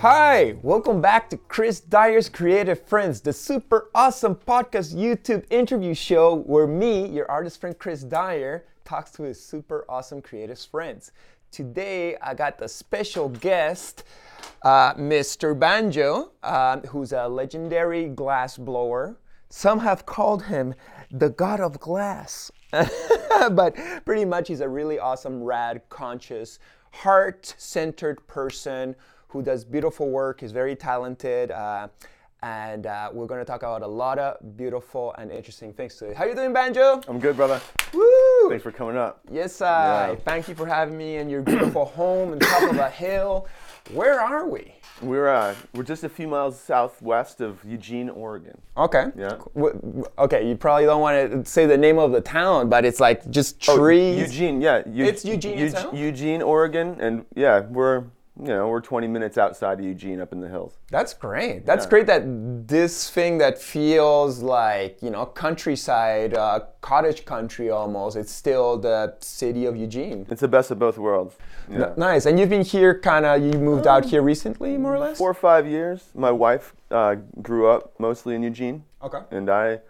Hi, 0.00 0.54
welcome 0.62 1.02
back 1.02 1.28
to 1.28 1.36
Chris 1.36 1.78
Dyer's 1.78 2.30
Creative 2.30 2.80
Friends, 2.80 3.20
the 3.20 3.34
super 3.34 3.90
awesome 3.94 4.34
podcast 4.34 4.94
YouTube 4.94 5.44
interview 5.50 5.92
show 5.92 6.36
where 6.36 6.66
me, 6.66 7.06
your 7.06 7.30
artist 7.30 7.60
friend 7.60 7.78
Chris 7.78 8.02
Dyer, 8.02 8.64
talks 8.86 9.10
to 9.10 9.24
his 9.24 9.38
super 9.44 9.84
awesome 9.90 10.22
creative 10.22 10.58
friends. 10.58 11.12
Today, 11.50 12.16
I 12.22 12.32
got 12.32 12.56
the 12.56 12.66
special 12.66 13.28
guest, 13.28 14.04
uh, 14.62 14.94
Mr. 14.94 15.58
Banjo, 15.58 16.30
uh, 16.42 16.80
who's 16.80 17.12
a 17.12 17.28
legendary 17.28 18.08
glass 18.08 18.56
blower. 18.56 19.18
Some 19.50 19.80
have 19.80 20.06
called 20.06 20.44
him 20.44 20.74
the 21.10 21.28
god 21.28 21.60
of 21.60 21.78
glass. 21.78 22.50
but 23.52 23.76
pretty 24.06 24.24
much 24.24 24.48
he's 24.48 24.62
a 24.62 24.68
really 24.70 24.98
awesome, 24.98 25.44
rad, 25.44 25.82
conscious, 25.90 26.58
heart 26.90 27.54
centered 27.58 28.26
person 28.26 28.96
who 29.30 29.42
does 29.42 29.64
beautiful 29.64 30.10
work, 30.10 30.42
is 30.42 30.52
very 30.52 30.74
talented. 30.74 31.50
Uh, 31.50 31.88
and 32.42 32.86
uh, 32.86 33.10
we're 33.12 33.26
going 33.26 33.40
to 33.40 33.44
talk 33.44 33.62
about 33.62 33.82
a 33.82 33.86
lot 33.86 34.18
of 34.18 34.56
beautiful 34.56 35.14
and 35.18 35.30
interesting 35.30 35.72
things 35.74 35.96
today. 35.96 36.14
How 36.14 36.24
you 36.24 36.34
doing, 36.34 36.52
Banjo? 36.54 37.02
I'm 37.06 37.18
good, 37.20 37.36
brother. 37.36 37.60
Woo! 37.92 38.48
Thanks 38.48 38.62
for 38.62 38.72
coming 38.72 38.96
up. 38.96 39.20
Yes, 39.30 39.60
I. 39.60 40.10
Yeah. 40.10 40.16
Thank 40.16 40.48
you 40.48 40.54
for 40.54 40.66
having 40.66 40.96
me 40.96 41.16
in 41.16 41.28
your 41.28 41.42
beautiful 41.42 41.84
home 41.96 42.32
on 42.32 42.38
top 42.38 42.70
of 42.70 42.78
a 42.78 42.88
hill. 42.88 43.46
Where 43.92 44.20
are 44.20 44.48
we? 44.48 44.74
We're 45.02 45.28
uh, 45.28 45.54
we're 45.74 45.82
just 45.82 46.04
a 46.04 46.08
few 46.08 46.28
miles 46.28 46.58
southwest 46.58 47.40
of 47.40 47.62
Eugene, 47.64 48.08
Oregon. 48.10 48.58
Okay. 48.76 49.06
Yeah. 49.16 49.38
Okay, 50.18 50.48
you 50.48 50.56
probably 50.56 50.84
don't 50.84 51.00
want 51.00 51.44
to 51.44 51.50
say 51.50 51.66
the 51.66 51.78
name 51.78 51.98
of 51.98 52.12
the 52.12 52.20
town, 52.20 52.68
but 52.68 52.84
it's 52.84 53.00
like 53.00 53.28
just 53.30 53.60
trees. 53.60 54.18
Oh, 54.18 54.20
Eugene, 54.22 54.60
yeah. 54.60 54.82
It's 54.86 55.24
Eugene 55.24 55.58
Eu- 55.58 55.72
Eugene, 55.92 56.42
Oregon, 56.42 56.96
and 57.00 57.24
yeah, 57.34 57.60
we're 57.60 58.04
you 58.40 58.48
know 58.48 58.68
we're 58.68 58.80
20 58.80 59.06
minutes 59.06 59.36
outside 59.38 59.78
of 59.78 59.84
Eugene, 59.84 60.20
up 60.20 60.32
in 60.32 60.40
the 60.40 60.48
hills. 60.48 60.72
That's 60.90 61.12
great. 61.14 61.66
That's 61.66 61.84
Yeah. 61.84 61.90
great 61.90 62.06
that 62.06 62.22
this 62.68 63.10
thing 63.10 63.38
that 63.38 63.58
feels 63.58 64.40
like, 64.42 65.02
you 65.02 65.10
know, 65.10 65.26
countryside, 65.26 66.34
uh, 66.34 66.60
cottage 66.80 67.24
country 67.24 67.70
almost, 67.70 68.16
it's 68.16 68.32
still 68.32 68.78
the 68.78 69.14
city 69.20 69.66
of 69.66 69.76
Eugene. 69.76 70.26
It's 70.30 70.40
the 70.40 70.48
best 70.48 70.70
of 70.70 70.78
both 70.78 70.96
worlds. 70.98 71.36
Yeah. 71.70 71.92
Nice. 71.96 72.26
And 72.26 72.38
you've 72.38 72.48
been 72.48 72.64
here 72.64 72.98
kind 72.98 73.26
of, 73.26 73.42
you 73.42 73.52
moved 73.60 73.86
out 73.86 74.04
here 74.06 74.22
recently, 74.22 74.76
more 74.78 74.94
or 74.94 74.98
less? 74.98 75.18
Four 75.18 75.30
or 75.30 75.34
five 75.34 75.66
years. 75.66 76.08
My 76.14 76.30
wife 76.32 76.74
uh, 76.90 77.16
grew 77.42 77.68
up 77.68 77.92
mostly 77.98 78.34
in 78.34 78.42
Eugene, 78.42 78.84
Okay. 79.02 79.20
and 79.30 79.48
I, 79.50 79.80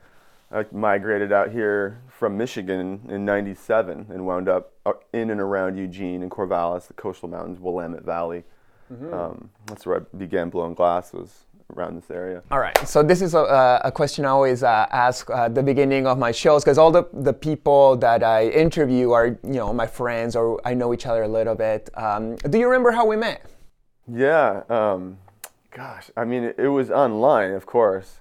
I 0.52 0.66
migrated 0.72 1.32
out 1.32 1.50
here 1.52 1.98
from 2.20 2.36
Michigan 2.36 3.00
in 3.08 3.24
'97 3.24 4.08
and 4.10 4.26
wound 4.26 4.46
up 4.46 4.74
uh, 4.84 4.92
in 5.14 5.30
and 5.30 5.40
around 5.40 5.78
Eugene 5.78 6.22
and 6.22 6.30
Corvallis, 6.30 6.86
the 6.86 6.92
coastal 6.92 7.30
mountains, 7.30 7.58
Willamette 7.58 8.04
Valley. 8.04 8.44
Mm-hmm. 8.92 9.14
Um, 9.14 9.50
that's 9.64 9.86
where 9.86 10.02
I 10.02 10.16
began 10.18 10.50
blowing 10.50 10.74
glass. 10.74 11.14
Was 11.14 11.46
around 11.74 11.96
this 11.96 12.10
area. 12.10 12.42
All 12.50 12.58
right. 12.58 12.76
So 12.86 13.02
this 13.02 13.22
is 13.22 13.32
a, 13.34 13.80
a 13.84 13.90
question 13.90 14.26
I 14.26 14.30
always 14.30 14.62
uh, 14.62 14.86
ask 14.90 15.30
at 15.30 15.54
the 15.54 15.62
beginning 15.62 16.06
of 16.06 16.18
my 16.18 16.32
shows 16.32 16.62
because 16.62 16.78
all 16.78 16.90
the, 16.90 17.04
the 17.12 17.32
people 17.32 17.96
that 17.98 18.22
I 18.22 18.48
interview 18.48 19.12
are, 19.12 19.28
you 19.28 19.38
know, 19.60 19.72
my 19.72 19.86
friends 19.86 20.34
or 20.36 20.60
I 20.64 20.74
know 20.74 20.92
each 20.92 21.06
other 21.06 21.22
a 21.22 21.28
little 21.28 21.54
bit. 21.54 21.88
Um, 21.94 22.34
do 22.36 22.58
you 22.58 22.66
remember 22.66 22.90
how 22.90 23.06
we 23.06 23.16
met? 23.16 23.46
Yeah. 24.12 24.64
Um, 24.68 25.18
gosh, 25.70 26.10
I 26.16 26.24
mean, 26.24 26.42
it, 26.42 26.56
it 26.58 26.68
was 26.68 26.90
online, 26.90 27.52
of 27.52 27.66
course. 27.66 28.20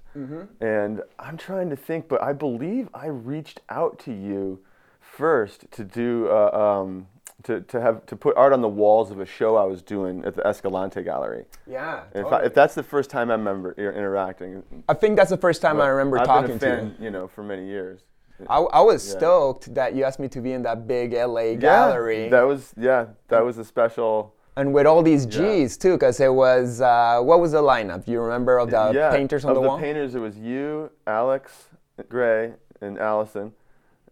And 0.62 1.02
I'm 1.18 1.38
trying 1.38 1.70
to 1.70 1.76
think, 1.76 2.08
but 2.08 2.22
I 2.22 2.34
believe 2.34 2.90
I 2.94 3.08
reached 3.08 3.62
out 3.70 4.00
to 4.00 4.14
you 4.14 4.60
first 5.00 5.70
to 5.72 5.84
do 5.84 6.28
uh, 6.30 6.52
um, 6.84 7.08
to, 7.44 7.62
to 7.62 7.80
have 7.80 8.06
to 8.08 8.16
put 8.16 8.36
art 8.36 8.52
on 8.54 8.62
the 8.62 8.68
walls 8.68 9.12
of 9.12 9.20
a 9.20 9.26
show 9.26 9.56
I 9.56 9.64
was 9.64 9.82
doing 9.82 10.26
at 10.26 10.36
the 10.36 10.46
Escalante 10.46 11.04
Gallery. 11.04 11.46
Yeah. 11.66 12.04
If, 12.14 12.26
I, 12.28 12.44
if 12.44 12.54
that's 12.54 12.76
the 12.76 12.84
first 12.84 13.10
time 13.10 13.30
I 13.30 13.34
remember 13.34 13.72
interacting, 13.74 14.64
I 14.90 14.94
think 14.94 15.16
that's 15.16 15.30
the 15.30 15.38
first 15.38 15.62
time 15.62 15.80
I 15.80 15.88
remember 15.88 16.20
I've 16.20 16.28
talking 16.28 16.56
a 16.56 16.60
to 16.60 16.94
you. 17.00 17.06
you 17.06 17.12
know, 17.12 17.28
for 17.28 17.44
many 17.44 17.66
years. 17.66 18.02
I, 18.50 18.58
I 18.60 18.82
was 18.82 19.06
Yeah. 19.08 19.18
stoked 19.18 19.74
that 19.74 19.96
you 19.96 20.04
asked 20.04 20.20
me 20.20 20.28
to 20.30 20.42
be 20.42 20.54
in 20.54 20.64
that 20.64 20.88
big 20.88 21.14
LA 21.14 21.56
gallery. 21.56 22.26
Yeah, 22.26 22.30
that 22.30 22.42
was 22.44 22.74
yeah, 22.78 23.06
that 23.28 23.44
was 23.44 23.58
a 23.58 23.66
special. 23.66 24.34
And 24.60 24.74
with 24.74 24.86
all 24.86 25.02
these 25.02 25.26
G's 25.26 25.78
too, 25.78 25.94
because 25.94 26.20
it 26.20 26.34
was, 26.34 26.82
uh, 26.82 27.22
what 27.22 27.40
was 27.40 27.54
the 27.54 27.62
lineup? 27.62 28.04
Do 28.04 28.12
you 28.12 28.20
remember 28.20 28.58
of 28.58 28.70
the 28.70 28.92
yeah, 28.94 29.10
painters 29.10 29.46
on 29.46 29.52
of 29.52 29.56
the, 29.56 29.62
the 29.62 29.68
wall? 29.70 29.80
painters, 29.80 30.16
it 30.16 30.20
was 30.20 30.38
you, 30.38 30.92
Alex 31.08 31.70
Grey, 32.10 32.54
and 32.82 33.00
Allyson, 33.00 33.54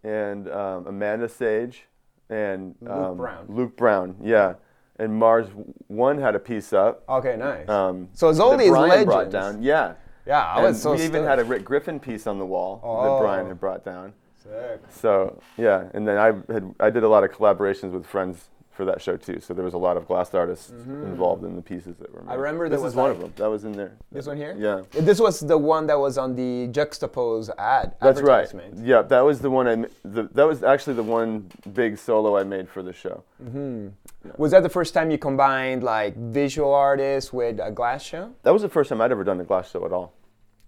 and 0.05 0.49
um, 0.49 0.87
Amanda 0.87 1.27
Sage, 1.27 1.83
and 2.29 2.75
um, 2.89 3.17
Brown. 3.17 3.45
Luke 3.49 3.75
Brown, 3.75 4.15
yeah, 4.23 4.53
and 4.99 5.13
Mars 5.13 5.47
One 5.87 6.17
had 6.17 6.33
a 6.33 6.39
piece 6.39 6.71
up. 6.71 7.03
okay, 7.09 7.35
nice. 7.35 7.67
Um, 7.67 8.07
so 8.13 8.29
it's 8.29 8.39
all 8.39 8.55
these 8.55 8.69
Brian 8.69 8.89
legends. 8.89 9.05
brought 9.05 9.29
down, 9.29 9.61
yeah. 9.61 9.95
Yeah, 10.25 10.43
I 10.45 10.55
And 10.59 10.67
was 10.67 10.81
so 10.81 10.93
we 10.95 11.03
even 11.03 11.25
had 11.25 11.39
a 11.39 11.43
Rick 11.43 11.65
Griffin 11.65 11.99
piece 11.99 12.25
on 12.25 12.39
the 12.39 12.45
wall 12.45 12.79
Oh. 12.83 13.03
that 13.03 13.21
Brian 13.21 13.47
had 13.47 13.59
brought 13.59 13.83
down. 13.83 14.13
Sick. 14.41 14.79
So 14.89 15.41
yeah, 15.57 15.89
and 15.93 16.07
then 16.07 16.17
I 16.17 16.27
had 16.53 16.73
I 16.79 16.89
did 16.89 17.03
a 17.03 17.09
lot 17.09 17.25
of 17.25 17.31
collaborations 17.31 17.91
with 17.91 18.05
friends 18.05 18.47
for 18.77 18.85
that 18.85 19.01
show 19.01 19.17
too. 19.17 19.39
So 19.41 19.53
there 19.55 19.65
was 19.65 19.73
a 19.73 19.77
lot 19.77 19.97
of 19.97 20.07
glass 20.07 20.33
artists 20.35 20.69
involved 20.69 21.43
in 21.43 21.55
the 21.55 21.61
pieces 21.63 21.97
that 21.97 22.13
were 22.13 22.21
made. 22.21 22.29
Mm-hmm. 22.29 22.39
remember 22.41 22.69
this 22.69 22.77
is 22.77 22.83
was 22.83 22.95
one 22.95 23.07
like- 23.09 23.15
of 23.15 23.21
them. 23.21 23.33
That 23.35 23.49
was 23.49 23.65
in 23.65 23.71
there. 23.73 23.93
This 24.11 24.27
one 24.27 24.37
here? 24.37 24.55
Yeah. 24.57 24.83
This 24.91 25.19
was 25.19 25.39
the 25.39 25.57
one 25.57 25.87
that 25.87 25.99
was 25.99 26.17
on 26.19 26.35
the 26.35 26.67
Juxtapoz 26.71 27.49
ad. 27.57 27.95
That's 27.99 28.21
right. 28.21 28.47
Yeah, 28.75 29.01
that 29.01 29.21
was 29.21 29.39
the 29.39 29.49
one 29.49 29.67
I. 29.67 29.75
The, 30.05 30.23
that 30.33 30.47
was 30.47 30.61
actually 30.63 30.93
the 30.93 31.03
one 31.03 31.49
big 31.73 31.97
solo 31.97 32.37
I 32.37 32.43
made 32.43 32.69
for 32.69 32.83
the 32.83 32.93
show. 32.93 33.23
Was 34.37 34.51
that 34.51 34.61
the 34.63 34.69
first 34.69 34.93
time 34.93 35.09
you 35.09 35.17
combined 35.17 35.81
like 35.83 36.15
visual 36.15 36.73
artists 36.73 37.33
with 37.33 37.59
a 37.59 37.71
glass 37.71 38.03
show? 38.03 38.33
That 38.43 38.51
was 38.53 38.61
the 38.61 38.69
first 38.69 38.89
time 38.89 39.01
I'd 39.01 39.11
ever 39.11 39.23
done 39.23 39.39
a 39.41 39.43
glass 39.43 39.71
show 39.71 39.83
at 39.85 39.91
all. 39.91 40.13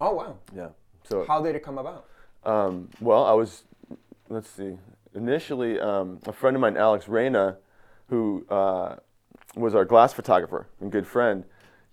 Oh 0.00 0.14
wow. 0.14 0.36
Yeah. 0.54 0.68
So, 1.04 1.24
How 1.26 1.40
did 1.42 1.54
it 1.54 1.62
come 1.62 1.78
about? 1.78 2.06
um, 2.44 2.88
well, 3.00 3.24
I 3.24 3.32
was. 3.34 3.62
Let's 4.28 4.48
see. 4.50 4.78
Initially, 5.14 5.78
um, 5.80 6.20
a 6.26 6.32
friend 6.32 6.54
of 6.56 6.60
mine, 6.60 6.76
Alex 6.76 7.08
Reyna, 7.08 7.56
who 8.10 8.44
uh, 8.50 8.96
was 9.54 9.74
our 9.74 9.84
glass 9.84 10.12
photographer 10.12 10.66
and 10.80 10.92
good 10.92 11.06
friend, 11.06 11.44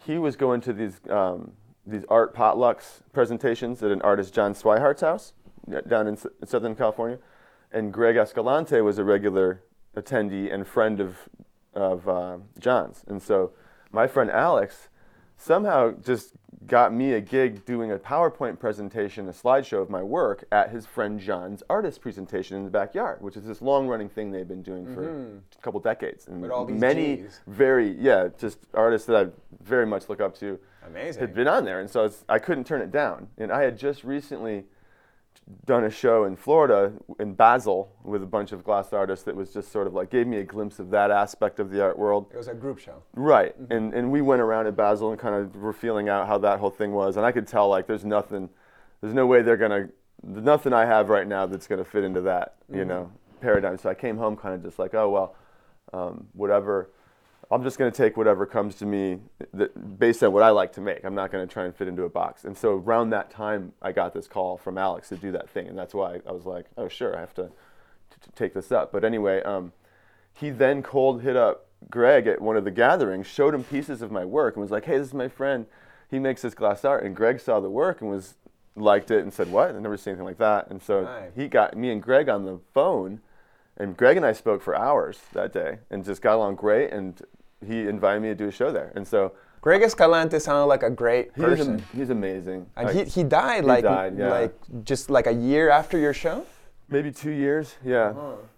he 0.06 0.18
was 0.18 0.36
going 0.36 0.62
to 0.62 0.74
these 0.74 1.00
um, 1.10 1.54
these 1.86 2.04
art 2.10 2.36
potlucks 2.36 3.02
presentations 3.14 3.82
at 3.82 3.92
an 3.92 4.02
artist 4.02 4.34
John 4.34 4.54
Swihart's 4.54 5.02
house 5.02 5.32
down 5.88 6.08
in, 6.08 6.16
S- 6.16 6.28
Southern 6.44 6.76
California, 6.76 7.20
and 7.72 7.94
Greg 7.94 8.18
Escalante 8.18 8.82
was 8.82 8.98
a 8.98 9.04
regular 9.04 9.64
attendee 9.96 10.54
and 10.54 10.68
friend 10.68 11.00
of 11.00 11.16
of 11.74 12.10
uh, 12.10 12.38
John's, 12.60 13.04
and 13.08 13.22
so 13.22 13.52
my 13.92 14.08
friend 14.08 14.30
Alex 14.32 14.90
somehow 15.38 15.92
just 15.92 16.34
got 16.66 16.94
me 16.94 17.14
a 17.14 17.22
gig 17.22 17.64
doing 17.66 17.92
a 17.92 17.98
PowerPoint 17.98 18.60
presentation, 18.60 19.28
a 19.28 19.32
slideshow 19.32 19.82
of 19.82 19.90
my 19.90 20.02
work 20.02 20.46
at 20.52 20.72
his 20.72 20.86
friend 20.86 21.20
John's 21.20 21.62
artist 21.70 22.02
presentation 22.02 22.58
in 22.58 22.64
the 22.66 22.72
backyard, 22.72 23.22
which 23.22 23.38
is 23.38 23.46
this 23.46 23.62
long-running 23.62 24.10
thing 24.10 24.32
they've 24.32 24.48
been 24.48 24.64
doing 24.64 24.92
for 24.94 25.42
a 25.58 25.62
couple 25.62 25.80
decades. 25.80 26.26
And 26.28 26.38
Mm-hmm. 26.38 26.42
With 26.42 26.52
all 26.52 26.66
these 26.66 26.80
many 26.80 27.18
Gs. 27.18 27.40
very, 27.48 27.92
yeah, 28.00 28.30
just 28.38 28.60
artists 28.74 29.08
that 29.08 29.28
I 29.28 29.30
very 29.64 29.86
much 29.86 30.10
look 30.10 30.22
up 30.22 30.38
to 30.40 30.60
Amazing. 30.86 31.20
had 31.22 31.34
been 31.34 31.48
on 31.48 31.66
there, 31.66 31.80
and 31.80 31.90
so 31.90 32.12
I 32.30 32.40
couldn't 32.40 32.66
turn 32.66 32.82
it 32.82 32.92
down. 32.92 33.28
And 33.38 33.52
I 33.52 33.64
had 33.64 33.78
just 33.78 34.04
recently 34.04 34.66
done 35.66 35.86
a 35.86 35.90
show 35.90 36.26
in 36.26 36.36
Florida, 36.36 36.94
in 37.20 37.34
Basel, 37.34 37.92
with 38.04 38.22
a 38.22 38.26
bunch 38.26 38.52
of 38.52 38.64
glass 38.64 38.92
artists 38.92 39.24
that 39.26 39.36
was 39.36 39.54
just 39.54 39.72
sort 39.72 39.88
of 39.88 39.94
like 39.94 40.10
gave 40.10 40.28
me 40.28 40.38
a 40.38 40.44
glimpse 40.44 40.80
of 40.80 40.90
that 40.90 41.12
aspect 41.12 41.60
of 41.60 41.72
the 41.72 41.82
art 41.82 41.98
world. 41.98 42.28
It 42.34 42.38
was 42.38 42.48
a 42.48 42.54
group 42.54 42.80
show. 42.80 43.04
Right, 43.14 43.56
and 43.70 43.94
and 43.94 44.12
we 44.12 44.22
went 44.22 44.42
around 44.42 44.68
at 44.68 44.76
Basel 44.76 45.12
and 45.12 45.20
kind 45.20 45.36
of 45.36 45.56
were 45.56 45.74
feeling 45.74 46.10
out 46.10 46.28
how 46.28 46.38
that 46.40 46.60
whole 46.60 46.70
thing 46.70 46.92
was, 46.92 47.18
and 47.18 47.26
I 47.26 47.32
could 47.32 47.48
tell 47.48 47.70
like 47.70 47.88
there's 47.88 48.06
nothing, 48.06 48.50
there's 49.02 49.14
no 49.14 49.26
way 49.26 49.42
they're 49.42 49.58
gonna, 49.58 49.90
nothing 50.24 50.74
I 50.74 50.86
have 50.86 51.10
right 51.10 51.28
now 51.28 51.46
that's 51.46 51.68
gonna 51.68 51.86
fit 51.86 52.04
into 52.04 52.22
that, 52.22 52.56
you 52.72 52.86
know, 52.86 53.12
paradigm. 53.40 53.78
So 53.78 53.90
I 53.90 53.94
came 53.94 54.18
home 54.18 54.36
kind 54.36 54.54
of 54.54 54.64
just 54.64 54.80
like, 54.80 54.94
oh 54.94 55.10
well, 55.10 55.36
um, 55.94 56.28
whatever, 56.34 56.90
I'm 57.50 57.64
just 57.64 57.78
gonna 57.78 57.92
take 57.92 58.18
whatever 58.18 58.46
comes 58.46 58.76
to 58.76 58.86
me 58.86 59.20
that, 59.54 60.00
based 60.00 60.22
on 60.24 60.34
what 60.34 60.44
I 60.44 60.50
like 60.50 60.74
to 60.74 60.82
make. 60.82 61.04
I'm 61.04 61.16
not 61.16 61.32
gonna 61.32 61.48
try 61.48 61.66
and 61.66 61.76
fit 61.76 61.88
into 61.88 62.04
a 62.04 62.10
box. 62.10 62.44
And 62.44 62.58
so 62.58 62.74
around 62.74 63.12
that 63.12 63.30
time, 63.30 63.74
I 63.82 63.92
got 63.92 64.14
this 64.14 64.28
call 64.28 64.58
from 64.58 64.78
Alex 64.78 65.10
to 65.10 65.16
do 65.16 65.32
that 65.32 65.50
thing, 65.50 65.68
and 65.68 65.78
that's 65.78 65.94
why 65.94 66.20
I 66.28 66.32
was 66.32 66.46
like, 66.46 66.66
oh 66.78 66.88
sure, 66.88 67.16
I 67.16 67.20
have 67.22 67.34
to, 67.36 67.44
to, 67.44 68.20
to 68.20 68.32
take 68.32 68.54
this 68.54 68.72
up. 68.72 68.92
But 68.92 69.04
anyway. 69.04 69.42
Um, 69.44 69.74
he 70.40 70.50
then 70.50 70.84
cold 70.84 71.22
hit 71.22 71.36
up 71.36 71.66
Greg 71.90 72.28
at 72.28 72.42
one 72.42 72.58
of 72.58 72.64
the 72.64 72.72
gatherings, 72.72 73.28
showed 73.28 73.54
him 73.54 73.64
pieces 73.64 74.02
of 74.02 74.12
my 74.12 74.26
work, 74.26 74.56
and 74.56 74.62
was 74.62 74.72
like, 74.72 74.86
"Hey, 74.86 74.98
this 74.98 75.08
is 75.08 75.14
my 75.14 75.28
friend. 75.28 75.66
He 76.10 76.20
makes 76.20 76.42
this 76.42 76.54
glass 76.54 76.86
art." 76.86 77.04
And 77.04 77.16
Greg 77.16 77.40
saw 77.40 77.60
the 77.60 77.70
work 77.70 78.02
and 78.02 78.10
was 78.10 78.36
liked 78.76 79.12
it 79.12 79.22
and 79.22 79.34
said, 79.34 79.52
"What? 79.52 79.70
I've 79.70 79.82
never 79.82 79.98
seen 79.98 80.12
anything 80.12 80.26
like 80.26 80.38
that." 80.38 80.70
And 80.70 80.82
so 80.82 81.04
Nice. 81.04 81.32
he 81.36 81.48
got 81.48 81.76
me 81.76 81.92
and 81.92 82.02
Greg 82.02 82.30
on 82.30 82.46
the 82.46 82.60
phone, 82.74 83.22
and 83.78 83.98
Greg 83.98 84.18
and 84.18 84.26
I 84.26 84.34
spoke 84.34 84.62
for 84.62 84.76
hours 84.76 85.22
that 85.34 85.54
day 85.54 85.80
and 85.90 86.06
just 86.06 86.22
got 86.22 86.36
along 86.36 86.56
great. 86.56 86.92
And 86.92 87.22
he 87.66 87.88
invited 87.88 88.22
me 88.22 88.30
to 88.30 88.36
do 88.36 88.48
a 88.48 88.52
show 88.52 88.72
there, 88.72 88.92
and 88.96 89.08
so 89.08 89.34
Greg 89.62 89.82
Escalante 89.82 90.40
sounded 90.40 90.66
like 90.66 90.84
a 90.84 90.90
great 90.90 91.32
he's, 91.36 91.44
person. 91.44 91.74
am- 91.76 91.86
he's 91.96 92.10
amazing. 92.10 92.68
and 92.76 92.88
Like, 92.88 92.96
he, 92.96 93.04
he 93.06 93.24
died 93.24 93.66
like 93.66 93.84
died, 93.84 94.18
yeah. 94.18 94.30
like 94.30 94.54
just 94.84 95.10
like 95.10 95.28
a 95.28 95.34
year 95.34 95.70
after 95.70 95.98
your 95.98 96.14
show. 96.14 96.46
maybe 96.90 97.12
two 97.12 97.32
years, 97.32 97.76
yeah. 97.84 98.14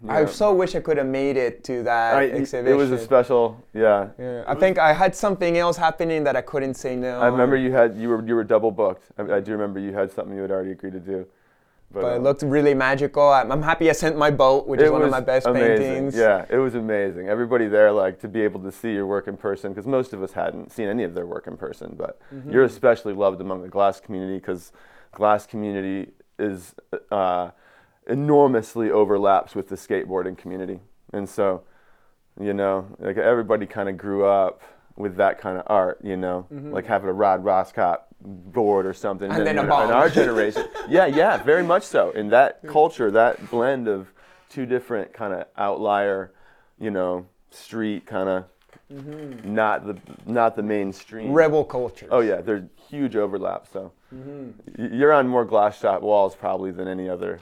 I 0.08 0.20
Yeah. 0.22 0.26
so 0.28 0.54
wish 0.54 0.76
I 0.76 0.82
could 0.82 0.98
have 0.98 1.08
made 1.08 1.36
it 1.36 1.64
to 1.64 1.82
that 1.84 2.16
I- 2.16 2.26
exhibition. 2.30 2.68
it 2.68 2.76
was 2.76 2.92
a 2.92 3.00
special, 3.00 3.58
yeah. 3.74 4.10
Yeah, 4.20 4.44
I 4.46 4.54
think 4.56 4.78
I 4.78 4.94
had 4.94 5.16
something 5.16 5.58
else 5.58 5.78
happening 5.78 6.24
that 6.26 6.36
I 6.36 6.42
couldn't 6.42 6.76
say 6.76 6.96
no. 6.96 7.20
I 7.22 7.28
remember 7.28 7.56
you 7.56 7.72
had 7.72 7.98
you 7.98 8.10
were 8.10 8.22
you 8.24 8.36
were 8.36 8.44
double 8.44 8.70
booked. 8.72 9.04
I, 9.18 9.38
I 9.38 9.40
do 9.40 9.52
remember 9.54 9.80
you 9.80 9.94
had 9.94 10.12
something 10.12 10.36
you 10.36 10.42
had 10.44 10.52
already 10.52 10.72
agreed 10.72 10.94
to 10.94 11.00
do. 11.00 11.26
But 11.92 12.06
it 12.06 12.18
um, 12.18 12.24
looked 12.24 12.44
really 12.44 12.76
magical. 12.76 13.28
I'm, 13.30 13.52
I'm 13.52 13.64
happy 13.64 13.90
I 13.90 13.94
sent 13.94 14.16
my 14.16 14.30
boat, 14.30 14.68
which 14.68 14.80
is 14.80 14.92
one 14.92 15.02
of 15.02 15.10
my 15.10 15.22
best 15.22 15.48
amazing. 15.48 15.88
paintings. 15.88 16.16
Yeah, 16.16 16.46
it 16.48 16.58
was 16.58 16.76
amazing. 16.76 17.28
Everybody 17.30 17.68
there, 17.68 17.92
like, 17.92 18.20
to 18.20 18.28
be 18.28 18.42
able 18.42 18.60
to 18.62 18.72
see 18.72 18.94
your 18.94 19.08
work 19.08 19.28
in 19.28 19.38
person, 19.38 19.72
because 19.72 19.88
most 19.88 20.14
of 20.14 20.22
us 20.22 20.34
hadn't 20.34 20.72
seen 20.72 20.88
any 20.88 21.04
of 21.04 21.16
their 21.16 21.26
work 21.26 21.48
in 21.48 21.58
person. 21.58 21.96
But 21.98 22.20
Mm-hmm. 22.34 22.52
you're 22.52 22.64
especially 22.64 23.14
loved 23.14 23.42
among 23.42 23.64
the 23.64 23.70
glass 23.70 24.00
community 24.00 24.38
because 24.38 24.72
glass 25.12 25.48
community 25.48 26.12
is 26.38 26.76
uh, 27.12 27.50
enormously 28.08 28.92
overlaps 28.92 29.56
with 29.56 29.68
the 29.70 29.76
skateboarding 29.76 30.38
community, 30.38 30.80
and 31.12 31.28
so, 31.28 31.64
you 32.40 32.54
know, 32.54 32.86
like 33.00 33.18
everybody 33.18 33.66
kind 33.66 33.90
of 33.90 33.98
grew 33.98 34.26
up 34.26 34.62
with 34.96 35.16
that 35.16 35.40
kind 35.40 35.58
of 35.58 35.64
art. 35.68 36.00
You 36.04 36.18
know, 36.18 36.46
like 36.52 36.86
having 36.86 37.10
a 37.10 37.14
Rob 37.14 37.44
Roskopp 37.44 38.02
board 38.22 38.86
or 38.86 38.94
something. 38.94 39.30
Mm-hmm. 39.30 39.38
And 39.40 39.48
then 39.48 39.60
in, 39.60 39.66
in 39.66 39.72
our 39.72 40.10
generation, 40.10 40.68
yeah, 40.90 41.06
yeah, 41.06 41.38
very 41.44 41.64
much 41.64 41.84
so. 41.84 42.12
In 42.12 42.30
that 42.30 42.66
culture, 42.68 43.12
that 43.12 43.50
blend 43.50 43.88
of 43.88 44.12
two 44.50 44.66
different 44.66 45.14
kind 45.14 45.34
of 45.34 45.48
outlier, 45.58 46.34
you 46.80 46.92
know, 46.92 47.26
street 47.52 48.06
kind 48.06 48.30
of, 48.30 48.46
not 49.46 49.86
the 49.86 49.98
not 50.26 50.56
the 50.56 50.64
mainstream. 50.64 51.32
Rebel 51.32 51.64
culture. 51.64 52.08
Oh 52.10 52.20
yeah, 52.22 52.42
there's 52.42 52.64
huge 52.90 53.16
overlap. 53.16 53.68
So 53.72 53.92
y- 54.12 54.90
you're 54.92 55.14
on 55.14 55.28
more 55.28 55.46
glass 55.46 55.80
shot 55.80 56.02
walls 56.02 56.36
probably 56.36 56.72
than 56.72 56.88
any 56.88 57.08
other 57.08 57.40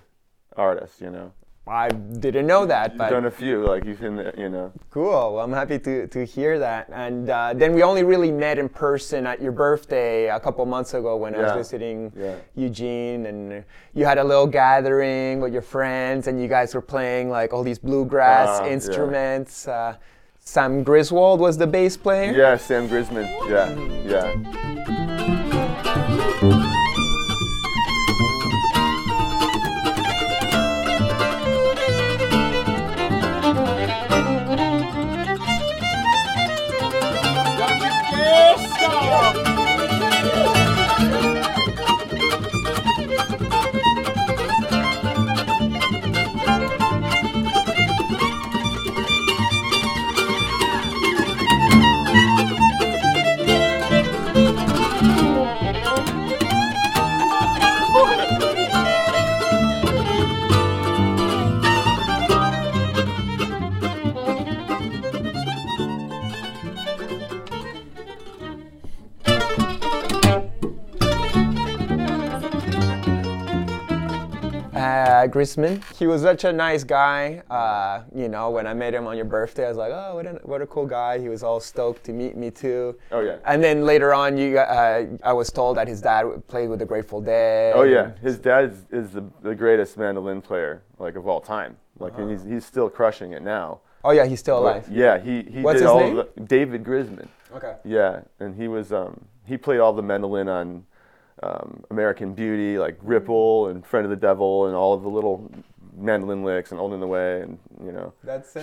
artist. 0.56 1.00
You 1.01 1.09
know, 1.09 1.31
I 1.68 1.90
didn't 1.90 2.48
know 2.48 2.66
that, 2.66 2.92
you've 2.92 2.98
but 2.98 3.10
done 3.10 3.25
a 3.25 3.31
few. 3.31 3.66
Like 3.66 3.84
you've 3.86 4.00
can, 4.00 4.31
you 4.38 4.48
know. 4.50 4.72
cool. 4.92 5.36
Well, 5.36 5.40
I'm 5.40 5.52
happy 5.52 5.78
to, 5.80 6.08
to 6.08 6.25
hear 6.25 6.58
that. 6.60 6.88
And 6.92 7.30
uh, 7.30 7.54
then 7.56 7.74
we 7.74 7.84
only 7.84 8.04
really 8.04 8.31
met 8.31 8.58
in 8.58 8.69
person 8.69 9.28
at 9.28 9.42
your 9.42 9.52
birthday 9.52 10.30
a 10.30 10.40
couple 10.40 10.66
months 10.66 10.94
ago 10.94 11.18
when 11.18 11.36
I 11.36 11.40
was 11.40 11.52
visiting 11.54 12.12
Yeah. 12.16 12.36
Eugene, 12.56 13.25
and 13.25 13.66
you 13.94 14.06
had 14.06 14.18
a 14.18 14.24
little 14.24 14.48
gathering 14.48 15.42
with 15.42 15.52
your 15.54 15.62
friends, 15.62 16.28
and 16.28 16.42
you 16.42 16.48
guys 16.48 16.74
were 16.74 16.81
playing 16.81 17.30
like 17.30 17.52
all 17.54 17.64
these 17.64 17.80
bluegrass 17.80 18.62
yeah. 18.62 18.69
instruments. 18.72 19.68
Uh, 19.68 19.98
Sam 20.40 20.84
Griswold 20.84 21.42
was 21.42 21.58
the 21.58 21.68
bass 21.68 21.98
player. 21.98 22.31
Yeah, 22.31 22.56
Sam 22.56 22.88
Grisman. 22.88 23.28
Yeah, 23.50 23.75
yeah. 24.08 24.34
Grisman. 75.38 75.84
He 75.98 76.07
was 76.07 76.22
such 76.24 76.44
a 76.44 76.51
nice 76.51 76.84
guy. 76.84 77.44
Uh, 77.50 78.04
you 78.16 78.28
know, 78.28 78.50
when 78.50 78.66
I 78.66 78.74
met 78.74 78.94
him 78.94 79.06
on 79.06 79.16
your 79.16 79.25
birthday, 79.25 79.66
I 79.66 79.69
was 79.69 79.78
like, 79.78 79.92
oh, 79.94 80.16
what 80.16 80.25
a, 80.25 80.31
what 80.44 80.62
a 80.62 80.68
cool 80.68 80.86
guy. 80.88 81.19
He 81.19 81.30
was 81.30 81.44
all 81.44 81.60
stoked 81.60 82.04
to 82.06 82.13
meet 82.13 82.36
me 82.36 82.50
too. 82.50 82.98
Oh, 83.12 83.19
yeah. 83.19 83.38
And 83.45 83.63
then 83.63 83.84
later 83.86 84.13
on, 84.13 84.38
you, 84.38 84.57
uh, 84.57 85.06
I 85.24 85.34
was 85.34 85.51
told 85.51 85.78
that 85.78 85.88
his 85.88 86.01
dad 86.01 86.25
played 86.48 86.69
with 86.69 86.80
the 86.80 86.86
Grateful 86.86 87.22
Dead. 87.22 87.74
Oh 87.75 87.84
yeah, 87.84 88.12
his 88.22 88.39
dad 88.39 88.72
is, 88.72 88.86
is 88.92 89.12
the, 89.12 89.24
the 89.42 89.54
greatest 89.54 89.98
mandolin 89.98 90.42
player 90.42 90.81
like 90.98 91.16
of 91.16 91.28
all 91.28 91.42
time. 91.42 91.78
Like 92.00 92.18
and 92.18 92.30
he's 92.31 92.44
he's 92.44 92.66
still 92.66 92.90
crushing 92.90 93.33
it 93.33 93.42
now. 93.44 93.81
Oh 94.04 94.12
yeah, 94.12 94.25
he's 94.25 94.40
still 94.40 94.62
But, 94.62 94.68
alive. 94.75 94.90
yeah, 94.92 95.18
he 95.19 95.44
he 95.44 95.62
What's 95.62 95.80
did 95.80 95.83
his 95.83 95.92
all 95.92 96.00
name? 96.00 96.16
the 96.16 96.42
David 96.42 96.83
Grisman. 96.83 97.28
Okay. 97.54 97.75
Yeah, 97.83 98.22
and 98.40 98.56
he 98.56 98.68
was 98.68 98.92
um 98.94 99.19
he 99.45 99.57
played 99.57 99.80
all 99.80 99.94
the 99.94 100.04
mandolin 100.04 100.48
on 100.48 100.86
um, 101.44 101.84
American 101.92 102.34
Beauty, 102.34 102.78
like 102.80 102.98
Ripple 103.01 103.68
and 103.68 103.86
Friend 103.86 104.06
of 104.06 104.10
the 104.10 104.16
Devil, 104.16 104.68
and 104.68 104.75
all 104.75 104.94
of 104.94 105.04
the 105.04 105.10
little 105.10 105.50
mandolin 105.95 106.44
licks 106.44 106.72
and 106.72 106.80
Old 106.80 106.94
in 106.94 107.00
the 107.00 107.07
Way, 107.07 107.42
and 107.42 107.57
you 107.84 107.92
know. 107.92 108.13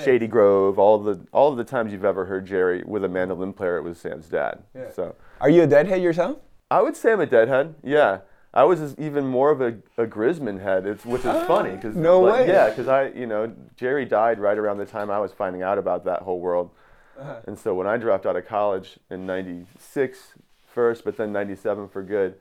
Shady 0.05 0.26
Grove. 0.26 0.79
All 0.79 0.97
of 0.97 1.05
the 1.05 1.26
all 1.32 1.50
of 1.50 1.56
the 1.56 1.65
times 1.65 1.93
you've 1.93 2.05
ever 2.05 2.25
heard 2.25 2.47
Jerry 2.47 2.82
with 2.87 3.05
a 3.05 3.09
mandolin 3.09 3.53
player, 3.53 3.76
it 3.76 3.82
was 3.82 3.99
Sam's 3.99 4.29
dad. 4.29 4.62
Yeah. 4.75 4.91
So. 4.91 5.15
Are 5.41 5.50
you 5.50 5.62
a 5.62 5.67
deadhead 5.67 6.03
yourself? 6.03 6.38
I 6.71 6.81
would 6.82 6.97
say 6.97 7.12
I'm 7.12 7.21
a 7.21 7.26
deadhead. 7.26 7.75
Yeah, 7.85 8.21
I 8.53 8.65
was 8.65 8.94
even 8.99 9.27
more 9.27 9.50
of 9.50 9.61
a, 9.61 9.77
a 9.99 10.06
Grisman 10.06 10.61
head, 10.62 10.87
it's, 10.87 11.05
which 11.05 11.25
is 11.25 11.46
funny 11.46 11.70
because 11.77 11.94
no 11.96 12.20
way. 12.20 12.46
Yeah, 12.48 12.70
because 12.70 12.89
I, 12.89 13.08
you 13.08 13.27
know, 13.27 13.53
Jerry 13.77 14.05
died 14.05 14.39
right 14.39 14.56
around 14.58 14.79
the 14.79 14.87
time 14.87 15.10
I 15.10 15.19
was 15.20 15.32
finding 15.32 15.63
out 15.63 15.77
about 15.79 16.05
that 16.06 16.22
whole 16.22 16.41
world, 16.41 16.70
Uh-huh. 17.19 17.41
and 17.46 17.58
so 17.58 17.75
when 17.75 17.87
I 17.87 17.96
dropped 17.98 18.27
out 18.27 18.37
of 18.37 18.46
college 18.46 18.98
in 19.10 19.27
'96 19.27 20.34
first, 20.67 21.05
but 21.05 21.17
then 21.17 21.32
'97 21.32 21.89
for 21.89 22.03
good, 22.03 22.34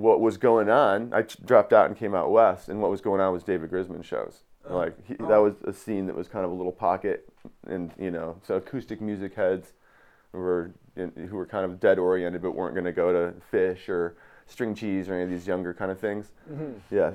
what 0.00 0.20
was 0.20 0.36
going 0.36 0.68
on? 0.70 1.12
I 1.12 1.22
dropped 1.44 1.72
out 1.72 1.86
and 1.86 1.96
came 1.96 2.14
out 2.14 2.30
west, 2.30 2.68
and 2.68 2.80
what 2.80 2.90
was 2.90 3.00
going 3.00 3.20
on 3.20 3.32
was 3.32 3.42
David 3.42 3.70
Grisman 3.70 4.02
shows. 4.04 4.42
Uh-huh. 4.64 4.76
Like 4.76 5.06
he, 5.06 5.14
that 5.14 5.38
was 5.38 5.54
a 5.64 5.72
scene 5.72 6.06
that 6.06 6.16
was 6.16 6.28
kind 6.28 6.44
of 6.44 6.50
a 6.50 6.54
little 6.54 6.72
pocket, 6.72 7.28
and 7.66 7.90
you 7.98 8.10
know, 8.10 8.36
so 8.46 8.54
acoustic 8.56 9.00
music 9.00 9.34
heads 9.34 9.72
who 10.32 10.38
were 10.38 10.70
in, 10.96 11.10
who 11.30 11.36
were 11.36 11.46
kind 11.46 11.64
of 11.64 11.80
dead 11.80 11.98
oriented 11.98 12.42
but 12.42 12.52
weren't 12.52 12.74
going 12.74 12.84
to 12.84 12.92
go 12.92 13.12
to 13.12 13.34
Phish 13.52 13.88
or 13.88 14.16
string 14.46 14.74
cheese 14.74 15.08
or 15.08 15.14
any 15.14 15.22
of 15.24 15.30
these 15.30 15.46
younger 15.46 15.72
kind 15.74 15.90
of 15.90 15.98
things. 15.98 16.32
Yeah, 16.90 17.12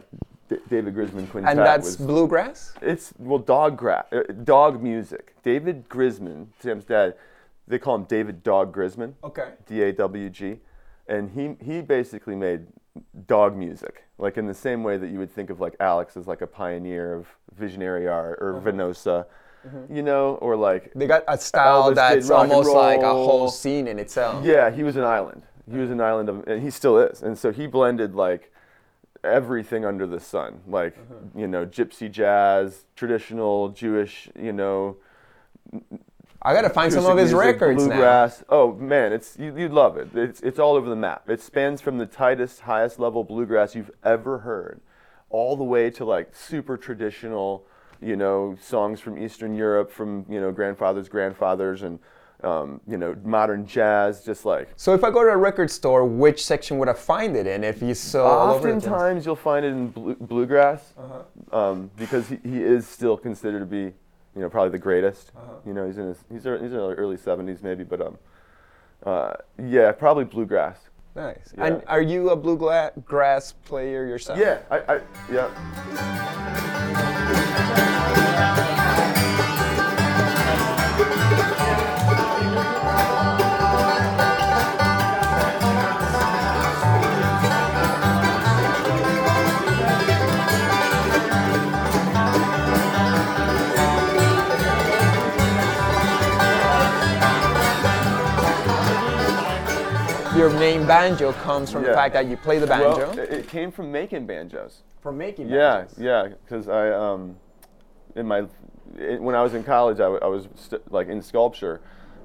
D- 0.50 0.58
David 0.70 0.96
Grisman 0.96 1.30
Quintet 1.30 1.34
Mm-hmm. 1.34 1.48
And 1.48 1.60
that's 1.60 1.86
was 1.86 1.96
bluegrass. 1.98 2.74
it's 2.82 3.14
well 3.20 3.40
dog 3.40 3.78
gra- 3.78 4.06
uh, 4.12 4.22
Dawg 4.44 4.82
music. 4.82 5.36
David 5.44 5.88
Grisman, 5.90 6.48
Sam's 6.60 6.86
dad, 6.86 7.16
they 7.68 7.78
call 7.78 7.96
him 7.96 8.06
David 8.06 8.42
Dawg 8.44 8.74
Grisman. 8.76 9.14
Okay. 9.24 9.50
D 9.68 9.84
A 9.84 9.92
W 9.94 10.30
G, 10.30 10.60
and 11.08 11.30
he 11.32 11.56
he 11.64 11.82
basically 11.82 12.36
made 12.36 12.68
Dawg 13.28 13.56
music, 13.56 14.04
like 14.18 14.38
in 14.38 14.46
the 14.46 14.54
same 14.54 14.84
way 14.84 14.98
that 14.98 15.10
you 15.10 15.20
would 15.20 15.32
think 15.32 15.50
of 15.50 15.60
like 15.60 15.76
Alex 15.80 16.16
as 16.18 16.28
like 16.28 16.42
a 16.42 16.48
pioneer 16.48 17.14
of 17.14 17.28
visionary 17.56 18.08
art 18.08 18.38
or 18.42 18.58
Uh-huh. 18.58 18.72
Venosa, 18.72 19.26
mm-hmm. 19.68 19.96
you 19.96 20.04
know, 20.04 20.36
or 20.36 20.56
like 20.56 20.92
They 20.94 21.08
got 21.08 21.24
a 21.28 21.38
style 21.38 21.92
Elvis 21.92 21.96
that's 21.96 22.30
almost 22.30 22.70
like 22.72 23.02
a 23.02 23.10
whole 23.10 23.50
scene 23.50 23.88
in 23.88 24.00
itself. 24.00 24.46
yeah, 24.46 24.70
he 24.70 24.84
was 24.84 24.96
an 24.96 25.04
island. 25.04 25.44
He 25.70 25.78
was 25.78 25.90
mm-hmm. 25.90 26.00
an 26.00 26.06
island 26.06 26.30
of, 26.30 26.48
and 26.48 26.62
he 26.62 26.70
still 26.70 26.98
is. 27.00 27.22
And 27.24 27.38
so 27.38 27.52
he 27.52 27.68
blended 27.68 28.16
like 28.16 28.52
everything 29.24 29.86
under 29.86 30.06
the 30.06 30.20
sun, 30.20 30.62
like 30.68 30.98
you 31.36 31.48
know, 31.48 31.66
gypsy 31.66 32.12
jazz, 32.12 32.86
traditional 32.96 33.70
Jewish, 33.70 34.30
you 34.40 34.52
know, 34.54 34.98
I 36.46 36.54
gotta 36.54 36.70
find 36.70 36.92
some 36.92 37.06
of 37.06 37.18
his 37.18 37.32
music, 37.32 37.62
records 37.62 37.84
now. 37.84 37.96
bluegrass. 37.96 38.44
Oh 38.50 38.74
man, 38.74 39.14
it's 39.14 39.38
you, 39.40 39.58
you'd 39.58 39.72
love 39.72 39.98
it. 39.98 40.10
It's 40.14 40.42
it's 40.42 40.60
all 40.60 40.76
over 40.76 40.90
the 40.90 40.96
map. 40.96 41.30
It 41.30 41.42
spans 41.42 41.80
from 41.80 41.98
the 41.98 42.06
tightest, 42.06 42.62
highest 42.62 43.00
level 43.00 43.24
bluegrass 43.24 43.76
you've 43.76 43.92
ever 44.04 44.40
heard, 44.40 44.82
all 45.30 45.56
the 45.56 45.64
way 45.64 45.90
to 45.92 46.04
like 46.04 46.36
super 46.36 46.76
traditional, 46.76 47.66
you 48.02 48.18
know, 48.18 48.58
songs 48.62 49.00
from 49.00 49.18
Eastern 49.18 49.56
Europe, 49.56 49.90
from 49.90 50.26
you 50.30 50.42
know 50.42 50.52
grandfathers, 50.52 51.08
grandfathers, 51.08 51.84
and 51.84 51.98
um, 52.44 52.82
you 52.86 52.98
know 52.98 53.16
modern 53.24 53.66
jazz. 53.66 54.26
Just 54.26 54.44
like 54.44 54.68
So 54.76 54.94
if 54.94 55.06
I 55.06 55.12
go 55.12 55.24
to 55.24 55.30
a 55.30 55.38
record 55.38 55.72
store, 55.72 56.04
which 56.06 56.46
section 56.46 56.78
would 56.80 56.90
I 56.90 56.94
find 56.94 57.38
it 57.38 57.48
in? 57.48 57.64
If 57.64 57.82
you 57.82 57.94
so 57.94 58.26
oftentimes 58.26 59.26
you'll 59.26 59.38
find 59.38 59.66
it 59.66 59.70
in 59.70 59.88
blue, 59.88 60.16
bluegrass, 60.16 60.94
um, 61.54 61.90
because 61.96 62.28
he, 62.28 62.38
he 62.44 62.62
is 62.62 62.86
still 62.86 63.16
considered 63.16 63.60
to 63.60 63.66
be, 63.66 63.94
you 64.36 64.42
know, 64.42 64.50
probably 64.50 64.72
the 64.72 64.80
greatest. 64.80 65.32
You 65.66 65.74
know, 65.74 65.86
he's 65.86 65.98
in 65.98 66.08
his 66.08 66.18
he's, 66.30 66.44
he's 66.44 66.46
in 66.46 66.72
the 66.72 66.96
early 66.98 67.18
70s 67.18 67.62
maybe, 67.62 67.84
but 67.84 68.02
um, 68.02 68.18
uh, 69.06 69.34
yeah, 69.64 69.92
probably 69.92 70.24
bluegrass. 70.26 70.78
Nice. 71.16 71.54
Yeah. 71.56 71.66
And 71.66 71.84
are 71.88 72.02
you 72.02 72.32
a 72.32 72.36
bluegrass 72.36 73.52
player 73.66 74.06
yourself? 74.08 74.40
Yeah, 74.40 74.60
I, 74.72 74.96
I 74.96 75.02
yeah. 75.32 75.50
Your 100.44 100.60
main 100.60 100.86
banjo 100.86 101.32
comes 101.32 101.72
from 101.72 101.84
the 101.84 101.94
fact 101.94 102.14
that 102.16 102.26
you 102.28 102.36
play 102.36 102.60
the 102.60 102.68
banjo. 102.68 103.12
Well, 103.12 103.20
it, 103.20 103.32
it 103.32 103.48
came 103.48 103.72
from 103.72 103.90
making 103.94 104.28
banjos. 104.28 104.84
from 105.00 105.18
making 105.18 105.48
Yeah, 105.48 105.84
banjos. 105.86 105.98
yeah, 105.98 106.28
because 106.44 106.68
I 106.68 106.92
um, 106.92 107.38
in 108.18 108.28
my 108.28 108.40
it, 109.00 109.22
when 109.22 109.36
I 109.36 109.42
was 109.42 109.54
in 109.54 109.64
college, 109.64 110.02
I, 110.02 110.10
w- 110.12 110.20
I 110.22 110.28
was 110.28 110.50
st- 110.56 110.92
like 110.92 111.08
in 111.08 111.22
sculpture, 111.22 111.80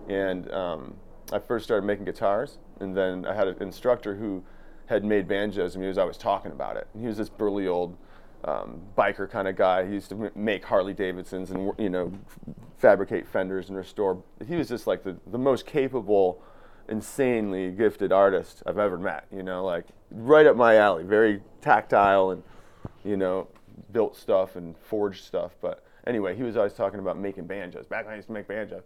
and 0.08 0.50
um, 0.50 0.94
I 1.32 1.38
first 1.38 1.64
started 1.64 1.86
making 1.86 2.06
guitars, 2.06 2.58
and 2.80 2.96
then 2.96 3.24
I 3.24 3.34
had 3.34 3.46
an 3.46 3.56
instructor 3.62 4.16
who 4.16 4.42
had 4.86 5.04
made 5.04 5.28
banjos, 5.28 5.76
and 5.76 5.84
he 5.84 5.88
was 5.88 5.96
always 5.96 6.16
talking 6.18 6.50
about 6.50 6.76
it. 6.76 6.88
And 6.94 7.02
he 7.02 7.06
was 7.06 7.18
this 7.18 7.28
burly 7.28 7.68
old 7.68 7.96
um, 8.46 8.80
biker 8.98 9.30
kind 9.30 9.46
of 9.46 9.54
guy. 9.54 9.86
He 9.86 9.92
used 9.92 10.08
to 10.08 10.24
m- 10.24 10.32
make 10.34 10.64
Harley 10.64 10.92
Davidsons 10.92 11.52
and 11.52 11.72
you 11.78 11.88
know 11.88 12.10
fabricate 12.78 13.28
fenders 13.28 13.68
and 13.68 13.78
restore. 13.78 14.20
He 14.48 14.56
was 14.56 14.66
just 14.68 14.88
like 14.88 15.04
the 15.04 15.16
the 15.28 15.38
most 15.38 15.66
capable. 15.66 16.42
Insanely 16.88 17.70
gifted 17.70 18.12
artist 18.12 18.62
I've 18.66 18.78
ever 18.78 18.96
met, 18.98 19.26
you 19.30 19.42
know, 19.42 19.64
like 19.64 19.86
right 20.10 20.46
up 20.46 20.56
my 20.56 20.76
alley, 20.76 21.04
very 21.04 21.42
tactile 21.60 22.30
and 22.30 22.42
you 23.04 23.16
know, 23.16 23.48
built 23.92 24.16
stuff 24.16 24.56
and 24.56 24.76
forged 24.78 25.24
stuff. 25.24 25.52
But 25.60 25.84
anyway, 26.06 26.34
he 26.36 26.42
was 26.42 26.56
always 26.56 26.72
talking 26.74 26.98
about 27.00 27.18
making 27.18 27.46
banjos. 27.46 27.86
Back 27.86 28.04
when 28.04 28.14
I 28.14 28.16
used 28.16 28.28
to 28.28 28.34
make 28.34 28.48
banjos, 28.48 28.82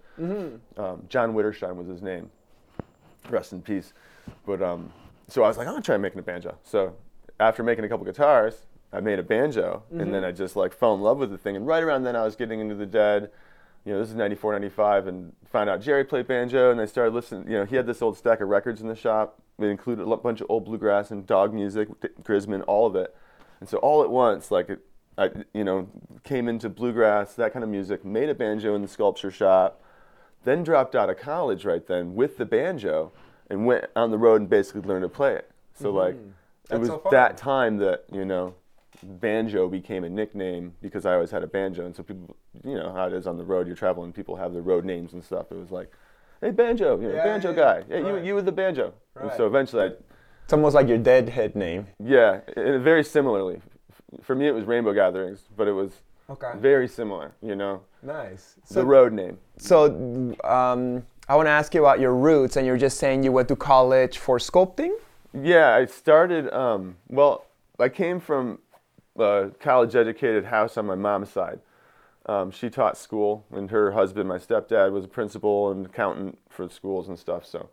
um, 0.76 1.04
John 1.08 1.34
Witterstein 1.34 1.76
was 1.76 1.86
his 1.86 2.02
name. 2.02 2.30
Rest 3.30 3.52
in 3.52 3.62
peace. 3.62 3.92
But 4.46 4.62
um, 4.62 4.92
so 5.28 5.44
I 5.44 5.48
was 5.48 5.56
like, 5.56 5.66
I'm 5.66 5.74
gonna 5.74 5.82
try 5.82 5.96
making 5.96 6.18
a 6.18 6.22
banjo. 6.22 6.56
So 6.64 6.94
after 7.40 7.62
making 7.62 7.84
a 7.84 7.88
couple 7.88 8.04
guitars, 8.04 8.66
I 8.92 9.00
made 9.00 9.18
a 9.18 9.22
banjo, 9.22 9.84
and 9.90 10.12
then 10.12 10.22
I 10.24 10.32
just 10.32 10.54
like 10.54 10.72
fell 10.74 10.94
in 10.94 11.00
love 11.00 11.18
with 11.18 11.30
the 11.30 11.38
thing. 11.38 11.56
And 11.56 11.66
right 11.66 11.82
around 11.82 12.02
then, 12.02 12.14
I 12.14 12.24
was 12.24 12.36
getting 12.36 12.60
into 12.60 12.74
the 12.74 12.86
Dead. 12.86 13.30
You 13.84 13.92
know, 13.92 13.98
this 13.98 14.10
is 14.10 14.14
94, 14.14 14.52
95, 14.52 15.06
and 15.08 15.32
found 15.50 15.68
out 15.68 15.80
Jerry 15.80 16.04
played 16.04 16.28
banjo, 16.28 16.70
and 16.70 16.80
I 16.80 16.86
started 16.86 17.14
listening. 17.14 17.50
You 17.50 17.58
know, 17.58 17.64
he 17.64 17.76
had 17.76 17.86
this 17.86 18.00
old 18.00 18.16
stack 18.16 18.40
of 18.40 18.48
records 18.48 18.80
in 18.80 18.88
the 18.88 18.94
shop. 18.94 19.40
It 19.58 19.64
included 19.66 20.06
a 20.06 20.16
bunch 20.16 20.40
of 20.40 20.46
old 20.48 20.64
bluegrass 20.64 21.10
and 21.10 21.26
Dawg 21.26 21.52
music, 21.52 21.88
Grisman, 22.22 22.62
all 22.66 22.86
of 22.86 22.94
it. 22.96 23.14
And 23.60 23.68
so 23.68 23.78
all 23.78 24.02
at 24.02 24.10
once, 24.10 24.50
like, 24.50 24.70
it, 24.70 24.80
I, 25.18 25.30
you 25.52 25.64
know, 25.64 25.88
came 26.24 26.48
into 26.48 26.68
bluegrass, 26.68 27.34
that 27.34 27.52
kind 27.52 27.62
of 27.62 27.68
music, 27.68 28.04
made 28.04 28.28
a 28.28 28.34
banjo 28.34 28.74
in 28.74 28.82
the 28.82 28.88
sculpture 28.88 29.30
shop, 29.30 29.82
then 30.44 30.62
dropped 30.62 30.94
out 30.94 31.10
of 31.10 31.18
college 31.18 31.64
right 31.64 31.86
then 31.86 32.14
with 32.14 32.38
the 32.38 32.46
banjo, 32.46 33.12
and 33.50 33.66
went 33.66 33.86
on 33.94 34.10
the 34.10 34.18
road 34.18 34.40
and 34.40 34.48
basically 34.48 34.80
learned 34.82 35.02
to 35.02 35.08
play 35.08 35.34
it. 35.34 35.50
So 35.74 35.90
like, 35.90 36.14
it 36.14 36.32
Mm-hmm. 36.72 36.80
That's 36.80 36.80
was 36.80 37.02
so 37.02 37.10
that 37.10 37.36
time 37.36 37.78
that 37.78 38.04
you 38.10 38.24
know, 38.24 38.54
banjo 39.02 39.68
became 39.68 40.04
a 40.04 40.08
nickname 40.08 40.74
because 40.80 41.06
I 41.06 41.14
always 41.14 41.30
had 41.30 41.42
a 41.42 41.46
banjo, 41.46 41.84
and 41.84 41.94
so 41.94 42.02
people, 42.02 42.36
you 42.64 42.74
know 42.74 42.92
how 42.92 43.06
it 43.06 43.12
is 43.12 43.26
on 43.26 43.36
the 43.36 43.44
road. 43.44 43.66
You're 43.66 43.76
traveling, 43.76 44.12
people 44.12 44.36
have 44.36 44.52
their 44.52 44.62
road 44.62 44.84
names 44.84 45.12
and 45.12 45.22
stuff. 45.24 45.46
It 45.50 45.56
was 45.58 45.70
like, 45.70 45.92
hey 46.40 46.50
banjo, 46.50 47.00
you 47.00 47.08
know, 47.08 47.14
Yeah, 47.14 47.24
banjo 47.24 47.50
yeah, 47.50 47.56
guy, 47.56 47.84
yeah, 47.88 47.96
right. 47.98 48.06
you 48.22 48.28
you 48.28 48.34
with 48.34 48.44
the 48.46 48.52
banjo. 48.52 48.92
And 49.20 49.30
so 49.36 49.46
eventually, 49.46 49.82
I, 49.84 49.90
It's 50.44 50.52
almost 50.52 50.74
like 50.74 50.88
your 50.88 50.98
deadhead 50.98 51.54
name. 51.56 51.86
yeah, 51.98 52.40
and 52.56 52.82
very 52.82 53.04
similarly. 53.04 53.60
For 54.22 54.34
me, 54.34 54.46
it 54.46 54.52
was 54.52 54.64
Rainbow 54.64 54.92
Gatherings, 54.92 55.48
but 55.56 55.66
it 55.68 55.72
was 55.72 55.92
Okay. 56.30 56.52
very 56.56 56.86
similar. 56.88 57.32
You 57.42 57.56
know, 57.56 57.80
Nice. 58.02 58.56
the 58.70 58.84
road 58.84 59.12
name. 59.12 59.38
So, 59.58 59.86
um, 60.44 61.02
I 61.28 61.36
want 61.36 61.46
to 61.46 61.50
ask 61.50 61.74
you 61.74 61.80
about 61.80 61.98
your 62.00 62.14
roots, 62.14 62.56
and 62.56 62.66
you're 62.66 62.76
just 62.76 62.98
saying 62.98 63.22
you 63.22 63.32
went 63.32 63.48
to 63.48 63.56
college 63.56 64.18
for 64.18 64.38
sculpting. 64.38 64.92
Yeah, 65.32 65.74
I 65.74 65.86
started. 65.86 66.52
Um, 66.52 66.96
well, 67.08 67.44
I 67.78 67.88
came 67.88 68.20
from 68.20 68.58
a 69.18 69.50
college-educated 69.60 70.46
house 70.46 70.76
on 70.76 70.86
my 70.86 70.94
mom's 70.94 71.30
side. 71.30 71.60
Um, 72.26 72.50
she 72.50 72.70
taught 72.70 72.96
school, 72.96 73.44
and 73.50 73.70
her 73.70 73.92
husband, 73.92 74.28
my 74.28 74.38
stepdad, 74.38 74.92
was 74.92 75.04
a 75.04 75.08
principal 75.08 75.70
and 75.72 75.86
accountant 75.86 76.38
for 76.48 76.68
schools 76.68 77.08
and 77.08 77.18
stuff. 77.18 77.44
So, 77.44 77.68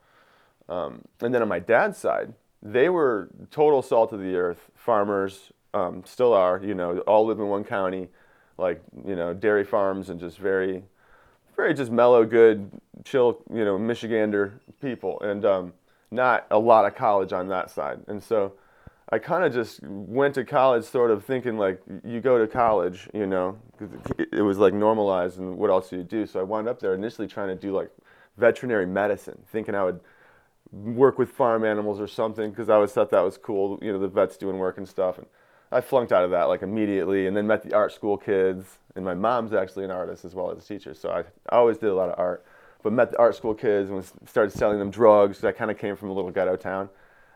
um, 0.67 1.03
and 1.21 1.33
then 1.33 1.41
on 1.41 1.47
my 1.47 1.59
dad's 1.59 1.97
side, 1.97 2.33
they 2.61 2.89
were 2.89 3.29
total 3.51 3.81
salt 3.81 4.11
of 4.11 4.19
the 4.19 4.35
earth 4.35 4.71
farmers. 4.75 5.51
Um, 5.73 6.03
still 6.05 6.33
are, 6.33 6.59
you 6.63 6.73
know, 6.73 6.99
all 6.99 7.27
live 7.27 7.39
in 7.39 7.47
one 7.47 7.63
county, 7.63 8.09
like 8.57 8.81
you 9.05 9.15
know, 9.15 9.33
dairy 9.33 9.63
farms 9.63 10.09
and 10.09 10.19
just 10.19 10.39
very, 10.39 10.83
very 11.55 11.75
just 11.75 11.91
mellow, 11.91 12.25
good, 12.25 12.71
chill, 13.03 13.43
you 13.53 13.63
know, 13.63 13.77
Michigander 13.77 14.53
people, 14.81 15.21
and 15.21 15.45
um, 15.45 15.73
not 16.09 16.47
a 16.49 16.57
lot 16.57 16.85
of 16.85 16.95
college 16.95 17.33
on 17.33 17.49
that 17.49 17.69
side. 17.69 17.99
And 18.07 18.21
so, 18.21 18.53
I 19.11 19.17
kind 19.17 19.43
of 19.43 19.51
just 19.53 19.79
went 19.83 20.35
to 20.35 20.45
college, 20.45 20.83
sort 20.85 21.09
of 21.09 21.25
thinking 21.25 21.57
like 21.57 21.81
you 22.03 22.21
go 22.21 22.37
to 22.37 22.47
college, 22.47 23.09
you 23.13 23.25
know, 23.25 23.57
it- 24.17 24.41
was 24.41 24.59
like 24.59 24.73
normalized, 24.73 25.39
and 25.39 25.57
what 25.57 25.69
else 25.71 25.89
do 25.89 25.97
you 25.97 26.03
do? 26.03 26.25
So 26.27 26.39
I 26.39 26.43
wound 26.43 26.67
up 26.67 26.79
there 26.79 26.93
initially 26.93 27.27
trying 27.27 27.47
to 27.47 27.55
do 27.55 27.71
like 27.71 27.89
veterinary 28.37 28.85
medicine, 28.85 29.41
thinking 29.51 29.73
I 29.73 29.83
would 29.83 29.99
work 30.71 31.17
with 31.17 31.29
farm 31.29 31.65
animals 31.65 31.99
or 31.99 32.07
something 32.07 32.51
because 32.51 32.69
I 32.69 32.75
always 32.75 32.91
thought 32.91 33.09
that 33.09 33.21
was 33.21 33.37
cool. 33.37 33.79
You 33.81 33.91
know, 33.91 33.99
the 33.99 34.07
vets 34.07 34.37
doing 34.37 34.59
work 34.59 34.77
and 34.77 34.87
stuff. 34.87 35.17
And 35.17 35.25
I 35.71 35.81
flunked 35.81 36.11
out 36.11 36.23
of 36.23 36.29
that 36.31 36.43
like 36.43 36.61
immediately, 36.61 37.25
and 37.25 37.35
then 37.35 37.47
met 37.47 37.63
the 37.63 37.73
art 37.73 37.91
school 37.91 38.17
kids. 38.17 38.77
And 38.95 39.03
my 39.03 39.15
mom's 39.15 39.53
actually 39.53 39.85
an 39.85 39.91
artist 39.91 40.23
as 40.25 40.35
well 40.35 40.51
as 40.51 40.63
a 40.63 40.67
teacher, 40.67 40.93
so 40.93 41.09
I, 41.09 41.23
always 41.55 41.77
did 41.77 41.89
a 41.89 41.95
lot 41.95 42.09
of 42.09 42.19
art. 42.19 42.45
But 42.83 42.93
met 42.93 43.11
the 43.11 43.17
art 43.19 43.35
school 43.35 43.53
kids 43.55 43.89
and 43.89 44.03
started 44.27 44.51
selling 44.51 44.77
them 44.79 44.91
drugs. 44.91 45.43
I 45.43 45.51
kind 45.51 45.71
of 45.71 45.77
came 45.77 45.95
from 45.95 46.09
a 46.09 46.13
little 46.13 46.31
ghetto 46.31 46.55
town, 46.55 46.89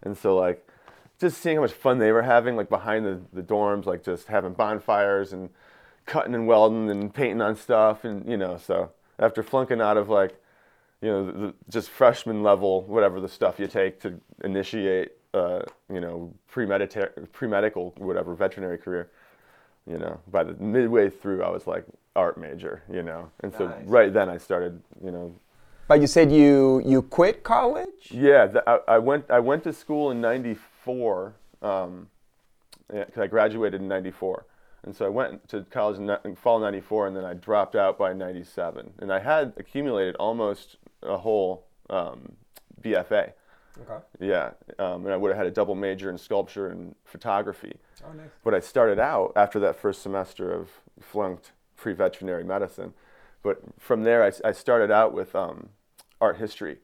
and 0.03 0.15
so 0.17 0.35
like 0.35 0.67
just 1.19 1.37
seeing 1.41 1.57
how 1.57 1.61
much 1.61 1.73
fun 1.73 1.99
they 1.99 2.11
were 2.11 2.23
having, 2.23 2.55
like 2.55 2.69
behind 2.69 3.05
the, 3.05 3.21
the 3.31 3.41
dorms, 3.43 3.85
like 3.85 4.03
just 4.03 4.27
having 4.27 4.53
bonfires 4.53 5.33
and 5.33 5.49
cutting 6.05 6.35
and 6.35 6.47
welding 6.47 6.89
and 6.89 7.13
painting 7.13 7.41
on 7.41 7.55
stuff, 7.55 8.03
and 8.03 8.27
you 8.27 8.37
know. 8.37 8.57
So 8.57 8.91
after 9.19 9.41
flunking 9.43 9.81
out 9.81 9.97
of 9.97 10.09
like 10.09 10.39
you 11.01 11.09
know, 11.09 11.25
the, 11.25 11.53
just 11.69 11.89
freshman 11.89 12.43
level, 12.43 12.83
whatever 12.83 13.19
the 13.19 13.27
stuff 13.27 13.59
you 13.59 13.67
take 13.67 13.99
to 13.99 14.21
initiate, 14.45 15.11
uh, 15.33 15.59
you 15.91 15.99
know, 15.99 16.33
premedita- 16.49 17.29
pre-medical, 17.33 17.93
whatever, 17.97 18.33
veterinary 18.33 18.77
career. 18.77 19.09
You 19.85 19.97
know, 19.97 20.21
by 20.31 20.45
the 20.45 20.53
midway 20.53 21.09
through, 21.09 21.43
I 21.43 21.49
was 21.49 21.67
like 21.67 21.83
art 22.15 22.37
major, 22.37 22.83
you 22.89 23.03
know, 23.03 23.29
and 23.41 23.53
so 23.53 23.67
Nice. 23.67 23.85
right 23.85 24.13
then 24.13 24.29
I 24.29 24.37
started, 24.37 24.81
you 25.03 25.11
know, 25.11 25.35
But 25.89 25.99
you 25.99 26.07
said 26.07 26.31
you 26.31 26.81
you 26.85 27.01
quit 27.01 27.43
college. 27.43 28.09
yeah, 28.09 28.45
the, 28.45 28.63
I, 28.65 28.95
I 28.95 28.97
went 28.99 29.29
I 29.29 29.39
went 29.41 29.65
to 29.65 29.73
school 29.73 30.09
in 30.11 30.21
'94. 30.21 30.61
Um, 31.61 32.09
yeah, 32.93 33.05
'cause 33.05 33.19
I 33.19 33.27
graduated 33.27 33.81
in 33.81 33.87
'94, 33.87 34.45
and 34.83 34.95
so 34.95 35.05
I 35.05 35.09
went 35.09 35.47
to 35.49 35.63
college 35.71 35.97
in, 35.97 36.35
fall 36.35 36.59
'94, 36.59 37.07
and 37.07 37.15
then 37.15 37.23
I 37.25 37.33
dropped 37.33 37.75
out 37.75 37.97
by 37.97 38.13
'97, 38.13 38.93
and 38.99 39.11
I 39.11 39.19
had 39.19 39.53
accumulated 39.57 40.15
almost 40.17 40.77
a 41.01 41.17
whole 41.17 41.65
um, 41.89 42.35
BFA. 42.81 43.33
Okay. 43.81 44.03
Yeah, 44.19 44.51
um, 44.77 45.05
and 45.05 45.13
I 45.13 45.17
would 45.17 45.29
have 45.29 45.37
had 45.37 45.47
a 45.47 45.51
double 45.51 45.73
major 45.75 46.09
in 46.09 46.17
sculpture 46.17 46.67
and 46.67 46.95
photography. 47.05 47.79
Oh, 48.05 48.11
nice. 48.13 48.29
But 48.43 48.53
I 48.53 48.59
started 48.59 48.99
out 48.99 49.33
after 49.35 49.59
that 49.61 49.75
first 49.75 50.01
semester 50.01 50.51
of 50.53 50.69
flunked 50.99 51.53
pre-veterinary 51.75 52.43
medicine. 52.43 52.93
But 53.41 53.61
from 53.79 54.03
there, 54.03 54.21
I 54.23 54.51
started 54.51 54.91
out 54.91 55.13
with 55.13 55.35
um, 55.35 55.69
art 56.21 56.37
history. 56.37 56.79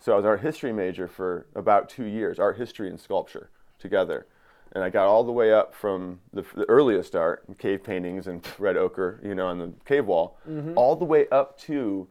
So 0.00 0.14
I 0.14 0.16
was 0.16 0.24
art 0.24 0.40
history 0.40 0.72
major 0.72 1.06
for 1.06 1.46
about 1.54 1.90
two 1.90 2.04
years, 2.04 2.38
art 2.38 2.56
history 2.56 2.88
and 2.88 2.98
sculpture 2.98 3.50
together. 3.78 4.26
And 4.72 4.82
I 4.82 4.88
got 4.88 5.06
all 5.06 5.24
the 5.24 5.32
way 5.32 5.52
up 5.52 5.74
from 5.74 6.20
the, 6.32 6.42
the 6.54 6.64
earliest 6.68 7.14
art, 7.14 7.44
cave 7.58 7.84
paintings 7.84 8.26
and 8.26 8.46
red 8.58 8.76
ochre, 8.76 9.20
you 9.22 9.34
know, 9.34 9.46
on 9.46 9.58
the 9.58 9.72
cave 9.84 10.06
wall, 10.06 10.38
mm-hmm. 10.48 10.72
all 10.76 10.96
the 10.96 11.04
way 11.04 11.28
up 11.28 11.58
to 11.60 12.08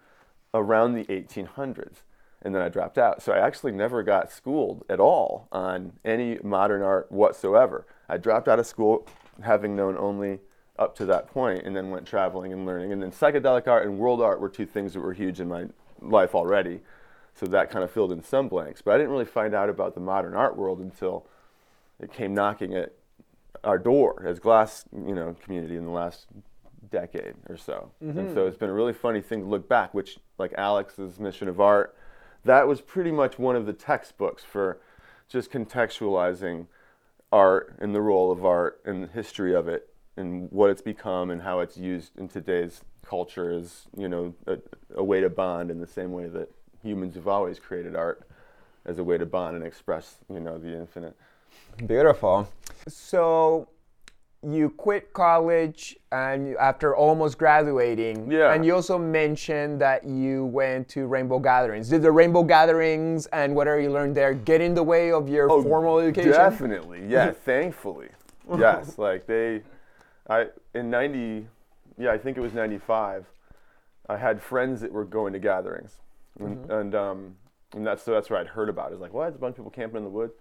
around 0.54 0.94
the 0.94 1.06
1800s. 1.06 2.02
And 2.42 2.54
then 2.54 2.62
I 2.62 2.70
dropped 2.70 2.98
out. 2.98 3.22
So 3.22 3.34
I 3.34 3.40
actually 3.40 3.72
never 3.72 4.04
got 4.04 4.32
schooled 4.32 4.86
at 4.88 5.00
all 5.00 5.48
on 5.52 5.94
any 6.06 6.38
modern 6.44 6.82
art 6.82 7.12
whatsoever. 7.12 7.86
I 8.08 8.18
dropped 8.18 8.48
out 8.48 8.60
of 8.60 8.68
school 8.68 9.08
having 9.44 9.76
known 9.76 9.98
only 9.98 10.40
up 10.78 10.96
to 10.96 11.06
that 11.06 11.28
point 11.28 11.66
and 11.66 11.76
then 11.76 11.90
went 11.90 12.06
traveling 12.06 12.54
and 12.54 12.66
learning. 12.66 12.94
And 12.94 13.02
then 13.02 13.12
psychedelic 13.12 13.68
art 13.68 13.86
and 13.86 13.98
world 13.98 14.22
art 14.22 14.40
were 14.40 14.48
two 14.48 14.66
things 14.66 14.94
that 14.94 15.02
were 15.02 15.14
huge 15.14 15.40
in 15.40 15.48
my 15.48 15.66
life 16.02 16.36
already. 16.36 16.82
So 17.40 17.46
that 17.46 17.72
kind 17.72 17.86
of 17.86 17.92
filled 17.92 18.12
in 18.12 18.22
some 18.22 18.50
blanks. 18.50 18.82
But 18.82 18.96
I 18.96 18.98
didn't 18.98 19.12
really 19.12 19.24
find 19.24 19.56
out 19.56 19.70
about 19.70 19.94
the 19.96 20.02
modern 20.02 20.34
art 20.34 20.58
world 20.58 20.80
until 20.80 21.26
it 21.98 22.12
came 22.12 22.34
knocking 22.34 22.76
at 22.76 22.94
our 23.64 23.78
door 23.78 24.26
as 24.28 24.40
glass, 24.40 24.84
you 24.94 25.16
know, 25.16 25.36
community 25.42 25.78
in 25.78 25.86
the 25.86 25.92
last 25.92 26.28
decade 26.92 27.36
or 27.48 27.56
so. 27.56 27.92
And 28.02 28.30
so 28.34 28.36
mm-hmm. 28.36 28.48
it's 28.48 28.58
been 28.58 28.70
a 28.70 28.74
really 28.74 28.94
funny 28.94 29.22
thing 29.22 29.42
to 29.42 29.46
look 29.46 29.70
back, 29.70 29.94
which 29.94 30.20
like 30.38 30.54
Alex's 30.58 31.18
Mission 31.18 31.48
of 31.48 31.62
Art, 31.62 31.96
that 32.44 32.68
was 32.68 32.82
pretty 32.82 33.12
much 33.12 33.40
one 33.40 33.56
of 33.56 33.66
the 33.66 33.74
textbooks 33.74 34.44
for 34.44 34.82
just 35.30 35.50
contextualizing 35.50 36.68
art 37.32 37.76
and 37.80 37.96
the 37.96 38.02
role 38.02 38.32
of 38.32 38.44
art 38.44 38.82
and 38.84 39.04
the 39.04 39.08
history 39.08 39.56
of 39.56 39.68
it 39.68 39.94
and 40.18 40.52
what 40.52 40.70
it's 40.70 40.82
become 40.82 41.30
and 41.30 41.44
how 41.44 41.60
it's 41.60 41.78
used 41.78 42.18
in 42.18 42.28
today's 42.28 42.82
culture 43.06 43.50
as 43.52 43.88
you 43.98 44.10
know 44.10 44.34
a, 44.46 44.58
a 44.96 45.04
way 45.04 45.22
to 45.22 45.30
bond 45.30 45.72
in 45.72 45.80
the 45.80 45.88
same 45.88 46.12
way 46.12 46.28
that 46.28 46.52
humans 46.84 47.16
have 47.16 47.28
always 47.28 47.60
created 47.60 47.96
art 47.96 48.22
as 48.86 48.98
a 49.00 49.04
way 49.04 49.18
to 49.18 49.26
bond 49.26 49.56
and 49.56 49.66
express 49.66 50.16
you 50.32 50.40
know 50.40 50.58
the 50.58 50.74
infinite. 50.78 51.16
Beautiful. 51.86 52.50
So 52.88 53.68
you 54.42 54.70
quit 54.70 55.12
college 55.12 55.98
and 56.14 56.56
after 56.56 56.96
almost 56.96 57.38
graduating 57.38 58.32
Yeah. 58.32 58.54
and 58.54 58.66
you 58.66 58.74
also 58.74 58.98
mentioned 58.98 59.82
that 59.82 60.06
you 60.06 60.46
went 60.46 60.88
to 60.90 61.08
rainbow 61.08 61.40
gatherings 61.40 61.90
did 61.90 62.02
the 62.02 62.12
rainbow 62.14 62.44
gatherings 62.44 63.26
and 63.34 63.54
whatever 63.54 63.82
you 63.82 63.92
learned 63.92 64.16
there 64.16 64.34
get 64.34 64.62
in 64.62 64.74
the 64.74 64.84
way 64.84 65.12
of 65.12 65.28
your 65.28 65.52
oh, 65.52 65.62
formal 65.62 66.00
education 66.00 66.32
Oh, 66.32 66.38
Definitely, 66.38 67.06
yeah. 67.10 67.32
thankfully, 67.32 68.08
yes. 68.58 68.98
Like 68.98 69.28
they, 69.28 69.62
I 70.30 70.48
in 70.74 70.90
ninety, 70.90 71.46
yeah, 71.98 72.12
I 72.14 72.18
think 72.18 72.38
it 72.38 72.42
was 72.42 72.54
ninety 72.54 72.78
five. 72.78 73.26
I 74.08 74.16
had 74.18 74.42
friends 74.42 74.80
that 74.82 74.92
were 74.94 75.06
going 75.06 75.34
to 75.34 75.40
gatherings, 75.40 75.98
Mm-hmm. 76.40 76.72
and 76.72 76.96
um, 76.96 77.36
and 77.76 77.86
that's 77.86 78.04
so 78.04 78.14
that's 78.14 78.30
what 78.30 78.40
I'd 78.40 78.48
heard 78.48 78.70
about. 78.70 78.92
It's 78.92 79.02
like, 79.02 79.14
what? 79.14 79.26
There's 79.26 79.36
a 79.36 79.40
bunch 79.40 79.52
of 79.54 79.58
people 79.58 79.72
camping 79.72 79.98
in 79.98 80.04
the 80.04 80.10
woods. 80.10 80.34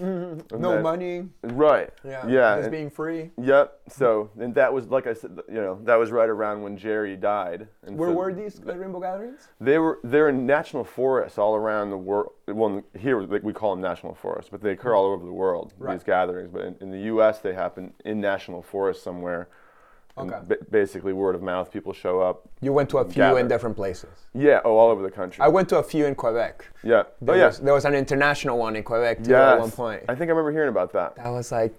And 0.00 0.44
no 0.52 0.74
then- 0.74 0.82
money 0.84 1.28
Right. 1.42 1.90
yeah 2.04 2.24
Yeah. 2.28 2.54
just 2.54 2.66
and- 2.66 2.70
being 2.70 2.88
free 2.88 3.32
Yep. 3.36 3.80
So 3.88 4.30
and 4.38 4.54
that 4.54 4.72
was 4.72 4.86
like 4.86 5.08
I 5.08 5.12
said, 5.12 5.40
you 5.48 5.56
know, 5.60 5.80
that 5.82 5.96
was 5.96 6.12
right 6.12 6.28
around 6.28 6.62
when 6.62 6.76
Jerry 6.76 7.16
died. 7.16 7.66
And 7.84 7.98
where 7.98 8.10
so 8.10 8.14
were 8.14 8.32
these 8.32 8.60
rainbow 8.64 9.00
gatherings 9.00 9.48
They 9.60 9.76
were 9.78 9.98
they're 10.04 10.28
in 10.28 10.46
national 10.46 10.84
forests 10.84 11.36
all 11.36 11.56
around 11.56 11.90
the 11.90 11.98
world. 11.98 12.30
Well, 12.46 12.82
here 12.96 13.20
like, 13.22 13.42
we 13.42 13.52
call 13.52 13.72
them 13.74 13.82
national 13.82 14.14
forests, 14.14 14.48
but 14.52 14.60
they 14.62 14.70
occur 14.70 14.94
all 14.94 15.06
over 15.06 15.24
the 15.24 15.32
world. 15.32 15.74
Right. 15.78 15.94
These 15.94 16.04
gatherings, 16.04 16.50
but 16.52 16.62
in, 16.64 16.76
in 16.80 16.90
the 16.92 17.00
U.S. 17.14 17.40
they 17.40 17.54
happen 17.54 17.92
in 18.04 18.20
national 18.20 18.62
forests 18.62 19.02
somewhere. 19.02 19.48
Okay. 20.20 20.38
ba- 20.48 20.56
basically, 20.70 21.12
word 21.12 21.34
of 21.34 21.42
mouth, 21.42 21.70
people 21.72 21.92
show 21.92 22.20
up. 22.20 22.48
you 22.60 22.72
went 22.72 22.88
to 22.90 22.98
a 22.98 23.04
few 23.04 23.14
Gather. 23.14 23.38
in 23.40 23.48
different 23.48 23.76
places 23.76 24.10
Yeah. 24.34 24.60
Oh, 24.64 24.76
all 24.76 24.90
over 24.90 25.02
the 25.02 25.10
country. 25.10 25.42
i 25.42 25.48
went 25.48 25.68
to 25.70 25.78
a 25.78 25.82
few 25.82 26.06
in 26.06 26.14
quebec 26.14 26.66
yeah. 26.82 27.02
Oh, 27.06 27.10
there, 27.20 27.34
oh 27.34 27.38
yeah. 27.38 27.46
was, 27.46 27.58
there 27.60 27.74
was 27.74 27.84
an 27.84 27.94
international 27.94 28.58
one 28.58 28.76
in 28.76 28.82
quebec 28.82 29.22
too 29.24 29.30
yes. 29.30 29.54
at 29.54 29.60
one 29.60 29.70
point 29.70 30.02
I 30.08 30.14
think 30.14 30.28
I 30.28 30.32
remember 30.32 30.52
hearing 30.52 30.68
about 30.70 30.92
that. 30.92 31.16
that 31.16 31.28
was 31.30 31.52
like 31.52 31.72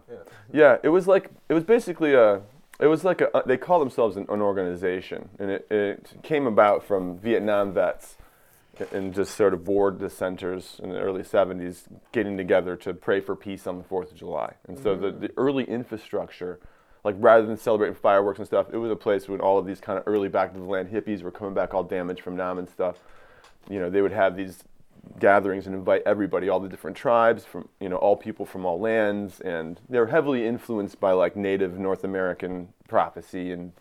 Yeah, 0.53 0.77
it 0.83 0.89
was 0.89 1.09
like 1.09 1.31
it 1.49 1.55
was 1.55 1.65
basically 1.65 2.15
a 2.15 2.41
it 2.81 2.87
was 2.87 3.05
like 3.05 3.21
a 3.21 3.43
they 3.47 3.57
call 3.57 3.79
themselves 3.81 4.17
an, 4.17 4.27
an 4.29 4.41
organization 4.41 5.29
and 5.39 5.51
it, 5.51 5.67
it 5.71 6.13
came 6.23 6.47
about 6.47 6.85
from 6.85 7.19
Vietnam 7.19 7.73
vets 7.73 8.17
and 8.93 9.15
just 9.15 9.35
sort 9.35 9.55
of 9.55 9.65
board 9.65 9.99
dissenters 9.99 10.81
in 10.83 10.91
the 10.91 10.99
early 10.99 11.23
70s 11.23 11.83
getting 12.13 12.37
together 12.37 12.77
to 12.77 12.95
pray 12.95 13.21
for 13.21 13.37
peace 13.37 13.67
on 13.67 13.79
the 13.79 13.85
4th 13.85 14.13
of 14.13 14.17
July. 14.17 14.55
And 14.69 14.79
so 14.79 14.97
the, 14.97 15.13
mm. 15.13 15.21
the 15.21 15.31
early 15.37 15.65
infrastructure 15.65 16.61
like 17.05 17.17
rather 17.19 17.47
than 17.47 17.57
celebrating 17.57 17.95
fireworks 17.95 18.39
and 18.39 18.47
stuff, 18.47 18.69
it 18.73 18.79
was 18.79 18.91
a 18.91 18.97
place 18.97 19.29
when 19.29 19.41
all 19.41 19.59
of 19.59 19.67
these 19.67 19.81
kind 19.81 19.99
of 19.99 20.05
early 20.07 20.29
back 20.29 20.53
to 20.55 20.59
the 20.59 20.65
land 20.65 20.89
hippies 20.89 21.23
were 21.23 21.31
coming 21.31 21.55
back 21.55 21.75
all 21.75 21.85
damaged 21.85 22.23
from 22.23 22.35
Nam 22.35 22.59
and 22.59 22.69
stuff. 22.69 22.97
You 23.69 23.79
know, 23.79 23.91
they 23.91 24.01
would 24.01 24.13
have 24.13 24.37
these 24.37 24.65
gatherings 25.19 25.67
and 25.67 25.75
invite 25.75 26.03
everybody, 26.07 26.49
all 26.49 26.61
the 26.61 26.69
different 26.69 26.97
tribes 26.97 27.45
from 27.45 27.69
you 27.79 27.91
know 27.91 27.97
all 27.97 28.17
people 28.17 28.47
from 28.47 28.65
all 28.65 28.81
lands, 28.81 29.41
and 29.41 29.81
they're 29.89 30.07
heavily 30.07 30.47
influenced 30.47 30.99
by 30.99 31.13
like 31.13 31.37
Native 31.37 31.79
North 31.79 32.05
American 32.05 32.69
prophecy 32.89 33.53
and 33.53 33.73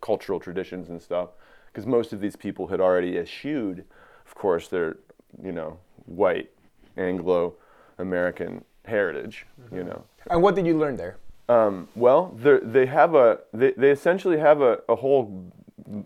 cultural 0.00 0.40
traditions 0.40 0.88
and 0.88 1.00
stuff, 1.00 1.30
because 1.66 1.86
most 1.86 2.12
of 2.12 2.20
these 2.20 2.34
people 2.34 2.66
had 2.66 2.80
already 2.80 3.16
eschewed, 3.16 3.84
of 4.32 4.34
course, 4.40 4.68
their 4.68 4.96
you 5.42 5.52
know 5.52 5.78
white 6.06 6.50
Anglo 6.96 7.54
American 7.98 8.64
heritage, 8.86 9.46
you 9.70 9.84
know. 9.84 10.04
and 10.30 10.42
what 10.42 10.54
did 10.54 10.66
you 10.66 10.76
learn 10.78 10.96
there 10.96 11.16
Um, 11.48 11.88
well, 11.94 12.32
they're- 12.36 12.60
they 12.60 12.86
have 12.86 13.14
a 13.14 13.40
they, 13.52 13.72
they 13.72 13.90
essentially 13.90 14.38
have 14.38 14.60
a, 14.62 14.80
a 14.88 14.96
whole 14.96 15.52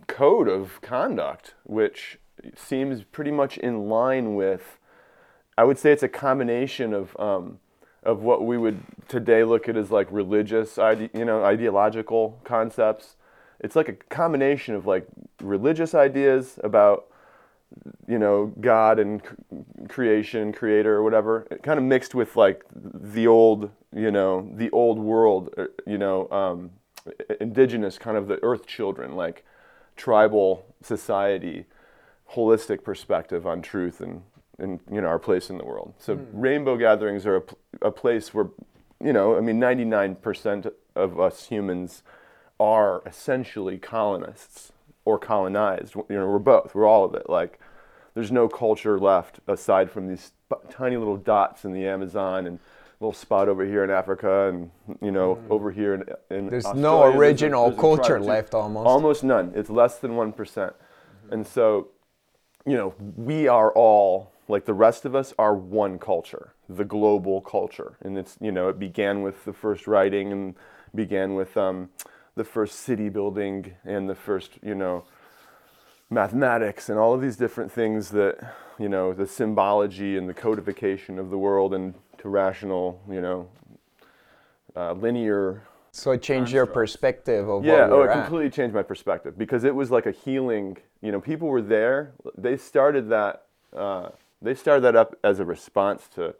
code 0.09 0.49
of 0.49 0.81
conduct 0.83 1.55
which 1.65 2.19
seems 2.57 3.05
pretty 3.05 3.31
much 3.31 3.57
in 3.59 3.89
line 3.89 4.35
with 4.35 4.79
I 5.59 5.65
would 5.65 5.79
say 5.79 5.93
it's 5.93 6.03
a 6.03 6.09
combination 6.09 6.93
of 6.93 7.17
um, 7.21 7.59
of 8.03 8.23
what 8.23 8.45
we 8.45 8.59
would 8.59 8.81
today 9.09 9.45
look 9.45 9.69
at 9.69 9.77
as 9.77 9.91
like 9.91 10.09
religious 10.11 10.79
ide- 10.79 11.11
you 11.15 11.25
know 11.25 11.45
ideological 11.45 12.41
concepts. 12.45 13.17
It's 13.61 13.75
like 13.77 13.89
a 13.89 13.95
combination 14.23 14.75
of 14.75 14.85
like 14.87 15.07
religious 15.41 15.95
ideas 15.95 16.59
about 16.63 17.07
you 18.09 18.19
know 18.19 18.53
God 18.61 18.99
and 18.99 19.23
creation, 19.89 20.53
creator, 20.53 20.95
or 20.95 21.03
whatever, 21.03 21.47
kind 21.63 21.79
of 21.79 21.85
mixed 21.85 22.15
with 22.15 22.37
like 22.37 22.65
the 22.73 23.27
old, 23.27 23.71
you 23.95 24.11
know, 24.11 24.49
the 24.55 24.71
old 24.71 24.99
world, 24.99 25.53
uh, 25.59 25.65
you 25.87 25.99
know, 25.99 26.31
um, 26.31 26.71
indigenous 27.41 27.99
kind 27.99 28.17
of 28.17 28.29
the 28.29 28.43
earth 28.43 28.67
children, 28.67 29.17
like 29.17 29.45
tribal 29.97 30.67
society, 30.83 31.67
holistic 32.33 32.83
perspective 32.85 33.47
on 33.47 33.63
truth 33.63 34.01
and 34.01 34.23
and 34.59 34.81
you 34.91 35.01
know 35.01 35.09
our 35.09 35.19
place 35.19 35.51
in 35.51 35.59
the 35.59 35.65
world. 35.65 35.95
So 35.99 36.19
rainbow 36.33 36.77
gatherings 36.77 37.27
are 37.27 37.37
a, 37.37 37.43
a 37.83 37.91
place 37.91 38.33
where, 38.33 38.49
you 39.03 39.13
know, 39.13 39.37
I 39.37 39.41
mean, 39.41 39.61
99% 39.61 40.71
of 40.95 41.21
us 41.21 41.49
humans 41.49 42.03
are 42.59 43.03
essentially 43.05 43.77
colonists 43.77 44.73
or 45.07 45.19
colonized. 45.19 45.95
You 45.95 46.05
know, 46.11 46.27
we're 46.29 46.39
both. 46.39 46.75
We're 46.75 46.87
all 46.87 47.05
of 47.07 47.15
it. 47.15 47.31
Like, 47.31 47.59
there's 48.13 48.31
no 48.33 48.49
culture 48.49 48.99
left 48.99 49.41
aside 49.47 49.91
from 49.91 50.09
these 50.09 50.33
sp- 50.37 50.69
tiny 50.69 50.99
little 50.99 51.17
dots 51.17 51.65
in 51.65 51.73
the 51.73 51.87
Amazon 51.87 52.47
and 52.47 52.59
a 52.59 53.05
little 53.05 53.13
spot 53.15 53.49
over 53.49 53.65
here 53.65 53.85
in 53.85 53.91
Africa 53.91 54.49
and 54.49 54.71
you 55.03 55.11
know 55.11 55.39
over 55.51 55.71
here 55.71 55.95
in, 55.95 56.03
in 56.37 56.47
There's 56.49 56.65
no 56.75 57.03
Australia, 57.03 57.15
a- 57.15 57.19
original 57.19 57.65
there's 57.67 57.79
a 57.79 57.81
culture 57.81 58.03
tribe 58.05 58.23
too. 58.23 58.29
left 58.29 58.55
almost. 58.55 58.87
Almost 58.87 59.25
none. 59.25 59.53
It's 59.55 59.71
less 59.71 59.99
than 59.99 60.17
one 60.17 60.35
and 61.31 61.47
so 61.47 61.89
you 62.65 62.77
know 62.77 62.95
we 63.17 63.49
are 63.49 63.71
all 63.73 64.33
like 64.49 64.65
the 64.65 64.75
rest 64.75 65.05
of 65.05 65.15
us 65.15 65.35
are 65.39 65.55
one 65.55 65.99
culture 65.99 66.53
the 66.69 66.85
global 66.85 67.41
culture 67.41 67.97
and 68.03 68.17
it's 68.17 68.37
you 68.41 68.51
know 68.53 68.69
it 68.69 68.79
began 68.79 69.23
with 69.23 69.45
the 69.45 69.53
first 69.53 69.87
writing 69.87 70.33
and 70.33 70.55
began 70.95 71.35
with 71.35 71.57
um, 71.57 71.91
the 72.37 72.45
first 72.45 72.81
city 72.81 73.09
building 73.09 73.75
and 73.85 74.09
the 74.09 74.15
first 74.15 74.53
you 74.63 74.75
know 74.75 75.05
mathematics 76.11 76.89
and 76.89 76.99
all 76.99 77.13
of 77.13 77.21
these 77.21 77.37
different 77.37 77.73
things 77.73 78.11
that 78.11 78.55
you 78.79 78.89
know 78.89 79.13
the 79.13 79.27
symbology 79.27 80.17
and 80.17 80.29
the 80.29 80.35
codification 80.35 81.19
of 81.19 81.31
the 81.31 81.39
world 81.39 81.75
and 81.75 81.95
to 82.19 82.29
rational 82.29 83.01
you 83.11 83.21
know 83.21 83.49
uh, 84.77 84.93
linear 84.93 85.63
So 85.91 86.13
it 86.13 86.23
changed 86.23 86.53
your 86.53 86.67
perspective 86.67 87.49
of 87.49 87.65
yeah, 87.65 87.89
oh, 87.91 88.03
it 88.03 88.11
at. 88.11 88.13
completely 88.13 88.51
changed 88.51 88.75
my 88.75 88.83
perspective 88.83 89.39
because 89.39 89.65
it 89.65 89.75
was 89.75 89.91
like 89.91 90.05
a 90.05 90.11
healing. 90.11 90.77
You 91.01 91.11
know, 91.11 91.21
people 91.21 91.49
were 91.49 91.63
there. 91.63 92.13
They 92.37 92.59
started 92.59 93.09
that. 93.09 93.47
Uh, 93.75 94.11
they 94.43 94.55
started 94.55 94.83
that 94.83 94.95
up 94.95 95.17
as 95.25 95.41
a 95.41 95.45
response 95.47 96.07
to 96.15 96.35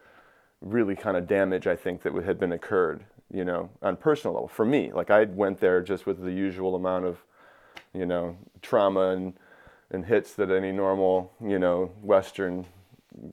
really 0.61 0.95
kind 0.95 1.17
of 1.17 1.27
damage 1.27 1.67
I 1.67 1.75
think 1.77 2.03
that 2.03 2.13
had 2.25 2.39
been 2.39 2.53
occurred. 2.53 3.05
You 3.33 3.45
know, 3.45 3.71
on 3.83 3.97
personal 3.97 4.35
level 4.35 4.49
for 4.49 4.65
me. 4.65 4.93
Like 4.93 5.11
I 5.11 5.25
went 5.25 5.61
there 5.61 5.83
just 5.83 6.07
with 6.07 6.23
the 6.23 6.33
usual 6.33 6.75
amount 6.77 7.07
of, 7.07 7.19
you 7.93 8.07
know, 8.07 8.37
trauma 8.63 9.11
and 9.11 9.35
and 9.91 10.05
hits 10.05 10.33
that 10.35 10.51
any 10.51 10.73
normal 10.73 11.33
you 11.41 11.59
know 11.59 11.91
Western 12.03 12.67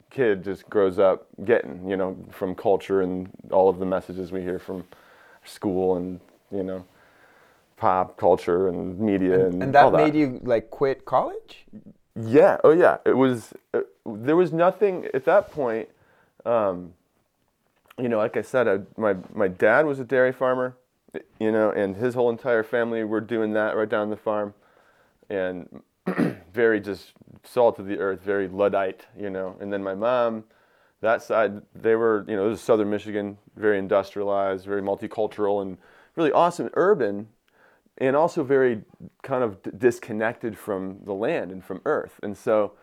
kid 0.10 0.44
just 0.44 0.70
grows 0.70 1.00
up 1.00 1.28
getting. 1.46 1.88
You 1.90 1.98
know, 1.98 2.18
from 2.32 2.56
culture 2.56 3.02
and 3.02 3.30
all 3.52 3.70
of 3.70 3.80
the 3.80 3.86
messages 3.86 4.32
we 4.32 4.42
hear 4.42 4.60
from 4.60 4.84
school 5.46 5.96
and 5.98 6.20
you 6.52 6.64
know 6.64 6.86
pop 7.78 8.18
culture 8.18 8.68
and 8.70 9.00
media 9.00 9.46
and, 9.48 9.62
And 9.62 9.76
all 9.76 9.92
that 9.92 9.98
that 9.98 10.06
made 10.06 10.16
you 10.16 10.40
like 10.44 10.70
quit 10.70 11.06
college? 11.06 11.66
yeah 12.16 12.58
oh 12.64 12.72
yeah 12.72 12.98
it 13.06 13.18
was 13.18 13.54
uh, 13.74 13.82
there 14.06 14.36
was 14.36 14.54
nothing 14.54 15.08
at 15.14 15.26
that 15.26 15.52
point 15.52 15.90
um, 16.46 16.94
you 18.00 18.10
know 18.10 18.18
like 18.18 18.38
i 18.38 18.42
said 18.42 18.68
I, 18.68 18.80
my 18.98 19.16
my 19.34 19.48
dad 19.48 19.86
was 19.86 20.00
a 20.00 20.04
dairy 20.04 20.32
farmer 20.32 20.78
you 21.40 21.52
know 21.52 21.72
and 21.72 21.96
his 21.96 22.16
whole 22.16 22.30
entire 22.30 22.64
family 22.64 23.04
were 23.04 23.22
doing 23.22 23.54
that 23.54 23.76
right 23.76 23.90
down 23.90 24.10
the 24.10 24.18
farm. 24.18 24.54
And 25.30 25.82
very 26.54 26.80
just 26.80 27.14
salt 27.44 27.80
of 27.80 27.88
the 27.88 27.98
earth 28.00 28.22
very 28.22 28.48
luddite 28.48 29.06
you 29.18 29.30
know. 29.30 29.56
And 29.60 29.72
then 29.72 29.84
my 29.84 29.96
mom 29.96 30.46
that 31.02 31.22
side 31.22 31.62
they 31.76 31.96
were 31.96 32.26
you 32.28 32.36
know 32.36 32.50
this 32.50 32.60
is 32.60 32.66
southern 32.66 32.90
michigan 32.90 33.38
very 33.56 33.78
industrialized 33.78 34.66
very 34.66 34.82
multicultural 34.82 35.62
and 35.62 35.78
really 36.16 36.32
awesome 36.32 36.70
urban 36.74 37.28
and 37.98 38.16
also 38.16 38.44
very 38.44 38.82
kind 39.22 39.44
of 39.44 39.62
d- 39.62 39.72
disconnected 39.78 40.58
from 40.58 41.00
the 41.06 41.14
land 41.14 41.52
and 41.52 41.64
from 41.64 41.82
earth. 41.86 42.20
And 42.24 42.36
so 42.36 42.74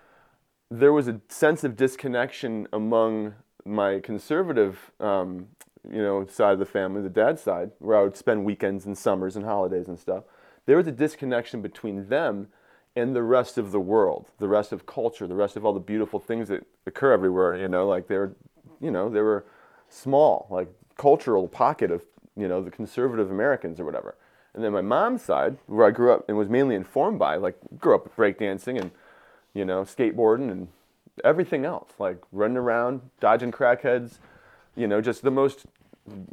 there 0.70 0.92
was 0.92 1.08
a 1.08 1.20
sense 1.28 1.64
of 1.64 1.76
disconnection 1.76 2.68
among 2.72 3.34
my 3.64 4.00
conservative 4.00 4.90
um, 5.00 5.48
you 5.90 6.02
know 6.02 6.26
side 6.26 6.52
of 6.52 6.58
the 6.58 6.66
family 6.66 7.00
the 7.00 7.08
dad 7.08 7.38
side 7.38 7.70
where 7.78 7.96
i 7.96 8.02
would 8.02 8.16
spend 8.16 8.44
weekends 8.44 8.84
and 8.84 8.98
summers 8.98 9.34
and 9.34 9.44
holidays 9.44 9.88
and 9.88 9.98
stuff 9.98 10.24
there 10.66 10.76
was 10.76 10.86
a 10.86 10.92
disconnection 10.92 11.62
between 11.62 12.08
them 12.08 12.48
and 12.96 13.14
the 13.14 13.22
rest 13.22 13.56
of 13.58 13.72
the 13.72 13.80
world, 13.80 14.30
the 14.38 14.48
rest 14.48 14.72
of 14.72 14.86
culture, 14.86 15.26
the 15.26 15.34
rest 15.34 15.56
of 15.56 15.64
all 15.64 15.72
the 15.72 15.80
beautiful 15.80 16.18
things 16.18 16.48
that 16.48 16.66
occur 16.86 17.12
everywhere. 17.12 17.56
You 17.56 17.68
know, 17.68 17.86
like 17.86 18.08
they're, 18.08 18.32
you 18.80 18.90
know, 18.90 19.08
they 19.08 19.20
were 19.20 19.44
small, 19.88 20.46
like 20.50 20.68
cultural 20.96 21.48
pocket 21.48 21.90
of, 21.90 22.04
you 22.36 22.48
know, 22.48 22.62
the 22.62 22.70
conservative 22.70 23.30
Americans 23.30 23.78
or 23.78 23.84
whatever. 23.84 24.16
And 24.54 24.64
then 24.64 24.72
my 24.72 24.80
mom's 24.80 25.22
side, 25.22 25.58
where 25.66 25.86
I 25.86 25.92
grew 25.92 26.12
up 26.12 26.28
and 26.28 26.36
was 26.36 26.48
mainly 26.48 26.74
informed 26.74 27.20
by, 27.20 27.36
like, 27.36 27.56
grew 27.78 27.94
up 27.94 28.14
breakdancing 28.16 28.80
and, 28.80 28.90
you 29.54 29.64
know, 29.64 29.82
skateboarding 29.82 30.50
and 30.50 30.68
everything 31.24 31.64
else, 31.64 31.90
like 31.98 32.18
running 32.32 32.56
around, 32.56 33.00
dodging 33.20 33.52
crackheads, 33.52 34.18
you 34.76 34.86
know, 34.86 35.00
just 35.00 35.22
the 35.22 35.30
most, 35.30 35.66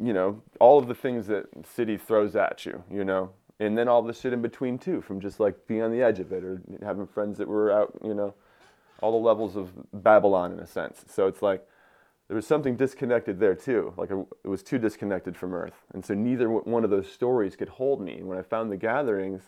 you 0.00 0.12
know, 0.12 0.42
all 0.60 0.78
of 0.78 0.88
the 0.88 0.94
things 0.94 1.26
that 1.26 1.46
city 1.66 1.96
throws 1.96 2.36
at 2.36 2.64
you, 2.66 2.82
you 2.90 3.04
know, 3.04 3.30
and 3.60 3.76
then 3.76 3.88
all 3.88 4.02
the 4.02 4.12
shit 4.12 4.32
in 4.32 4.42
between 4.42 4.78
too, 4.78 5.00
from 5.00 5.20
just 5.20 5.40
like 5.40 5.66
being 5.66 5.82
on 5.82 5.90
the 5.90 6.02
edge 6.02 6.20
of 6.20 6.32
it 6.32 6.44
or 6.44 6.62
having 6.82 7.06
friends 7.06 7.38
that 7.38 7.48
were 7.48 7.72
out, 7.72 7.92
you 8.04 8.14
know, 8.14 8.34
all 9.00 9.12
the 9.12 9.26
levels 9.26 9.56
of 9.56 9.70
Babylon 9.92 10.52
in 10.52 10.60
a 10.60 10.66
sense. 10.66 11.04
So 11.08 11.26
it's 11.26 11.42
like 11.42 11.66
there 12.28 12.36
was 12.36 12.46
something 12.46 12.76
disconnected 12.76 13.40
there 13.40 13.54
too. 13.54 13.94
Like 13.96 14.10
it 14.10 14.48
was 14.48 14.62
too 14.62 14.78
disconnected 14.78 15.36
from 15.36 15.54
Earth, 15.54 15.84
and 15.94 16.04
so 16.04 16.14
neither 16.14 16.50
one 16.50 16.84
of 16.84 16.90
those 16.90 17.10
stories 17.10 17.56
could 17.56 17.68
hold 17.68 18.00
me. 18.00 18.22
When 18.22 18.38
I 18.38 18.42
found 18.42 18.70
the 18.70 18.76
gatherings, 18.76 19.42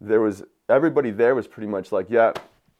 there 0.00 0.20
was 0.20 0.44
everybody 0.68 1.10
there 1.10 1.34
was 1.34 1.46
pretty 1.46 1.68
much 1.68 1.92
like, 1.92 2.06
yeah, 2.10 2.32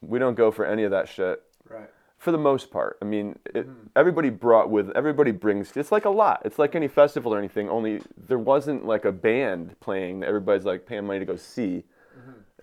we 0.02 0.18
don't 0.18 0.34
go 0.34 0.50
for 0.50 0.66
any 0.66 0.84
of 0.84 0.90
that 0.90 1.08
shit. 1.08 1.42
Right. 1.68 1.90
For 2.18 2.33
the 2.33 2.38
most 2.38 2.70
part, 2.70 2.96
I 3.02 3.05
mean, 3.05 3.38
it, 3.55 3.66
everybody 3.94 4.31
brought 4.31 4.70
with 4.70 4.90
everybody 4.96 5.31
brings. 5.33 5.76
It's 5.76 5.92
like 5.92 6.07
a 6.07 6.11
lot. 6.11 6.42
It's 6.44 6.59
like 6.59 6.74
any 6.74 6.88
festival 6.88 7.33
or 7.35 7.38
anything. 7.38 7.68
Only 7.68 8.00
there 8.26 8.38
wasn't 8.38 8.87
like 8.87 9.05
a 9.05 9.12
band 9.12 9.79
playing 9.81 10.20
that 10.20 10.29
everybody's 10.29 10.64
like 10.64 10.87
paying 10.87 11.07
money 11.07 11.18
to 11.18 11.24
go 11.26 11.37
see. 11.37 11.85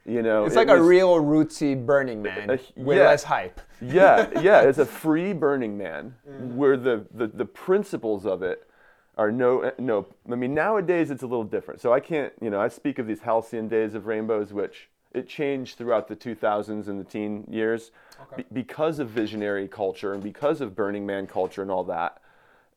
You 0.06 0.22
know, 0.22 0.44
It's 0.44 0.56
it 0.56 0.58
like 0.58 0.68
a 0.68 0.80
was- 0.80 0.88
real 0.88 1.16
rootsy 1.24 1.86
Burning 1.86 2.22
Man 2.22 2.50
Uh, 2.50 2.58
with 2.76 2.98
yeah. 2.98 3.04
less 3.06 3.24
hype. 3.24 3.62
yeah, 3.80 4.28
yeah, 4.42 4.62
it's 4.64 4.80
a 4.80 4.86
free 4.86 5.32
Burning 5.32 5.78
Man 5.78 6.16
where 6.56 6.76
the, 6.76 7.06
the, 7.14 7.28
the 7.28 7.46
principles 7.46 8.26
of 8.26 8.44
it 8.44 8.68
are 9.18 9.32
no 9.32 9.72
no. 9.78 10.08
I 10.30 10.36
mean, 10.36 10.54
nowadays 10.54 11.10
it's 11.12 11.24
a 11.24 11.28
little 11.28 11.46
different. 11.46 11.80
So 11.80 11.94
I 11.94 12.00
can't, 12.02 12.34
you 12.42 12.50
know, 12.50 12.60
I 12.60 12.68
speak 12.68 13.00
of 13.00 13.08
these 13.08 13.22
halcyon 13.22 13.70
days 13.70 13.94
of 13.94 14.06
rainbows, 14.08 14.52
which 14.52 14.90
it 15.14 15.28
changed 15.28 15.78
throughout 15.78 16.08
the 16.08 16.16
2000s 16.16 16.88
and 16.88 17.00
the 17.00 17.04
teen 17.04 17.46
years 17.50 17.92
be- 18.36 18.46
because 18.52 19.00
of 19.00 19.10
visionary 19.10 19.68
culture 19.68 20.14
and 20.14 20.24
because 20.24 20.62
of 20.62 20.76
Burning 20.76 21.06
Man 21.06 21.28
culture 21.28 21.62
and 21.62 21.72
all 21.72 21.84
that. 21.86 22.20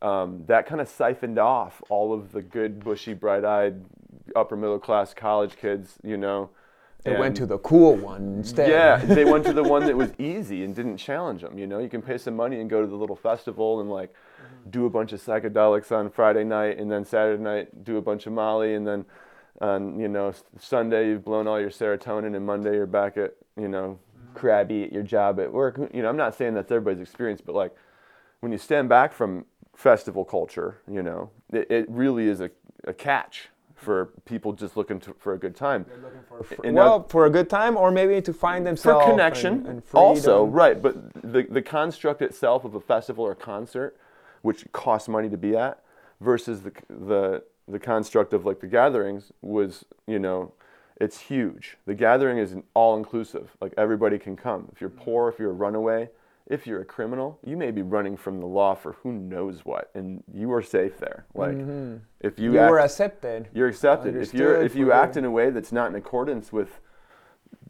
Um, 0.03 0.45
that 0.47 0.67
kind 0.67 0.81
of 0.81 0.89
siphoned 0.89 1.39
off 1.39 1.83
all 1.89 2.13
of 2.13 2.33
the 2.33 2.43
good, 2.43 2.85
bushy, 2.85 3.15
bright-eyed, 3.15 3.83
upper 4.35 4.55
middle 4.55 4.79
class 4.79 5.15
college 5.15 5.57
kids, 5.57 5.95
you 6.05 6.19
know. 6.19 6.51
They 7.03 7.17
went 7.17 7.37
to 7.37 7.47
the 7.47 7.59
cool 7.59 7.95
one 7.95 8.39
instead. 8.39 8.69
yeah, 8.69 8.97
they 9.15 9.25
went 9.25 9.45
to 9.47 9.53
the 9.53 9.63
one 9.63 9.87
that 9.87 9.97
was 9.97 10.11
easy 10.19 10.65
and 10.65 10.75
didn't 10.75 10.97
challenge 10.97 11.41
them. 11.43 11.57
You 11.57 11.67
know, 11.67 11.79
you 11.79 11.89
can 11.89 12.03
pay 12.03 12.19
some 12.19 12.35
money 12.35 12.61
and 12.61 12.69
go 12.69 12.81
to 12.81 12.87
the 12.87 12.97
little 12.97 13.17
festival 13.17 13.81
and 13.81 13.89
like 13.89 14.13
do 14.71 14.87
a 14.87 14.91
bunch 14.91 15.13
of 15.13 15.23
psychedelics 15.23 15.93
on 15.93 16.11
Friday 16.11 16.45
night, 16.45 16.79
and 16.79 16.91
then 16.91 17.05
Saturday 17.05 17.43
night 17.43 17.85
do 17.85 17.97
a 17.97 18.03
bunch 18.03 18.27
of 18.27 18.33
Molly, 18.33 18.75
and 18.75 18.87
then 18.87 19.05
on 19.61 19.99
you 19.99 20.09
know 20.09 20.33
Sunday 20.59 21.09
you've 21.09 21.25
blown 21.25 21.47
all 21.47 21.61
your 21.61 21.71
serotonin, 21.71 22.37
and 22.37 22.45
Monday 22.45 22.75
you're 22.75 22.87
back 22.87 23.17
at 23.17 23.35
you 23.59 23.69
know 23.69 23.99
mm-hmm. 24.17 24.35
crabby 24.35 24.85
at 24.85 24.93
your 24.93 25.03
job 25.03 25.41
at 25.41 25.53
work. 25.53 25.79
You 25.93 26.03
know, 26.03 26.09
I'm 26.09 26.17
not 26.17 26.35
saying 26.35 26.55
that's 26.55 26.71
everybody's 26.71 27.01
experience, 27.01 27.41
but 27.41 27.55
like 27.55 27.75
when 28.41 28.53
you 28.53 28.59
stand 28.59 28.89
back 28.89 29.13
from 29.13 29.45
festival 29.75 30.25
culture, 30.25 30.79
you 30.91 31.03
know, 31.03 31.31
it, 31.53 31.71
it 31.71 31.87
really 31.89 32.29
is 32.29 32.41
a, 32.41 32.51
a 32.85 32.95
catch 32.95 33.49
for 33.75 34.07
people 34.25 34.55
just 34.55 34.77
looking 34.77 34.99
to, 34.99 35.15
for 35.19 35.35
a 35.35 35.39
good 35.39 35.55
time. 35.55 35.85
And 36.65 36.75
now- 36.75 36.83
well, 36.83 37.03
for 37.09 37.27
a 37.27 37.31
good 37.31 37.51
time, 37.51 37.77
or 37.77 37.91
maybe 37.91 38.21
to 38.23 38.33
find 38.33 38.65
for 38.65 38.71
themselves 38.71 39.05
connection 39.07 39.53
and, 39.53 39.67
and 39.67 39.83
also 39.93 40.45
right 40.45 40.81
but 40.81 41.13
the, 41.23 41.47
the 41.51 41.63
construct 41.63 42.23
itself 42.23 42.65
of 42.65 42.75
a 42.75 42.81
festival 42.81 43.25
or 43.25 43.35
concert 43.35 43.97
which 44.43 44.65
costs 44.73 45.09
money 45.09 45.29
to 45.29 45.37
be 45.37 45.57
at 45.57 45.83
versus 46.21 46.63
the, 46.63 46.73
the 46.89 47.43
the 47.69 47.79
construct 47.79 48.33
of 48.33 48.45
like 48.45 48.61
the 48.61 48.67
gatherings 48.67 49.33
was 49.43 49.85
you 50.07 50.19
know 50.19 50.53
it's 50.99 51.21
huge. 51.21 51.77
The 51.85 51.95
gathering 51.95 52.39
is 52.39 52.57
all 52.75 52.97
inclusive 52.97 53.57
like 53.61 53.75
everybody 53.77 54.19
can 54.19 54.37
come. 54.37 54.69
If 54.73 54.81
you're 54.81 54.91
mm-hmm. 54.91 55.05
poor 55.05 55.29
if 55.29 55.39
you're 55.39 55.51
a 55.51 55.55
runaway 55.55 56.11
if 56.49 56.65
you're 56.65 56.81
a 56.81 56.85
criminal 56.85 57.39
you 57.45 57.57
may 57.57 57.73
be 57.73 57.83
running 57.83 58.17
from 58.17 58.41
the 58.41 58.47
law 58.47 58.75
for 58.75 58.93
who 59.03 59.13
knows 59.13 59.65
what 59.65 59.91
and 59.95 60.23
you 60.33 60.53
are 60.53 60.63
safe 60.63 60.99
there. 60.99 61.27
Like 61.35 61.57
mm-hmm. 61.57 61.97
if 62.21 62.39
you, 62.39 62.53
You 62.53 62.61
act, 62.61 62.71
were 62.71 62.81
accepted. 62.81 63.49
you're 63.53 63.69
accepted. 63.69 64.17
If 64.17 64.33
you're 64.33 64.63
if 64.63 64.75
you 64.75 64.93
act 64.93 65.17
in 65.17 65.25
a 65.25 65.31
way 65.31 65.51
that's 65.51 65.73
not 65.73 65.89
in 65.89 65.97
accordance 65.97 66.53
with, 66.53 66.81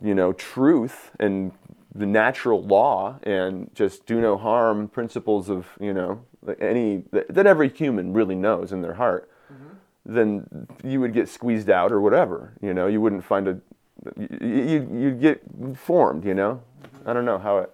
you 0.02 0.14
know, 0.14 0.32
truth 0.32 1.10
and 1.18 1.52
the 1.94 2.06
natural 2.06 2.62
law 2.62 3.18
and 3.22 3.70
just 3.74 4.06
do 4.06 4.20
no 4.20 4.36
harm 4.36 4.88
principles 4.88 5.48
of 5.48 5.66
you 5.80 5.94
know 5.94 6.22
any 6.60 7.02
that 7.10 7.46
every 7.46 7.68
human 7.68 8.12
really 8.12 8.34
knows 8.34 8.72
in 8.72 8.82
their 8.82 8.94
heart, 8.94 9.28
then 10.06 10.68
you 10.84 11.00
would 11.00 11.12
get 11.12 11.28
squeezed 11.28 11.68
out 11.68 11.92
or 11.92 12.00
whatever. 12.00 12.52
You 12.62 12.72
know, 12.72 12.86
you 12.86 13.00
wouldn't 13.00 13.24
find 13.24 13.48
a 13.48 13.60
you 14.40 14.64
you 14.64 14.98
you'd 15.00 15.20
get 15.20 15.42
formed. 15.76 16.24
You 16.24 16.34
know, 16.34 16.62
I 17.04 17.12
don't 17.12 17.24
know 17.24 17.38
how 17.38 17.58
it. 17.58 17.70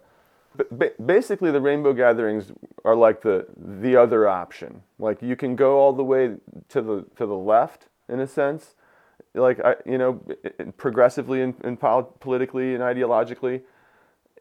But 0.71 1.07
basically, 1.07 1.51
the 1.51 1.61
rainbow 1.61 1.93
gatherings 1.93 2.53
are 2.85 2.97
like 2.97 3.23
the 3.23 3.47
the 3.57 3.97
other 3.97 4.29
option. 4.29 4.83
Like 4.99 5.23
you 5.23 5.37
can 5.37 5.57
go 5.57 5.79
all 5.79 5.93
the 5.93 6.05
way 6.05 6.37
to 6.69 6.83
the 6.83 7.07
to 7.17 7.27
the 7.27 7.37
left 7.37 7.87
in 8.09 8.21
a 8.21 8.27
sense, 8.27 8.75
like 9.35 9.61
I, 9.65 9.77
you 9.87 9.99
know, 9.99 10.21
progressively 10.77 11.43
and, 11.43 11.55
and 11.65 11.81
pol- 11.81 12.15
politically 12.21 12.75
and 12.75 12.83
ideologically, 12.83 13.63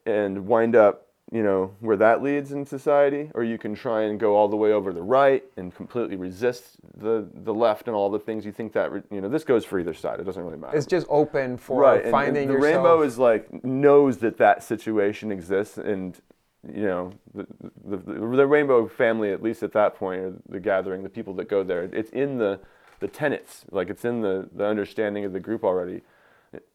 and 0.05 0.47
wind 0.47 0.75
up 0.75 1.07
you 1.31 1.43
know 1.43 1.71
where 1.79 1.95
that 1.97 2.21
leads 2.21 2.51
in 2.51 2.65
society, 2.65 3.31
or 3.35 3.43
you 3.43 3.57
can 3.57 3.73
try 3.73 4.01
and 4.03 4.19
go 4.19 4.35
all 4.35 4.47
the 4.49 4.57
way 4.57 4.73
over 4.73 4.91
the 4.91 5.01
right 5.01 5.43
and 5.57 5.73
completely 5.73 6.15
resist 6.17 6.75
the 6.97 7.25
the 7.33 7.53
left 7.53 7.87
and 7.87 7.95
all 7.95 8.09
the 8.09 8.19
things 8.19 8.45
you 8.45 8.51
think 8.51 8.73
that 8.73 8.91
you 9.09 9.21
know. 9.21 9.29
This 9.29 9.43
goes 9.45 9.63
for 9.63 9.79
either 9.79 9.93
side. 9.93 10.19
It 10.19 10.23
doesn't 10.25 10.43
really 10.43 10.57
matter 10.57 10.75
It's 10.77 10.85
just 10.87 11.07
open 11.09 11.57
for 11.57 11.79
right 11.81 11.97
and- 11.97 12.05
and 12.05 12.11
finding 12.11 12.47
the 12.47 12.53
yourself. 12.55 12.73
rainbow 12.75 13.01
is 13.03 13.17
like 13.17 13.63
knows 13.63 14.17
that 14.17 14.37
that 14.37 14.61
situation 14.63 15.31
exists 15.31 15.77
and 15.77 16.19
you 16.67 16.83
know 16.85 17.11
the, 17.33 17.47
the, 17.85 17.97
the, 17.97 18.13
the 18.37 18.45
rainbow 18.45 18.87
family 18.87 19.31
at 19.31 19.41
least 19.41 19.63
at 19.63 19.71
that 19.71 19.95
point 19.95 20.21
or 20.21 20.33
the 20.49 20.59
gathering 20.59 21.01
the 21.01 21.09
people 21.09 21.33
that 21.33 21.49
go 21.49 21.63
there 21.63 21.83
it's 21.91 22.11
in 22.11 22.37
the 22.37 22.59
the 22.99 23.07
tenets 23.07 23.65
like 23.71 23.89
it's 23.89 24.05
in 24.05 24.21
the 24.21 24.47
the 24.53 24.63
understanding 24.65 25.25
of 25.25 25.33
the 25.33 25.39
group 25.39 25.63
already 25.63 26.01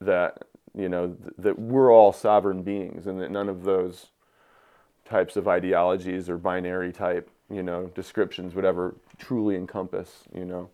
that 0.00 0.44
you 0.74 0.88
know 0.88 1.08
th- 1.08 1.34
that 1.38 1.56
we're 1.58 1.92
all 1.92 2.12
sovereign 2.12 2.62
beings 2.62 3.06
and 3.06 3.20
that 3.20 3.30
none 3.30 3.48
of 3.48 3.62
those 3.62 4.06
types 5.08 5.36
of 5.36 5.46
ideologies 5.48 6.28
or 6.28 6.36
binary 6.36 6.92
type 6.92 7.30
you 7.50 7.62
know 7.62 7.86
descriptions 7.94 8.54
would 8.54 8.64
ever 8.64 8.94
truly 9.18 9.54
encompass 9.56 10.24
you 10.34 10.44
know 10.44 10.68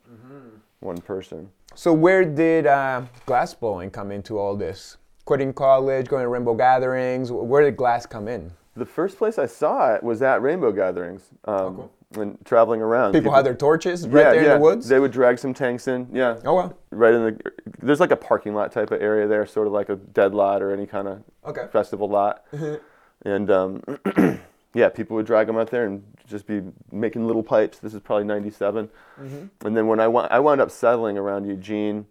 one 0.81 0.97
person 1.01 1.49
So 1.75 1.93
where 1.93 2.25
did 2.25 2.67
uh, 2.67 3.03
glass 3.27 3.55
blowing 3.55 3.91
come 3.91 4.11
into 4.13 4.39
all 4.39 4.57
this? 4.57 4.97
Quitting 5.25 5.53
college, 5.55 6.09
going 6.09 6.23
to 6.23 6.29
rainbow 6.29 6.55
gatherings. 6.55 7.31
Where 7.31 7.63
did 7.63 7.77
glass 7.77 8.05
come 8.07 8.27
in? 8.29 8.51
The 8.77 8.85
first 8.85 9.17
place 9.17 9.39
I 9.39 9.47
saw 9.47 9.95
it 9.95 10.03
was 10.03 10.21
at 10.23 10.43
rainbow 10.43 10.73
gatherings 10.73 11.23
um, 11.45 11.89
and 12.15 12.37
traveling 12.45 12.83
around. 12.83 13.13
People 13.13 13.33
had 13.33 13.47
their 13.47 13.55
torches 13.55 14.07
right 14.09 14.21
yeah, 14.23 14.31
there 14.33 14.43
yeah. 14.45 14.55
in 14.55 14.59
the 14.59 14.63
woods. 14.63 14.89
They 14.89 14.99
would 14.99 15.13
drag 15.13 15.39
some 15.39 15.55
tanks 15.55 15.89
in. 15.89 16.09
Yeah. 16.13 16.41
oh 16.45 16.55
well. 16.55 16.77
Right 16.91 17.15
in 17.15 17.23
the. 17.25 17.53
There's 17.81 18.01
like 18.01 18.11
a 18.11 18.17
parking 18.17 18.55
lot 18.55 18.73
type 18.73 18.91
of 18.91 19.01
area 19.01 19.27
there, 19.29 19.47
sort 19.47 19.67
of 19.67 19.73
like 19.73 19.89
a 19.89 19.97
dead 19.97 20.35
lot 20.35 20.63
or 20.63 20.73
any 20.73 20.87
kind 20.87 21.07
of 21.09 21.23
Okay. 21.47 21.67
festival 21.73 22.09
lot. 22.09 22.45
and 23.25 23.51
um, 23.51 23.83
yeah, 24.75 24.89
people 24.89 25.17
would 25.17 25.27
drag 25.27 25.47
them 25.47 25.57
out 25.57 25.71
there 25.71 25.87
and 25.87 26.03
just 26.29 26.47
be 26.47 26.63
making 26.91 27.27
little 27.27 27.43
pipes. 27.43 27.79
This 27.79 27.95
is 27.95 28.01
probably 28.01 28.25
'97. 28.25 28.89
Mm-hmm. 29.21 29.67
And 29.67 29.77
then 29.77 29.87
when 29.87 30.01
I 30.01 30.09
went, 30.09 30.31
I 30.33 30.41
wound 30.41 30.61
up 30.61 30.71
settling 30.71 31.19
around 31.19 31.47
Eugene, 31.47 32.07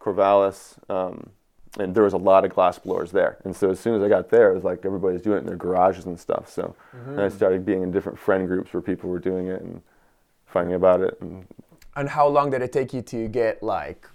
Corvallis. 0.00 0.78
Um, 0.90 1.30
and 1.78 1.92
there 1.92 2.04
was 2.04 2.12
a 2.12 2.18
lot 2.18 2.44
of 2.44 2.54
glass 2.54 2.78
blowers 2.78 3.10
there. 3.10 3.38
And 3.44 3.54
so 3.54 3.68
as 3.70 3.80
soon 3.80 3.96
as 3.96 4.02
I 4.02 4.08
got 4.08 4.30
there, 4.30 4.52
it 4.52 4.54
was 4.54 4.62
like 4.62 4.84
everybody's 4.84 5.22
doing 5.22 5.38
it 5.38 5.40
in 5.40 5.46
their 5.46 5.56
garages 5.56 6.06
and 6.06 6.18
stuff. 6.18 6.48
So 6.48 6.76
and 7.06 7.20
I 7.20 7.28
started 7.28 7.64
being 7.66 7.82
in 7.82 7.90
different 7.90 8.16
friend 8.18 8.46
groups 8.46 8.72
where 8.72 8.80
people 8.80 9.10
were 9.10 9.18
doing 9.18 9.48
it 9.48 9.60
and 9.60 9.82
finding 10.46 10.74
about 10.74 11.00
it. 11.00 11.18
And 11.20 11.46
And 11.96 12.08
how 12.08 12.28
long 12.28 12.50
did 12.50 12.62
it 12.62 12.72
take 12.72 12.92
you 12.94 13.02
to 13.02 13.26
get 13.26 13.60
like 13.60 14.08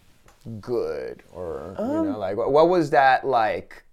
good 0.62 1.24
or 1.34 1.76
you 1.78 1.84
Um, 1.84 2.12
know 2.12 2.18
like 2.18 2.38
what, 2.38 2.52
what 2.54 2.70
was 2.70 2.92
that 2.92 3.28
like? 3.28 3.84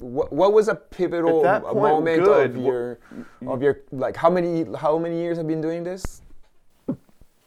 What, 0.00 0.32
what 0.32 0.52
was 0.52 0.68
a 0.68 0.74
pivotal 0.74 1.42
point, 1.42 1.76
moment 1.76 2.24
good, 2.24 2.50
of 2.50 2.56
your 2.56 2.98
of 3.46 3.62
your 3.62 3.80
like 3.92 4.16
how 4.16 4.30
many 4.30 4.66
how 4.76 4.98
many 4.98 5.20
years 5.20 5.36
have 5.36 5.46
you 5.46 5.50
been 5.50 5.60
doing 5.60 5.84
this? 5.84 6.22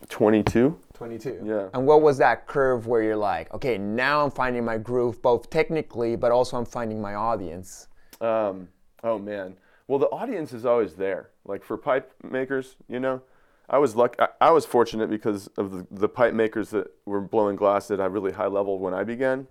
22. 0.09 0.77
22. 0.93 1.41
Yeah. 1.43 1.69
And 1.73 1.87
what 1.87 2.01
was 2.01 2.17
that 2.19 2.45
curve 2.45 2.87
where 2.87 3.01
you're 3.01 3.15
like, 3.15 3.51
okay, 3.53 3.77
now 3.77 4.23
I'm 4.23 4.31
finding 4.31 4.63
my 4.63 4.77
groove 4.77 5.21
both 5.21 5.49
technically, 5.49 6.15
but 6.15 6.31
also 6.31 6.57
I'm 6.57 6.65
finding 6.65 7.01
my 7.01 7.15
audience. 7.15 7.87
Um, 8.21 8.67
oh 9.03 9.17
man. 9.17 9.55
Well, 9.87 9.99
the 9.99 10.07
audience 10.07 10.53
is 10.53 10.65
always 10.65 10.93
there. 10.93 11.29
Like 11.45 11.63
for 11.63 11.77
pipe 11.77 12.13
makers, 12.23 12.75
you 12.87 12.99
know, 12.99 13.21
I 13.69 13.77
was 13.77 13.95
luck. 13.95 14.15
I, 14.19 14.27
I 14.39 14.51
was 14.51 14.65
fortunate 14.65 15.09
because 15.09 15.47
of 15.57 15.71
the, 15.71 15.87
the 15.89 16.09
pipe 16.09 16.33
makers 16.33 16.69
that 16.69 16.87
were 17.05 17.21
blowing 17.21 17.55
glass 17.55 17.91
at 17.91 17.99
a 17.99 18.09
really 18.09 18.31
high 18.31 18.47
level 18.47 18.79
when 18.79 18.93
I 18.93 19.03
began. 19.03 19.47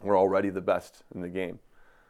Were 0.00 0.16
already 0.16 0.50
the 0.50 0.60
best 0.60 1.04
in 1.14 1.20
the 1.20 1.28
game. 1.28 1.60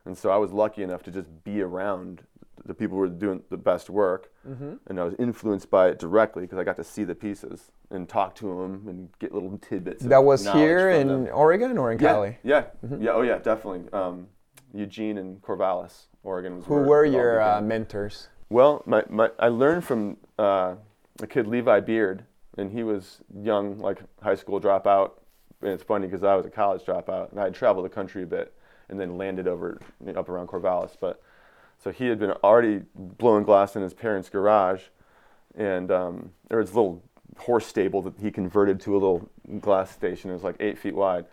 And 0.04 0.16
so 0.16 0.30
I 0.30 0.36
was 0.36 0.52
lucky 0.52 0.82
enough 0.82 1.02
to 1.04 1.10
just 1.10 1.28
be 1.44 1.62
around 1.62 2.22
the 2.64 2.74
people 2.74 2.96
who 2.96 3.00
were 3.00 3.08
doing 3.08 3.42
the 3.50 3.56
best 3.56 3.90
work, 3.90 4.28
Mm-hmm. 4.48 4.72
and 4.88 4.98
I 4.98 5.04
was 5.04 5.14
influenced 5.20 5.70
by 5.70 5.88
it 5.90 6.00
directly 6.00 6.42
because 6.42 6.58
I 6.58 6.64
got 6.64 6.74
to 6.76 6.82
see 6.84 7.04
the 7.04 7.14
pieces 7.14 7.70
and 7.90 8.08
talk 8.08 8.34
to 8.36 8.46
them 8.46 8.88
and 8.88 9.08
get 9.20 9.32
little 9.32 9.56
tidbits. 9.58 10.02
of 10.02 10.10
That 10.10 10.24
was 10.24 10.44
here 10.52 10.90
in 10.90 11.06
them. 11.06 11.28
Oregon 11.32 11.78
or 11.78 11.92
in 11.92 11.98
yeah, 12.00 12.08
Cali? 12.08 12.38
yeah, 12.42 12.64
yeah. 12.98 13.10
Oh 13.12 13.22
yeah, 13.22 13.38
definitely. 13.38 13.84
Um, 13.92 14.26
Eugene 14.74 15.18
and 15.18 15.40
Corvallis, 15.42 16.06
Oregon. 16.24 16.56
Was 16.56 16.66
Who 16.66 16.74
were 16.74 17.04
your 17.04 17.40
uh, 17.40 17.60
mentors? 17.60 18.28
Well, 18.50 18.82
my, 18.84 19.04
my, 19.08 19.30
I 19.38 19.46
learned 19.48 19.84
from 19.84 20.16
uh, 20.40 20.74
a 21.20 21.26
kid, 21.28 21.46
Levi 21.46 21.78
Beard, 21.80 22.24
and 22.58 22.72
he 22.72 22.82
was 22.82 23.20
young, 23.32 23.78
like 23.78 24.00
high 24.20 24.34
school 24.34 24.60
dropout. 24.60 25.12
And 25.60 25.70
it's 25.70 25.84
funny 25.84 26.08
because 26.08 26.24
I 26.24 26.34
was 26.34 26.46
a 26.46 26.50
college 26.50 26.82
dropout, 26.82 27.30
and 27.30 27.38
I 27.38 27.44
had 27.44 27.54
traveled 27.54 27.84
the 27.84 27.90
country 27.90 28.24
a 28.24 28.26
bit, 28.26 28.52
and 28.88 28.98
then 29.00 29.16
landed 29.16 29.48
over 29.48 29.80
up 30.16 30.28
around 30.28 30.48
Corvallis. 30.48 30.96
But 31.00 31.22
so 31.82 31.90
he 31.90 32.06
had 32.06 32.18
been 32.18 32.32
already 32.44 32.82
blowing 32.94 33.44
glass 33.44 33.76
in 33.76 33.82
his 33.82 33.94
parents' 33.94 34.28
garage, 34.28 34.82
and 35.56 35.90
um, 35.90 36.30
there 36.48 36.58
was 36.58 36.70
a 36.70 36.74
little 36.74 37.02
horse 37.38 37.66
stable 37.66 38.02
that 38.02 38.14
he 38.20 38.30
converted 38.30 38.78
to 38.80 38.92
a 38.92 38.98
little 38.98 39.28
glass 39.60 39.90
station. 39.90 40.30
It 40.30 40.34
was 40.34 40.42
like 40.44 40.56
eight 40.60 40.78
feet 40.78 40.94
wide, 40.94 41.26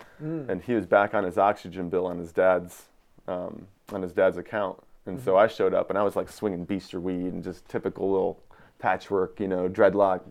and 0.49 0.61
he 0.61 0.73
was 0.73 0.85
back 0.85 1.13
on 1.13 1.23
his 1.23 1.37
oxygen 1.37 1.89
bill 1.89 2.05
on 2.05 2.17
his 2.17 2.31
dad's 2.31 2.83
um, 3.27 3.67
on 3.91 4.01
his 4.01 4.13
dad's 4.13 4.37
account. 4.37 4.77
And 5.05 5.19
so 5.19 5.37
I 5.37 5.47
showed 5.47 5.73
up, 5.73 5.89
and 5.89 5.97
I 5.97 6.03
was 6.03 6.15
like 6.15 6.29
swinging 6.29 6.65
beaster 6.65 7.01
weed 7.01 7.33
and 7.33 7.43
just 7.43 7.67
typical 7.67 8.11
little 8.11 8.39
patchwork, 8.79 9.39
you 9.39 9.47
know, 9.47 9.67
dreadlock, 9.67 10.21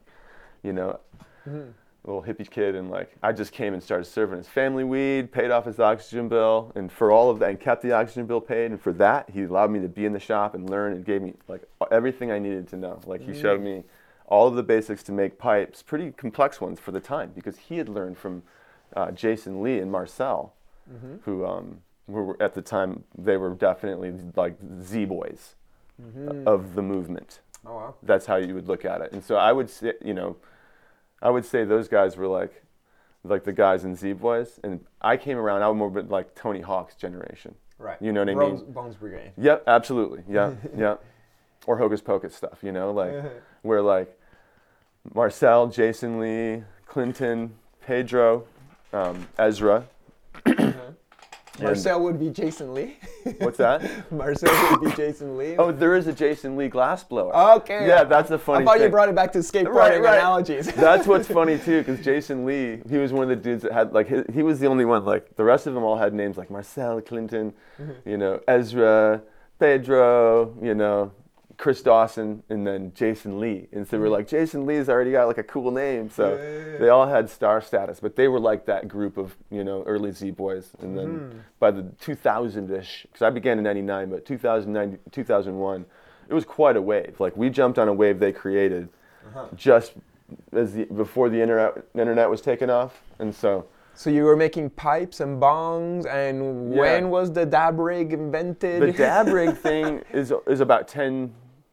you 0.62 0.72
know, 0.72 0.98
little 2.04 2.22
hippie 2.22 2.48
kid, 2.48 2.74
and 2.74 2.90
like 2.90 3.14
I 3.22 3.32
just 3.32 3.52
came 3.52 3.74
and 3.74 3.82
started 3.82 4.04
serving 4.04 4.38
his 4.38 4.48
family 4.48 4.84
weed, 4.84 5.30
paid 5.32 5.50
off 5.50 5.64
his 5.66 5.78
oxygen 5.78 6.28
bill, 6.28 6.72
and 6.74 6.90
for 6.90 7.10
all 7.12 7.30
of 7.30 7.38
that, 7.40 7.50
and 7.50 7.60
kept 7.60 7.82
the 7.82 7.92
oxygen 7.92 8.26
bill 8.26 8.40
paid, 8.40 8.70
and 8.70 8.80
for 8.80 8.92
that, 8.94 9.28
he 9.30 9.42
allowed 9.44 9.70
me 9.70 9.80
to 9.80 9.88
be 9.88 10.04
in 10.06 10.12
the 10.12 10.20
shop 10.20 10.54
and 10.54 10.70
learn, 10.70 10.92
and 10.94 11.04
gave 11.04 11.22
me 11.22 11.34
like 11.48 11.62
everything 11.90 12.30
I 12.30 12.38
needed 12.38 12.68
to 12.68 12.76
know. 12.76 13.00
Like 13.06 13.22
he 13.26 13.34
showed 13.34 13.60
me 13.60 13.84
all 14.26 14.46
of 14.46 14.54
the 14.54 14.62
basics 14.62 15.02
to 15.04 15.12
make 15.12 15.38
pipes, 15.38 15.82
pretty 15.82 16.12
complex 16.12 16.60
ones 16.60 16.78
for 16.80 16.92
the 16.92 17.00
time, 17.00 17.32
because 17.34 17.58
he 17.58 17.78
had 17.78 17.88
learned 17.88 18.16
from 18.18 18.42
uh, 18.96 19.10
Jason 19.10 19.62
Lee 19.62 19.78
and 19.78 19.90
Marcel, 19.92 20.54
who 21.24 21.44
um, 21.44 21.80
were 22.06 22.40
at 22.42 22.54
the 22.54 22.62
time 22.62 23.04
they 23.16 23.36
were 23.36 23.50
definitely 23.54 24.14
like 24.36 24.56
Z 24.82 25.04
boys 25.04 25.54
of 26.46 26.74
the 26.74 26.82
movement 26.82 27.40
Oh 27.66 27.74
wow. 27.74 27.94
that's 28.04 28.24
how 28.24 28.36
you 28.36 28.54
would 28.54 28.68
look 28.68 28.84
at 28.84 29.00
it. 29.02 29.12
And 29.12 29.22
so 29.22 29.34
I 29.36 29.52
would 29.52 29.68
say, 29.68 29.92
you 30.02 30.14
know, 30.14 30.36
I 31.20 31.30
would 31.30 31.44
say 31.44 31.64
those 31.64 31.88
guys 31.88 32.16
were 32.16 32.26
like, 32.26 32.62
like 33.24 33.44
the 33.44 33.52
guys 33.52 33.84
in 33.84 33.94
Z 33.94 34.12
Boys, 34.14 34.60
and 34.62 34.84
I 35.00 35.16
came 35.16 35.36
around. 35.36 35.62
I 35.62 35.68
was 35.68 35.76
more 35.76 36.02
like 36.02 36.34
Tony 36.34 36.60
Hawk's 36.60 36.94
generation. 36.94 37.54
Right. 37.78 38.00
You 38.00 38.12
know 38.12 38.20
what 38.20 38.30
I 38.30 38.34
mean? 38.34 38.72
Bones 38.72 38.96
Brigade. 38.96 39.32
Yep, 39.36 39.64
absolutely. 39.66 40.24
Yeah, 40.28 40.54
yeah. 40.76 40.96
Or 41.66 41.78
Hokus 41.78 42.02
Pokus 42.02 42.32
stuff, 42.32 42.58
you 42.62 42.72
know, 42.72 42.92
like 42.92 43.12
where 43.62 43.82
like 43.82 44.18
Marcel, 45.14 45.68
Jason 45.68 46.20
Lee, 46.20 46.64
Clinton, 46.86 47.54
Pedro, 47.80 48.44
um, 48.92 49.28
Ezra. 49.38 49.86
Marcel 51.60 52.00
would 52.02 52.18
be 52.18 52.30
Jason 52.30 52.74
Lee. 52.74 52.96
What's 53.38 53.58
that? 53.58 53.82
Marcel 54.12 54.52
would 54.72 54.90
be 54.90 54.96
Jason 54.96 55.36
Lee. 55.36 55.56
Oh, 55.56 55.72
there 55.72 55.94
is 55.96 56.06
a 56.06 56.12
Jason 56.12 56.56
Lee 56.56 56.68
glassblower. 56.68 57.56
okay. 57.58 57.86
Yeah, 57.86 58.04
that's 58.04 58.28
the 58.28 58.38
funny 58.38 58.60
thing. 58.60 58.68
I 58.68 58.72
thought 58.72 58.80
you 58.82 58.88
brought 58.88 59.08
it 59.08 59.14
back 59.14 59.32
to 59.32 59.38
skateboarding 59.38 59.74
Right, 59.74 60.00
right. 60.02 60.18
analogies. 60.18 60.66
That's 60.74 61.06
what's 61.06 61.28
funny 61.28 61.58
too, 61.58 61.78
because 61.82 62.04
Jason 62.04 62.44
Lee, 62.44 62.80
he 62.88 62.96
was 62.98 63.12
one 63.12 63.22
of 63.24 63.28
the 63.28 63.36
dudes 63.36 63.62
that 63.62 63.72
had 63.72 63.92
like 63.92 64.08
he, 64.08 64.22
he 64.32 64.42
was 64.42 64.58
the 64.60 64.66
only 64.66 64.84
one. 64.84 65.04
Like 65.04 65.36
the 65.36 65.44
rest 65.44 65.66
of 65.66 65.74
them 65.74 65.82
all 65.84 65.96
had 65.96 66.14
names 66.14 66.36
like 66.36 66.50
Marcel 66.50 67.00
Clinton, 67.00 67.52
Mm-hmm. 67.80 68.08
you 68.08 68.16
know, 68.16 68.40
Ezra, 68.48 69.22
Pedro, 69.58 70.54
you 70.62 70.74
know, 70.74 71.12
Chris 71.58 71.82
Dawson, 71.82 72.42
and 72.48 72.64
then 72.66 72.92
Jason 72.94 73.40
Lee. 73.40 73.66
And 73.72 73.86
so 73.86 73.98
we're 73.98 74.08
like, 74.08 74.28
Jason 74.28 74.64
Lee's 74.64 74.88
already 74.88 75.10
got 75.12 75.26
like 75.26 75.38
a 75.38 75.42
cool 75.42 75.70
name. 75.72 76.08
So. 76.08 76.36
Yeah, 76.36 76.78
they 76.78 76.88
all 76.88 77.06
had 77.08 77.28
star 77.28 77.60
status, 77.60 77.98
but 78.00 78.14
they 78.14 78.28
were 78.28 78.38
like 78.38 78.64
that 78.66 78.86
group 78.86 79.16
of 79.18 79.36
you 79.50 79.64
know 79.64 79.82
early 79.84 80.12
Z 80.12 80.30
boys. 80.30 80.70
And 80.80 80.96
then 80.96 81.08
Mm-hmm. 81.08 81.38
by 81.58 81.70
the 81.72 81.82
2000ish, 82.00 83.02
because 83.02 83.22
I 83.22 83.30
began 83.30 83.58
in 83.58 83.64
'99, 83.64 84.10
but 84.10 84.24
2009, 84.24 84.98
2001, 85.10 85.84
it 86.28 86.34
was 86.34 86.44
quite 86.44 86.76
a 86.76 86.82
wave. 86.82 87.16
Like 87.18 87.36
we 87.36 87.50
jumped 87.50 87.78
on 87.78 87.88
a 87.88 87.92
wave 87.92 88.18
they 88.20 88.32
created 88.32 88.88
Uh-huh. 89.26 89.46
just 89.56 89.94
as 90.52 90.74
the, 90.74 90.84
before 90.84 91.28
the 91.28 91.40
internet 91.40 91.84
internet 91.94 92.30
was 92.30 92.40
taken 92.40 92.70
off, 92.70 93.02
and 93.18 93.34
so 93.34 93.64
So 93.94 94.10
you 94.10 94.22
were 94.24 94.36
making 94.36 94.70
pipes 94.70 95.18
and 95.20 95.42
bongs, 95.42 96.06
and 96.06 96.72
Yeah. 96.72 96.80
when 96.80 97.10
was 97.10 97.32
the 97.32 97.44
dab 97.44 97.80
rig 97.80 98.12
invented? 98.12 98.80
the 98.80 98.92
dab 98.92 99.26
rig 99.28 99.56
thing 99.66 100.04
is 100.12 100.32
is 100.46 100.60
about 100.60 100.86
10, 100.86 101.32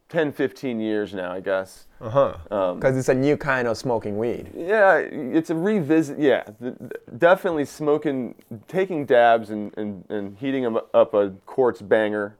10 0.09 0.31
15 0.31 0.79
years 0.79 1.13
now, 1.13 1.31
I 1.31 1.39
guess. 1.39 1.87
Uh 1.99 2.09
huh. 2.09 2.37
Um, 2.51 2.79
Because 2.79 2.97
it's 2.97 3.09
a 3.09 3.13
new 3.13 3.37
kind 3.37 3.67
of 3.67 3.77
smoking 3.77 4.17
weed. 4.17 4.51
yeah, 4.55 4.97
it's 4.97 5.49
a 5.49 5.55
revisit. 5.55 6.19
Yeah, 6.19 6.43
th- 6.43 6.75
th- 6.77 6.91
definitely 7.17 7.65
smoking, 7.65 8.35
taking 8.67 9.05
dabs 9.05 9.49
and, 9.49 9.75
and, 9.77 10.05
and 10.09 10.37
heating 10.37 10.63
them 10.63 10.77
up 10.93 11.13
a 11.13 11.31
quartz 11.45 11.81
banger, 11.81 12.37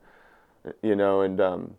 you 0.84 0.96
know, 0.96 1.22
and 1.22 1.42
um, 1.42 1.76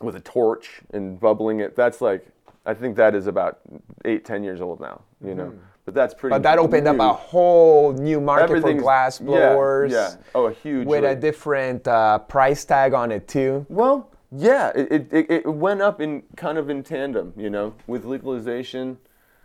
with 0.00 0.16
a 0.16 0.20
torch 0.20 0.80
and 0.92 1.20
bubbling 1.20 1.60
it. 1.60 1.76
That's 1.76 2.00
like, 2.00 2.26
I 2.64 2.74
think 2.74 2.96
that 2.96 3.14
is 3.14 3.28
about 3.28 3.60
eight, 4.04 4.24
ten 4.24 4.42
years 4.42 4.60
old 4.60 4.80
now, 4.80 5.02
you 5.24 5.34
know. 5.34 5.52
But 5.84 5.94
that's 5.94 6.14
pretty. 6.14 6.32
But 6.34 6.42
that 6.42 6.58
opened 6.58 6.88
up 6.88 6.98
a 6.98 7.12
whole 7.12 7.92
new 7.92 8.20
market 8.20 8.60
for 8.60 8.72
glass 8.74 9.20
yeah, 9.20 9.26
blowers 9.26 9.92
Yeah, 9.92 10.08
yeah. 10.10 10.16
Oh, 10.34 10.46
a 10.46 10.52
huge. 10.52 10.84
with 10.84 11.04
a 11.04 11.14
different 11.14 11.86
uh, 11.86 12.18
price 12.18 12.64
tag 12.64 12.92
on 12.92 13.12
it 13.12 13.28
too. 13.28 13.64
Well, 13.68 14.10
yeah, 14.32 14.72
it, 14.74 15.12
it, 15.12 15.30
it, 15.30 15.46
went 15.46 15.80
up 15.82 16.00
in 16.00 16.22
kind 16.36 16.58
of 16.58 16.68
in 16.68 16.82
tandem, 16.82 17.32
you 17.36 17.50
know, 17.50 17.74
with 17.86 18.04
legalization. 18.04 18.98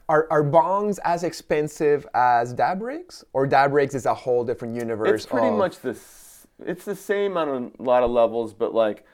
Are, 0.09 0.27
are 0.31 0.43
bongs 0.43 0.97
as 1.03 1.23
expensive 1.23 2.07
as 2.13 2.53
dab 2.53 2.81
rigs? 2.81 3.23
Or 3.33 3.47
dab 3.47 3.73
rigs 3.73 3.95
is 3.95 4.05
a 4.05 4.13
whole 4.13 4.43
different 4.43 4.75
universe? 4.75 5.23
It's 5.23 5.25
pretty 5.25 5.47
of- 5.47 5.57
much 5.57 5.79
this. 5.79 6.47
It's 6.65 6.85
the 6.85 6.95
same 6.95 7.37
on 7.37 7.71
a 7.79 7.81
lot 7.81 8.03
of 8.03 8.11
levels, 8.11 8.53
but 8.53 8.73
like, 8.73 9.05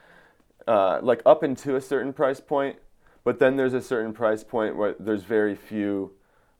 uh, 0.66 1.00
like 1.02 1.22
up 1.24 1.44
into 1.44 1.76
a 1.76 1.80
certain 1.80 2.12
price 2.12 2.40
point. 2.40 2.76
But 3.24 3.38
then 3.38 3.56
there's 3.56 3.74
a 3.74 3.80
certain 3.82 4.12
price 4.12 4.44
point 4.44 4.76
where 4.76 4.94
there's 4.98 5.22
very 5.22 5.54
few 5.54 6.12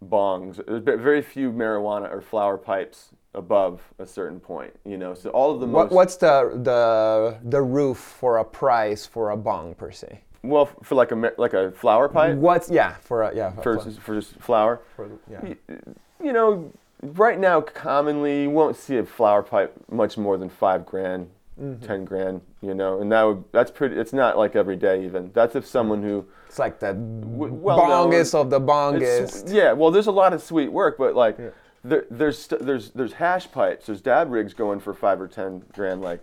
bongs. 0.05 0.65
There's 0.67 0.83
very 0.83 1.23
few 1.23 1.51
marijuana 1.51 2.11
or 2.11 2.21
flower 2.21 2.59
pipes 2.59 3.11
above 3.39 3.81
a 3.99 4.07
certain 4.07 4.41
point. 4.41 4.73
You 4.85 4.99
know, 4.99 5.15
so 5.15 5.31
all 5.31 5.55
of 5.55 5.61
the 5.61 5.67
What, 5.67 5.85
most. 5.87 5.93
what's 5.95 6.17
the, 6.17 6.51
the 6.63 7.39
the 7.49 7.63
roof 7.63 7.97
for 7.99 8.39
a 8.39 8.45
price 8.45 9.07
for 9.07 9.31
a 9.31 9.37
bong 9.37 9.75
per 9.75 9.91
se? 9.91 10.21
Well, 10.43 10.67
for 10.83 10.95
like 10.95 11.11
a 11.13 11.33
like 11.39 11.55
a 11.55 11.71
flower 11.73 12.09
pipe. 12.09 12.37
What's 12.37 12.71
yeah 12.71 12.95
for 13.01 13.23
a, 13.23 13.35
yeah 13.35 13.51
for, 13.63 13.79
for, 13.81 13.91
for 13.91 14.15
just 14.17 14.35
flower. 14.41 14.81
for- 14.97 15.09
yeah. 15.31 15.41
Y- 15.43 15.57
You 16.23 16.33
know, 16.33 16.73
right 17.03 17.39
now, 17.39 17.61
commonly 17.61 18.43
you 18.43 18.51
won't 18.51 18.77
see 18.77 18.97
a 18.99 19.05
flower 19.05 19.43
pipe 19.43 19.73
much 19.91 20.19
more 20.19 20.37
than 20.37 20.49
five 20.51 20.85
grand, 20.85 21.29
Mm-hmm. 21.61 21.85
ten 21.87 22.05
grand. 22.05 22.41
You 22.61 22.75
know, 22.75 23.01
and 23.01 23.11
that 23.13 23.23
would 23.23 23.43
that's 23.53 23.71
pretty. 23.71 23.97
It's 23.97 24.13
not 24.13 24.37
like 24.39 24.55
every 24.57 24.77
day 24.77 25.05
even. 25.05 25.31
That's 25.33 25.55
if 25.57 25.65
someone 25.67 26.03
who 26.03 26.25
It's 26.49 26.59
like 26.59 26.79
the 26.81 26.95
well-known- 26.95 28.11
bongest 28.13 28.35
of 28.35 28.51
the 28.51 28.61
bongest. 28.61 29.53
yeah, 29.53 29.73
well, 29.73 29.91
there's 29.91 30.07
a 30.09 30.13
lot 30.23 30.33
of 30.33 30.43
sweet 30.43 30.71
work, 30.73 30.97
but 30.99 31.15
like. 31.15 31.37
There, 31.85 32.07
there's 32.11 32.47
there's 32.49 32.91
there's 32.91 33.15
hash 33.15 33.51
pipes, 33.53 33.87
there's 33.87 34.01
dab 34.01 34.31
rigs 34.31 34.55
going 34.55 34.81
for 34.81 34.93
five 34.95 35.21
or 35.21 35.29
ten 35.29 35.63
grand 35.73 36.03
like 36.03 36.21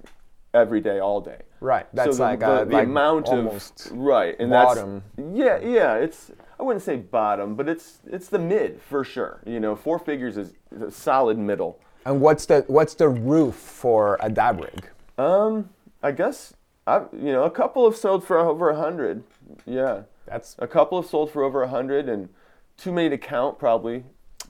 every 0.53 0.81
day, 0.81 0.99
all 0.99 1.21
day. 1.21 1.41
Right, 1.61 1.87
that's 1.93 2.17
so 2.17 2.23
like 2.23 2.39
the, 2.39 2.61
a- 2.61 2.65
the 2.65 2.73
like 2.73 2.85
amount 2.85 3.29
of 3.29 3.71
right 3.91 4.35
and 4.39 4.51
bottom. 4.51 5.03
That's, 5.15 5.29
yeah, 5.35 5.59
yeah. 5.59 5.95
It's 5.95 6.31
I 6.59 6.63
wouldn't 6.63 6.83
say 6.83 6.97
bottom, 6.97 7.55
but 7.55 7.67
it's 7.69 7.99
it's 8.05 8.27
the 8.27 8.39
mid 8.39 8.81
for 8.81 9.03
sure. 9.03 9.41
You 9.45 9.59
know, 9.59 9.75
four 9.75 9.97
figures 9.99 10.37
is, 10.37 10.53
is 10.71 10.81
a 10.81 10.91
solid 10.91 11.37
middle. 11.37 11.79
And 12.05 12.21
what's 12.21 12.45
the 12.45 12.63
what's 12.67 12.93
the 12.95 13.09
roof 13.09 13.55
for 13.55 14.17
a 14.21 14.29
dab 14.29 14.59
rig? 14.61 14.89
Um, 15.17 15.69
I 16.03 16.11
guess 16.11 16.53
I 16.85 16.99
you 17.13 17.31
know 17.31 17.43
a 17.43 17.51
couple 17.51 17.89
have 17.89 17.97
sold 17.97 18.23
for 18.23 18.37
over 18.37 18.69
a 18.69 18.75
hundred. 18.75 19.23
Yeah, 19.65 20.01
That's 20.25 20.55
a 20.59 20.67
couple 20.67 21.01
have 21.01 21.09
sold 21.09 21.31
for 21.31 21.43
over 21.43 21.63
a 21.63 21.69
hundred, 21.69 22.07
and 22.09 22.29
too 22.77 22.91
many 22.91 23.09
to 23.09 23.17
count 23.17 23.57
probably. 23.57 24.03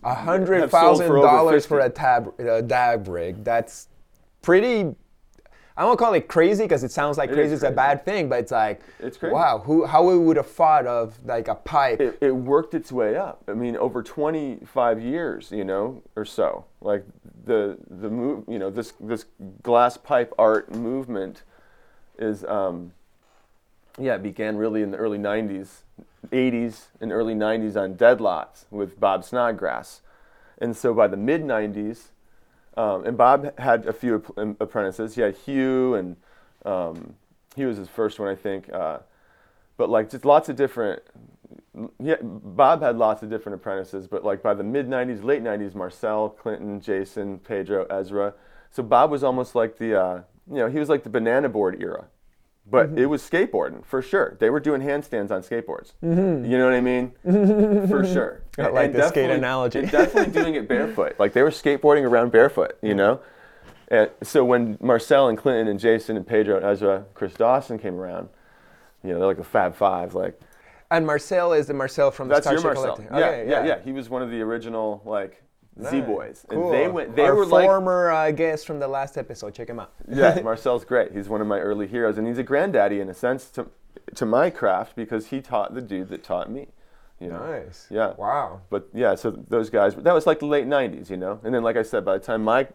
A 0.05 0.13
hundred 0.13 0.69
thousand 0.71 1.07
dollars 1.13 1.65
for 1.65 1.79
a 1.79 1.89
tab 1.89 2.33
a 2.39 2.61
dab 2.61 3.07
rig. 3.07 3.43
That's 3.43 3.87
pretty. 4.41 4.95
I 5.77 5.81
don't 5.81 5.97
call 5.97 6.13
it 6.13 6.29
crazy 6.29 6.63
because 6.63 6.85
it 6.85 6.91
sounds 6.91 7.17
like 7.17 7.29
It 7.31 7.33
crazy 7.33 7.53
is 7.53 7.59
is 7.59 7.63
a 7.63 7.71
bad 7.71 8.05
thing, 8.05 8.29
but 8.29 8.39
it's 8.39 8.51
like, 8.51 8.79
It's 8.97 9.17
crazy. 9.17 9.33
wow, 9.33 9.57
who 9.59 9.85
how 9.85 10.07
we 10.07 10.17
would 10.17 10.37
have 10.37 10.49
thought 10.49 10.87
of 10.87 11.19
like 11.25 11.49
a 11.49 11.55
pipe? 11.55 11.99
it, 11.99 12.17
it 12.21 12.31
worked 12.31 12.73
its 12.73 12.93
way 12.93 13.17
up. 13.17 13.43
I 13.49 13.53
mean, 13.55 13.75
over 13.75 14.01
25 14.01 15.01
years, 15.01 15.51
you 15.51 15.65
know, 15.65 16.01
or 16.15 16.23
so. 16.23 16.63
Like 16.79 17.03
the 17.43 17.77
the 17.89 18.09
move, 18.09 18.45
you 18.47 18.57
know, 18.57 18.69
this 18.69 18.93
this 19.01 19.25
glass 19.63 19.97
pipe 19.97 20.33
art 20.39 20.73
movement 20.73 21.43
is, 22.17 22.45
um, 22.45 22.93
yeah, 23.99 24.15
it 24.15 24.23
began 24.23 24.55
really 24.55 24.81
in 24.81 24.91
the 24.91 24.97
early 24.97 25.17
90s, 25.17 25.81
80s, 26.27 26.85
and 26.99 27.11
early 27.11 27.33
90s 27.33 27.75
on 27.79 27.95
Dead 27.95 28.21
Lots 28.21 28.65
with 28.71 28.99
Bob 28.99 29.23
Snodgrass, 29.23 30.01
and 30.57 30.75
so 30.75 30.93
by 30.93 31.07
the 31.07 31.17
mid 31.17 31.43
90s. 31.43 32.09
Um, 32.77 33.05
and 33.05 33.17
Bob 33.17 33.57
had 33.57 33.85
a 33.85 33.93
few 33.93 34.21
um, 34.35 34.57
apprentices. 34.59 35.15
He 35.15 35.21
had 35.21 35.35
Hugh, 35.35 35.95
and 35.95 36.17
um, 36.65 37.15
he 37.55 37.65
was 37.65 37.77
his 37.77 37.87
first 37.87 38.19
one, 38.19 38.27
I 38.27 38.35
think. 38.35 38.71
Uh, 38.71 38.99
but 39.77 39.89
like 39.89 40.09
just 40.09 40.25
lots 40.25 40.49
of 40.49 40.55
different. 40.55 41.01
Yeah, 41.99 42.15
Bob 42.21 42.81
had 42.81 42.97
lots 42.97 43.21
of 43.23 43.29
different 43.29 43.55
apprentices, 43.55 44.07
but 44.07 44.23
like 44.23 44.41
by 44.41 44.53
the 44.53 44.63
mid 44.63 44.87
'90s, 44.87 45.23
late 45.23 45.43
'90s, 45.43 45.75
Marcel, 45.75 46.29
Clinton, 46.29 46.79
Jason, 46.81 47.39
Pedro, 47.39 47.85
Ezra. 47.85 48.33
So 48.71 48.83
Bob 48.83 49.09
was 49.09 49.23
almost 49.23 49.55
like 49.55 49.77
the, 49.77 50.01
uh, 50.01 50.21
you 50.49 50.57
know, 50.57 50.67
he 50.67 50.79
was 50.79 50.89
like 50.89 51.03
the 51.03 51.09
banana 51.09 51.47
board 51.47 51.81
era, 51.81 52.07
but 52.69 52.87
Mm-hmm. 52.87 52.97
it 52.97 53.05
was 53.09 53.21
skateboarding 53.21 53.85
for 53.85 54.01
sure. 54.01 54.37
They 54.39 54.49
were 54.49 54.59
doing 54.59 54.81
handstands 54.81 55.31
on 55.31 55.41
skateboards. 55.41 55.93
Mm-hmm. 56.03 56.45
You 56.49 56.57
know 56.57 56.65
what 56.65 56.73
I 56.73 56.81
mean? 56.81 57.11
for 57.87 58.05
sure. 58.05 58.41
I 58.57 58.67
like 58.67 58.93
the 58.93 59.07
skate 59.07 59.29
analogy. 59.29 59.81
definitely 59.85 60.33
doing 60.33 60.55
it 60.55 60.67
barefoot. 60.67 61.15
Like 61.19 61.33
they 61.33 61.43
were 61.43 61.51
skateboarding 61.51 62.03
around 62.03 62.31
barefoot. 62.31 62.77
You 62.81 62.95
know. 62.95 63.19
And 63.89 64.09
so 64.23 64.43
when 64.43 64.77
Marcel 64.81 65.27
and 65.29 65.37
Clinton 65.37 65.67
and 65.67 65.79
Jason 65.79 66.17
and 66.17 66.25
Pedro 66.25 66.55
and 66.57 66.65
Ezra, 66.65 67.05
Chris 67.13 67.33
Dawson 67.35 67.77
came 67.77 67.95
around, 67.99 68.29
you 69.03 69.11
know, 69.11 69.19
they're 69.19 69.27
like 69.27 69.37
the 69.37 69.43
Fab 69.43 69.75
Five. 69.75 70.15
Like 70.15 70.39
And 70.89 71.05
Marcel 71.05 71.53
is 71.53 71.67
the 71.67 71.75
Marcel 71.75 72.09
from 72.09 72.27
the 72.27 72.33
that's 72.33 72.49
your 72.49 72.61
Marcel. 72.61 72.95
Collective. 72.95 73.05
Yeah, 73.11 73.25
Okay, 73.27 73.47
yeah, 73.49 73.63
yeah, 73.65 73.79
He 73.83 73.91
was 73.91 74.09
one 74.09 74.23
of 74.23 74.31
the 74.31 74.41
original 74.41 75.03
like 75.05 75.43
Z 75.83 76.01
Boys, 76.01 76.45
Cool. 76.49 76.65
and 76.65 76.73
they 76.73 76.87
went. 76.87 77.15
They 77.15 77.23
Our 77.23 77.35
were 77.35 77.45
like, 77.45 77.65
former 77.65 78.09
uh, 78.11 78.31
guest 78.31 78.65
from 78.65 78.79
the 78.79 78.87
last 78.87 79.17
episode. 79.17 79.53
Check 79.53 79.69
him 79.69 79.79
out. 79.79 79.91
yeah, 80.09 80.39
Marcel's 80.43 80.85
great. 80.85 81.11
He's 81.11 81.27
one 81.27 81.41
of 81.41 81.47
my 81.47 81.59
early 81.59 81.85
heroes, 81.87 82.17
and 82.17 82.25
he's 82.27 82.37
a 82.37 82.43
granddaddy 82.43 82.99
in 83.01 83.09
a 83.09 83.13
sense 83.13 83.49
to 83.51 83.67
to 84.15 84.25
my 84.25 84.49
craft 84.49 84.95
because 84.95 85.27
he 85.27 85.41
taught 85.41 85.73
the 85.73 85.81
dude 85.81 86.09
that 86.09 86.23
taught 86.23 86.49
me. 86.49 86.67
You 87.19 87.29
know. 87.29 87.39
Nice. 87.45 87.87
Yeah. 87.89 88.13
Wow. 88.17 88.61
But 88.69 88.87
yeah, 88.93 89.15
so 89.15 89.31
those 89.31 89.69
guys, 89.69 89.95
that 89.95 90.13
was 90.13 90.25
like 90.27 90.39
the 90.39 90.45
late 90.45 90.65
'90s, 90.67 91.09
you 91.09 91.17
know. 91.17 91.39
And 91.43 91.53
then, 91.53 91.63
like 91.63 91.75
I 91.77 91.81
said, 91.83 92.03
by 92.05 92.17
the 92.17 92.23
time 92.23 92.43
my 92.43 92.67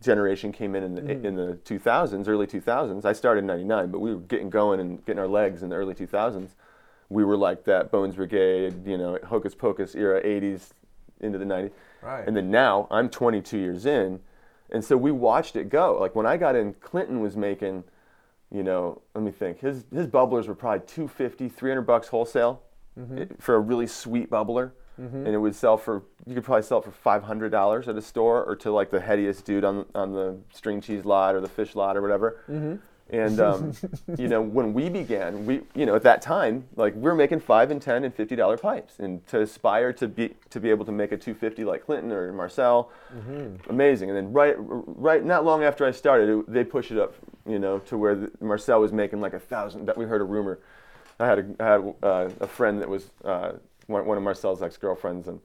generation 0.00 0.52
came 0.52 0.74
in 0.74 0.82
in 0.82 0.94
the, 0.94 1.02
Mm-hmm. 1.02 1.26
in 1.26 1.34
the 1.36 1.54
2000s, 1.64 2.28
early 2.28 2.46
2000s, 2.46 3.04
I 3.04 3.12
started 3.12 3.40
in 3.40 3.46
'99, 3.46 3.90
but 3.90 3.98
we 4.00 4.14
were 4.14 4.20
getting 4.20 4.50
going 4.50 4.80
and 4.80 5.04
getting 5.04 5.18
our 5.20 5.28
legs 5.28 5.62
in 5.62 5.68
the 5.68 5.76
early 5.76 5.94
2000s. 5.94 6.50
We 7.08 7.24
were 7.24 7.36
like 7.36 7.64
that 7.64 7.90
Bones 7.90 8.14
Brigade, 8.16 8.86
you 8.86 8.96
know, 8.98 9.18
Hokus 9.24 9.54
Pokus 9.56 9.94
era, 9.96 10.22
'80s 10.22 10.70
into 11.20 11.38
the 11.38 11.44
'90s. 11.44 11.70
Right. 12.02 12.26
And 12.26 12.36
then 12.36 12.50
now 12.50 12.88
I'm 12.90 13.08
22 13.08 13.58
years 13.58 13.86
in, 13.86 14.20
and 14.70 14.84
so 14.84 14.96
we 14.96 15.12
watched 15.12 15.56
it 15.56 15.68
go. 15.68 15.98
Like 16.00 16.14
when 16.14 16.26
I 16.26 16.36
got 16.36 16.56
in, 16.56 16.74
Clinton 16.74 17.20
was 17.20 17.36
making, 17.36 17.84
you 18.50 18.62
know, 18.62 19.00
let 19.14 19.22
me 19.24 19.30
think. 19.30 19.60
His 19.60 19.84
his 19.92 20.06
bubblers 20.06 20.46
were 20.48 20.54
probably 20.54 20.86
250, 20.86 21.48
300 21.48 21.82
bucks 21.82 22.08
wholesale 22.08 22.62
it- 23.16 23.42
for 23.42 23.54
a 23.54 23.60
really 23.60 23.86
sweet 23.86 24.30
bubbler, 24.30 24.72
mm-hmm. 25.00 25.16
and 25.24 25.28
it 25.28 25.38
would 25.38 25.54
sell 25.54 25.76
for 25.76 26.02
you 26.26 26.34
could 26.34 26.44
probably 26.44 26.62
sell 26.62 26.78
it 26.78 26.84
for 26.84 26.90
500 26.90 27.50
dollars 27.50 27.88
at 27.88 27.96
a 27.96 28.02
store 28.02 28.44
or 28.44 28.56
to 28.56 28.70
like 28.72 28.90
the 28.90 29.00
headiest 29.00 29.44
dude 29.44 29.64
on 29.64 29.86
on 29.94 30.12
the 30.12 30.38
string 30.52 30.80
cheese 30.80 31.04
lot 31.04 31.34
or 31.34 31.40
the 31.40 31.48
Phish 31.48 31.74
lot 31.74 31.96
or 31.96 32.02
whatever. 32.02 32.40
Mm-hmm. 32.48 32.76
And 33.12 33.40
um, 33.40 33.72
you 34.18 34.26
know, 34.26 34.40
when 34.40 34.72
we 34.72 34.88
began, 34.88 35.44
we 35.44 35.60
you 35.74 35.84
know 35.84 35.94
at 35.94 36.02
that 36.02 36.22
time, 36.22 36.66
like 36.76 36.94
we 36.94 37.02
were 37.02 37.14
making 37.14 37.40
five 37.40 37.70
and 37.70 37.80
ten 37.80 38.04
and 38.04 38.14
fifty 38.14 38.34
dollar 38.34 38.56
pipes, 38.56 38.98
and 38.98 39.24
to 39.28 39.42
aspire 39.42 39.92
to 39.92 40.08
be 40.08 40.34
to 40.48 40.58
be 40.58 40.70
able 40.70 40.86
to 40.86 40.92
make 40.92 41.12
a 41.12 41.16
two 41.18 41.34
fifty 41.34 41.62
like 41.62 41.84
Clinton 41.84 42.10
or 42.10 42.32
Marcel, 42.32 42.90
amazing. 43.68 44.08
And 44.08 44.16
then 44.16 44.32
right 44.32 44.54
right 44.58 45.22
not 45.22 45.44
long 45.44 45.62
after 45.62 45.84
I 45.84 45.90
started, 45.90 46.30
it, 46.30 46.52
they 46.52 46.64
pushed 46.64 46.90
it 46.90 46.98
up, 46.98 47.14
you 47.46 47.58
know, 47.58 47.78
to 47.80 47.98
where 47.98 48.14
the, 48.14 48.30
Marcel 48.40 48.80
was 48.80 48.92
making 48.92 49.20
like 49.20 49.34
a 49.34 49.40
thousand. 49.40 49.86
That 49.86 49.98
we 49.98 50.06
heard 50.06 50.22
a 50.22 50.24
rumor. 50.24 50.58
I 51.20 51.26
had 51.26 51.38
a 51.38 51.44
I 51.60 51.66
had 51.66 51.94
uh, 52.02 52.30
a 52.40 52.46
friend 52.46 52.80
that 52.80 52.88
was 52.88 53.10
uh, 53.24 53.52
one, 53.88 54.06
one 54.06 54.16
of 54.16 54.24
Marcel's 54.24 54.62
ex 54.62 54.78
girlfriends, 54.78 55.28
and 55.28 55.38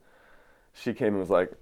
she 0.72 0.94
came 0.94 1.08
and 1.08 1.18
was 1.18 1.30
like, 1.30 1.52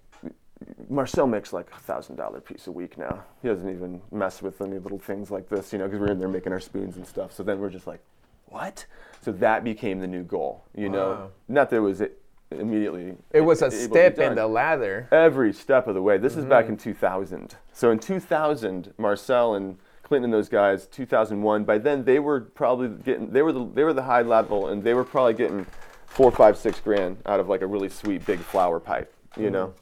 Marcel 0.88 1.26
makes 1.26 1.52
like 1.52 1.70
a 1.72 1.78
thousand 1.80 2.16
dollar 2.16 2.40
piece 2.40 2.66
a 2.66 2.72
week 2.72 2.96
now. 2.96 3.22
He 3.42 3.48
doesn't 3.48 3.68
even 3.68 4.00
mess 4.10 4.40
with 4.42 4.60
any 4.60 4.78
little 4.78 4.98
things 4.98 5.30
like 5.30 5.48
this, 5.48 5.72
you 5.72 5.78
know, 5.78 5.84
because 5.86 6.00
we're 6.00 6.10
in 6.12 6.18
there 6.18 6.28
making 6.28 6.52
our 6.52 6.60
spoons 6.60 6.96
and 6.96 7.06
stuff. 7.06 7.32
So 7.32 7.42
then 7.42 7.58
we're 7.58 7.70
just 7.70 7.86
like, 7.86 8.00
what? 8.46 8.86
So 9.20 9.32
that 9.32 9.64
became 9.64 10.00
the 10.00 10.06
new 10.06 10.22
goal, 10.22 10.64
you 10.74 10.88
know. 10.88 11.10
Wow. 11.10 11.30
Not 11.48 11.70
that 11.70 11.76
it 11.76 11.80
was 11.80 12.00
it 12.00 12.22
immediately. 12.50 13.16
It 13.32 13.40
was 13.42 13.60
a 13.60 13.66
able 13.66 13.72
to 13.76 13.78
be 13.78 13.84
step 13.86 14.18
in 14.18 14.34
the 14.36 14.46
ladder. 14.46 15.08
Every 15.12 15.52
step 15.52 15.88
of 15.88 15.94
the 15.94 16.02
way. 16.02 16.16
This 16.16 16.32
is 16.36 16.40
Mm-hmm. 16.40 16.48
back 16.50 16.68
in 16.68 16.76
2000. 16.76 17.56
So 17.72 17.90
in 17.90 17.98
2000, 17.98 18.94
Marcel 18.96 19.54
and 19.54 19.78
Clinton 20.02 20.26
and 20.26 20.34
those 20.34 20.48
guys, 20.48 20.86
2001. 20.86 21.64
By 21.64 21.78
then 21.78 22.04
they 22.04 22.18
were 22.20 22.40
probably 22.40 22.88
getting. 23.02 23.30
They 23.30 23.42
were 23.42 23.52
the 23.52 23.68
they 23.74 23.82
were 23.84 23.92
the 23.92 24.04
high 24.04 24.22
level, 24.22 24.68
and 24.68 24.82
they 24.82 24.94
were 24.94 25.04
probably 25.04 25.34
getting 25.34 25.66
four, 26.06 26.30
five, 26.30 26.56
six 26.56 26.78
grand 26.80 27.18
out 27.26 27.40
of 27.40 27.48
like 27.48 27.60
a 27.62 27.66
really 27.66 27.88
sweet 27.88 28.24
big 28.24 28.38
flower 28.38 28.78
pipe. 28.80 29.12
You 29.36 29.50
know. 29.50 29.74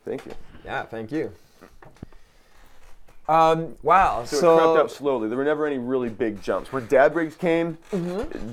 Mm-hmm. 0.00 0.10
Thank 0.10 0.26
you. 0.26 0.32
Yeah, 0.64 0.82
thank 0.84 1.12
you. 1.12 1.32
Um, 3.28 3.76
wow. 3.82 4.24
So, 4.24 4.36
So, 4.40 4.54
it 4.58 4.72
crept 4.74 4.78
up 4.86 4.90
slowly. 4.90 5.28
There 5.28 5.38
were 5.38 5.44
never 5.44 5.66
any 5.66 5.78
really 5.78 6.08
big 6.08 6.42
jumps. 6.42 6.72
When 6.72 6.86
Dab 6.86 7.14
rigs 7.14 7.36
came, 7.36 7.78
Mm-hmm. 7.92 8.52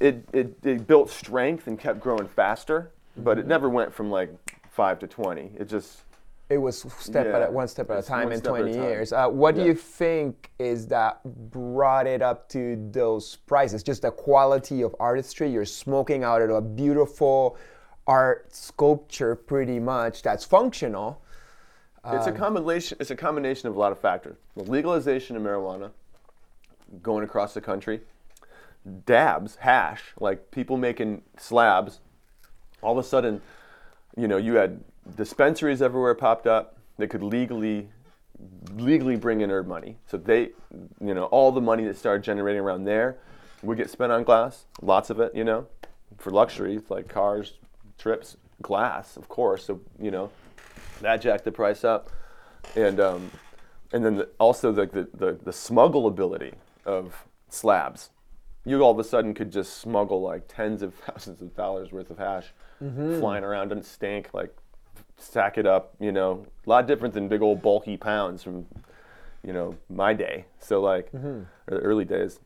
it, 0.00 0.28
it, 0.32 0.54
it 0.64 0.86
built 0.86 1.10
strength 1.10 1.66
and 1.66 1.78
kept 1.78 2.00
growing 2.00 2.26
faster, 2.28 2.90
but 3.16 3.32
Mm-hmm. 3.32 3.40
it 3.40 3.46
never 3.46 3.68
went 3.68 3.94
from 3.94 4.10
like 4.10 4.30
five 4.70 4.98
to 5.00 5.06
20. 5.06 5.52
It 5.58 5.68
just, 5.68 6.02
it 6.50 6.58
was 6.58 6.80
step 6.98 7.26
at 7.26 7.40
Yeah, 7.40 7.46
a, 7.46 7.50
one 7.50 7.68
step 7.68 7.90
at 7.90 7.98
a 7.98 8.02
time 8.02 8.32
in 8.32 8.38
step 8.38 8.52
at 8.54 8.56
a 8.56 8.62
20 8.62 8.72
time. 8.74 8.82
years. 8.82 9.12
Uh, 9.12 9.28
what 9.28 9.54
do 9.54 9.64
you 9.64 9.74
think 9.74 10.50
is 10.58 10.86
that 10.88 11.20
brought 11.50 12.06
it 12.06 12.20
up 12.22 12.48
to 12.50 12.76
those 12.92 13.36
prices? 13.46 13.82
Just 13.82 14.02
the 14.02 14.10
quality 14.10 14.82
of 14.82 14.94
artistry. 15.00 15.48
You're 15.50 15.64
smoking 15.64 16.24
out 16.24 16.42
of 16.42 16.50
a 16.50 16.60
beautiful 16.60 17.56
art 18.06 18.54
sculpture, 18.54 19.34
pretty 19.34 19.78
much 19.78 20.22
that's 20.22 20.44
functional. 20.44 21.20
it's 22.06 22.26
a 22.26 22.30
um, 22.30 22.36
combination. 22.36 22.96
It's 23.00 23.10
a 23.10 23.16
combination 23.16 23.68
of 23.68 23.76
a 23.76 23.78
lot 23.78 23.92
of 23.92 23.98
factors. 23.98 24.36
The 24.56 24.64
legalization 24.64 25.36
of 25.36 25.42
marijuana, 25.42 25.90
going 27.02 27.24
across 27.24 27.54
the 27.54 27.60
country, 27.60 28.00
dabs, 29.04 29.56
hash, 29.56 30.02
like 30.20 30.50
people 30.50 30.76
making 30.76 31.22
slabs. 31.36 32.00
All 32.82 32.96
of 32.96 33.04
a 33.04 33.08
sudden, 33.08 33.40
you 34.16 34.28
know, 34.28 34.36
you 34.36 34.54
had 34.54 34.82
dispensaries 35.16 35.82
everywhere 35.82 36.14
popped 36.14 36.46
up 36.46 36.76
that 36.98 37.08
could 37.08 37.22
legally 37.22 37.88
legally 38.74 39.16
bring 39.16 39.40
in 39.40 39.50
herb 39.50 39.66
money. 39.66 39.96
So 40.06 40.18
they, 40.18 40.50
you 41.00 41.14
know, 41.14 41.24
all 41.24 41.52
the 41.52 41.60
money 41.60 41.84
that 41.84 41.96
started 41.96 42.22
generating 42.22 42.60
around 42.60 42.84
there 42.84 43.16
would 43.62 43.78
get 43.78 43.90
spent 43.90 44.12
on 44.12 44.24
glass, 44.24 44.66
lots 44.82 45.08
of 45.08 45.20
it, 45.20 45.34
you 45.34 45.44
know, 45.44 45.66
for 46.18 46.30
luxury 46.30 46.80
like 46.88 47.08
cars, 47.08 47.54
trips, 47.98 48.36
glass, 48.62 49.16
of 49.16 49.28
course. 49.28 49.64
So 49.64 49.80
you 50.00 50.10
know, 50.10 50.30
that 51.00 51.20
jacked 51.20 51.44
the 51.44 51.52
price 51.52 51.84
up, 51.84 52.10
and 52.74 53.00
um, 53.00 53.30
and 53.92 54.04
then 54.04 54.16
the, 54.16 54.28
also 54.38 54.72
the, 54.72 54.86
the 54.86 55.08
the 55.14 55.38
the 55.42 55.52
smuggle 55.52 56.06
ability 56.06 56.54
of 56.84 57.24
slabs. 57.48 58.10
You 58.64 58.80
all 58.82 58.90
of 58.90 58.98
a 58.98 59.04
sudden 59.04 59.32
could 59.32 59.52
just 59.52 59.78
smuggle 59.78 60.20
like 60.22 60.48
tens 60.48 60.82
of 60.82 60.94
thousands 61.06 61.40
of 61.40 61.54
dollars 61.54 61.92
worth 61.92 62.10
of 62.10 62.18
hash 62.18 62.52
flying 63.20 63.44
around, 63.44 63.68
doesn't 63.68 63.84
stink, 63.84 64.34
like 64.34 64.54
stack 65.18 65.56
it 65.56 65.66
up, 65.66 65.94
you 65.98 66.12
know, 66.12 66.44
a 66.66 66.68
lot 66.68 66.86
different 66.86 67.14
than 67.14 67.28
big 67.28 67.40
old 67.42 67.62
bulky 67.62 67.96
pounds 67.96 68.42
from, 68.42 68.66
you 69.42 69.52
know, 69.52 69.74
my 69.88 70.12
day. 70.12 70.44
So 70.60 70.80
like, 70.80 71.08
or 71.68 71.78
the 71.78 71.82
early 71.84 72.04
days. 72.04 72.40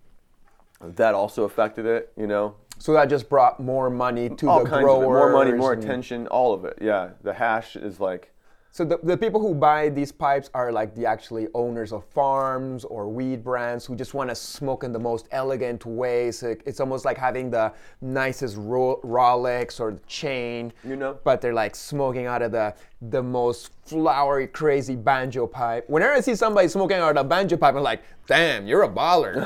That 0.82 1.14
also 1.14 1.44
affected 1.44 1.84
it, 1.84 2.12
you 2.16 2.26
know. 2.26 2.54
So 2.80 2.94
that 2.94 3.10
just 3.10 3.28
brought 3.28 3.60
more 3.60 3.90
money 3.90 4.30
to 4.30 4.48
All 4.48 4.64
the 4.64 4.70
kinds 4.70 4.84
growers. 4.84 4.96
of 4.96 5.02
it. 5.02 5.06
More 5.06 5.32
money, 5.32 5.52
more 5.52 5.72
attention, 5.74 6.26
all 6.28 6.54
of 6.54 6.64
it. 6.64 6.78
Yeah, 6.80 7.10
the 7.22 7.34
hash 7.34 7.76
is 7.76 8.00
like, 8.00 8.32
So 8.72 8.84
the, 8.84 8.98
the 9.02 9.16
people 9.16 9.40
who 9.40 9.52
buy 9.52 9.88
these 9.88 10.12
pipes 10.12 10.48
are 10.54 10.70
like 10.70 10.94
the 10.94 11.04
actually 11.04 11.48
owners 11.54 11.92
of 11.92 12.04
farms 12.04 12.84
or 12.84 13.08
weed 13.08 13.42
brands 13.42 13.84
who 13.84 13.96
just 13.96 14.14
want 14.14 14.30
to 14.30 14.36
smoke 14.36 14.84
in 14.84 14.92
the 14.92 14.98
most 14.98 15.26
elegant 15.32 15.84
way. 15.84 16.28
It- 16.28 16.62
It's 16.64 16.78
almost 16.78 17.04
like 17.04 17.18
having 17.18 17.50
the 17.50 17.72
nicest 18.00 18.56
Ro- 18.56 19.00
Rolex 19.02 19.80
or 19.80 19.98
chain, 20.06 20.72
You 20.84 20.94
know. 20.94 21.18
but 21.24 21.40
they're 21.40 21.52
like 21.52 21.74
smoking 21.74 22.26
out 22.26 22.42
of 22.42 22.52
the 22.52 22.74
the 23.02 23.22
most 23.22 23.70
flowery, 23.86 24.46
crazy 24.46 24.94
banjo 24.94 25.46
pipe. 25.46 25.88
Whenever 25.88 26.12
I 26.12 26.20
see 26.20 26.34
somebody 26.36 26.68
smoking 26.68 26.98
out 26.98 27.16
of 27.16 27.24
a 27.24 27.28
banjo 27.28 27.56
pipe, 27.56 27.74
I'm 27.74 27.82
like, 27.82 28.02
damn, 28.26 28.66
you're 28.66 28.82
a 28.82 28.88
baller. 28.88 29.36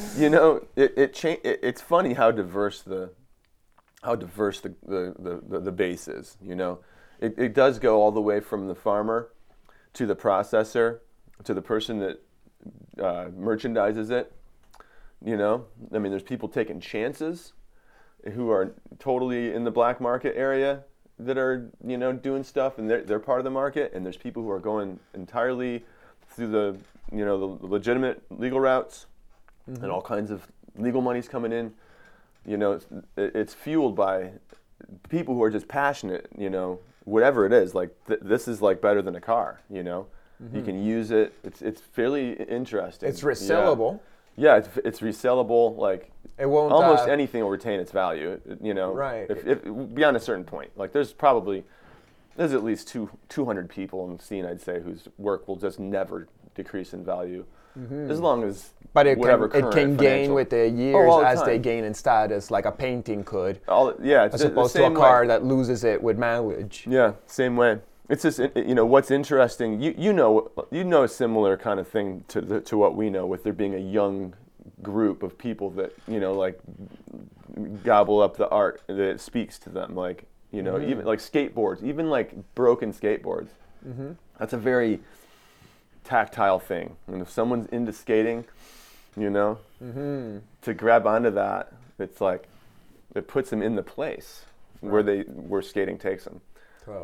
you 0.18 0.30
know, 0.30 0.64
it, 0.76 0.94
it, 0.96 1.12
cha- 1.12 1.40
it 1.44 1.58
it's 1.62 1.80
funny 1.82 2.14
how 2.14 2.30
diverse 2.30 2.80
the 2.82 3.10
how 4.02 4.14
diverse 4.14 4.60
the, 4.60 4.72
the, 4.86 5.14
the, 5.18 5.42
the, 5.48 5.60
the 5.60 5.72
base 5.72 6.08
is, 6.08 6.38
you 6.42 6.54
know. 6.54 6.78
It, 7.20 7.34
it 7.38 7.54
does 7.54 7.78
go 7.78 8.00
all 8.00 8.10
the 8.10 8.20
way 8.20 8.40
from 8.40 8.66
the 8.66 8.74
farmer 8.74 9.30
to 9.94 10.06
the 10.06 10.16
processor 10.16 11.00
to 11.44 11.54
the 11.54 11.62
person 11.62 11.98
that 11.98 12.22
uh, 12.98 13.26
merchandises 13.30 14.10
it. 14.10 14.32
You 15.24 15.36
know, 15.36 15.66
I 15.94 15.98
mean, 15.98 16.10
there's 16.10 16.22
people 16.22 16.48
taking 16.48 16.80
chances 16.80 17.52
who 18.32 18.50
are 18.50 18.74
totally 18.98 19.52
in 19.52 19.64
the 19.64 19.70
black 19.70 20.00
market 20.00 20.34
area 20.36 20.84
that 21.18 21.36
are, 21.36 21.70
you 21.86 21.98
know, 21.98 22.12
doing 22.12 22.42
stuff 22.42 22.78
and 22.78 22.88
they're, 22.88 23.02
they're 23.02 23.18
part 23.18 23.38
of 23.38 23.44
the 23.44 23.50
market. 23.50 23.92
And 23.94 24.04
there's 24.04 24.16
people 24.16 24.42
who 24.42 24.50
are 24.50 24.58
going 24.58 24.98
entirely 25.14 25.84
through 26.30 26.50
the, 26.50 26.76
you 27.12 27.24
know, 27.24 27.58
the 27.58 27.66
legitimate 27.66 28.22
legal 28.30 28.60
routes 28.60 29.06
and 29.66 29.90
all 29.90 30.02
kinds 30.02 30.30
of 30.30 30.46
legal 30.76 31.02
money's 31.02 31.28
coming 31.28 31.52
in. 31.52 31.72
You 32.46 32.56
know, 32.56 32.72
it's, 32.72 32.86
it's 33.16 33.54
fueled 33.54 33.94
by 33.94 34.30
people 35.10 35.34
who 35.34 35.42
are 35.42 35.50
just 35.50 35.68
passionate. 35.68 36.28
You 36.38 36.48
know, 36.48 36.80
whatever 37.04 37.46
it 37.46 37.52
is, 37.52 37.74
like 37.74 37.90
th- 38.06 38.20
this 38.22 38.48
is 38.48 38.60
like 38.62 38.80
better 38.80 39.02
than 39.02 39.14
a 39.16 39.20
car. 39.20 39.60
You 39.70 39.82
know, 39.82 40.06
You 40.54 40.62
can 40.62 40.82
use 40.82 41.10
it. 41.10 41.32
It's 41.44 41.60
it's 41.62 41.80
fairly 41.80 42.32
interesting. 42.32 43.08
It's 43.08 43.22
Yeah. 43.22 43.28
resellable. 43.28 44.00
Yeah, 44.36 44.56
it's, 44.56 44.68
it's 44.84 45.00
resellable. 45.00 45.76
Like 45.76 46.10
It 46.38 46.46
won't 46.46 46.72
almost 46.72 47.08
uh, 47.08 47.12
anything 47.12 47.42
will 47.42 47.50
retain 47.50 47.78
its 47.80 47.92
value. 47.92 48.40
You 48.62 48.72
know, 48.74 48.92
Right. 48.94 49.26
If, 49.30 49.46
if 49.46 49.62
beyond 49.94 50.16
a 50.16 50.20
certain 50.20 50.44
point, 50.44 50.70
like 50.76 50.92
there's 50.92 51.12
probably 51.12 51.64
there's 52.36 52.54
at 52.54 52.64
least 52.64 52.88
two 52.88 53.10
200 53.28 53.68
people 53.68 54.06
in 54.08 54.16
the 54.16 54.22
scene, 54.22 54.46
I'd 54.46 54.60
say, 54.62 54.80
whose 54.80 55.08
work 55.18 55.46
will 55.46 55.56
just 55.56 55.78
never 55.78 56.26
decrease 56.54 56.94
in 56.94 57.04
value, 57.04 57.44
as 57.76 58.20
long 58.20 58.44
as 58.44 58.70
Mm-hmm. 58.90 58.90
But 58.92 59.06
it 59.06 59.18
whatever 59.18 59.48
can, 59.48 59.66
it 59.66 59.72
can 59.72 59.96
gain 59.96 60.34
with 60.34 60.50
the 60.50 60.62
Oh, 60.62 60.66
years 60.66 61.08
all 61.08 61.20
the 61.20 61.28
as 61.28 61.44
they 61.44 61.58
gain 61.58 61.84
in 61.84 61.94
status, 61.94 62.50
like 62.50 62.64
a 62.64 62.72
painting 62.72 63.22
could, 63.22 63.60
All, 63.68 63.94
yeah, 64.02 64.28
as 64.32 64.42
opposed 64.42 64.74
to 64.74 64.80
a 64.80 64.82
same 64.82 64.94
way. 64.94 65.00
car 65.00 65.26
that 65.28 65.44
loses 65.44 65.84
it 65.84 66.02
with 66.02 66.18
mileage. 66.18 66.86
Yeah, 66.88 67.12
same 67.26 67.56
way. 67.56 67.78
It's 68.08 68.24
just 68.24 68.40
you 68.56 68.74
know 68.74 68.84
what's 68.84 69.12
interesting. 69.12 69.80
You 69.80 69.94
you 69.96 70.12
know 70.12 70.50
you 70.72 70.82
know 70.82 71.04
a 71.04 71.08
similar 71.08 71.56
kind 71.56 71.78
of 71.78 71.86
thing 71.86 72.24
to 72.28 72.40
the, 72.40 72.60
to 72.62 72.76
what 72.76 72.96
we 72.96 73.10
know 73.10 73.26
with 73.26 73.44
there 73.44 73.52
being 73.52 73.74
a 73.74 73.78
young 73.78 74.34
group 74.82 75.22
of 75.22 75.38
people 75.38 75.70
that 75.70 75.92
you 76.08 76.18
know 76.18 76.32
like 76.32 76.58
gobble 77.84 78.20
up 78.20 78.36
the 78.36 78.48
art 78.48 78.82
that 78.88 79.20
speaks 79.20 79.56
to 79.60 79.70
them. 79.70 79.94
Like 79.94 80.24
you 80.50 80.62
know 80.62 80.80
even 80.80 81.04
like 81.04 81.20
skateboards, 81.20 81.84
even 81.84 82.10
like 82.10 82.34
broken 82.56 82.92
skateboards. 82.92 83.50
That's 84.40 84.52
a 84.52 84.58
very 84.58 84.98
tactile 86.10 86.58
thing. 86.58 86.96
And 87.06 87.22
if 87.22 87.30
someone's 87.30 87.66
into 87.66 87.92
skating, 87.92 88.44
you 89.16 89.30
know, 89.30 89.58
to 90.62 90.74
grab 90.74 91.06
onto 91.06 91.30
that, 91.30 91.72
it's 91.98 92.20
like 92.20 92.48
it 93.14 93.28
puts 93.28 93.50
them 93.50 93.62
in 93.62 93.76
the 93.76 93.82
place 93.82 94.44
where 94.80 95.02
they 95.02 95.20
where 95.20 95.62
skating 95.62 95.98
takes 95.98 96.24
them. 96.24 96.40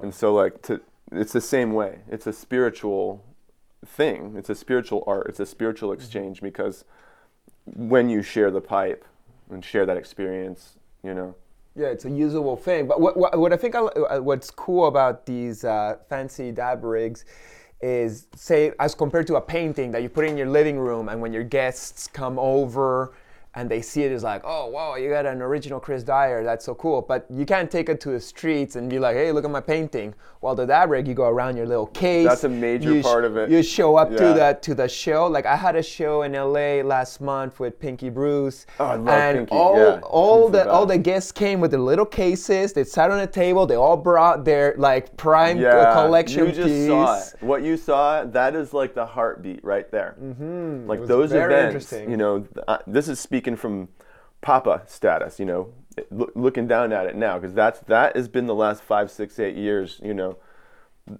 And 0.03 0.13
so 0.15 0.35
like 0.35 0.61
to 0.63 0.81
it's 1.13 1.33
the 1.33 1.41
same 1.41 1.73
way. 1.73 2.01
It's 2.09 2.27
a 2.27 2.33
spiritual 2.33 3.23
thing. 3.85 4.35
It's 4.37 4.51
a 4.51 4.55
spiritual 4.55 5.05
art. 5.07 5.27
It's 5.29 5.41
a 5.41 5.47
spiritual 5.47 5.93
exchange 5.93 6.41
because 6.41 6.85
when 7.65 8.09
you 8.09 8.23
share 8.23 8.51
the 8.51 8.61
pipe 8.61 9.05
and 9.51 9.65
share 9.65 9.87
that 9.87 9.97
experience, 9.97 10.79
you 11.05 11.15
know. 11.15 11.35
Yeah, 11.77 11.89
it's 11.89 12.07
a 12.07 12.11
usable 12.11 12.57
thing. 12.57 12.89
But 12.89 13.01
what, 13.01 13.17
what, 13.17 13.39
what 13.39 13.53
I 13.53 13.57
think 13.57 13.75
I, 13.75 13.81
uh, 13.81 14.21
what's 14.21 14.51
cool 14.51 14.87
about 14.87 15.27
these 15.27 15.63
uh, 15.63 15.99
fancy 16.09 16.51
dab 16.51 16.83
rigs 16.83 17.25
is, 17.81 18.27
say, 18.35 18.73
as 18.81 18.95
compared 18.95 19.27
to 19.27 19.37
a 19.37 19.41
painting 19.41 19.91
that 19.93 20.03
you 20.03 20.09
put 20.09 20.25
in 20.25 20.37
your 20.37 20.49
living 20.49 20.79
room, 20.79 21.09
and 21.09 21.21
when 21.21 21.33
your 21.33 21.45
guests 21.45 22.07
come 22.07 22.39
over 22.39 23.13
and 23.57 23.71
they 23.71 23.81
see 23.81 24.03
it, 24.05 24.13
as 24.13 24.23
like, 24.23 24.43
oh, 24.45 24.69
wow, 24.69 24.95
you 24.97 25.09
got 25.09 25.25
an 25.27 25.41
original 25.41 25.81
Chris 25.81 26.03
Dyer. 26.03 26.45
That's 26.45 26.65
so 26.65 26.75
cool. 26.75 27.01
But 27.03 27.27
you 27.31 27.47
can't 27.47 27.71
take 27.71 27.89
it 27.89 28.01
to 28.03 28.11
the 28.11 28.21
streets 28.21 28.77
and 28.77 28.89
be 28.89 28.99
like, 28.99 29.17
hey, 29.17 29.33
look 29.33 29.45
at 29.47 29.51
my 29.51 29.61
painting. 29.63 30.15
While 30.41 30.55
the 30.55 30.67
dab 30.67 30.91
rig, 30.91 31.09
you 31.09 31.15
go 31.15 31.25
around 31.27 31.57
your 31.57 31.67
little 31.67 31.87
case. 31.87 32.29
That's 32.29 32.45
a 32.45 32.49
major 32.49 33.01
sh- 33.01 33.03
part 33.03 33.25
of 33.25 33.37
it. 33.39 33.51
You 33.51 33.63
show 33.63 33.97
up 33.97 34.11
to 34.11 34.17
the 34.17 34.59
to 34.63 34.75
the 34.75 34.87
show. 34.87 35.27
Like 35.27 35.47
I 35.47 35.57
had 35.57 35.75
a 35.75 35.83
show 35.83 36.23
in 36.23 36.33
LA 36.35 36.83
last 36.87 37.21
month 37.21 37.59
with 37.59 37.81
Pinky 37.81 38.11
Bruce, 38.11 38.67
Oh, 38.79 38.85
I 38.85 38.95
love 38.97 39.09
and 39.09 39.39
Pinky, 39.39 39.53
all 39.57 39.77
yeah. 39.79 40.01
all 40.03 40.49
the 40.49 40.65
the 40.65 40.71
all 40.71 40.87
the 40.87 40.99
guests 40.99 41.33
came 41.33 41.59
with 41.61 41.71
the 41.73 41.79
little 41.79 42.05
cases. 42.07 42.73
They 42.75 42.85
sat 42.85 43.11
on 43.11 43.19
a 43.21 43.27
table. 43.27 43.67
They 43.67 43.75
all 43.75 43.97
brought 43.97 44.45
their 44.45 44.75
like 44.77 45.17
prime 45.17 45.59
Yeah, 45.59 45.95
collection 45.95 46.47
you 46.47 46.53
just 46.53 46.69
piece. 46.69 46.87
saw 46.87 47.19
it. 47.19 47.35
What 47.41 47.63
you 47.63 47.77
saw, 47.77 48.25
that 48.25 48.55
is 48.55 48.73
like 48.73 48.95
the 48.95 49.07
heartbeat 49.07 49.65
right 49.65 49.91
there. 49.91 50.15
Mm-hmm. 50.23 50.87
Like 50.87 51.07
those 51.07 51.33
events, 51.33 51.91
interesting. 51.93 52.11
you 52.11 52.17
know, 52.19 52.41
th- 52.41 52.65
uh, 52.69 52.79
this 52.87 53.09
is 53.09 53.19
speaking 53.19 53.46
from 53.55 53.89
Papa 54.41 54.83
status, 54.87 55.39
you 55.39 55.47
know, 55.47 55.73
loo- 56.11 56.33
looking 56.35 56.67
down 56.67 56.93
at 56.93 57.07
it 57.07 57.15
now, 57.15 57.39
because 57.39 57.55
that's 57.55 57.81
that 57.81 58.17
has 58.17 58.29
been 58.29 58.47
the 58.47 58.55
last 58.55 58.83
five, 58.83 59.11
six, 59.11 59.39
eight 59.39 59.57
years, 59.57 60.01
you 60.03 60.15
know, 60.15 60.39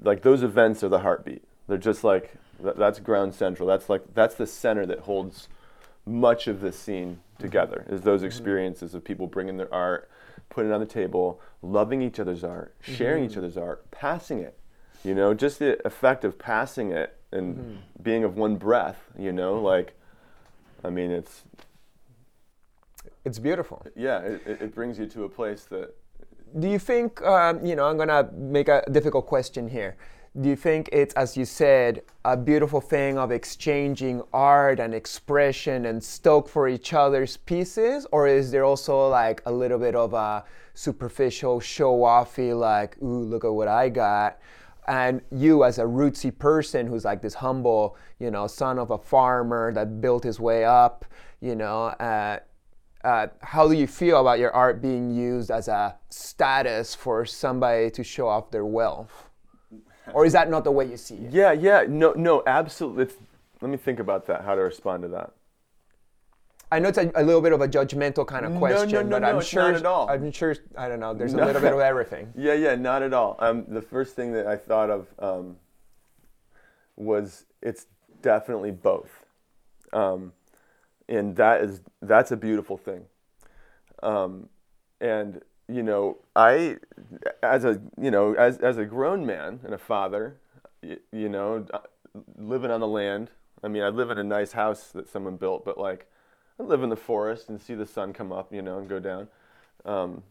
like 0.03 0.23
those 0.23 0.43
events 0.43 0.83
are 0.83 0.89
the 0.89 1.01
heartbeat. 1.01 1.45
They're 1.69 1.79
just 1.79 2.05
like 2.05 2.35
th- 2.63 2.77
that's 2.77 2.99
ground 2.99 3.35
central. 3.35 3.69
That's 3.69 3.89
like 3.89 4.15
that's 4.15 4.35
the 4.35 4.47
center 4.47 4.87
that 4.87 5.01
holds 5.01 5.49
much 6.05 6.47
of 6.47 6.61
the 6.61 6.73
scene 6.73 7.21
together. 7.39 7.85
Is 7.89 8.03
those 8.03 8.21
mm-hmm. 8.21 8.27
experiences 8.27 8.95
of 8.95 9.05
people 9.05 9.27
bringing 9.27 9.57
their 9.57 9.73
art, 9.73 10.09
putting 10.49 10.71
it 10.71 10.75
on 10.75 10.81
the 10.81 10.87
table, 10.87 11.41
loving 11.63 12.03
each 12.03 12.21
other's 12.21 12.45
art, 12.45 12.75
mm-hmm. 12.83 12.95
sharing 12.95 13.25
each 13.25 13.37
other's 13.37 13.57
art, 13.57 13.91
passing 13.91 14.41
it. 14.41 14.59
You 15.05 15.15
know, 15.15 15.35
just 15.35 15.59
the 15.59 15.85
effect 15.87 16.25
of 16.25 16.39
passing 16.39 16.91
it 16.93 17.17
and 17.33 17.57
mm-hmm. 17.57 18.03
being 18.03 18.25
of 18.25 18.37
one 18.37 18.57
breath. 18.57 18.99
You 19.19 19.33
know, 19.33 19.61
like, 19.61 19.95
I 20.85 20.91
mean, 20.91 21.11
it's 21.11 21.43
It's 23.27 23.41
beautiful. 23.41 23.85
yeah, 23.97 24.21
it, 24.21 24.41
it 24.47 24.75
brings 24.75 25.01
you 25.01 25.07
to 25.07 25.25
a 25.25 25.29
place 25.29 25.65
that 25.65 25.95
Do 26.61 26.69
you 26.69 26.79
think, 26.79 27.21
um, 27.23 27.65
you 27.67 27.75
know, 27.75 27.87
I'm 27.87 27.97
going 27.97 28.09
to 28.09 28.31
make 28.33 28.69
a 28.69 28.85
difficult 28.93 29.27
question 29.27 29.67
here. 29.69 29.97
Do 30.41 30.49
you 30.49 30.55
think 30.55 30.89
it's, 30.93 31.13
as 31.15 31.37
you 31.37 31.45
said, 31.45 32.03
a 32.25 32.37
beautiful 32.37 32.81
thing 32.81 33.19
of 33.19 33.33
exchanging 33.33 34.23
art 34.33 34.79
and 34.79 34.95
expression 34.95 35.87
and 35.87 36.05
stoke 36.05 36.49
for 36.49 36.69
each 36.69 36.93
other's 36.93 37.37
pieces? 37.39 38.07
Or 38.13 38.29
is 38.29 38.53
there 38.53 38.65
also 38.65 39.09
like 39.09 39.43
a 39.47 39.51
little 39.53 39.79
bit 39.79 39.97
of 39.97 40.15
a 40.15 40.45
superficial 40.75 41.59
show 41.59 41.95
offy, 42.03 42.57
like, 42.57 42.97
ooh, 43.03 43.25
look 43.25 43.45
at 43.45 43.53
what 43.53 43.67
I 43.67 43.89
got? 43.89 44.39
And 44.87 45.21
you, 45.33 45.65
as 45.65 45.79
a 45.81 45.85
rootsy 45.85 46.31
person 46.39 46.87
who's 46.87 47.05
like 47.05 47.23
this 47.23 47.35
humble, 47.35 47.97
you 48.21 48.31
know, 48.31 48.47
son 48.47 48.79
of 48.79 48.93
a 48.93 48.99
farmer 48.99 49.73
that 49.73 50.01
built 50.01 50.23
his 50.23 50.39
way 50.39 50.65
up, 50.65 51.05
you 51.41 51.57
know, 51.57 51.87
uh, 51.87 52.39
uh, 53.07 53.29
how 53.41 53.69
do 53.69 53.75
you 53.75 53.87
feel 53.87 54.21
about 54.21 54.41
your 54.41 54.51
art 54.51 54.83
being 54.83 55.15
used 55.15 55.51
as 55.51 55.69
a 55.69 55.97
status 56.11 56.93
for 56.93 57.25
somebody 57.25 57.89
to 57.89 58.03
show 58.03 58.27
off 58.27 58.51
their 58.51 58.65
wealth? 58.65 59.29
Or 60.13 60.27
is 60.27 60.33
that 60.33 60.51
not 60.51 60.65
the 60.65 60.73
way 60.73 60.87
you 60.87 60.97
see 60.97 61.15
it? 61.15 61.33
yeah, 61.33 61.53
yeah, 61.53 61.85
no, 61.89 62.13
no, 62.13 62.43
absolutely. 62.47 63.05
It's, 63.05 63.15
let 63.61 63.71
me 63.71 63.77
think 63.77 64.01
about 64.01 64.27
that. 64.27 64.45
How 64.45 64.57
to 64.57 64.61
respond 64.61 65.05
to 65.05 65.09
that. 65.11 65.33
I 66.73 66.81
know 66.81 66.89
it's 66.89 66.99
a, 66.99 67.13
a 67.15 67.23
little 67.23 67.41
bit 67.41 67.53
of 67.53 67.61
a 67.61 67.69
judgmental 67.69 68.27
kind 68.27 68.45
of 68.45 68.57
question, 68.57 68.91
no, 68.91 69.03
no, 69.03 69.09
but 69.11 69.23
no, 69.23 69.29
I'm 69.29 69.39
it's 69.39 69.47
sure 69.47 69.71
not 69.71 69.75
at 69.77 69.87
all. 69.87 70.11
I'm 70.11 70.33
sure 70.33 70.57
I 70.77 70.89
don't 70.89 70.99
know. 70.99 71.15
There's 71.15 71.33
a 71.33 71.37
little 71.37 71.61
bit 71.61 71.73
of 71.73 71.79
everything. 71.93 72.33
Yeah, 72.37 72.55
yeah, 72.55 72.75
not 72.75 73.05
at 73.05 73.15
all. 73.15 73.37
Um, 73.39 73.67
the 73.69 73.83
first 73.83 74.17
thing 74.17 74.33
that 74.33 74.49
I 74.49 74.57
thought 74.57 74.91
of 74.91 75.07
um, 75.21 75.57
was 76.97 77.47
it's 77.63 77.87
definitely 78.21 78.73
both, 78.73 79.27
um, 79.93 80.33
and 81.09 81.37
that 81.37 81.61
is 81.63 81.81
that's 82.03 82.31
a 82.31 82.37
beautiful 82.37 82.77
thing. 82.77 83.05
Um, 84.03 84.49
and 85.01 85.41
you 85.69 85.83
know, 85.83 86.19
I, 86.35 86.77
as 87.43 87.65
a 87.65 87.81
you 88.01 88.11
know, 88.11 88.35
as 88.35 88.59
as 88.59 88.79
a 88.79 88.85
grown 88.85 89.27
man 89.27 89.61
and 89.65 89.75
a 89.75 89.79
father, 89.79 90.37
you, 90.83 90.99
you 91.13 91.29
know, 91.29 91.67
living 92.37 92.71
on 92.71 92.81
the 92.81 92.89
land. 92.89 93.31
I 93.63 93.69
mean, 93.69 93.83
I 93.83 93.89
live 93.89 94.11
in 94.11 94.19
a 94.19 94.25
nice 94.25 94.53
house 94.53 94.89
that 94.89 95.09
someone 95.09 95.37
built, 95.37 95.65
but 95.65 95.79
like, 95.79 96.07
I 96.61 96.63
live 96.63 96.83
in 96.83 96.91
the 96.91 96.97
forest 96.97 97.49
and 97.49 97.61
see 97.61 97.75
the 97.75 97.87
sun 97.87 98.13
come 98.13 98.31
up, 98.31 98.53
you 98.53 98.63
know, 98.63 98.79
and 98.79 98.89
go 98.89 99.01
down. 99.01 99.29
Um, 99.85 100.23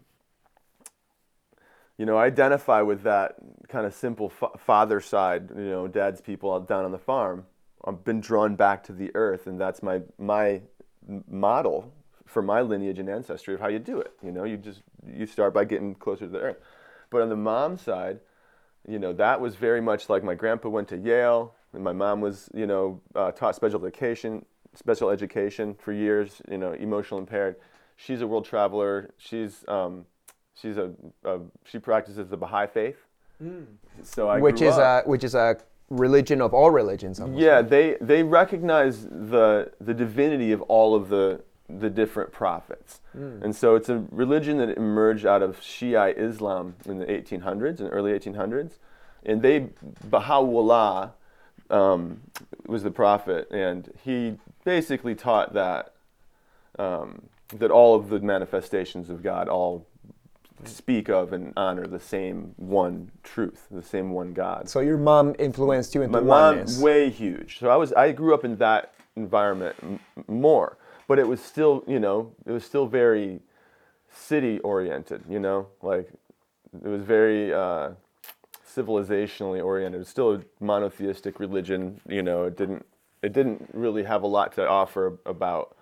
you 1.98 2.06
know, 2.06 2.18
I 2.18 2.26
identify 2.26 2.82
with 2.82 3.04
that 3.04 3.36
kind 3.68 3.86
of 3.86 3.94
simple 3.94 4.30
fa- 4.30 4.58
father 4.58 5.00
side, 5.00 5.50
you 5.56 5.70
know, 5.70 5.88
dad's 5.88 6.22
people 6.22 6.54
out 6.54 6.68
down 6.68 6.86
on 6.86 6.92
the 6.92 7.00
farm. 7.00 7.46
I've 7.86 8.04
been 8.04 8.20
drawn 8.20 8.56
back 8.56 8.84
to 8.86 8.94
the 8.94 9.12
earth, 9.16 9.48
and 9.48 9.60
that's 9.60 9.84
my 9.84 10.02
my 10.18 10.62
model 11.30 11.92
for 12.26 12.42
my 12.42 12.62
lineage 12.62 13.00
and 13.00 13.08
ancestry 13.08 13.54
of 13.54 13.60
how 13.60 13.68
you 13.68 13.80
do 13.80 14.00
it. 14.00 14.14
You 14.24 14.32
know, 14.32 14.44
you 14.44 14.58
just 14.58 14.82
you 15.08 15.26
start 15.26 15.54
by 15.54 15.66
getting 15.66 15.94
closer 15.96 16.26
to 16.26 16.32
the 16.32 16.40
earth. 16.40 16.58
But 17.12 17.22
on 17.22 17.30
the 17.30 17.36
mom 17.36 17.78
side, 17.78 18.20
you 18.88 18.98
know, 19.00 19.14
that 19.14 19.40
was 19.40 19.56
very 19.56 19.82
much 19.82 20.10
like 20.10 20.24
my 20.24 20.34
grandpa 20.36 20.70
went 20.70 20.88
to 20.90 20.98
Yale, 20.98 21.54
and 21.74 21.84
my 21.84 21.94
mom 21.94 22.22
was, 22.22 22.50
you 22.54 22.66
know, 22.66 23.02
uh, 23.14 23.32
taught 23.32 23.56
special 23.56 23.80
education, 23.86 24.46
special 24.74 25.10
education 25.12 25.76
for 25.76 25.94
years. 25.94 26.42
You 26.50 26.58
know, 26.58 26.74
emotional 26.74 27.20
impaired. 27.20 27.58
She's 27.98 28.22
a 28.22 28.28
world 28.28 28.46
traveler. 28.46 29.14
She's 29.18 29.64
um, 29.68 30.06
she's 30.60 30.78
a, 30.78 30.92
a 31.24 31.40
she 31.64 31.78
practices 31.78 32.28
the 32.30 32.38
Baha'i 32.38 32.68
faith. 32.68 32.98
So 34.02 34.28
I 34.28 34.40
which 34.40 34.62
is 34.62 34.74
up- 34.74 35.06
a 35.06 35.10
which 35.10 35.24
is 35.24 35.36
a 35.36 35.58
religion 35.90 36.42
of 36.42 36.54
all 36.54 36.72
religions. 36.72 37.20
Almost. 37.20 37.40
yeah, 37.40 37.62
they 37.62 37.98
they 38.02 38.24
recognize 38.24 39.06
the 39.06 39.72
the 39.80 39.94
divinity 39.94 40.52
of 40.52 40.62
all 40.64 40.96
of 40.96 41.10
the 41.10 41.42
the 41.68 41.90
different 41.90 42.32
prophets, 42.32 43.02
and 43.14 43.56
so 43.56 43.76
it's 43.76 43.90
a 43.90 44.06
religion 44.12 44.58
that 44.58 44.78
emerged 44.78 45.26
out 45.26 45.42
of 45.42 45.62
Shiite 45.62 46.18
Islam 46.18 46.76
in 46.86 47.00
the 47.00 47.06
1800s, 47.06 47.80
in 47.80 47.86
the 47.86 47.90
early 47.90 48.12
1800s, 48.12 48.74
and 49.26 49.42
they 49.42 49.70
Baha'u'llah 50.04 51.14
um, 51.70 52.22
was 52.68 52.84
the 52.84 52.92
prophet, 52.92 53.50
and 53.52 53.92
he 54.04 54.38
basically 54.64 55.16
taught 55.16 55.54
that 55.54 55.94
um, 56.78 57.24
that 57.50 57.72
all 57.72 57.96
of 57.96 58.10
the 58.10 58.20
manifestations 58.20 59.10
of 59.10 59.24
God 59.24 59.48
all 59.48 59.88
speak 60.64 61.10
of 61.10 61.34
and 61.34 61.54
honor 61.58 61.86
the 61.86 62.00
same 62.00 62.54
one 62.58 63.12
truth, 63.24 63.68
the 63.70 63.84
same 63.84 64.12
one 64.12 64.34
God 64.34 64.70
So 64.70 64.80
your 64.80 64.98
mom 64.98 65.36
influenced 65.38 65.94
you 65.94 66.02
into 66.02 66.14
my 66.14 66.20
mom 66.22 66.56
oneness. 66.58 66.80
way 66.80 67.10
huge 67.10 67.60
so 67.60 67.70
i 67.70 67.76
was 67.76 67.92
i 67.94 68.12
grew 68.12 68.34
up 68.34 68.44
in 68.46 68.56
that 68.58 68.94
environment 69.16 69.76
m- 69.84 70.00
more 70.28 70.78
but 71.08 71.20
it 71.20 71.28
was 71.28 71.42
still 71.42 71.84
you 71.88 72.00
know 72.00 72.32
it 72.46 72.52
was 72.52 72.64
still 72.66 72.88
very 72.88 73.40
city 74.12 74.60
oriented 74.60 75.22
you 75.30 75.40
know 75.40 75.68
like 75.82 76.10
it 76.84 76.88
was 76.88 77.04
very 77.04 77.54
uh, 77.54 77.92
civilizationally 78.76 79.64
oriented. 79.64 79.96
It 79.96 80.00
was 80.00 80.10
still 80.10 80.34
a 80.36 80.42
monotheistic 80.60 81.40
religion. 81.40 82.02
You 82.08 82.22
know, 82.22 82.44
it 82.44 82.58
didn't 82.58 82.86
it 83.22 83.34
didn't 83.34 83.70
really 83.74 84.04
have 84.04 84.24
a 84.24 84.28
lot 84.28 84.54
to 84.54 84.68
offer 84.68 85.18
about 85.26 85.76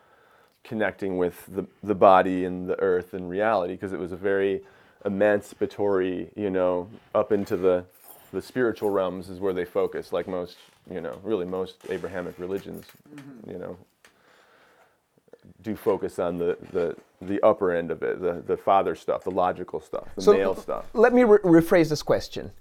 connecting 0.63 1.17
with 1.17 1.45
the 1.47 1.65
the 1.83 1.95
body 1.95 2.45
and 2.45 2.69
the 2.69 2.79
earth 2.79 3.13
and 3.13 3.29
reality 3.29 3.73
because 3.73 3.93
it 3.93 3.99
was 3.99 4.11
a 4.11 4.17
very 4.17 4.61
emancipatory. 5.05 6.29
You 6.35 6.49
know, 6.49 6.89
up 7.13 7.31
into 7.31 7.57
the 7.57 7.85
the 8.33 8.41
spiritual 8.41 8.89
realms 8.89 9.29
is 9.29 9.39
where 9.39 9.53
they 9.53 9.63
focus, 9.63 10.11
like 10.11 10.27
most, 10.27 10.57
you 10.91 10.99
know, 10.99 11.17
really 11.23 11.45
most 11.45 11.75
Abrahamic 11.89 12.37
religions, 12.39 12.85
mm-hmm. 13.15 13.51
you 13.51 13.59
know, 13.59 13.77
do 15.61 15.75
focus 15.75 16.19
on 16.19 16.39
the, 16.39 16.57
the, 16.71 16.95
the 17.21 17.39
upper 17.45 17.71
end 17.71 17.91
of 17.91 18.01
it, 18.01 18.19
the, 18.19 18.43
the 18.45 18.57
father 18.57 18.95
stuff, 18.95 19.23
the 19.23 19.31
logical 19.31 19.79
stuff, 19.79 20.07
the 20.15 20.21
So 20.21 20.33
male 20.33 20.55
stuff. 20.55 20.85
Let 20.93 21.13
me 21.13 21.23
re- 21.23 21.39
rephrase 21.39 21.89
this 21.89 22.01
question. 22.01 22.51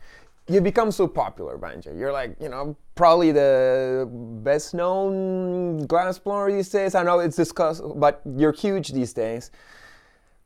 You 0.48 0.60
become 0.60 0.90
so 0.90 1.06
popular, 1.06 1.56
Banjo. 1.56 1.94
You're 1.94 2.12
like, 2.12 2.36
you 2.40 2.48
know, 2.48 2.76
probably 2.96 3.30
the 3.30 4.08
best 4.42 4.74
known 4.74 5.86
glass 5.86 6.18
blower 6.18 6.50
these 6.50 6.68
days. 6.68 6.94
I 6.94 7.04
know 7.04 7.20
it's 7.20 7.36
discussed, 7.36 7.82
but 7.96 8.20
you're 8.36 8.52
huge 8.52 8.92
these 8.92 9.12
days. 9.12 9.52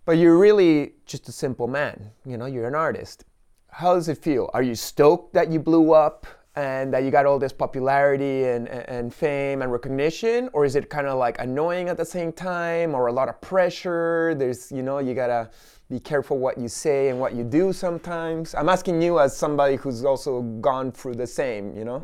But 0.05 0.18
you're 0.18 0.36
really 0.36 0.92
just 1.07 1.28
a 1.28 1.32
simple 1.32 1.66
man. 1.66 2.11
You 2.26 2.36
know, 2.36 2.47
you're 2.47 2.68
an 2.68 2.74
artist. 2.74 3.24
How 3.70 3.94
does 3.94 4.09
it 4.09 4.18
feel? 4.18 4.51
Are 4.53 4.62
you 4.62 4.74
stoked 4.74 5.32
that 5.34 5.51
you 5.51 5.59
blew 5.59 5.92
up 5.92 6.26
and 6.55 6.92
that 6.92 7.03
you 7.03 7.11
got 7.11 7.26
all 7.26 7.38
this 7.38 7.53
popularity 7.53 8.44
and, 8.44 8.68
and, 8.68 8.88
and 8.88 9.14
fame 9.14 9.62
and 9.62 9.72
recognition? 9.72 10.51
Or 10.53 10.64
is 10.64 10.76
it 10.76 10.90
kind 10.90 11.07
of 11.07 11.18
like 11.18 11.38
annoying 11.38 11.88
at 11.88 11.97
the 11.97 12.05
same 12.05 12.32
time 12.32 12.94
or 12.94 13.07
a 13.07 13.12
lot 13.12 13.28
of 13.28 13.40
pressure? 13.40 14.34
There's, 14.36 14.70
you 14.70 14.82
know, 14.82 14.99
you 14.99 15.14
gotta 15.14 15.51
be 15.89 16.01
careful 16.01 16.39
what 16.39 16.59
you 16.59 16.68
say 16.68 17.11
and 17.11 17.20
what 17.20 17.34
you 17.34 17.45
do 17.45 17.72
sometimes. 17.72 18.55
I'm 18.55 18.68
asking 18.68 19.01
you 19.03 19.20
as 19.20 19.37
somebody 19.37 19.76
who's 19.76 20.05
also 20.05 20.43
gone 20.43 20.91
through 20.91 21.14
the 21.14 21.26
same, 21.26 21.76
you 21.76 21.84
know? 21.84 22.03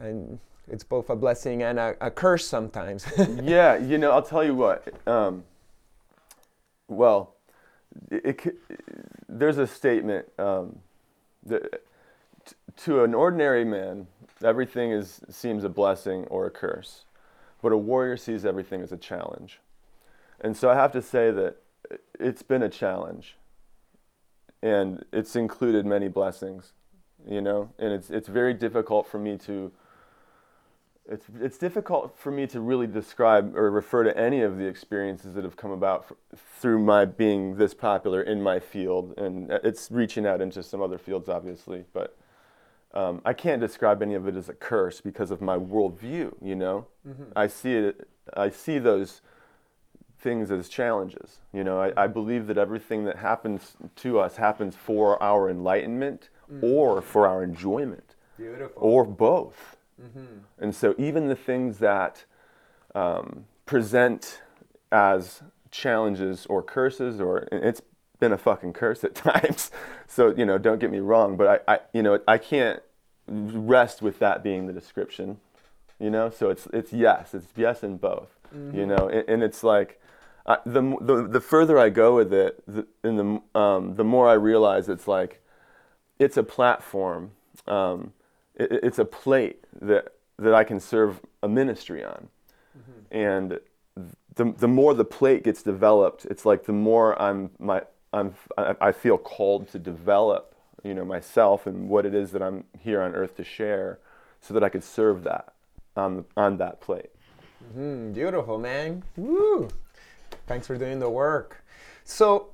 And 0.00 0.38
it's 0.70 0.84
both 0.84 1.10
a 1.10 1.16
blessing 1.16 1.62
and 1.62 1.78
a, 1.78 1.96
a 2.00 2.10
curse 2.10 2.46
sometimes. 2.46 3.06
yeah, 3.42 3.76
you 3.76 3.98
know, 3.98 4.12
I'll 4.12 4.22
tell 4.22 4.44
you 4.44 4.54
what. 4.54 4.88
Um, 5.06 5.44
well, 6.88 7.34
it, 8.10 8.46
it, 8.46 8.58
there's 9.28 9.58
a 9.58 9.66
statement 9.66 10.26
um, 10.38 10.78
that 11.44 11.82
t- 12.46 12.54
to 12.84 13.04
an 13.04 13.14
ordinary 13.14 13.64
man, 13.64 14.06
everything 14.42 14.92
is 14.92 15.20
seems 15.28 15.64
a 15.64 15.68
blessing 15.68 16.24
or 16.24 16.46
a 16.46 16.50
curse, 16.50 17.04
but 17.60 17.72
a 17.72 17.76
warrior 17.76 18.16
sees 18.16 18.46
everything 18.46 18.80
as 18.80 18.92
a 18.92 18.96
challenge. 18.96 19.60
And 20.40 20.56
so 20.56 20.70
I 20.70 20.74
have 20.74 20.92
to 20.92 21.02
say 21.02 21.30
that 21.32 21.56
it's 22.18 22.42
been 22.42 22.62
a 22.62 22.68
challenge, 22.68 23.36
and 24.62 25.04
it's 25.12 25.36
included 25.36 25.86
many 25.86 26.08
blessings, 26.08 26.72
you 27.26 27.40
know, 27.40 27.70
and 27.78 27.92
it's 27.92 28.10
it's 28.10 28.28
very 28.28 28.54
difficult 28.54 29.06
for 29.06 29.18
me 29.18 29.36
to 29.38 29.72
it's, 31.08 31.26
it's 31.40 31.56
difficult 31.56 32.18
for 32.18 32.30
me 32.30 32.46
to 32.48 32.60
really 32.60 32.86
describe 32.86 33.56
or 33.56 33.70
refer 33.70 34.04
to 34.04 34.16
any 34.16 34.42
of 34.42 34.58
the 34.58 34.66
experiences 34.66 35.34
that 35.34 35.44
have 35.44 35.56
come 35.56 35.70
about 35.70 36.06
f- 36.10 36.38
through 36.60 36.80
my 36.80 37.06
being 37.06 37.56
this 37.56 37.72
popular 37.72 38.22
in 38.22 38.42
my 38.42 38.60
field. 38.60 39.14
And 39.16 39.50
it's 39.64 39.90
reaching 39.90 40.26
out 40.26 40.42
into 40.42 40.62
some 40.62 40.82
other 40.82 40.98
fields, 40.98 41.28
obviously. 41.28 41.84
But 41.94 42.16
um, 42.92 43.22
I 43.24 43.32
can't 43.32 43.60
describe 43.60 44.02
any 44.02 44.14
of 44.14 44.28
it 44.28 44.36
as 44.36 44.50
a 44.50 44.52
curse 44.52 45.00
because 45.00 45.30
of 45.30 45.40
my 45.40 45.56
worldview, 45.56 46.34
you 46.42 46.54
know? 46.54 46.86
I 47.34 47.46
see 47.46 47.72
it, 47.72 48.08
I 48.34 48.50
see 48.50 48.78
those 48.78 49.22
things 50.18 50.50
as 50.50 50.68
challenges. 50.68 51.38
You 51.52 51.64
know, 51.64 51.80
I, 51.80 52.04
I 52.04 52.06
believe 52.06 52.46
that 52.48 52.58
everything 52.58 53.04
that 53.04 53.16
happens 53.16 53.76
to 53.96 54.18
us 54.18 54.36
happens 54.36 54.74
for 54.74 55.22
our 55.22 55.48
enlightenment 55.48 56.28
mm. 56.52 56.62
or 56.62 57.00
for 57.00 57.26
our 57.26 57.42
enjoyment 57.42 58.16
Beautiful. 58.36 58.82
or 58.82 59.04
both. 59.04 59.76
Mm-hmm. 60.02 60.38
And 60.58 60.74
so 60.74 60.94
even 60.98 61.28
the 61.28 61.36
things 61.36 61.78
that 61.78 62.24
um, 62.94 63.44
present 63.66 64.42
as 64.90 65.42
challenges 65.70 66.46
or 66.46 66.62
curses, 66.62 67.20
or 67.20 67.48
it's 67.52 67.82
been 68.18 68.32
a 68.32 68.38
fucking 68.38 68.72
curse 68.72 69.04
at 69.04 69.14
times. 69.14 69.70
So 70.06 70.34
you 70.36 70.44
know, 70.44 70.58
don't 70.58 70.78
get 70.78 70.90
me 70.90 70.98
wrong, 70.98 71.36
but 71.36 71.64
I, 71.68 71.74
I 71.74 71.78
you 71.92 72.02
know, 72.02 72.20
I 72.26 72.38
can't 72.38 72.82
rest 73.26 74.02
with 74.02 74.18
that 74.18 74.42
being 74.42 74.66
the 74.66 74.72
description. 74.72 75.38
You 76.00 76.10
know, 76.10 76.30
so 76.30 76.50
it's 76.50 76.66
it's 76.72 76.92
yes, 76.92 77.34
it's 77.34 77.46
yes 77.56 77.82
in 77.82 77.96
both. 77.96 78.30
You 78.52 78.58
mm-hmm. 78.58 78.88
know, 78.88 79.08
and, 79.08 79.28
and 79.28 79.42
it's 79.42 79.62
like. 79.62 80.00
I, 80.48 80.58
the, 80.64 80.96
the 81.02 81.28
the 81.28 81.40
further 81.42 81.78
I 81.78 81.90
go 81.90 82.16
with 82.16 82.32
it, 82.32 82.62
the, 82.66 82.86
and 83.02 83.42
the 83.54 83.60
um, 83.60 83.96
the 83.96 84.04
more 84.04 84.26
I 84.26 84.32
realize 84.32 84.88
it's 84.88 85.06
like, 85.06 85.42
it's 86.18 86.38
a 86.38 86.42
platform. 86.42 87.32
Um, 87.66 88.14
it, 88.54 88.80
it's 88.82 88.98
a 88.98 89.04
plate 89.04 89.62
that 89.80 90.14
that 90.38 90.54
I 90.54 90.64
can 90.64 90.80
serve 90.80 91.20
a 91.42 91.48
ministry 91.48 92.02
on, 92.02 92.28
and 93.10 93.60
the 94.36 94.44
the 94.52 94.68
more 94.68 94.94
the 94.94 95.04
plate 95.04 95.44
gets 95.44 95.62
developed, 95.62 96.24
it's 96.24 96.46
like 96.46 96.64
the 96.64 96.72
more 96.72 97.20
I'm 97.20 97.50
my 97.58 97.82
I'm 98.14 98.34
I 98.56 98.74
I 98.80 98.92
feel 98.92 99.18
called 99.18 99.68
to 99.72 99.78
develop 99.78 100.54
you 100.82 100.94
know 100.94 101.04
myself 101.04 101.66
and 101.66 101.90
what 101.90 102.06
it 102.06 102.14
is 102.14 102.30
that 102.32 102.42
I'm 102.42 102.64
here 102.80 103.02
on 103.02 103.14
earth 103.14 103.36
to 103.36 103.44
share, 103.44 103.98
so 104.40 104.54
that 104.54 104.64
I 104.64 104.70
could 104.70 104.84
serve 104.84 105.24
that 105.24 105.52
on 105.94 106.24
on 106.38 106.56
that 106.56 106.80
plate. 106.80 107.10
Mm, 107.76 108.14
beautiful, 108.14 108.58
man. 108.58 109.02
Woo! 109.14 109.68
Thanks 110.48 110.66
for 110.66 110.78
doing 110.78 110.98
the 110.98 111.10
work. 111.10 111.62
So, 112.04 112.48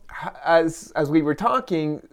as 0.44 0.92
as 0.96 1.10
we 1.12 1.22
were 1.22 1.34
talking, 1.36 2.04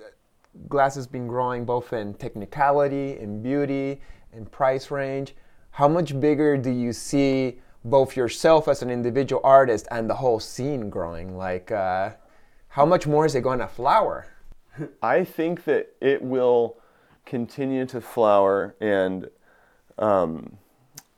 glass 0.70 0.94
has 0.94 1.08
been 1.08 1.26
growing 1.26 1.66
both 1.66 1.92
in 1.92 2.14
technicality, 2.14 3.18
in 3.18 3.42
beauty, 3.42 4.00
in 4.32 4.46
price 4.46 4.92
range. 4.92 5.34
How 5.72 5.88
much 5.88 6.20
bigger 6.20 6.56
do 6.56 6.70
you 6.70 6.94
see 6.94 7.62
both 7.84 8.16
yourself 8.16 8.68
as 8.68 8.84
an 8.84 8.92
individual 8.92 9.42
artist 9.44 9.88
and 9.90 10.08
the 10.08 10.14
whole 10.14 10.40
scene 10.40 10.92
growing? 10.92 11.36
Like, 11.36 11.72
uh, 11.72 12.12
how 12.68 12.86
much 12.86 13.08
more 13.08 13.26
is 13.26 13.34
it 13.34 13.42
going 13.42 13.58
to 13.58 13.68
flower? 13.68 14.28
I 15.02 15.24
think 15.24 15.64
that 15.64 15.96
it 16.00 16.22
will 16.22 16.78
continue 17.26 17.88
to 17.88 18.02
flower 18.02 18.76
and 18.80 19.32
um, 19.98 20.58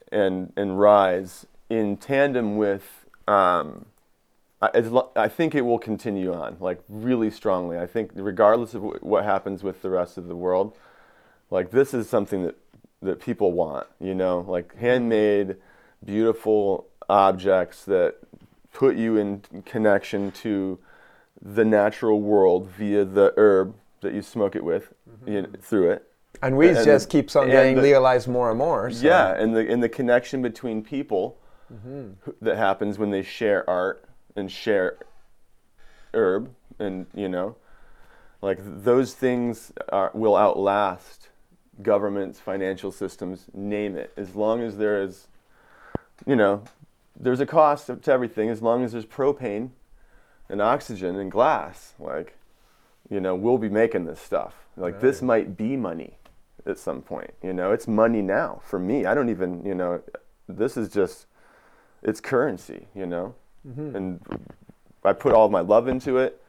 and 0.10 0.54
and 0.56 0.80
rise 0.80 1.46
in 1.70 1.98
tandem 1.98 2.56
with. 2.56 3.06
Um, 3.28 3.88
I- 4.64 4.70
as 4.74 4.90
lo- 4.92 5.10
I 5.16 5.28
think 5.28 5.56
it 5.56 5.62
will 5.62 5.80
continue 5.80 6.34
on 6.34 6.58
like 6.60 6.80
really 6.88 7.30
strongly. 7.30 7.78
I 7.78 7.86
think 7.88 8.12
regardless 8.16 8.74
of 8.74 8.82
wh- 8.82 9.04
what 9.04 9.24
happens 9.26 9.62
with 9.64 9.82
the 9.82 9.90
rest 9.90 10.18
of 10.18 10.28
the 10.28 10.36
world, 10.36 10.78
like 11.52 11.72
this 11.72 11.94
is 11.94 12.08
something 12.10 12.44
that 12.44 12.56
that 13.02 13.20
people 13.20 13.52
want. 13.52 13.88
You 14.00 14.16
know, 14.16 14.46
like 14.48 14.76
handmade, 14.78 15.58
beautiful 16.06 16.88
objects 17.10 17.84
that 17.86 18.16
put 18.72 18.96
you 18.96 19.18
in 19.18 19.42
connection 19.66 20.32
to 20.32 20.80
the 21.42 21.66
natural 21.66 22.22
world 22.22 22.68
via 22.70 23.04
the 23.04 23.34
herb 23.38 23.76
that 24.02 24.14
you 24.14 24.22
smoke 24.22 24.56
it 24.56 24.64
with 24.64 24.94
mm-hmm. 25.10 25.32
you 25.32 25.42
know, 25.42 25.50
through 25.62 25.92
it. 25.92 26.10
And 26.42 26.56
weed 26.58 26.70
And- 26.78 26.86
just 26.86 27.10
keeps 27.10 27.36
on 27.36 27.48
getting 27.50 27.76
the- 27.76 27.82
legalized 27.82 28.28
more 28.30 28.50
and 28.50 28.58
more. 28.58 28.90
so- 28.92 29.06
Yeah, 29.06 29.34
and 29.36 29.54
the 29.56 29.70
and 29.70 29.84
the 29.84 29.90
connection 29.90 30.42
between 30.42 30.82
people 30.84 31.38
mm-hmm. 31.74 32.12
who- 32.22 32.36
that 32.42 32.56
happens 32.56 32.98
when 32.98 33.12
they 33.12 33.24
share 33.24 33.70
art 33.70 34.06
and 34.36 34.52
share 34.52 34.98
herb, 36.14 36.54
and 36.80 37.08
you 37.14 37.30
know, 37.30 37.56
like 38.42 38.60
those 38.62 39.14
things 39.14 39.72
are, 39.90 40.12
will 40.14 40.36
outlast 40.36 41.30
governments, 41.82 42.40
financial 42.40 42.92
systems, 42.92 43.48
name 43.54 43.96
it. 43.96 44.12
As 44.16 44.36
long 44.36 44.62
as 44.62 44.78
there 44.78 45.02
is, 45.02 45.28
you 46.26 46.36
know, 46.36 46.64
there's 47.20 47.40
a 47.40 47.46
cost 47.46 47.88
to 47.88 48.12
everything. 48.12 48.50
As 48.50 48.62
long 48.62 48.84
as 48.84 48.92
there's 48.92 49.06
propane 49.06 49.70
and 50.50 50.62
oxygen 50.62 51.16
and 51.16 51.32
glass, 51.32 51.94
like, 52.00 52.38
you 53.10 53.20
know, 53.20 53.36
we'll 53.36 53.58
be 53.58 53.70
making 53.70 54.06
this 54.06 54.20
stuff. 54.20 54.56
Like 54.76 55.02
this 55.02 55.22
might 55.22 55.56
be 55.56 55.76
money 55.78 56.18
at 56.66 56.80
some 56.80 57.02
point. 57.02 57.34
You 57.42 57.54
know, 57.54 57.72
it's 57.72 57.88
money 57.88 58.22
now 58.22 58.62
for 58.66 58.80
me. 58.80 59.06
I 59.06 59.14
don't 59.14 59.30
even, 59.30 59.66
you 59.66 59.76
know, 59.76 60.02
this 60.48 60.78
is 60.78 60.90
just, 60.90 61.28
it's 62.02 62.20
currency. 62.20 62.88
You 62.96 63.06
know, 63.06 63.36
and 63.96 64.20
I 65.04 65.14
put 65.14 65.34
all 65.34 65.50
my 65.50 65.62
love 65.62 65.88
into 65.88 66.18
it, 66.18 66.42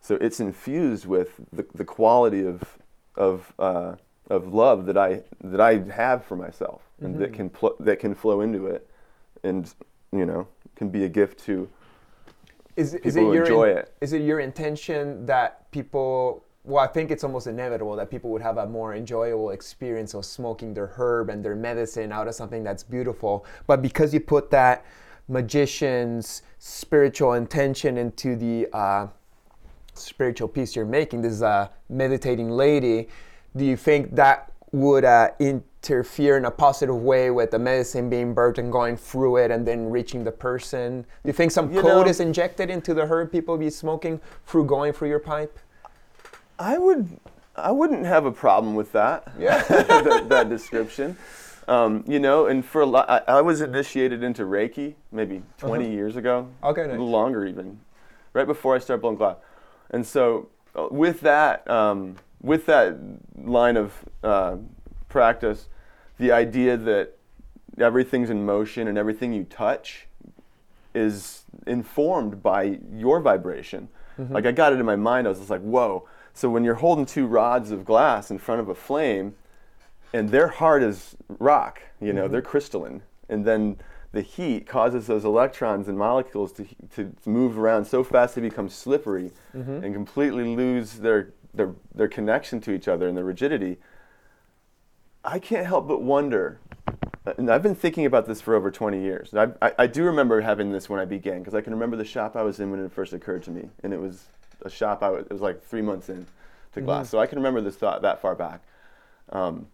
so 0.00 0.16
it's 0.16 0.40
infused 0.40 1.06
with 1.06 1.40
the, 1.52 1.66
the 1.74 1.84
quality 1.84 2.46
of 2.46 2.62
of 3.16 3.52
uh, 3.58 3.94
of 4.28 4.52
love 4.52 4.86
that 4.86 4.98
I 4.98 5.22
that 5.42 5.60
I 5.60 5.78
have 5.92 6.24
for 6.24 6.36
myself, 6.36 6.82
and 7.00 7.18
that 7.18 7.32
can 7.32 7.50
pl- 7.50 7.76
that 7.80 7.98
can 7.98 8.14
flow 8.14 8.40
into 8.40 8.66
it, 8.66 8.88
and 9.42 9.72
you 10.12 10.26
know, 10.26 10.46
can 10.76 10.88
be 10.88 11.04
a 11.04 11.08
gift 11.08 11.40
to 11.46 11.68
is, 12.76 12.94
is 12.94 13.16
it 13.16 13.22
your 13.22 13.42
enjoy 13.42 13.68
it. 13.68 13.94
Is 14.00 14.12
it 14.12 14.22
your 14.22 14.40
intention 14.40 15.26
that 15.26 15.70
people? 15.70 16.44
Well, 16.64 16.82
I 16.82 16.86
think 16.86 17.10
it's 17.10 17.24
almost 17.24 17.46
inevitable 17.46 17.94
that 17.96 18.10
people 18.10 18.30
would 18.30 18.40
have 18.40 18.56
a 18.56 18.66
more 18.66 18.94
enjoyable 18.94 19.50
experience 19.50 20.14
of 20.14 20.24
smoking 20.24 20.72
their 20.72 20.86
herb 20.86 21.28
and 21.28 21.44
their 21.44 21.54
medicine 21.54 22.10
out 22.10 22.26
of 22.26 22.34
something 22.34 22.64
that's 22.64 22.82
beautiful. 22.82 23.44
But 23.66 23.82
because 23.82 24.14
you 24.14 24.20
put 24.20 24.50
that 24.50 24.84
magician's 25.28 26.42
spiritual 26.58 27.34
intention 27.34 27.96
into 27.96 28.36
the 28.36 28.68
uh, 28.72 29.06
spiritual 29.94 30.48
piece 30.48 30.76
you're 30.76 30.84
making, 30.84 31.22
this 31.22 31.32
is 31.32 31.42
a 31.42 31.70
meditating 31.88 32.50
lady. 32.50 33.08
do 33.56 33.64
you 33.64 33.76
think 33.76 34.14
that 34.14 34.50
would 34.72 35.04
uh, 35.04 35.30
interfere 35.38 36.36
in 36.36 36.46
a 36.46 36.50
positive 36.50 36.96
way 36.96 37.30
with 37.30 37.52
the 37.52 37.58
medicine 37.58 38.10
being 38.10 38.34
burnt 38.34 38.58
and 38.58 38.72
going 38.72 38.96
through 38.96 39.36
it 39.36 39.52
and 39.52 39.66
then 39.66 39.88
reaching 39.88 40.24
the 40.24 40.32
person? 40.32 41.02
Do 41.02 41.06
you 41.26 41.32
think 41.32 41.52
some 41.52 41.72
You 41.72 41.80
code 41.80 42.06
know- 42.06 42.10
is 42.10 42.18
injected 42.20 42.70
into 42.70 42.92
the 42.92 43.06
herb 43.06 43.30
people 43.30 43.56
be 43.56 43.70
smoking 43.70 44.20
through 44.46 44.64
going 44.66 44.92
through 44.92 45.08
your 45.10 45.20
pipe? 45.20 45.56
I 46.58 46.78
would, 46.78 47.08
I 47.54 47.70
wouldn't 47.70 48.04
have 48.04 48.26
a 48.26 48.32
problem 48.32 48.74
with 48.74 48.90
that. 48.92 49.32
Yeah. 49.38 49.62
that, 49.68 50.28
that 50.28 50.48
description. 50.48 51.16
Um, 51.66 52.04
you 52.06 52.18
know, 52.18 52.46
and 52.46 52.64
for 52.64 52.82
a 52.82 52.86
lot, 52.86 53.08
I, 53.08 53.22
I 53.26 53.40
was 53.40 53.60
initiated 53.60 54.22
into 54.22 54.42
Reiki 54.42 54.94
maybe 55.10 55.42
20 55.58 55.90
years 55.90 56.16
ago. 56.16 56.48
Uh-huh. 56.62 56.70
Okay, 56.70 56.86
nice. 56.86 56.98
longer 56.98 57.46
even, 57.46 57.80
right 58.32 58.46
before 58.46 58.74
I 58.74 58.78
started 58.78 59.00
blowing 59.00 59.16
glass. 59.16 59.36
And 59.90 60.06
so, 60.06 60.48
uh, 60.76 60.88
with 60.90 61.20
that, 61.20 61.68
um, 61.70 62.16
with 62.42 62.66
that 62.66 62.98
line 63.36 63.76
of 63.76 63.92
uh, 64.22 64.56
practice, 65.08 65.68
the 66.18 66.32
idea 66.32 66.76
that 66.76 67.16
everything's 67.78 68.30
in 68.30 68.44
motion 68.44 68.88
and 68.88 68.98
everything 68.98 69.32
you 69.32 69.44
touch 69.44 70.06
is 70.94 71.44
informed 71.66 72.42
by 72.42 72.78
your 72.92 73.20
vibration. 73.20 73.88
Mm-hmm. 74.18 74.32
Like 74.32 74.46
I 74.46 74.52
got 74.52 74.72
it 74.72 74.78
in 74.78 74.86
my 74.86 74.96
mind. 74.96 75.26
I 75.26 75.30
was 75.30 75.38
just 75.38 75.50
like, 75.50 75.62
whoa. 75.62 76.06
So 76.34 76.48
when 76.50 76.64
you're 76.64 76.74
holding 76.74 77.06
two 77.06 77.26
rods 77.26 77.70
of 77.70 77.84
glass 77.84 78.30
in 78.30 78.38
front 78.38 78.60
of 78.60 78.68
a 78.68 78.74
flame, 78.74 79.34
and 80.14 80.28
they're 80.30 80.48
hard 80.48 80.84
as 80.84 81.16
rock, 81.40 81.82
you 82.00 82.12
know, 82.12 82.28
they're 82.28 82.40
mm-hmm. 82.40 82.48
crystalline, 82.48 83.02
and 83.28 83.44
then 83.44 83.76
the 84.12 84.22
heat 84.22 84.64
causes 84.64 85.08
those 85.08 85.24
electrons 85.24 85.88
and 85.88 85.98
molecules 85.98 86.52
to, 86.52 86.64
to 86.94 87.12
move 87.26 87.58
around 87.58 87.84
so 87.84 88.04
fast 88.04 88.36
they 88.36 88.40
become 88.40 88.68
slippery 88.68 89.32
mm-hmm. 89.52 89.82
and 89.84 89.92
completely 89.92 90.54
lose 90.54 90.94
their, 90.94 91.32
their 91.52 91.74
their 91.92 92.06
connection 92.06 92.60
to 92.60 92.72
each 92.72 92.86
other 92.86 93.08
and 93.08 93.16
their 93.16 93.24
rigidity. 93.24 93.76
I 95.24 95.40
can't 95.40 95.66
help 95.66 95.88
but 95.88 96.00
wonder, 96.00 96.60
uh, 97.26 97.32
and 97.36 97.50
I've 97.50 97.62
been 97.62 97.74
thinking 97.74 98.06
about 98.06 98.26
this 98.26 98.40
for 98.40 98.54
over 98.54 98.70
20 98.70 99.00
years. 99.00 99.34
I, 99.34 99.48
I, 99.60 99.72
I 99.80 99.86
do 99.88 100.04
remember 100.04 100.42
having 100.42 100.70
this 100.70 100.88
when 100.88 101.00
I 101.00 101.06
began 101.06 101.40
because 101.40 101.54
I 101.54 101.60
can 101.60 101.72
remember 101.72 101.96
the 101.96 102.04
shop 102.04 102.36
I 102.36 102.42
was 102.42 102.60
in 102.60 102.70
when 102.70 102.78
it 102.78 102.92
first 102.92 103.14
occurred 103.14 103.42
to 103.44 103.50
me, 103.50 103.68
and 103.82 103.92
it 103.92 104.00
was 104.00 104.26
a 104.62 104.70
shop 104.70 105.02
I 105.02 105.10
was. 105.10 105.24
It 105.24 105.32
was 105.32 105.40
like 105.40 105.60
three 105.60 105.82
months 105.82 106.08
in 106.08 106.24
to 106.74 106.78
mm-hmm. 106.78 106.84
glass, 106.86 107.10
so 107.10 107.18
I 107.18 107.26
can 107.26 107.38
remember 107.38 107.60
this 107.60 107.74
thought 107.74 108.02
that 108.02 108.22
far 108.22 108.36
back. 108.36 108.62
Um, 109.30 109.66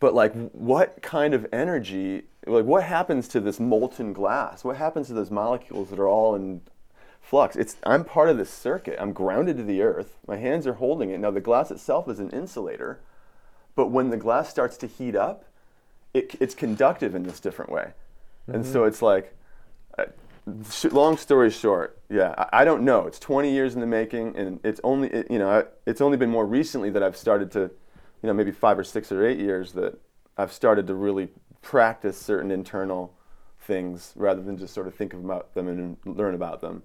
but 0.00 0.14
like, 0.14 0.34
what 0.52 1.02
kind 1.02 1.34
of 1.34 1.46
energy? 1.52 2.24
Like, 2.46 2.64
what 2.64 2.84
happens 2.84 3.28
to 3.28 3.40
this 3.40 3.60
molten 3.60 4.12
glass? 4.12 4.64
What 4.64 4.76
happens 4.76 5.08
to 5.08 5.14
those 5.14 5.30
molecules 5.30 5.90
that 5.90 5.98
are 5.98 6.08
all 6.08 6.34
in 6.34 6.62
flux? 7.20 7.56
It's 7.56 7.76
I'm 7.84 8.04
part 8.04 8.28
of 8.28 8.36
this 8.38 8.50
circuit. 8.50 8.96
I'm 9.00 9.12
grounded 9.12 9.56
to 9.58 9.62
the 9.64 9.82
earth. 9.82 10.18
My 10.26 10.36
hands 10.36 10.66
are 10.66 10.74
holding 10.74 11.10
it. 11.10 11.18
Now 11.20 11.30
the 11.30 11.40
glass 11.40 11.70
itself 11.70 12.08
is 12.08 12.20
an 12.20 12.30
insulator, 12.30 13.00
but 13.76 13.88
when 13.90 14.10
the 14.10 14.16
glass 14.18 14.48
starts 14.50 14.76
to 14.78 14.86
heat 14.86 15.16
up, 15.16 15.44
it, 16.14 16.34
it's 16.40 16.54
conductive 16.54 17.14
in 17.14 17.24
this 17.24 17.40
different 17.40 17.70
way, 17.72 17.92
and 18.52 18.64
so 18.66 18.84
it's 18.84 19.02
like. 19.02 19.34
uh, 19.98 20.06
Long 20.90 21.16
story 21.16 21.50
short, 21.50 21.98
yeah, 22.10 22.34
I, 22.36 22.60
I 22.60 22.64
don't 22.66 22.82
know. 22.84 23.06
It's 23.06 23.18
20 23.18 23.50
years 23.50 23.74
in 23.74 23.80
the 23.80 23.86
making, 23.86 24.36
and 24.36 24.60
it's 24.62 24.80
only 24.84 25.08
it, 25.08 25.30
you 25.30 25.38
know 25.38 25.66
it's 25.86 26.02
only 26.02 26.18
been 26.18 26.28
more 26.30 26.44
recently 26.46 26.90
that 26.90 27.02
I've 27.02 27.16
started 27.16 27.50
to, 27.52 27.70
you 28.24 28.28
know, 28.28 28.32
maybe 28.32 28.52
five 28.52 28.78
or 28.78 28.84
six 28.84 29.12
or 29.12 29.22
eight 29.26 29.38
years 29.38 29.72
that 29.74 29.98
I've 30.38 30.50
started 30.50 30.86
to 30.86 30.94
really 30.94 31.28
practice 31.60 32.16
certain 32.16 32.50
internal 32.50 33.12
things 33.60 34.14
rather 34.16 34.40
than 34.40 34.56
just 34.56 34.72
sort 34.72 34.86
of 34.86 34.94
think 34.94 35.12
about 35.12 35.52
them 35.52 35.68
and 35.68 35.98
learn 36.06 36.34
about 36.34 36.62
them. 36.62 36.82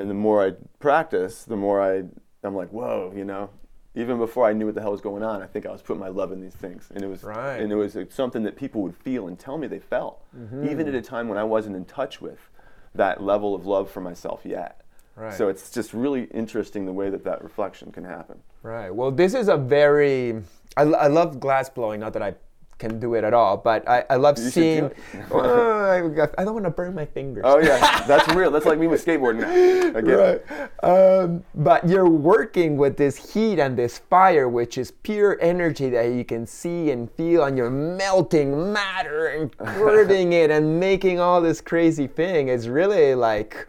And 0.00 0.10
the 0.10 0.14
more 0.14 0.44
I 0.44 0.54
practice, 0.80 1.44
the 1.44 1.54
more 1.56 1.80
I 1.80 2.02
I'm 2.42 2.56
like, 2.56 2.70
whoa, 2.70 3.12
you 3.14 3.24
know. 3.24 3.50
Even 3.94 4.18
before 4.18 4.46
I 4.48 4.52
knew 4.52 4.66
what 4.66 4.74
the 4.74 4.80
hell 4.80 4.90
was 4.90 5.00
going 5.00 5.22
on, 5.22 5.42
I 5.42 5.46
think 5.46 5.64
I 5.64 5.70
was 5.70 5.80
putting 5.80 6.00
my 6.00 6.08
love 6.08 6.32
in 6.32 6.40
these 6.40 6.54
things, 6.54 6.88
and 6.92 7.04
it 7.04 7.08
was 7.08 7.22
Right. 7.22 7.60
and 7.60 7.70
it 7.70 7.76
was 7.76 7.96
uh, 7.96 8.04
something 8.08 8.42
that 8.42 8.56
people 8.56 8.82
would 8.82 8.96
feel 8.96 9.28
and 9.28 9.38
tell 9.38 9.58
me 9.58 9.68
they 9.68 9.78
felt, 9.78 10.24
even 10.64 10.88
at 10.88 10.94
a 10.96 11.02
time 11.02 11.28
when 11.28 11.38
I 11.38 11.44
wasn't 11.44 11.76
in 11.76 11.84
touch 11.84 12.20
with 12.20 12.50
that 12.96 13.22
level 13.22 13.54
of 13.54 13.64
love 13.64 13.88
for 13.90 14.00
myself 14.00 14.40
yet. 14.44 14.79
Right. 15.20 15.34
So 15.34 15.48
it's 15.48 15.70
just 15.70 15.92
really 15.92 16.24
interesting 16.32 16.86
the 16.86 16.92
way 16.92 17.10
that 17.10 17.24
that 17.24 17.42
reflection 17.42 17.92
can 17.92 18.04
happen. 18.04 18.38
Right. 18.62 18.88
Well, 18.88 19.10
this 19.10 19.34
is 19.34 19.48
a 19.48 19.56
very. 19.56 20.42
I, 20.76 20.82
I 20.82 21.06
love 21.08 21.38
glass 21.38 21.68
blowing. 21.68 22.00
Not 22.00 22.14
that 22.14 22.22
I 22.22 22.34
can 22.78 22.98
do 22.98 23.14
it 23.14 23.22
at 23.22 23.34
all, 23.34 23.58
but 23.58 23.86
I, 23.86 24.04
I 24.08 24.16
love 24.16 24.38
You 24.38 24.48
seeing. 24.48 24.88
do 24.88 24.94
Well, 25.30 26.30
I, 26.38 26.44
don't 26.44 26.54
want 26.54 26.64
to 26.64 26.70
burn 26.70 26.94
my 26.94 27.04
fingers. 27.04 27.42
Oh 27.46 27.58
yeah, 27.58 28.02
that's 28.06 28.34
real. 28.34 28.50
That's 28.50 28.64
like 28.64 28.78
me 28.78 28.86
with 28.86 29.04
skateboarding 29.04 29.40
now. 29.40 29.98
I 29.98 30.00
get. 30.00 30.46
Right. 30.82 31.20
Um, 31.22 31.44
but 31.54 31.86
you're 31.86 32.08
working 32.08 32.78
with 32.78 32.96
this 32.96 33.34
heat 33.34 33.58
and 33.58 33.76
this 33.76 33.98
fire, 33.98 34.48
which 34.48 34.78
is 34.78 34.90
pure 34.90 35.36
energy 35.42 35.90
that 35.90 36.06
you 36.14 36.24
can 36.24 36.46
see 36.46 36.90
and 36.90 37.10
feel, 37.12 37.44
and 37.44 37.58
you're 37.58 37.68
melting 37.70 38.72
matter 38.72 39.26
and 39.26 39.56
curving 39.58 40.32
it 40.42 40.50
and 40.50 40.80
making 40.80 41.20
all 41.20 41.42
this 41.42 41.60
crazy 41.60 42.06
thing. 42.06 42.48
It's 42.48 42.66
really 42.66 43.14
like, 43.14 43.68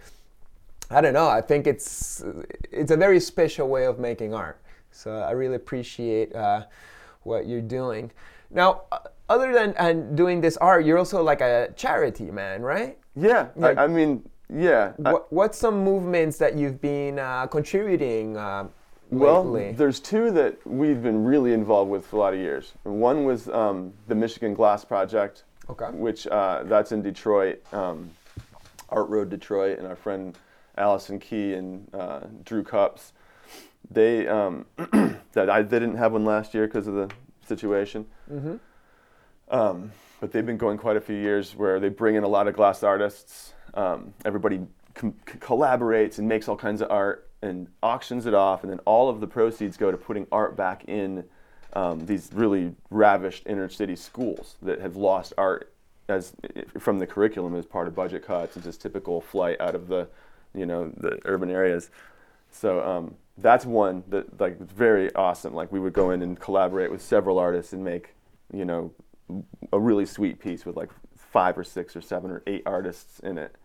I 0.92 1.02
don't 1.02 1.14
know. 1.14 1.28
I 1.30 1.42
think 1.42 1.68
it's 1.68 2.24
it's 2.72 2.92
a 2.92 2.98
very 2.98 3.20
special 3.20 3.68
way 3.70 3.86
of 3.86 3.98
making 4.00 4.34
art. 4.34 4.60
So 4.92 5.20
I 5.20 5.32
really 5.32 5.56
appreciate 5.56 6.36
uh, 6.36 6.66
what 7.24 7.48
you're 7.48 7.62
doing. 7.62 8.12
Now, 8.50 8.82
uh, 8.92 9.00
other 9.30 9.54
than 9.54 9.74
and 9.78 10.18
doing 10.18 10.42
this 10.42 10.58
art, 10.58 10.86
you're 10.86 10.98
also 10.98 11.24
like 11.24 11.39
a 11.42 11.70
charity 11.78 12.30
man, 12.32 12.62
right? 12.62 12.98
Yeah, 13.16 13.48
Like- 13.56 13.78
I, 13.78 13.86
I 13.86 13.88
mean, 13.88 14.28
yeah. 14.54 14.92
I- 15.06 15.14
What, 15.14 15.32
what's 15.32 15.58
some 15.58 15.82
movements 15.84 16.38
that 16.39 16.56
you've 16.58 16.82
been 16.82 17.20
uh, 17.20 17.48
contributing 17.48 18.36
uh, 18.36 18.68
well, 19.10 19.46
lately? 19.46 19.72
there's 19.74 20.02
two 20.02 20.32
that 20.32 20.56
we've 20.68 21.02
been 21.02 21.24
really 21.24 21.54
involved 21.54 21.89
with 21.89 22.06
for 22.06 22.18
a 22.18 22.20
lot 22.20 22.34
of 22.34 22.39
years. 22.39 22.74
One 22.84 23.24
was 23.24 23.48
um, 23.48 23.94
the 24.10 24.16
Michigan 24.16 24.54
Glass 24.54 24.84
Project, 24.84 25.44
Okay. 25.70 25.89
which 25.94 26.28
uh, 26.28 26.64
that's 26.64 26.92
in 26.92 27.02
Detroit, 27.02 27.64
um, 27.74 28.10
Art 28.89 29.08
Road, 29.08 29.30
Detroit, 29.30 29.80
and 29.80 29.88
our 29.88 29.96
friend 29.96 30.38
Allison 30.82 31.20
Key 31.20 31.54
and 31.54 31.88
uh, 31.94 32.22
Drew 32.44 32.64
Cups. 32.64 33.14
They 33.90 34.28
um, 34.28 34.66
that 35.34 35.50
I 35.50 35.62
they 35.62 35.80
didn't 35.80 35.98
have 35.98 36.12
one 36.14 36.26
last 36.26 36.54
year 36.54 36.68
because 36.68 36.88
of 36.88 36.96
the 36.96 37.10
situation. 37.48 38.06
Um, 39.50 39.92
but 40.20 40.32
they've 40.32 40.46
been 40.46 40.58
going 40.58 40.78
quite 40.78 40.98
a 40.98 41.02
few 41.02 41.16
years 41.16 41.56
where 41.56 41.80
they 41.80 41.90
bring 41.90 42.16
in 42.16 42.24
a 42.24 42.28
lot 42.28 42.48
of 42.48 42.56
glass 42.56 42.84
artists. 42.84 43.54
Um, 43.74 44.14
everybody 44.24 44.62
com- 44.94 45.16
collaborates 45.26 46.20
and 46.20 46.28
makes 46.28 46.48
all 46.48 46.56
kinds 46.56 46.82
of 46.82 46.92
art 46.92 47.28
and 47.42 47.68
auctions 47.82 48.26
it 48.26 48.34
off, 48.34 48.64
and 48.64 48.72
then 48.72 48.80
all 48.80 49.10
of 49.10 49.20
the 49.20 49.28
proceeds 49.28 49.78
go 49.78 49.92
to 49.92 49.98
putting 49.98 50.28
art 50.32 50.56
back 50.56 50.86
in 50.86 51.24
um, 51.74 52.06
these 52.06 52.30
really 52.34 52.76
ravished 52.90 53.44
inner 53.48 53.70
city 53.70 53.96
schools 53.96 54.58
that 54.62 54.80
have 54.80 54.96
lost 54.96 55.34
art 55.38 55.74
as 56.08 56.34
from 56.78 57.00
the 57.00 57.08
curriculum 57.08 57.56
as 57.56 57.66
part 57.66 57.88
of 57.88 57.96
budget 57.96 58.26
cuts 58.26 58.56
and 58.56 58.64
just 58.64 58.82
typical 58.82 59.22
flight 59.22 59.60
out 59.62 59.76
of 59.76 59.88
the 59.88 60.08
you 60.54 60.66
know 60.66 60.91
the 60.97 61.20
urban 61.26 61.49
areas. 61.49 61.89
So 62.52 62.82
um, 62.82 63.16
that's 63.38 63.66
one 63.66 64.04
that 64.10 64.39
like 64.39 64.58
it's 64.60 64.74
very 64.74 65.14
awesome. 65.16 65.54
Like 65.54 65.72
we 65.72 65.80
would 65.80 65.93
go 65.93 66.12
in 66.12 66.22
and 66.22 66.39
collaborate 66.39 66.91
with 66.91 67.02
several 67.02 67.39
artists 67.39 67.74
and 67.74 67.84
make 67.84 68.14
you 68.54 68.66
know 68.66 68.91
a 69.72 69.80
really 69.80 70.06
sweet 70.06 70.39
piece 70.39 70.66
with 70.66 70.76
like 70.76 70.89
five 71.16 71.58
or 71.58 71.64
six 71.64 71.95
or 71.95 72.02
seven 72.02 72.32
or 72.32 72.43
eight 72.47 72.64
artists 72.66 73.20
in 73.20 73.38
it. 73.38 73.56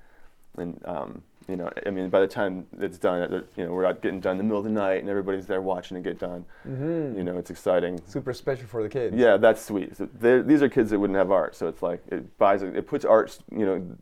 And 0.56 0.80
um, 0.84 1.22
you 1.48 1.56
know, 1.56 1.70
I 1.84 1.90
mean, 1.90 2.08
by 2.08 2.20
the 2.20 2.26
time 2.26 2.66
it's 2.80 2.98
done, 2.98 3.44
you 3.56 3.64
know, 3.64 3.72
we're 3.72 3.84
out 3.84 4.02
getting 4.02 4.20
done 4.20 4.32
in 4.32 4.38
the 4.38 4.44
middle 4.44 4.58
of 4.58 4.64
the 4.64 4.70
night, 4.70 5.00
and 5.00 5.08
everybody's 5.08 5.46
there 5.46 5.62
watching 5.62 5.96
it 5.96 6.02
get 6.02 6.18
done. 6.18 6.44
You 6.64 7.22
know, 7.22 7.38
it's 7.38 7.50
exciting. 7.50 8.00
Super 8.06 8.32
special 8.32 8.66
for 8.66 8.82
the 8.82 8.88
kids. 8.88 9.16
Yeah, 9.16 9.36
that's 9.36 9.64
sweet. 9.64 9.96
So 9.96 10.08
these 10.42 10.62
are 10.62 10.68
kids 10.68 10.90
that 10.90 10.98
wouldn't 10.98 11.16
have 11.16 11.30
art, 11.30 11.54
so 11.54 11.68
it's 11.68 11.82
like 11.82 12.02
it 12.08 12.36
buys, 12.38 12.62
it 12.62 12.86
puts 12.86 13.04
art, 13.04 13.38
you 13.52 13.64
know, 13.64 13.96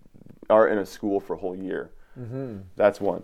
art 0.49 0.73
in 0.73 0.79
a 0.79 0.87
school 0.87 1.21
for 1.21 1.35
a 1.35 1.39
whole 1.39 1.57
year. 1.57 1.91
That's 2.77 3.01
one, 3.01 3.23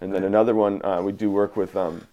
and 0.00 0.12
then 0.14 0.24
another 0.24 0.54
one 0.54 0.84
uh, 0.84 1.02
we 1.02 1.12
do 1.12 1.30
work 1.30 1.56
with 1.56 1.76
um, 1.76 2.06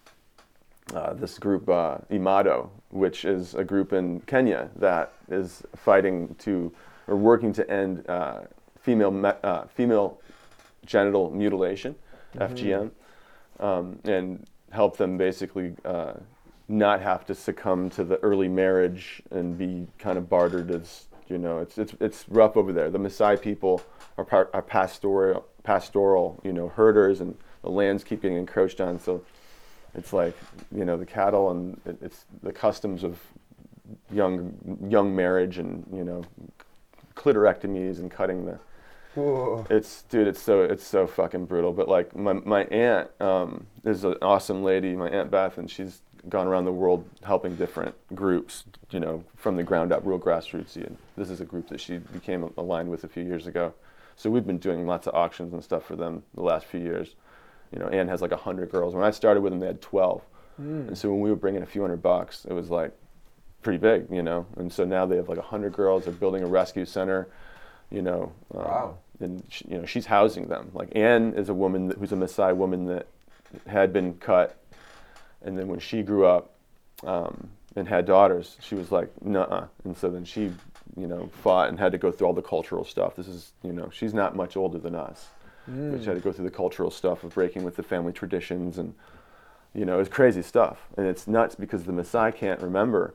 uh, 0.93 1.13
this 1.13 1.37
group 1.39 1.67
uh, 1.69 1.97
Imado, 2.11 2.69
which 2.89 3.25
is 3.25 3.55
a 3.55 3.63
group 3.63 3.93
in 3.93 4.21
Kenya 4.21 4.69
that 4.77 5.13
is 5.29 5.63
fighting 5.75 6.35
to 6.39 6.71
or 7.07 7.15
working 7.15 7.53
to 7.53 7.69
end 7.69 8.07
uh, 8.09 8.41
female 8.79 9.11
me- 9.11 9.31
uh, 9.43 9.65
female 9.67 10.19
genital 10.85 11.31
mutilation, 11.31 11.95
FGM, 12.35 12.91
um, 13.59 13.99
and 14.03 14.45
help 14.71 14.97
them 14.97 15.17
basically 15.17 15.73
uh, 15.85 16.13
not 16.67 17.01
have 17.01 17.25
to 17.25 17.35
succumb 17.35 17.89
to 17.89 18.03
the 18.03 18.17
early 18.19 18.47
marriage 18.47 19.21
and 19.31 19.57
be 19.57 19.87
kind 19.97 20.17
of 20.17 20.29
bartered 20.29 20.69
as 20.71 21.05
you 21.29 21.37
know 21.37 21.59
it's 21.59 21.77
it's 21.77 21.93
it's 21.99 22.25
rough 22.29 22.55
over 22.57 22.71
there. 22.73 22.89
The 22.89 22.99
Maasai 22.99 23.41
people 23.41 23.81
are 24.17 24.25
par- 24.25 24.49
are 24.53 24.61
pastoral 24.61 25.45
pastoral 25.67 26.39
you 26.45 26.53
know 26.53 26.69
herders 26.69 27.19
and 27.19 27.35
the 27.61 27.69
lands 27.69 28.01
keep 28.01 28.21
getting 28.21 28.37
encroached 28.37 28.79
on 28.79 28.97
so 28.97 29.21
it's 29.95 30.13
like 30.13 30.33
you 30.73 30.85
know 30.85 30.95
the 30.95 31.05
cattle 31.05 31.51
and 31.51 31.77
it, 31.85 31.97
it's 32.01 32.23
the 32.41 32.53
customs 32.53 33.03
of 33.03 33.19
young 34.09 34.53
young 34.87 35.13
marriage 35.13 35.57
and 35.57 35.85
you 35.91 36.05
know 36.05 36.23
clitorectomies 37.15 37.99
and 37.99 38.09
cutting 38.09 38.45
the 38.45 38.57
Whoa. 39.15 39.65
it's 39.69 40.03
dude, 40.03 40.27
it's 40.27 40.41
so 40.41 40.61
it's 40.61 40.87
so 40.87 41.05
fucking 41.05 41.47
brutal. 41.47 41.73
But 41.73 41.89
like 41.89 42.15
my 42.15 42.33
my 42.33 42.63
aunt 42.65 43.09
um, 43.19 43.65
is 43.83 44.03
an 44.05 44.15
awesome 44.21 44.63
lady, 44.63 44.95
my 44.95 45.09
aunt 45.09 45.31
Beth, 45.31 45.57
and 45.57 45.69
she's 45.69 46.01
gone 46.29 46.47
around 46.47 46.65
the 46.65 46.71
world 46.71 47.03
helping 47.23 47.55
different 47.55 47.95
groups, 48.13 48.63
you 48.91 48.99
know, 48.99 49.23
from 49.35 49.55
the 49.57 49.63
ground 49.63 49.91
up, 49.91 50.05
real 50.05 50.19
grassroots. 50.19 50.75
And 50.75 50.97
this 51.17 51.29
is 51.29 51.41
a 51.41 51.45
group 51.45 51.67
that 51.69 51.81
she 51.81 51.97
became 51.97 52.53
aligned 52.57 52.89
with 52.89 53.03
a 53.03 53.07
few 53.07 53.23
years 53.23 53.47
ago. 53.47 53.73
So 54.17 54.29
we've 54.29 54.45
been 54.45 54.57
doing 54.57 54.85
lots 54.85 55.07
of 55.07 55.13
auctions 55.15 55.53
and 55.53 55.63
stuff 55.63 55.85
for 55.85 55.95
them 55.95 56.23
the 56.33 56.41
last 56.41 56.65
few 56.65 56.79
years. 56.81 57.15
You 57.71 57.79
know, 57.79 57.87
Ann 57.87 58.07
has 58.09 58.21
like 58.21 58.31
100 58.31 58.69
girls. 58.71 58.93
When 58.93 59.03
I 59.03 59.11
started 59.11 59.41
with 59.41 59.51
them, 59.53 59.59
they 59.59 59.67
had 59.67 59.81
12. 59.81 60.21
And 60.57 60.97
so 60.97 61.11
when 61.11 61.21
we 61.21 61.29
were 61.29 61.35
bringing 61.35 61.61
a 61.61 61.67
few 61.67 61.81
hundred 61.81 62.01
bucks, 62.01 62.43
it 62.49 62.53
was 62.53 62.69
like 62.71 62.91
pretty 63.61 63.77
big, 63.77 64.07
you 64.11 64.23
know. 64.23 64.47
And 64.55 64.73
so 64.73 64.85
now 64.85 65.05
they 65.05 65.15
have 65.17 65.29
like 65.29 65.37
100 65.37 65.71
girls. 65.71 66.05
They're 66.05 66.13
building 66.13 66.41
a 66.43 66.47
rescue 66.47 66.83
center, 66.85 67.27
you 67.91 68.01
know. 68.01 68.31
um, 68.55 68.63
Wow. 68.63 68.97
And 69.19 69.43
she, 69.49 69.65
you 69.69 69.77
know, 69.77 69.85
she's 69.85 70.05
housing 70.07 70.47
them. 70.47 70.71
Like 70.73 70.95
Ann 70.95 71.33
is 71.35 71.49
a 71.49 71.53
woman 71.53 71.89
that, 71.89 71.97
who's 71.99 72.11
a 72.11 72.15
Maasai 72.15 72.55
woman 72.55 72.85
that 72.85 73.07
had 73.67 73.93
been 73.93 74.15
cut, 74.15 74.57
and 75.43 75.57
then 75.57 75.67
when 75.67 75.79
she 75.79 76.01
grew 76.03 76.25
up 76.25 76.53
um, 77.03 77.49
and 77.75 77.87
had 77.87 78.05
daughters, 78.05 78.57
she 78.61 78.75
was 78.75 78.91
like, 78.91 79.09
"Nuh." 79.23 79.65
And 79.83 79.95
so 79.97 80.09
then 80.09 80.25
she, 80.25 80.51
you 80.97 81.07
know, 81.07 81.29
fought 81.41 81.69
and 81.69 81.79
had 81.79 81.91
to 81.91 81.97
go 81.97 82.11
through 82.11 82.27
all 82.27 82.33
the 82.33 82.41
cultural 82.41 82.83
stuff. 82.83 83.15
This 83.15 83.27
is, 83.27 83.53
you 83.63 83.71
know, 83.71 83.89
she's 83.91 84.13
not 84.13 84.35
much 84.35 84.57
older 84.57 84.79
than 84.79 84.95
us, 84.95 85.27
mm. 85.69 85.91
but 85.91 86.01
she 86.01 86.07
had 86.07 86.15
to 86.15 86.21
go 86.21 86.31
through 86.31 86.45
the 86.45 86.51
cultural 86.51 86.89
stuff 86.89 87.23
of 87.23 87.33
breaking 87.33 87.63
with 87.63 87.75
the 87.75 87.83
family 87.83 88.11
traditions 88.11 88.77
and 88.77 88.93
you 89.77 89.85
know, 89.85 89.99
it's 89.99 90.09
crazy 90.09 90.41
stuff. 90.41 90.87
And 90.97 91.05
it's 91.05 91.27
nuts 91.27 91.55
because 91.55 91.83
the 91.83 91.91
Maasai 91.91 92.35
can't 92.35 92.59
remember. 92.61 93.13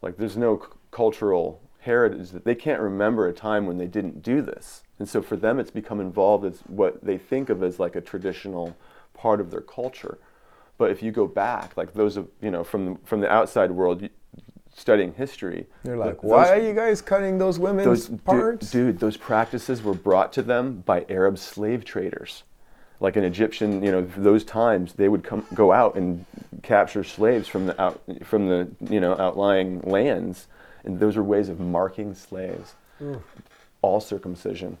Like, 0.00 0.16
there's 0.16 0.36
no 0.36 0.58
c- 0.58 0.66
cultural 0.90 1.60
heritage 1.80 2.30
that 2.30 2.44
they 2.44 2.54
can't 2.54 2.80
remember 2.80 3.28
a 3.28 3.32
time 3.34 3.66
when 3.66 3.76
they 3.76 3.86
didn't 3.86 4.22
do 4.22 4.40
this. 4.40 4.82
And 4.98 5.08
so 5.08 5.20
for 5.20 5.36
them, 5.36 5.58
it's 5.58 5.70
become 5.70 6.00
involved 6.00 6.44
as 6.44 6.60
what 6.66 7.04
they 7.04 7.18
think 7.18 7.50
of 7.50 7.62
as 7.62 7.78
like 7.78 7.96
a 7.96 8.00
traditional 8.00 8.76
part 9.12 9.40
of 9.40 9.50
their 9.50 9.60
culture. 9.60 10.18
But 10.78 10.90
if 10.90 11.02
you 11.02 11.12
go 11.12 11.26
back, 11.26 11.76
like 11.76 11.92
those 11.92 12.16
of, 12.16 12.28
you 12.40 12.50
know, 12.50 12.64
from 12.64 12.86
the, 12.86 12.96
from 13.04 13.20
the 13.20 13.30
outside 13.30 13.70
world, 13.70 14.00
y- 14.00 14.10
studying 14.80 15.12
history, 15.12 15.66
They're 15.84 15.94
th- 15.96 16.06
like, 16.06 16.22
why 16.24 16.44
those- 16.44 16.50
are 16.50 16.66
you 16.68 16.74
guys 16.74 17.02
cutting 17.02 17.38
those 17.38 17.58
women's 17.58 17.84
those 18.08 18.08
parts? 18.20 18.70
dude, 18.70 18.98
those 18.98 19.16
practices 19.16 19.82
were 19.82 19.94
brought 19.94 20.32
to 20.32 20.42
them 20.42 20.82
by 20.86 21.04
Arab 21.08 21.38
slave 21.38 21.84
traders. 21.84 22.42
Like 22.98 23.16
an 23.16 23.24
Egyptian, 23.24 23.82
you 23.82 23.90
know, 23.92 24.02
those 24.16 24.44
times 24.44 24.94
they 24.94 25.08
would 25.08 25.22
come 25.24 25.46
go 25.54 25.72
out 25.72 25.94
and 25.96 26.24
capture 26.62 27.02
slaves 27.04 27.48
from 27.48 27.66
the 27.66 27.80
out 27.80 28.00
from 28.24 28.48
the 28.48 28.68
you 28.90 29.00
know 29.00 29.16
outlying 29.18 29.80
lands, 29.82 30.48
and 30.84 31.00
those 31.00 31.16
were 31.16 31.22
ways 31.22 31.48
of 31.48 31.58
marking 31.60 32.14
slaves. 32.14 32.74
All 33.80 34.00
circumcision. 34.00 34.76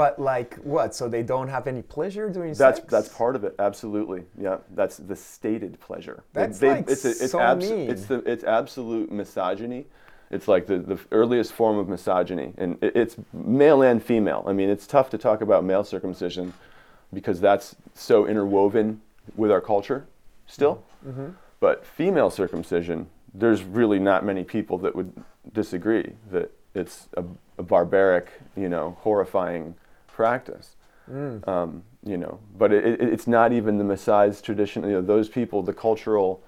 But 0.00 0.18
like 0.18 0.54
what? 0.62 0.94
So 0.94 1.10
they 1.10 1.22
don't 1.22 1.48
have 1.48 1.66
any 1.66 1.82
pleasure 1.82 2.30
doing 2.30 2.54
That's 2.54 2.78
sex? 2.78 2.90
that's 2.90 3.08
part 3.10 3.36
of 3.36 3.44
it. 3.44 3.54
Absolutely, 3.58 4.24
yeah. 4.40 4.56
That's 4.74 4.96
the 4.96 5.14
stated 5.14 5.78
pleasure. 5.78 6.22
That's 6.32 6.58
they- 6.58 6.70
like 6.70 6.88
it's 6.88 7.04
a- 7.04 7.10
it's 7.10 7.32
so 7.32 7.38
abs- 7.38 7.68
mean. 7.68 7.90
It's 7.90 8.06
the 8.06 8.22
it's 8.24 8.42
absolute 8.42 9.12
misogyny. 9.12 9.84
It's 10.30 10.48
like 10.48 10.66
the, 10.66 10.78
the 10.78 10.98
earliest 11.12 11.52
form 11.52 11.76
of 11.76 11.86
misogyny, 11.86 12.54
and 12.56 12.82
it, 12.82 12.96
it's 12.96 13.16
male 13.34 13.82
and 13.82 14.02
female. 14.02 14.42
I 14.46 14.54
mean, 14.54 14.70
it's 14.70 14.86
tough 14.86 15.10
to 15.10 15.18
talk 15.18 15.42
about 15.42 15.64
male 15.64 15.84
circumcision 15.84 16.54
because 17.12 17.38
that's 17.38 17.76
so 17.92 18.26
interwoven 18.26 19.02
with 19.36 19.50
our 19.50 19.60
culture 19.60 20.06
still. 20.46 20.82
Mm-hmm. 21.06 21.32
But 21.58 21.84
female 21.84 22.30
circumcision, 22.30 23.06
there's 23.34 23.64
really 23.64 23.98
not 23.98 24.24
many 24.24 24.44
people 24.44 24.78
that 24.78 24.96
would 24.96 25.12
disagree 25.52 26.14
that 26.30 26.50
it's 26.74 27.08
a, 27.18 27.24
a 27.58 27.62
barbaric, 27.62 28.30
you 28.56 28.70
know, 28.70 28.96
horrifying 29.00 29.74
practice. 30.20 30.76
Mm. 31.10 31.48
Um, 31.48 31.82
you 32.04 32.18
know, 32.18 32.38
but 32.58 32.72
it, 32.72 32.84
it, 32.84 33.00
it's 33.00 33.26
not 33.26 33.52
even 33.52 33.78
the 33.78 33.84
Maasai's 33.84 34.42
tradition. 34.42 34.84
You 34.84 34.96
know, 34.96 35.00
those 35.00 35.30
people, 35.30 35.62
the 35.62 35.72
cultural, 35.72 36.42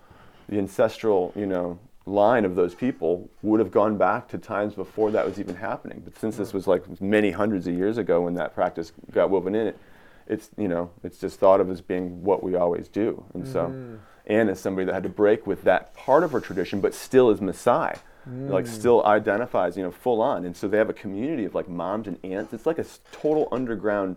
the 0.51 0.59
ancestral, 0.59 1.33
you 1.35 1.47
know, 1.47 1.79
line 2.05 2.45
of 2.45 2.55
those 2.55 2.75
people 2.75 3.31
would 3.41 3.61
have 3.61 3.70
gone 3.70 3.97
back 3.97 4.29
to 4.29 4.37
times 4.37 4.75
before 4.75 5.11
that 5.12 5.25
was 5.25 5.39
even 5.41 5.55
happening. 5.55 6.03
But 6.05 6.18
since 6.18 6.37
this 6.37 6.53
was 6.53 6.66
like 6.66 7.01
many 7.01 7.31
hundreds 7.31 7.66
of 7.66 7.75
years 7.75 7.97
ago 7.97 8.20
when 8.20 8.35
that 8.35 8.55
practice 8.55 8.93
got 9.11 9.31
woven 9.31 9.55
in, 9.55 9.68
it, 9.68 9.79
it's 10.27 10.51
you 10.59 10.68
know, 10.68 10.91
it's 11.03 11.18
just 11.18 11.41
thought 11.41 11.61
of 11.61 11.70
as 11.70 11.81
being 11.81 12.23
what 12.23 12.43
we 12.43 12.55
always 12.55 12.89
do. 12.89 13.25
And 13.33 13.49
so, 13.49 13.99
Anne 14.27 14.49
is 14.51 14.61
somebody 14.61 14.85
that 14.85 14.95
had 14.95 15.03
to 15.03 15.09
break 15.09 15.47
with 15.47 15.64
that 15.64 15.95
part 15.95 16.23
of 16.25 16.33
her 16.33 16.41
tradition, 16.41 16.81
but 16.81 16.95
still 16.95 17.31
is 17.31 17.41
Maasai. 17.41 17.99
Like 18.27 18.66
mm. 18.66 18.68
still 18.68 19.05
identifies, 19.05 19.77
you 19.77 19.83
know, 19.83 19.91
full 19.91 20.23
on, 20.23 20.45
and 20.45 20.57
so 20.57 20.68
they 20.68 20.79
have 20.79 20.89
a 20.89 20.95
community 20.95 21.45
of 21.45 21.55
like 21.55 21.68
moms 21.68 22.07
and 22.07 22.18
aunts. 22.25 22.53
It's 22.53 22.66
like 22.66 22.79
a 22.79 22.87
total 23.11 23.49
underground 23.51 24.16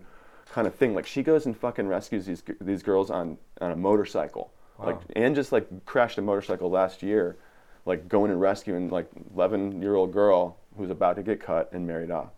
kind 0.51 0.67
of 0.67 0.75
thing. 0.75 0.93
Like 0.93 1.07
she 1.07 1.23
goes 1.23 1.47
and 1.47 1.57
fucking 1.57 1.87
rescues 1.87 2.25
these 2.25 2.43
these 2.61 2.83
girls 2.83 3.09
on 3.09 3.37
on 3.61 3.71
a 3.71 3.75
motorcycle. 3.75 4.51
Like 4.77 4.99
Anne 5.15 5.33
just 5.35 5.51
like 5.51 5.85
crashed 5.85 6.17
a 6.17 6.21
motorcycle 6.21 6.69
last 6.69 7.01
year, 7.01 7.37
like 7.85 8.07
going 8.07 8.29
and 8.29 8.41
rescuing 8.41 8.89
like 8.89 9.09
11 9.33 9.81
year 9.81 9.95
old 9.95 10.11
girl 10.11 10.57
who's 10.77 10.89
about 10.89 11.15
to 11.15 11.23
get 11.23 11.39
cut 11.39 11.71
and 11.71 11.87
married 11.87 12.11
off. 12.11 12.29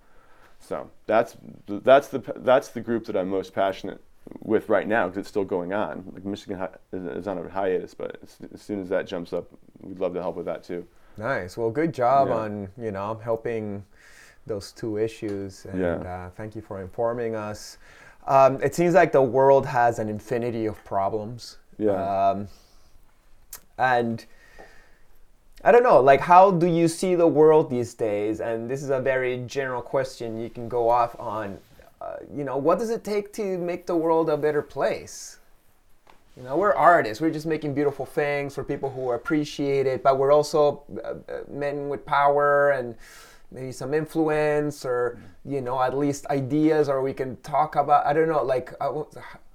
So 0.60 0.90
that's 1.06 1.36
that's 1.68 2.08
the 2.08 2.20
that's 2.38 2.70
the 2.70 2.82
group 2.82 3.06
that 3.06 3.18
I'm 3.18 3.30
most 3.30 3.54
passionate 3.54 4.02
with 4.40 4.70
right 4.70 4.88
now 4.88 5.08
because 5.08 5.20
it's 5.20 5.30
still 5.30 5.46
going 5.46 5.74
on. 5.74 6.12
Like 6.14 6.26
Michigan 6.26 6.68
is, 6.92 7.06
is 7.06 7.28
on 7.28 7.38
a 7.38 7.50
hiatus, 7.50 7.94
but 7.94 8.20
as, 8.22 8.38
as 8.54 8.62
soon 8.62 8.82
as 8.82 8.90
that 8.90 9.08
jumps 9.08 9.34
up, 9.34 9.48
we'd 9.80 10.00
love 10.00 10.14
to 10.14 10.22
help 10.22 10.36
with 10.36 10.46
that 10.46 10.64
too. 10.64 10.86
Nice. 11.18 11.58
Well, 11.58 11.70
good 11.72 11.94
job 11.94 12.28
Yeah. 12.30 12.36
on 12.36 12.70
you 12.78 12.92
know 12.92 13.16
helping 13.24 13.84
those 14.46 14.72
two 14.72 14.98
issues, 14.98 15.66
and 15.66 15.80
Yeah. 15.82 15.96
uh, 15.96 16.30
thank 16.38 16.56
you 16.56 16.62
for 16.62 16.80
informing 16.82 17.36
us. 17.36 17.78
Um, 18.28 18.62
it 18.62 18.76
seems 18.76 18.94
like 18.94 19.12
the 19.12 19.22
world 19.22 19.66
has 19.66 20.00
an 20.00 20.10
infinity 20.10 20.66
of 20.66 20.84
problems. 20.84 21.58
Yeah. 21.78 22.30
Um, 22.30 22.48
and 23.78 24.26
I 25.64 25.72
don't 25.72 25.84
know, 25.84 26.00
like, 26.00 26.22
how 26.22 26.52
do 26.52 26.68
you 26.68 26.88
see 26.88 27.16
the 27.16 27.28
world 27.28 27.70
these 27.70 27.94
days? 27.94 28.40
And 28.42 28.70
this 28.70 28.84
is 28.84 28.90
a 28.90 29.00
very 29.00 29.38
general 29.48 29.82
question. 29.82 30.40
You 30.40 30.50
can 30.50 30.70
go 30.70 30.90
off 30.90 31.20
on, 31.20 31.58
uh, 32.02 32.18
you 32.34 32.44
know, 32.44 32.58
what 32.58 32.80
does 32.80 32.90
it 32.90 33.04
take 33.04 33.34
to 33.34 33.58
make 33.58 33.86
the 33.86 33.96
world 33.96 34.30
a 34.30 34.38
better 34.38 34.62
place? 34.62 35.40
You 36.38 36.44
know, 36.44 36.56
we're 36.56 36.74
artists. 36.74 37.20
We're 37.20 37.32
just 37.32 37.48
making 37.48 37.74
beautiful 37.74 38.06
things 38.06 38.54
for 38.54 38.64
people 38.64 38.92
who 38.92 39.12
appreciate 39.14 39.88
it, 39.88 40.04
but 40.04 40.20
we're 40.20 40.32
also 40.32 40.84
uh, 41.04 41.16
uh, 41.32 41.40
men 41.50 41.90
with 41.90 42.06
power 42.06 42.70
and 42.72 42.94
maybe 43.52 43.72
some 43.72 43.92
influence 43.92 44.86
or, 44.86 45.18
you 45.46 45.62
know, 45.62 45.82
at 45.82 45.98
least 45.98 46.28
ideas, 46.28 46.90
or 46.90 47.02
we 47.02 47.12
can 47.12 47.38
talk 47.38 47.76
about, 47.76 48.06
I 48.06 48.14
don't 48.14 48.28
know, 48.28 48.44
like, 48.44 48.72
uh, 48.80 49.02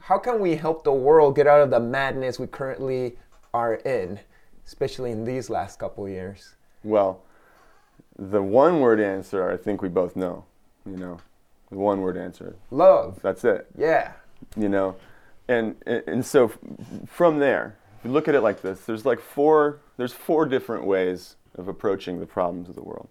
how 0.00 0.18
can 0.18 0.40
we 0.40 0.56
help 0.56 0.82
the 0.82 0.92
world 0.92 1.36
get 1.36 1.46
out 1.46 1.60
of 1.60 1.70
the 1.70 1.78
madness 1.78 2.40
we 2.40 2.48
currently 2.48 3.16
are 3.54 3.74
in, 3.74 4.18
especially 4.66 5.12
in 5.12 5.24
these 5.24 5.48
last 5.48 5.78
couple 5.78 6.08
years? 6.08 6.56
Well, 6.82 7.22
the 8.18 8.42
one 8.42 8.80
word 8.80 8.98
answer 8.98 9.48
I 9.48 9.56
think 9.56 9.82
we 9.82 9.88
both 9.88 10.16
know. 10.16 10.46
You 10.84 10.96
know, 10.96 11.20
the 11.70 11.78
one 11.78 12.00
word 12.00 12.16
answer. 12.16 12.56
Love. 12.72 13.20
That's 13.22 13.44
it. 13.44 13.68
Yeah. 13.78 14.14
you 14.56 14.68
know 14.68 14.96
and 15.48 15.76
and 15.86 16.24
so 16.24 16.52
from 17.06 17.38
there 17.38 17.76
if 17.98 18.04
you 18.04 18.10
look 18.10 18.28
at 18.28 18.34
it 18.34 18.40
like 18.40 18.62
this 18.62 18.80
there's 18.82 19.04
like 19.04 19.20
four 19.20 19.80
there's 19.96 20.12
four 20.12 20.46
different 20.46 20.84
ways 20.84 21.36
of 21.56 21.68
approaching 21.68 22.20
the 22.20 22.26
problems 22.26 22.68
of 22.68 22.74
the 22.74 22.82
world. 22.82 23.08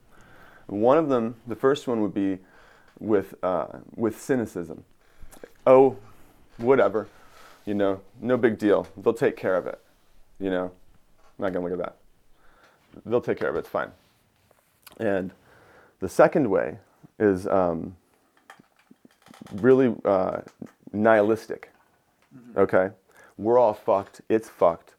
One 0.67 0.97
of 0.97 1.09
them 1.09 1.35
the 1.47 1.55
first 1.55 1.87
one 1.87 2.01
would 2.01 2.13
be 2.13 2.39
with 2.99 3.35
uh, 3.43 3.67
with 3.95 4.19
cynicism. 4.19 4.83
Oh 5.67 5.97
whatever 6.57 7.07
you 7.65 7.73
know 7.73 8.01
no 8.21 8.37
big 8.37 8.57
deal. 8.57 8.87
They'll 8.97 9.13
take 9.13 9.37
care 9.37 9.55
of 9.55 9.67
it 9.67 9.79
you 10.39 10.49
know. 10.49 10.71
I'm 11.39 11.45
not 11.45 11.53
gonna 11.53 11.65
look 11.65 11.73
at 11.73 11.79
that. 11.79 11.97
They'll 13.05 13.21
take 13.21 13.39
care 13.39 13.49
of 13.49 13.55
it 13.55 13.59
it's 13.59 13.69
fine. 13.69 13.91
And 14.99 15.31
the 15.99 16.09
second 16.09 16.49
way 16.49 16.77
is 17.19 17.47
um, 17.47 17.95
really 19.53 19.95
uh, 20.03 20.41
nihilistic. 20.91 21.70
Okay, 22.55 22.89
we're 23.37 23.57
all 23.57 23.73
fucked. 23.73 24.21
It's 24.29 24.49
fucked. 24.49 24.95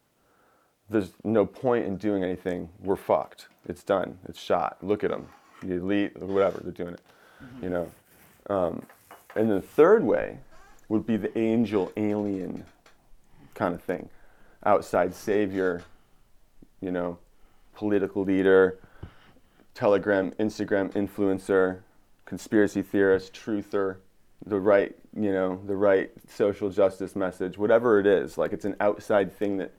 There's 0.89 1.13
no 1.25 1.47
point 1.47 1.87
in 1.87 1.97
doing 1.97 2.23
anything. 2.23 2.69
We're 2.81 2.97
fucked. 2.97 3.49
It's 3.67 3.83
done. 3.83 4.19
It's 4.29 4.41
shot. 4.41 4.79
Look 4.83 5.05
at 5.05 5.11
them. 5.11 5.29
The 5.63 5.75
elite, 5.75 6.13
or 6.21 6.27
whatever, 6.27 6.61
they're 6.63 6.73
doing 6.73 6.95
it. 6.95 7.01
You 7.63 7.71
know. 7.71 7.91
Um, 8.51 8.83
and 9.37 9.51
the 9.51 9.61
third 9.61 10.05
way 10.05 10.39
would 10.89 11.07
be 11.07 11.17
the 11.17 11.37
angel 11.39 11.93
alien 11.97 12.65
kind 13.55 13.75
of 13.75 13.83
thing, 13.83 14.09
outside 14.65 15.15
savior. 15.15 15.83
You 16.81 16.91
know, 16.91 17.19
political 17.75 18.25
leader, 18.25 18.79
Telegram, 19.75 20.33
Instagram 20.33 20.93
influencer, 20.93 21.79
conspiracy 22.25 22.83
theorist, 22.83 23.33
truther, 23.33 23.97
the 24.47 24.59
right, 24.59 24.95
you 25.15 25.33
know, 25.33 25.61
the 25.67 25.77
right 25.77 26.11
social 26.29 26.71
justice 26.71 27.15
message, 27.15 27.59
whatever 27.59 28.01
it 28.01 28.07
is. 28.07 28.39
Like 28.39 28.53
it's 28.53 28.65
an 28.65 28.77
outside 28.81 29.37
thing 29.37 29.59
that 29.59 29.73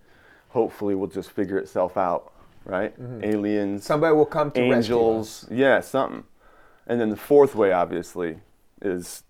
hopefully 0.49 0.95
will 0.95 1.07
just 1.07 1.31
figure 1.31 1.57
itself 1.57 1.97
out, 1.97 2.31
right? 2.65 2.99
Mm-hmm. 2.99 3.23
Aliens, 3.23 3.85
Somebody 3.85 4.15
will 4.15 4.25
come 4.25 4.51
to 4.51 4.61
angels, 4.61 5.47
yeah, 5.51 5.81
something. 5.81 6.23
And 6.85 6.99
then 6.99 7.09
the 7.09 7.15
fourth 7.15 7.55
way, 7.55 7.71
obviously, 7.71 8.39
is 8.81 9.23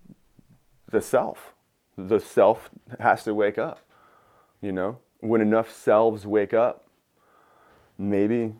the 0.90 1.00
self. 1.00 1.54
The 1.96 2.18
self 2.18 2.70
has 2.98 3.24
to 3.24 3.34
wake 3.34 3.58
up. 3.58 3.80
You 4.60 4.72
know, 4.72 4.98
when 5.20 5.40
enough 5.40 5.70
selves 5.70 6.26
wake 6.26 6.54
up, 6.54 6.88
maybe, 7.98 8.54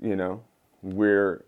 you 0.00 0.16
know, 0.16 0.42
we're 0.82 1.44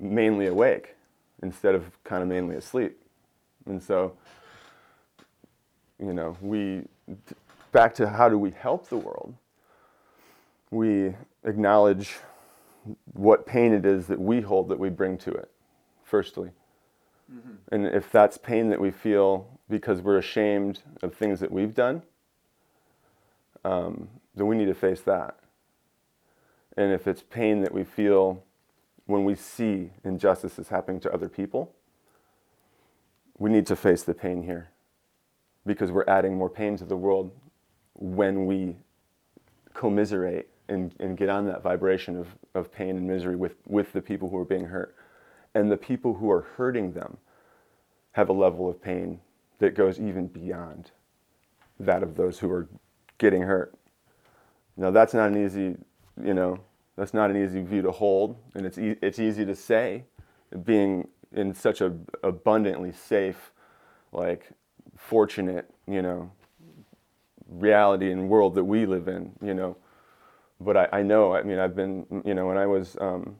mainly 0.00 0.46
awake 0.46 0.96
instead 1.42 1.74
of 1.74 2.02
kind 2.04 2.22
of 2.22 2.28
mainly 2.28 2.56
asleep. 2.56 2.97
And 3.68 3.82
so, 3.82 4.14
you 5.98 6.12
know, 6.12 6.36
we, 6.40 6.82
back 7.72 7.94
to 7.94 8.08
how 8.08 8.28
do 8.28 8.38
we 8.38 8.50
help 8.50 8.88
the 8.88 8.96
world? 8.96 9.34
We 10.70 11.14
acknowledge 11.44 12.16
what 13.12 13.46
pain 13.46 13.72
it 13.72 13.84
is 13.84 14.06
that 14.06 14.20
we 14.20 14.40
hold 14.40 14.68
that 14.70 14.78
we 14.78 14.88
bring 14.88 15.18
to 15.18 15.32
it, 15.32 15.50
firstly. 16.04 16.50
And 17.72 17.86
if 17.86 18.10
that's 18.10 18.38
pain 18.38 18.70
that 18.70 18.80
we 18.80 18.90
feel 18.90 19.46
because 19.68 20.00
we're 20.00 20.18
ashamed 20.18 20.80
of 21.02 21.14
things 21.14 21.40
that 21.40 21.52
we've 21.52 21.74
done, 21.74 22.02
um, 23.64 24.08
then 24.34 24.46
we 24.46 24.56
need 24.56 24.66
to 24.66 24.74
face 24.74 25.02
that. 25.02 25.38
And 26.76 26.92
if 26.92 27.06
it's 27.06 27.22
pain 27.22 27.60
that 27.62 27.74
we 27.74 27.84
feel 27.84 28.42
when 29.06 29.24
we 29.24 29.34
see 29.34 29.90
injustices 30.04 30.68
happening 30.68 31.00
to 31.00 31.12
other 31.12 31.28
people, 31.28 31.74
we 33.38 33.50
need 33.50 33.66
to 33.66 33.76
face 33.76 34.02
the 34.02 34.14
pain 34.14 34.42
here 34.42 34.70
because 35.66 35.90
we're 35.90 36.08
adding 36.08 36.36
more 36.36 36.50
pain 36.50 36.76
to 36.76 36.84
the 36.84 36.96
world 36.96 37.30
when 37.94 38.46
we 38.46 38.76
commiserate 39.74 40.48
and, 40.68 40.94
and 41.00 41.16
get 41.16 41.28
on 41.28 41.46
that 41.46 41.62
vibration 41.62 42.16
of, 42.16 42.28
of 42.54 42.72
pain 42.72 42.96
and 42.96 43.06
misery 43.06 43.36
with, 43.36 43.54
with 43.66 43.92
the 43.92 44.00
people 44.02 44.28
who 44.28 44.36
are 44.38 44.44
being 44.44 44.66
hurt. 44.66 44.94
And 45.54 45.70
the 45.70 45.76
people 45.76 46.14
who 46.14 46.30
are 46.30 46.42
hurting 46.56 46.92
them 46.92 47.16
have 48.12 48.28
a 48.28 48.32
level 48.32 48.68
of 48.68 48.82
pain 48.82 49.20
that 49.58 49.74
goes 49.74 49.98
even 49.98 50.26
beyond 50.26 50.90
that 51.80 52.02
of 52.02 52.16
those 52.16 52.38
who 52.38 52.50
are 52.50 52.68
getting 53.18 53.42
hurt. 53.42 53.74
Now, 54.76 54.90
that's 54.90 55.14
not 55.14 55.30
an 55.30 55.44
easy, 55.44 55.76
you 56.22 56.34
know, 56.34 56.58
that's 56.96 57.14
not 57.14 57.30
an 57.30 57.42
easy 57.42 57.62
view 57.62 57.82
to 57.82 57.90
hold, 57.90 58.36
and 58.54 58.66
it's, 58.66 58.78
e- 58.78 58.96
it's 59.00 59.18
easy 59.18 59.44
to 59.44 59.54
say, 59.54 60.04
being 60.64 61.08
in 61.32 61.54
such 61.54 61.80
a 61.80 61.92
abundantly 62.22 62.92
safe, 62.92 63.52
like 64.12 64.50
fortunate, 64.96 65.70
you 65.86 66.02
know, 66.02 66.30
reality 67.48 68.10
and 68.10 68.28
world 68.28 68.54
that 68.54 68.64
we 68.64 68.86
live 68.86 69.08
in, 69.08 69.32
you 69.42 69.54
know. 69.54 69.76
But 70.60 70.76
I, 70.76 70.88
I 70.92 71.02
know, 71.02 71.34
I 71.34 71.42
mean, 71.42 71.58
I've 71.58 71.76
been, 71.76 72.22
you 72.24 72.34
know, 72.34 72.46
when 72.46 72.58
I 72.58 72.66
was, 72.66 72.96
um, 73.00 73.36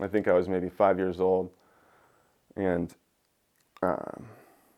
I 0.00 0.06
think 0.06 0.28
I 0.28 0.32
was 0.32 0.48
maybe 0.48 0.68
five 0.68 0.98
years 0.98 1.18
old, 1.18 1.50
and 2.56 2.94
um, 3.82 4.24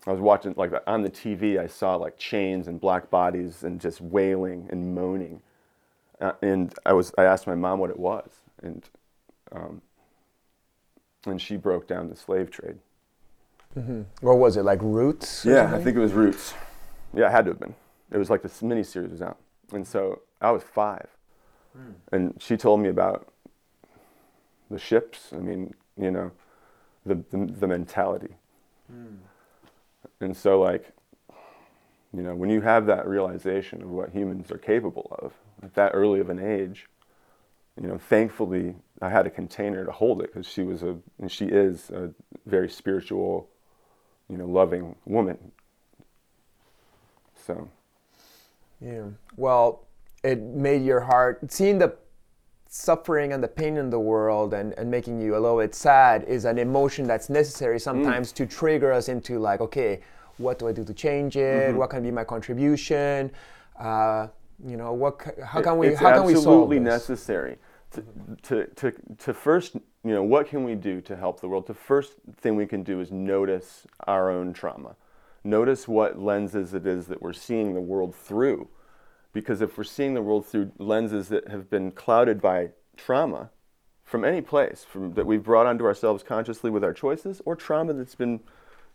I 0.06 0.12
was 0.12 0.20
watching, 0.20 0.54
like 0.56 0.72
on 0.86 1.02
the 1.02 1.10
TV, 1.10 1.58
I 1.58 1.66
saw 1.66 1.96
like 1.96 2.16
chains 2.16 2.68
and 2.68 2.80
black 2.80 3.10
bodies 3.10 3.64
and 3.64 3.80
just 3.80 4.00
wailing 4.00 4.68
and 4.70 4.94
moaning. 4.94 5.42
Uh, 6.20 6.32
and 6.42 6.74
I 6.86 6.92
was, 6.92 7.12
I 7.18 7.24
asked 7.24 7.46
my 7.46 7.54
mom 7.54 7.78
what 7.78 7.90
it 7.90 7.98
was, 7.98 8.30
and, 8.62 8.88
um, 9.52 9.82
and 11.26 11.40
she 11.40 11.56
broke 11.56 11.86
down 11.86 12.08
the 12.08 12.16
slave 12.16 12.50
trade. 12.50 12.78
Mm-hmm. 13.76 14.02
What 14.20 14.38
was 14.38 14.56
it 14.56 14.64
like 14.64 14.80
Roots? 14.82 15.46
or 15.46 15.52
Yeah, 15.52 15.74
I 15.74 15.82
think 15.82 15.96
it 15.96 16.00
was 16.00 16.12
Roots. 16.12 16.54
Yeah, 17.14 17.26
it 17.26 17.32
had 17.32 17.44
to 17.44 17.52
have 17.52 17.60
been. 17.60 17.74
It 18.10 18.18
was 18.18 18.30
like 18.30 18.42
this 18.42 18.62
mini 18.62 18.82
series 18.82 19.12
was 19.12 19.22
out, 19.22 19.38
and 19.72 19.86
so 19.86 20.22
I 20.40 20.50
was 20.50 20.62
five, 20.62 21.08
hmm. 21.76 21.92
and 22.10 22.34
she 22.38 22.56
told 22.56 22.80
me 22.80 22.88
about 22.88 23.32
the 24.70 24.78
ships. 24.78 25.32
I 25.32 25.38
mean, 25.38 25.74
you 25.96 26.10
know, 26.10 26.32
the 27.06 27.16
the, 27.30 27.46
the 27.46 27.68
mentality, 27.68 28.34
hmm. 28.90 29.16
and 30.20 30.36
so 30.36 30.60
like, 30.60 30.90
you 32.12 32.22
know, 32.22 32.34
when 32.34 32.50
you 32.50 32.62
have 32.62 32.86
that 32.86 33.06
realization 33.06 33.82
of 33.82 33.90
what 33.90 34.10
humans 34.10 34.50
are 34.50 34.58
capable 34.58 35.16
of 35.22 35.32
at 35.62 35.74
that 35.74 35.92
early 35.94 36.18
of 36.18 36.30
an 36.30 36.40
age, 36.40 36.88
you 37.80 37.86
know, 37.86 37.98
thankfully 37.98 38.74
I 39.00 39.08
had 39.08 39.26
a 39.26 39.30
container 39.30 39.84
to 39.84 39.92
hold 39.92 40.22
it 40.22 40.32
because 40.32 40.46
she 40.46 40.62
was 40.62 40.82
a 40.82 40.96
and 41.18 41.30
she 41.30 41.46
is 41.46 41.90
a 41.90 42.10
very 42.46 42.68
spiritual, 42.68 43.48
you 44.28 44.36
know, 44.36 44.46
loving 44.46 44.94
woman. 45.06 45.52
So 47.46 47.68
Yeah. 48.80 49.04
Well, 49.36 49.86
it 50.22 50.40
made 50.40 50.82
your 50.84 51.00
heart 51.00 51.50
seeing 51.50 51.78
the 51.78 51.96
suffering 52.68 53.32
and 53.32 53.42
the 53.42 53.48
pain 53.48 53.76
in 53.76 53.90
the 53.90 53.98
world 53.98 54.54
and, 54.54 54.74
and 54.74 54.90
making 54.90 55.20
you 55.20 55.32
a 55.34 55.40
little 55.40 55.58
bit 55.58 55.74
sad 55.74 56.22
is 56.24 56.44
an 56.44 56.58
emotion 56.58 57.06
that's 57.06 57.28
necessary 57.28 57.80
sometimes 57.80 58.30
to 58.32 58.46
trigger 58.46 58.92
us 58.92 59.08
into 59.08 59.38
like, 59.38 59.60
okay, 59.60 60.00
what 60.38 60.58
do 60.58 60.68
I 60.68 60.72
do 60.72 60.84
to 60.84 60.94
change 60.94 61.36
it? 61.36 61.74
What 61.74 61.90
can 61.90 62.02
be 62.02 62.10
my 62.10 62.24
contribution? 62.24 63.30
Uh, 63.78 64.28
you 64.64 64.76
know, 64.76 64.92
what 64.92 65.20
how 65.44 65.62
can 65.62 65.78
we 65.78 65.88
it's 65.88 66.00
how 66.00 66.12
can 66.12 66.24
we 66.24 66.34
solve 66.34 66.46
absolutely 66.46 66.78
this? 66.78 67.08
necessary 67.08 67.56
to, 67.90 68.66
to, 68.66 68.92
to, 69.18 69.34
first, 69.34 69.74
you 69.74 70.14
know, 70.14 70.22
what 70.22 70.48
can 70.48 70.64
we 70.64 70.74
do 70.74 71.00
to 71.02 71.16
help 71.16 71.40
the 71.40 71.48
world? 71.48 71.66
The 71.66 71.74
first 71.74 72.14
thing 72.36 72.56
we 72.56 72.66
can 72.66 72.82
do 72.82 73.00
is 73.00 73.10
notice 73.10 73.86
our 74.06 74.30
own 74.30 74.52
trauma. 74.52 74.96
Notice 75.42 75.88
what 75.88 76.18
lenses 76.18 76.74
it 76.74 76.86
is 76.86 77.06
that 77.06 77.22
we're 77.22 77.32
seeing 77.32 77.74
the 77.74 77.80
world 77.80 78.14
through. 78.14 78.68
Because 79.32 79.60
if 79.60 79.78
we're 79.78 79.84
seeing 79.84 80.14
the 80.14 80.22
world 80.22 80.46
through 80.46 80.72
lenses 80.78 81.28
that 81.28 81.48
have 81.48 81.70
been 81.70 81.92
clouded 81.92 82.40
by 82.40 82.70
trauma 82.96 83.50
from 84.04 84.24
any 84.24 84.40
place, 84.40 84.84
from, 84.84 85.14
that 85.14 85.26
we've 85.26 85.42
brought 85.42 85.66
onto 85.66 85.84
ourselves 85.84 86.22
consciously 86.22 86.70
with 86.70 86.84
our 86.84 86.92
choices, 86.92 87.40
or 87.44 87.54
trauma 87.56 87.92
that's 87.92 88.16
been 88.16 88.40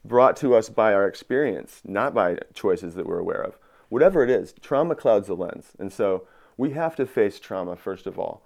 brought 0.03 0.35
to 0.37 0.53
us 0.53 0.69
by 0.69 0.93
our 0.93 1.07
experience, 1.07 1.81
not 1.83 2.13
by 2.13 2.37
choices 2.53 2.95
that 2.95 3.07
we're 3.07 3.19
aware 3.19 3.41
of. 3.41 3.57
Whatever 3.89 4.23
it 4.23 4.29
is, 4.29 4.53
trauma 4.61 4.95
clouds 4.95 5.27
the 5.27 5.35
lens. 5.35 5.71
And 5.79 5.91
so 5.91 6.27
we 6.57 6.71
have 6.71 6.95
to 6.97 7.05
face 7.05 7.39
trauma 7.39 7.75
first 7.75 8.07
of 8.07 8.19
all 8.19 8.43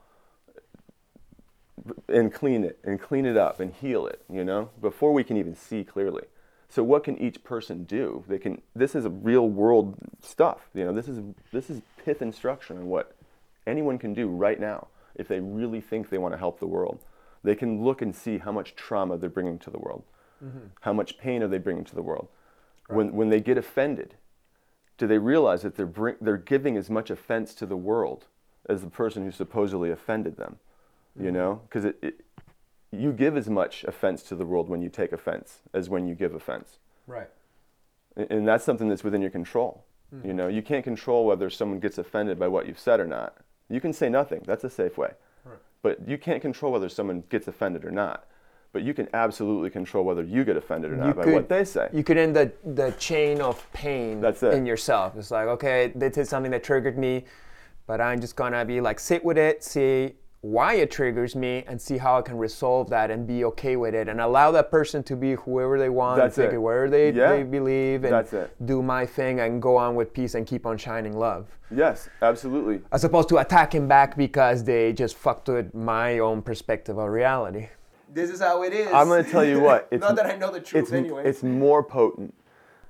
and 2.08 2.34
clean 2.34 2.64
it 2.64 2.80
and 2.84 3.00
clean 3.00 3.26
it 3.26 3.38
up 3.38 3.60
and 3.60 3.74
heal 3.74 4.08
it, 4.08 4.22
you 4.30 4.44
know, 4.44 4.70
before 4.82 5.14
we 5.14 5.24
can 5.24 5.38
even 5.38 5.56
see 5.56 5.84
clearly. 5.84 6.24
So 6.70 6.84
what 6.84 7.04
can 7.04 7.18
each 7.18 7.44
person 7.44 7.84
do? 7.84 8.24
They 8.28 8.38
can 8.38 8.62
this 8.76 8.96
is 8.96 9.06
a 9.06 9.10
real 9.10 9.50
world 9.50 9.96
stuff, 10.22 10.70
you 10.74 10.86
know, 10.86 10.94
this 10.94 11.08
is 11.08 11.20
this 11.52 11.70
is 11.70 11.82
pith 12.04 12.22
instruction 12.22 12.78
on 12.78 12.86
what 12.88 13.16
anyone 13.66 13.98
can 13.98 14.14
do 14.14 14.28
right 14.28 14.60
now 14.60 14.88
if 15.16 15.28
they 15.28 15.40
really 15.40 15.82
think 15.82 16.10
they 16.10 16.18
want 16.18 16.34
to 16.34 16.38
help 16.38 16.60
the 16.60 16.68
world. 16.68 17.00
They 17.44 17.56
can 17.56 17.84
look 17.84 18.02
and 18.02 18.16
see 18.16 18.38
how 18.38 18.52
much 18.52 18.76
trauma 18.76 19.18
they're 19.18 19.30
bringing 19.30 19.60
to 19.60 19.70
the 19.70 19.80
world. 19.80 20.04
Mm-hmm. 20.44 20.68
How 20.82 20.94
much 20.94 21.18
pain 21.18 21.42
are 21.44 21.48
they 21.48 21.58
bringing 21.58 21.86
to 21.86 21.96
the 21.96 22.02
world? 22.02 22.28
When 22.88 23.14
when 23.14 23.30
they 23.30 23.40
get 23.40 23.58
offended, 23.58 24.16
do 24.98 25.08
they 25.08 25.18
realize 25.18 25.62
that 25.64 25.76
they're 25.76 25.86
bring, 25.86 26.16
they're 26.22 26.38
giving 26.38 26.78
as 26.78 26.90
much 26.90 27.10
offense 27.10 27.54
to 27.56 27.66
the 27.66 27.78
world 27.78 28.26
as 28.68 28.82
the 28.82 28.90
person 28.90 29.24
who 29.24 29.32
supposedly 29.32 29.90
offended 29.90 30.38
them? 30.38 30.58
You 31.20 31.32
know, 31.32 31.62
because 31.68 31.86
it, 31.86 31.98
it, 32.02 32.26
you 32.92 33.12
give 33.12 33.38
as 33.38 33.50
much 33.50 33.84
offense 33.84 34.24
to 34.24 34.36
the 34.36 34.46
world 34.46 34.70
when 34.70 34.82
you 34.82 34.90
take 34.90 35.12
offense 35.12 35.60
as 35.74 35.90
when 35.90 36.08
you 36.08 36.16
give 36.16 36.34
offense, 36.34 36.80
Right. 37.08 37.30
and, 38.16 38.48
that's 38.48 38.64
something 38.64 38.90
that's 38.90 39.04
within 39.04 39.22
your 39.22 39.32
control. 39.32 39.84
You 40.12 40.18
mm-hmm. 40.18 40.38
know, 40.38 40.48
you 40.48 40.62
can't 40.62 40.84
control 40.84 41.26
whether 41.26 41.50
someone 41.50 41.80
gets 41.80 41.98
offended 41.98 42.40
by 42.40 42.48
what 42.48 42.68
you've 42.68 42.80
said 42.80 43.00
or 43.00 43.06
not. 43.06 43.38
You 43.70 43.80
can 43.80 43.94
say 43.94 44.10
nothing. 44.10 44.42
That's 44.46 44.64
a 44.64 44.70
safe 44.70 44.98
way. 44.98 45.12
right. 45.46 45.58
But 45.84 46.08
you 46.08 46.18
can't 46.18 46.42
control 46.42 46.72
whether 46.72 46.90
someone 46.90 47.24
gets 47.30 47.48
offended 47.48 47.86
or 47.86 47.92
not. 47.92 48.26
But 48.72 48.84
you 48.84 48.94
can 48.94 49.08
absolutely 49.14 49.72
control 49.72 50.04
whether 50.04 50.24
you 50.24 50.44
get 50.44 50.56
offended 50.56 50.92
or 50.92 50.96
not 50.96 51.16
by 51.16 51.26
what 51.26 51.50
they 51.50 51.66
say. 51.66 51.90
You 51.92 52.04
could 52.04 52.18
end 52.18 52.36
the, 52.36 52.52
the 52.64 52.92
chain 53.00 53.42
of 53.42 53.72
pain 53.74 54.22
That's 54.22 54.44
it. 54.44 54.54
in 54.54 54.66
yourself. 54.66 55.16
It's 55.18 55.32
like, 55.32 55.48
okay, 55.48 55.92
they 55.96 56.10
did 56.10 56.28
something 56.28 56.52
that 56.52 56.64
triggered 56.64 56.98
me, 56.98 57.26
but 57.88 58.00
I'm 58.00 58.22
just 58.22 58.36
gonna 58.36 58.64
be 58.66 58.80
like, 58.80 59.00
sit 59.00 59.26
with 59.26 59.40
it, 59.40 59.64
see 59.64 60.14
why 60.42 60.76
it 60.76 60.90
triggers 60.90 61.36
me, 61.36 61.64
and 61.68 61.82
see 61.82 61.98
how 61.98 62.18
I 62.18 62.22
can 62.22 62.38
resolve 62.38 62.90
that 62.92 63.12
and 63.12 63.28
be 63.28 63.44
okay 63.46 63.76
with 63.76 63.94
it, 63.94 64.08
and 64.08 64.22
allow 64.22 64.52
that 64.52 64.72
person 64.72 65.04
to 65.04 65.16
be 65.18 65.34
whoever 65.34 65.78
they 65.78 65.90
want, 65.90 66.18
That's 66.18 66.36
think 66.38 66.54
it. 66.54 66.58
wherever 66.58 66.90
they, 66.90 67.12
Yeah. 67.12 67.32
they 67.32 67.44
believe, 67.44 68.06
and 68.06 68.14
That's 68.14 68.32
it. 68.32 68.50
do 68.66 68.82
my 68.82 69.06
thing 69.06 69.42
and 69.42 69.62
go 69.62 69.76
on 69.76 69.96
with 69.96 70.14
peace 70.14 70.36
and 70.36 70.48
keep 70.48 70.66
on 70.66 70.78
shining 70.78 71.18
love. 71.18 71.48
yes, 71.70 72.10
absolutely. 72.22 72.82
As 72.92 73.04
opposed 73.04 73.28
to 73.30 73.38
attacking 73.38 73.88
back 73.88 74.16
because 74.16 74.64
they 74.64 74.94
just 74.94 75.18
fucked 75.18 75.50
with 75.50 75.74
my 75.76 76.20
own 76.20 76.42
perspective 76.42 76.98
of 76.98 77.10
reality. 77.10 77.68
This 78.12 78.30
is 78.32 78.40
how 78.40 78.64
it 78.64 78.74
is. 78.74 78.92
I'm 78.94 79.08
going 79.08 79.24
to 79.24 79.30
tell 79.30 79.44
you 79.44 79.60
what. 79.70 79.88
It's, 79.92 80.02
Not 80.02 80.16
that 80.16 80.26
I 80.26 80.36
know 80.38 80.52
the 80.52 80.62
truth 80.62 80.84
it's, 80.86 80.92
anyway. 80.94 81.26
It's 81.26 81.44
more 81.44 81.84
potent. 81.84 82.34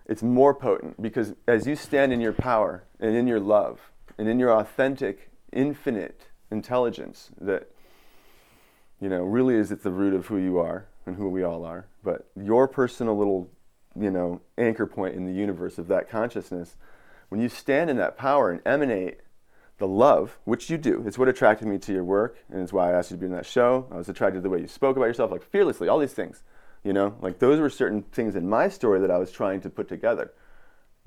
It's 0.05 0.23
more 0.23 0.53
potent 0.53 1.01
because 1.01 1.33
as 1.47 1.67
you 1.67 1.75
stand 1.75 2.13
in 2.13 2.21
your 2.21 2.31
power 2.31 2.83
and 2.99 3.15
in 3.15 3.27
your 3.27 3.39
love 3.39 3.91
and 4.17 4.27
in 4.29 4.39
your 4.39 4.51
authentic, 4.51 5.29
infinite 5.51 6.27
intelligence 6.51 7.29
that, 7.39 7.69
you 8.99 9.09
know, 9.09 9.23
really 9.23 9.55
is 9.55 9.71
at 9.71 9.83
the 9.83 9.91
root 9.91 10.13
of 10.13 10.27
who 10.27 10.37
you 10.37 10.57
are 10.57 10.87
and 11.05 11.15
who 11.15 11.29
we 11.29 11.43
all 11.43 11.65
are, 11.65 11.87
but 12.03 12.29
your 12.35 12.67
personal 12.67 13.17
little, 13.17 13.49
you 13.99 14.11
know, 14.11 14.41
anchor 14.57 14.85
point 14.85 15.15
in 15.15 15.25
the 15.25 15.33
universe 15.33 15.77
of 15.77 15.87
that 15.87 16.09
consciousness, 16.09 16.75
when 17.29 17.39
you 17.41 17.49
stand 17.49 17.89
in 17.89 17.97
that 17.97 18.17
power 18.17 18.51
and 18.51 18.61
emanate 18.65 19.19
the 19.77 19.87
love, 19.87 20.37
which 20.43 20.69
you 20.69 20.77
do, 20.77 21.03
it's 21.05 21.17
what 21.17 21.29
attracted 21.29 21.67
me 21.67 21.77
to 21.77 21.93
your 21.93 22.03
work, 22.03 22.37
and 22.51 22.61
it's 22.61 22.73
why 22.73 22.89
I 22.89 22.93
asked 22.93 23.11
you 23.11 23.17
to 23.17 23.21
be 23.21 23.27
in 23.27 23.31
that 23.33 23.45
show. 23.45 23.87
I 23.91 23.95
was 23.95 24.09
attracted 24.09 24.39
to 24.39 24.41
the 24.41 24.49
way 24.49 24.59
you 24.59 24.67
spoke 24.67 24.97
about 24.97 25.05
yourself, 25.05 25.31
like 25.31 25.43
fearlessly, 25.43 25.87
all 25.87 25.99
these 25.99 26.13
things. 26.13 26.43
You 26.83 26.93
know, 26.93 27.15
like 27.21 27.39
those 27.39 27.59
were 27.59 27.69
certain 27.69 28.03
things 28.03 28.35
in 28.35 28.47
my 28.47 28.69
story 28.69 28.99
that 29.01 29.11
I 29.11 29.17
was 29.17 29.31
trying 29.31 29.61
to 29.61 29.69
put 29.69 29.87
together. 29.87 30.33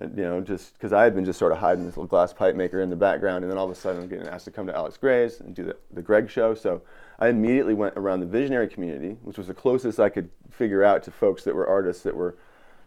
And, 0.02 0.18
you 0.18 0.24
know, 0.24 0.40
just 0.40 0.74
because 0.74 0.92
I 0.92 1.04
had 1.04 1.14
been 1.14 1.24
just 1.24 1.38
sort 1.38 1.52
of 1.52 1.58
hiding 1.58 1.84
this 1.84 1.96
little 1.96 2.08
glass 2.08 2.32
pipe 2.32 2.56
maker 2.56 2.80
in 2.80 2.90
the 2.90 2.96
background, 2.96 3.44
and 3.44 3.50
then 3.50 3.58
all 3.58 3.66
of 3.66 3.70
a 3.70 3.74
sudden 3.74 4.02
I'm 4.02 4.08
getting 4.08 4.26
asked 4.26 4.46
to 4.46 4.50
come 4.50 4.66
to 4.66 4.74
Alex 4.74 4.96
Grey's 4.96 5.40
and 5.40 5.54
do 5.54 5.64
the, 5.64 5.76
the 5.92 6.02
Greg 6.02 6.28
show. 6.28 6.54
So 6.54 6.82
I 7.18 7.28
immediately 7.28 7.74
went 7.74 7.94
around 7.96 8.20
the 8.20 8.26
visionary 8.26 8.68
community, 8.68 9.16
which 9.22 9.38
was 9.38 9.46
the 9.46 9.54
closest 9.54 10.00
I 10.00 10.08
could 10.08 10.28
figure 10.50 10.82
out 10.82 11.02
to 11.04 11.10
folks 11.10 11.44
that 11.44 11.54
were 11.54 11.66
artists 11.66 12.02
that 12.02 12.16
were 12.16 12.36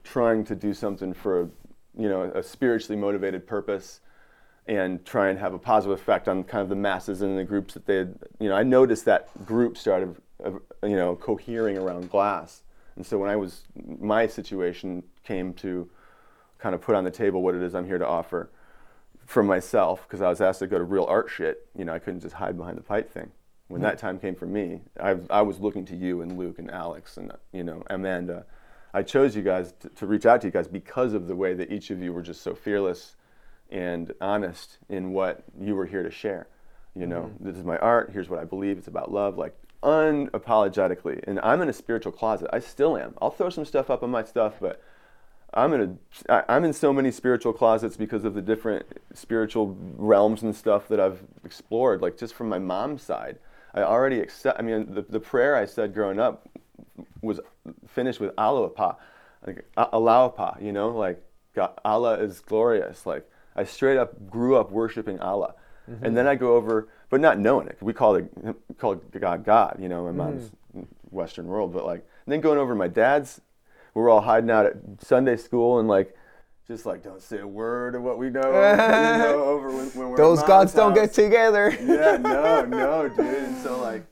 trying 0.03 0.43
to 0.45 0.55
do 0.55 0.74
something 0.74 1.13
for, 1.13 1.41
a, 1.41 1.49
you 1.97 2.09
know, 2.09 2.24
a 2.24 2.43
spiritually 2.43 2.99
motivated 2.99 3.47
purpose 3.47 4.01
and 4.68 5.05
try 5.05 5.30
and 5.30 5.39
have 5.39 5.53
a 5.53 5.59
positive 5.59 5.97
effect 5.97 6.28
on 6.28 6.43
kind 6.43 6.61
of 6.61 6.70
the 6.70 6.76
masses 6.76 7.22
and 7.22 7.38
the 7.38 7.43
groups 7.43 7.76
that 7.76 7.86
they 7.86 7.97
had. 7.97 8.18
You 8.39 8.49
know, 8.49 8.55
I 8.55 8.63
noticed 8.63 9.05
that 9.05 9.30
group 9.45 9.78
started, 9.78 10.16
uh, 10.43 10.51
you 10.84 10.95
know, 10.95 11.16
cohering 11.16 11.78
around 11.78 12.09
glass. 12.09 12.63
And 12.95 13.05
so 13.05 13.18
when 13.18 13.30
I 13.30 13.36
was, 13.36 13.63
my 13.99 14.26
situation 14.26 15.03
came 15.24 15.53
to 15.55 15.89
kind 16.66 16.74
of 16.74 16.82
put 16.82 16.95
on 16.95 17.03
the 17.03 17.11
table 17.11 17.43
what 17.43 17.53
it 17.53 17.61
is 17.61 17.76
I'm 17.76 17.86
here 17.86 17.99
to 17.99 18.07
offer 18.07 18.49
from 19.28 19.45
myself, 19.45 20.01
because 20.07 20.20
I 20.20 20.30
was 20.30 20.41
asked 20.41 20.57
to 20.59 20.68
go 20.68 20.80
to 20.80 20.84
real 20.84 21.05
art 21.05 21.30
shit. 21.30 21.68
You 21.78 21.86
know, 21.86 21.93
I 21.93 21.99
couldn't 21.99 22.22
just 22.22 22.34
hide 22.34 22.57
behind 22.57 22.76
the 22.76 22.82
pipe 22.82 23.11
thing. 23.11 23.30
When 23.68 23.82
that 23.82 23.99
time 23.99 24.18
came 24.18 24.34
for 24.34 24.47
me, 24.47 24.82
I, 24.99 25.18
I 25.30 25.43
was 25.43 25.59
looking 25.59 25.86
to 25.86 25.95
you 25.95 26.24
and 26.24 26.39
Luke 26.39 26.57
and 26.57 26.72
Alex 26.72 27.18
and, 27.18 27.32
you 27.53 27.63
know, 27.63 27.84
Amanda. 27.91 28.47
I 28.95 29.03
chose 29.03 29.36
you 29.36 29.43
guys 29.43 29.76
to, 29.82 29.89
to 29.89 30.07
reach 30.07 30.26
out 30.26 30.41
to 30.41 30.47
you 30.47 30.51
guys 30.51 30.68
because 30.68 31.13
of 31.13 31.28
the 31.28 31.36
way 31.36 31.53
that 31.53 31.72
each 31.72 31.91
of 31.91 32.01
you 32.01 32.11
were 32.11 32.24
just 32.24 32.41
so 32.41 32.55
fearless 32.55 33.16
and 33.70 34.11
honest 34.20 34.80
in 34.89 35.11
what 35.11 35.43
you 35.61 35.76
were 35.76 35.86
here 35.86 36.01
to 36.01 36.09
share. 36.09 36.47
You 36.95 37.05
know, 37.05 37.24
Mm-hmm. 37.26 37.45
this 37.47 37.57
is 37.57 37.63
my 37.63 37.78
art. 37.78 38.09
Here's 38.11 38.28
what 38.28 38.39
I 38.39 38.45
believe. 38.45 38.80
It's 38.80 38.88
about 38.88 39.11
love, 39.11 39.38
like 39.38 39.55
unapologetically. 39.84 41.24
And 41.28 41.39
I'm 41.41 41.61
in 41.61 41.70
a 41.70 41.74
spiritual 41.74 42.11
closet. 42.11 42.49
I 42.51 42.59
still 42.59 42.97
am. 42.97 43.13
I'll 43.22 43.30
throw 43.30 43.51
some 43.51 43.66
stuff 43.66 43.91
up 43.91 44.01
on 44.01 44.09
my 44.09 44.24
stuff, 44.24 44.55
but 44.59 44.82
I'm 45.56 45.74
in 45.74 45.99
a, 46.28 46.51
I'm 46.51 46.66
in 46.66 46.74
so 46.74 46.91
many 46.91 47.12
spiritual 47.12 47.53
closets 47.53 47.95
because 47.95 48.26
of 48.26 48.34
the 48.34 48.41
different 48.41 48.86
spiritual 49.14 49.78
realms 49.95 50.43
and 50.43 50.56
stuff 50.56 50.88
that 50.89 50.99
I've 50.99 51.24
explored. 51.45 52.01
Like 52.01 52.18
just 52.18 52.34
from 52.34 52.49
my 52.49 52.60
mom's 52.60 53.03
side, 53.03 53.38
I 53.74 53.82
already 53.82 54.20
accept. 54.20 54.60
I 54.60 54.62
mean, 54.62 54.93
the, 54.93 55.01
the 55.01 55.20
prayer 55.20 55.56
I 55.56 55.66
said 55.66 55.93
growing 55.93 56.20
up 56.20 56.47
was 57.22 57.39
finished 57.88 58.20
with 58.20 58.32
Allah-u-Abha, 58.38 58.97
like 59.47 59.66
Allah-u-Abha, 59.78 60.62
you 60.62 60.72
know, 60.72 60.89
like 60.89 61.24
God, 61.53 61.72
Allah 61.86 62.20
is 62.20 62.41
glorious. 62.41 63.06
Like 63.06 63.30
I 63.56 63.64
straight 63.64 63.97
up 63.97 64.30
grew 64.30 64.58
up 64.58 64.72
worshiping 64.72 65.20
Allah, 65.20 65.56
and 65.88 65.97
mm-hmm. 65.97 66.14
then 66.16 66.28
I 66.28 66.36
go 66.36 66.56
over, 66.56 66.89
but 67.10 67.22
not 67.22 67.39
knowing 67.39 67.68
it. 67.68 67.78
We 67.80 67.93
call 67.93 68.16
it 68.16 68.30
call 68.78 68.93
it 68.93 69.22
God, 69.22 69.45
God, 69.45 69.78
you 69.80 69.88
know, 69.88 70.03
my 70.03 70.10
mm-hmm. 70.10 70.18
mom's 70.18 70.51
Western 71.12 71.47
world. 71.47 71.72
But 71.72 71.86
like, 71.86 72.06
then 72.28 72.41
going 72.41 72.58
over 72.58 72.74
to 72.74 72.78
my 72.78 72.89
dad's, 72.89 73.39
we 73.96 74.02
were 74.02 74.10
all 74.10 74.22
hiding 74.22 74.52
out 74.52 74.68
at 74.68 74.76
Sunday 75.00 75.38
school 75.38 75.80
and 75.80 75.88
like. 75.88 76.16
Just 76.68 76.88
like 76.88 77.04
don't 77.04 77.22
say 77.22 77.41
a 77.41 77.48
word 77.48 77.93
of 77.93 78.02
what 78.02 78.18
we 78.18 78.32
know, 78.32 78.41
you 78.41 78.50
know 78.50 79.43
over 79.46 79.68
when, 79.68 79.86
when 79.89 80.10
we're 80.10 80.18
Those 80.18 80.41
gods 80.41 80.74
don't 80.74 80.96
get 80.96 81.14
together. 81.14 81.70
yeah, 81.80 82.18
no, 82.20 82.66
no, 82.66 83.08
dude. 83.08 83.20
And 83.20 83.56
so 83.58 83.80
like, 83.80 84.04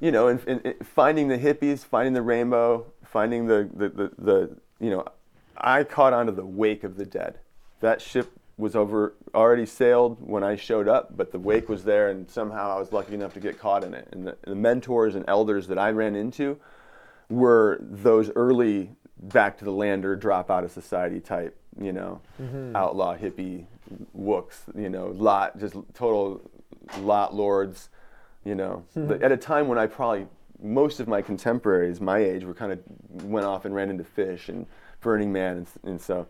you 0.00 0.10
know, 0.10 0.28
and, 0.28 0.40
and, 0.46 0.62
and 0.64 0.74
finding 0.82 1.28
the 1.28 1.36
hippies, 1.36 1.84
finding 1.84 2.14
the 2.14 2.22
rainbow, 2.22 2.86
finding 3.04 3.46
the, 3.46 3.68
the, 3.74 3.88
the, 3.90 4.12
the, 4.16 4.56
you 4.78 4.88
know, 4.88 5.04
I 5.58 5.84
caught 5.84 6.14
onto 6.14 6.32
the 6.32 6.46
wake 6.46 6.84
of 6.84 6.96
the 6.96 7.04
dead. 7.04 7.38
That 7.80 8.00
ship 8.00 8.32
was 8.56 8.74
over, 8.74 9.14
already 9.34 9.66
sailed 9.66 10.16
when 10.20 10.42
I 10.42 10.56
showed 10.56 10.88
up, 10.88 11.16
but 11.16 11.32
the 11.32 11.38
wake 11.38 11.68
was 11.68 11.84
there, 11.84 12.08
and 12.08 12.30
somehow 12.30 12.76
I 12.76 12.78
was 12.78 12.92
lucky 12.92 13.14
enough 13.14 13.34
to 13.34 13.40
get 13.40 13.58
caught 13.58 13.84
in 13.84 13.94
it. 13.94 14.08
And 14.12 14.26
the, 14.26 14.36
the 14.42 14.54
mentors 14.54 15.14
and 15.14 15.24
elders 15.28 15.66
that 15.68 15.78
I 15.78 15.90
ran 15.90 16.16
into 16.16 16.58
were 17.28 17.78
those 17.80 18.30
early 18.30 18.90
back 19.22 19.58
to 19.58 19.64
the 19.64 19.72
lander, 19.72 20.16
drop 20.16 20.50
out 20.50 20.64
of 20.64 20.70
society 20.70 21.20
type, 21.20 21.56
you 21.80 21.92
know, 21.92 22.20
mm-hmm. 22.40 22.74
outlaw 22.74 23.16
hippie 23.16 23.66
wooks, 24.12 24.64
you 24.76 24.88
know, 24.88 25.08
lot, 25.08 25.58
just 25.58 25.76
total 25.94 26.40
lot 27.00 27.34
lords, 27.34 27.88
you 28.44 28.54
know, 28.54 28.84
hmm. 28.94 29.08
The- 29.08 29.22
at 29.22 29.32
a 29.32 29.36
time 29.36 29.68
when 29.68 29.78
I 29.78 29.86
probably, 29.86 30.26
most 30.62 31.00
of 31.00 31.08
my 31.08 31.22
contemporaries, 31.22 32.00
my 32.00 32.18
age, 32.18 32.44
were 32.44 32.54
kind 32.54 32.72
of 32.72 32.80
went 33.24 33.46
off 33.46 33.64
and 33.64 33.74
ran 33.74 33.90
into 33.90 34.04
Phish 34.04 34.48
and 34.48 34.66
Burning 35.00 35.32
Man. 35.32 35.56
And, 35.58 35.66
and 35.84 36.00
so, 36.00 36.26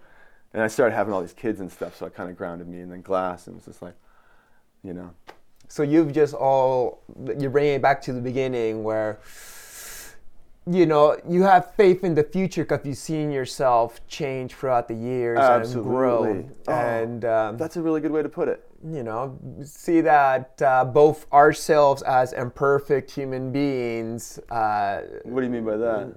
and 0.52 0.62
I 0.62 0.68
started 0.68 0.94
having 0.94 1.12
all 1.12 1.20
these 1.20 1.32
kids 1.32 1.60
and 1.60 1.70
stuff, 1.70 1.96
so 1.96 2.06
it 2.06 2.14
kind 2.14 2.30
of 2.30 2.36
grounded 2.36 2.68
me. 2.68 2.80
And 2.80 2.90
then 2.90 3.02
glass, 3.02 3.46
and 3.46 3.54
it 3.54 3.58
was 3.58 3.66
just 3.66 3.82
like, 3.82 3.94
you 4.82 4.94
know, 4.94 5.10
So 5.70 5.84
you've 5.84 6.12
just 6.12 6.34
all 6.34 7.02
you're 7.38 7.50
bringing 7.50 7.74
it 7.74 7.82
back 7.82 8.02
to 8.02 8.12
the 8.12 8.20
beginning 8.20 8.82
where 8.82 9.20
you 10.66 10.84
know 10.86 11.16
you 11.28 11.42
have 11.42 11.74
faith 11.74 12.04
in 12.04 12.14
the 12.14 12.22
future 12.24 12.64
because 12.64 12.84
you've 12.86 12.96
seen 12.98 13.30
yourself 13.32 14.06
change 14.08 14.54
throughout 14.54 14.88
the 14.88 14.94
years 14.94 15.38
and 15.40 15.82
grow, 15.82 16.44
Oh, 16.68 16.72
and 16.72 17.24
um, 17.24 17.56
that's 17.56 17.76
a 17.76 17.82
really 17.82 18.00
good 18.00 18.12
way 18.12 18.22
to 18.22 18.28
put 18.28 18.48
it. 18.48 18.64
you 18.84 19.02
know 19.02 19.38
see 19.64 20.00
that 20.02 20.60
uh, 20.62 20.84
both 20.84 21.26
ourselves 21.32 22.02
as 22.02 22.32
imperfect 22.32 23.10
human 23.10 23.50
beings. 23.52 24.38
Uh, 24.50 25.00
What 25.24 25.40
do 25.40 25.46
you 25.46 25.52
mean 25.52 25.64
by 25.64 25.76
that? 25.76 26.14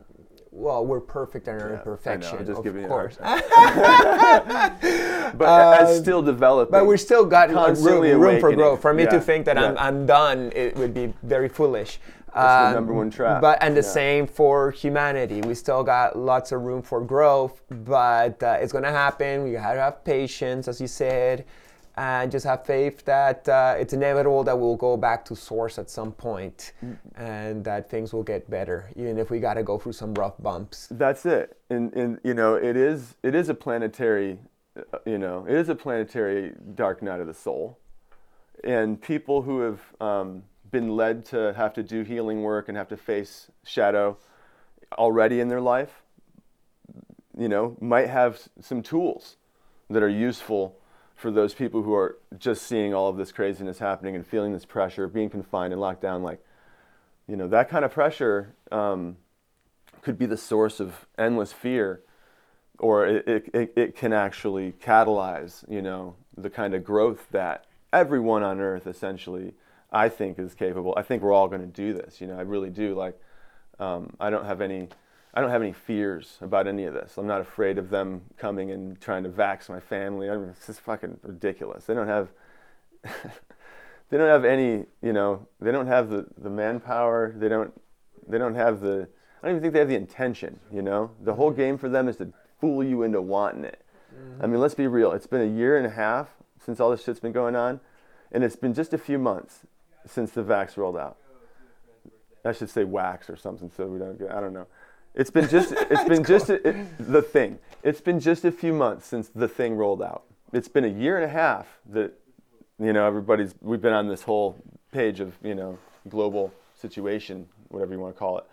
well, 0.56 0.86
we're 0.86 1.00
perfect 1.00 1.48
in 1.48 1.56
our 1.56 1.66
I 1.66 1.70
know, 1.70 1.76
imperfection, 1.78 2.46
just 2.46 2.60
of 2.60 2.64
giving 2.64 2.84
you 2.84 2.88
a 2.88 2.92
hard 2.92 3.18
course. 3.18 3.18
But 5.36 5.82
as 5.82 5.98
still 6.00 6.22
developing. 6.22 6.72
But 6.72 6.86
we're 6.86 6.98
still 6.98 7.26
got 7.26 7.50
room, 7.50 8.22
room 8.22 8.40
for 8.40 8.54
growth. 8.54 8.82
For 8.82 8.94
me 8.94 9.06
to 9.06 9.20
think 9.20 9.46
that 9.46 9.58
I'm. 9.58 9.78
I'm 9.78 10.06
done, 10.06 10.52
it 10.56 10.76
would 10.76 10.94
be 10.94 11.14
very 11.24 11.50
foolish. 11.50 12.00
That's 12.34 12.56
the 12.56 12.68
Um, 12.68 12.74
number 12.74 12.94
one 12.94 13.10
trap. 13.10 13.42
But 13.42 13.60
and 13.62 13.76
the 13.76 13.82
Yeah. 13.82 13.88
same 13.88 14.28
for 14.28 14.72
humanity. 14.72 15.42
We 15.42 15.54
still 15.54 15.84
got 15.84 16.18
lots 16.18 16.52
of 16.52 16.64
room 16.64 16.82
for 16.82 17.00
growth, 17.02 17.62
but 17.70 18.42
uh, 18.42 18.58
it's 18.60 18.74
gonna 18.74 18.92
happen. 18.92 19.44
We 19.44 19.52
gotta 19.52 19.80
have 19.80 20.04
patience, 20.04 20.68
as 20.68 20.82
you 20.82 20.88
said, 20.88 21.46
and 21.96 22.32
just 22.32 22.44
have 22.46 22.66
faith 22.66 23.06
that 23.06 23.48
uh, 23.48 23.76
it's 23.78 23.94
inevitable 23.94 24.44
that 24.46 24.58
we'll 24.58 24.76
go 24.76 24.98
back 24.98 25.24
to 25.26 25.36
source 25.36 25.78
at 25.78 25.92
some 25.92 26.12
point, 26.12 26.74
and 27.16 27.64
that 27.66 27.88
things 27.88 28.14
will 28.14 28.24
get 28.24 28.50
better, 28.50 28.90
even 28.96 29.20
if 29.20 29.30
we 29.30 29.40
gotta 29.40 29.62
go 29.62 29.78
through 29.78 29.94
some 29.94 30.14
rough 30.16 30.34
bumps. 30.42 30.88
That's 30.90 31.26
it, 31.28 31.58
and 31.70 31.94
and 31.94 32.20
you 32.24 32.34
know 32.34 32.56
it 32.56 32.76
is 32.76 33.16
it 33.22 33.36
is 33.36 33.50
a 33.50 33.54
planetary, 33.54 34.40
uh, 34.76 34.98
you 35.06 35.20
know 35.20 35.46
it 35.48 35.54
is 35.56 35.70
a 35.70 35.76
planetary 35.76 36.54
dark 36.74 37.04
night 37.04 37.20
of 37.20 37.28
the 37.28 37.34
soul, 37.36 37.78
and 38.64 39.00
people 39.00 39.44
who 39.44 39.60
have 39.60 39.80
um, 40.02 40.44
been 40.74 40.98
led 40.98 41.24
to 41.24 41.54
have 41.54 41.74
to 41.76 41.84
do 41.84 42.04
healing 42.04 42.42
work 42.42 42.68
and 42.68 42.76
have 42.78 42.90
to 42.90 42.98
face 42.98 43.50
shadow 43.64 44.18
already 44.98 45.40
in 45.40 45.48
their 45.48 45.62
life, 45.62 46.02
you 47.38 47.48
know, 47.48 47.78
might 47.80 48.10
have 48.10 48.42
some 48.60 48.82
tools 48.82 49.38
that 49.90 50.04
are 50.04 50.10
useful 50.10 50.76
for 51.16 51.32
those 51.32 51.54
people 51.54 51.84
who 51.84 51.94
are 51.94 52.18
just 52.38 52.64
seeing 52.64 52.94
all 52.94 53.08
of 53.08 53.16
this 53.16 53.32
craziness 53.32 53.80
happening 53.80 54.16
and 54.16 54.28
feeling 54.28 54.52
this 54.52 54.66
pressure, 54.66 55.08
being 55.08 55.30
confined 55.30 55.72
and 55.72 55.80
locked 55.80 56.02
down. 56.02 56.24
Like, 56.24 56.44
you 57.28 57.38
know, 57.38 57.48
that 57.48 57.70
kind 57.70 57.86
of 57.86 57.92
pressure 57.94 58.56
um, 58.72 59.18
could 60.02 60.18
be 60.18 60.26
the 60.26 60.38
source 60.38 60.80
of 60.80 61.06
endless 61.18 61.54
fear, 61.54 62.02
or 62.80 63.06
it, 63.06 63.28
it, 63.28 63.50
it, 63.54 63.74
it 63.76 63.96
can 63.96 64.12
actually 64.12 64.74
catalyze, 64.74 65.64
you 65.70 65.82
know, 65.82 66.16
the 66.36 66.50
kind 66.50 66.74
of 66.74 66.84
growth 66.84 67.30
that 67.32 67.66
everyone 67.94 68.42
on 68.42 68.60
earth 68.60 68.88
essentially, 68.88 69.54
I 69.94 70.10
think, 70.10 70.40
is 70.40 70.56
capable. 70.56 70.94
I 70.98 71.04
think 71.04 71.22
we're 71.22 71.34
all 71.34 71.48
going 71.48 71.62
to 71.62 71.68
do 71.68 71.94
this. 71.94 72.20
You 72.20 72.28
know, 72.28 72.38
I 72.38 72.42
really 72.42 72.72
do. 72.72 72.96
Like, 72.96 73.20
um, 73.80 74.16
I 74.20 74.30
don't 74.30 74.46
have 74.46 74.60
any. 74.60 74.90
I 75.36 75.42
don't 75.42 75.50
have 75.50 75.64
any 75.64 75.74
fears 75.74 76.38
about 76.42 76.68
any 76.68 76.86
of 76.86 76.94
this. 76.94 77.18
I'm 77.18 77.26
not 77.26 77.42
afraid 77.42 77.80
of 77.80 77.90
them 77.90 78.22
coming 78.38 78.70
and 78.70 79.02
trying 79.02 79.24
to 79.24 79.30
vax 79.30 79.68
my 79.68 79.80
family. 79.80 80.30
I 80.30 80.38
mean, 80.38 80.50
it's 80.50 80.68
just 80.68 80.82
fucking 80.82 81.20
ridiculous. 81.24 81.86
They 81.86 81.96
don't 81.96 82.08
have, 82.08 82.30
they 83.04 84.18
don't 84.18 84.30
have 84.30 84.46
any, 84.46 84.86
you 85.02 85.12
know, 85.12 85.48
they 85.60 85.72
don't 85.72 85.88
have 85.88 86.12
the, 86.12 86.28
the 86.38 86.52
manpower. 86.52 87.34
They 87.36 87.50
don't, 87.50 87.74
they 88.28 88.38
don't 88.38 88.54
have 88.54 88.80
the, 88.80 89.08
I 89.42 89.48
don't 89.48 89.56
even 89.56 89.62
think 89.64 89.74
they 89.74 89.80
have 89.80 89.90
the 89.90 89.96
intention, 89.96 90.60
you 90.72 90.84
know? 90.84 91.10
The 91.24 91.34
whole 91.34 91.50
game 91.50 91.80
for 91.80 91.90
them 91.90 92.08
is 92.08 92.18
to 92.18 92.32
fool 92.62 92.84
you 92.84 93.02
into 93.02 93.20
wanting 93.20 93.64
it. 93.64 93.84
I 94.40 94.46
mean, 94.46 94.62
let's 94.62 94.76
be 94.76 94.86
real. 94.86 95.14
It's 95.14 95.26
been 95.26 95.42
a 95.42 95.58
year 95.58 95.78
and 95.78 95.88
a 95.88 95.90
half 95.90 96.30
since 96.64 96.80
all 96.80 96.92
this 96.92 97.04
shit's 97.04 97.20
been 97.20 97.32
going 97.32 97.56
on, 97.56 97.80
and 98.32 98.44
it's 98.44 98.56
been 98.56 98.76
just 98.76 98.94
a 98.94 99.00
few 99.00 99.18
months 99.18 99.66
since 100.06 100.32
the 100.32 100.44
vax 100.44 100.78
rolled 100.78 100.98
out. 100.98 101.18
I 102.46 102.52
should 102.52 102.70
say 102.70 102.84
wax 102.84 103.30
or 103.30 103.38
something 103.38 103.72
so 103.76 103.86
we 103.86 104.00
don't 104.00 104.20
get, 104.20 104.32
I 104.32 104.42
don't 104.42 104.54
know. 104.54 104.68
It's 105.16 105.30
been 105.30 105.48
just, 105.48 105.72
it's 105.90 106.04
been 106.04 106.24
just 106.24 106.50
a, 106.50 106.68
it, 106.68 106.76
the 107.00 107.22
thing. 107.22 107.60
It's 107.84 108.02
been 108.02 108.20
just 108.20 108.46
a 108.46 108.52
few 108.52 108.74
months 108.74 109.08
since 109.08 109.30
the 109.30 109.48
thing 109.48 109.76
rolled 109.76 110.02
out. 110.02 110.24
It's 110.52 110.68
been 110.68 110.86
a 110.86 110.90
year 110.90 111.16
and 111.16 111.26
a 111.26 111.34
half 111.34 111.68
that, 111.92 112.14
you 112.80 112.94
know, 112.94 113.06
everybody's, 113.06 113.56
we've 113.62 113.82
been 113.82 113.94
on 113.94 114.08
this 114.08 114.24
whole 114.24 114.58
page 114.92 115.20
of, 115.20 115.34
you 115.44 115.56
know, 115.56 115.78
global 116.10 116.54
situation, 116.76 117.48
whatever 117.70 117.94
you 117.94 118.00
want 118.00 118.16
to 118.16 118.20
call 118.20 118.38
it. 118.38 118.46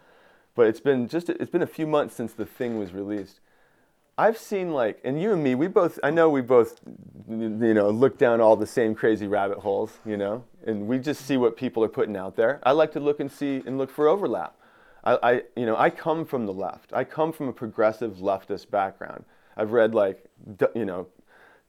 But 0.54 0.66
it's 0.66 0.80
been 0.80 1.08
just, 1.08 1.28
it's 1.28 1.50
been 1.50 1.62
a 1.62 1.66
few 1.66 1.86
months 1.86 2.14
since 2.14 2.32
the 2.32 2.46
thing 2.46 2.78
was 2.78 2.92
released. 2.92 3.40
I've 4.18 4.36
seen 4.36 4.72
like, 4.72 5.00
and 5.04 5.20
you 5.20 5.32
and 5.32 5.42
me, 5.42 5.54
we 5.54 5.66
both, 5.66 5.98
I 6.02 6.10
know 6.10 6.28
we 6.28 6.42
both, 6.42 6.80
you 7.28 7.74
know, 7.74 7.90
look 7.90 8.18
down 8.18 8.40
all 8.40 8.56
the 8.56 8.66
same 8.66 8.94
crazy 8.94 9.26
rabbit 9.26 9.58
holes, 9.58 9.98
you 10.04 10.16
know, 10.16 10.44
and 10.66 10.86
we 10.86 10.98
just 10.98 11.24
see 11.24 11.36
what 11.36 11.56
people 11.56 11.82
are 11.84 11.88
putting 11.88 12.16
out 12.16 12.36
there. 12.36 12.60
I 12.62 12.72
like 12.72 12.92
to 12.92 13.00
look 13.00 13.20
and 13.20 13.30
see 13.30 13.62
and 13.66 13.78
look 13.78 13.90
for 13.90 14.08
overlap. 14.08 14.56
I, 15.04 15.18
I, 15.22 15.32
you 15.56 15.64
know, 15.64 15.76
I 15.76 15.88
come 15.90 16.26
from 16.26 16.44
the 16.44 16.52
left. 16.52 16.92
I 16.92 17.04
come 17.04 17.32
from 17.32 17.48
a 17.48 17.52
progressive 17.52 18.16
leftist 18.16 18.70
background. 18.70 19.24
I've 19.56 19.72
read 19.72 19.94
like, 19.94 20.24
you 20.74 20.84
know, 20.84 21.06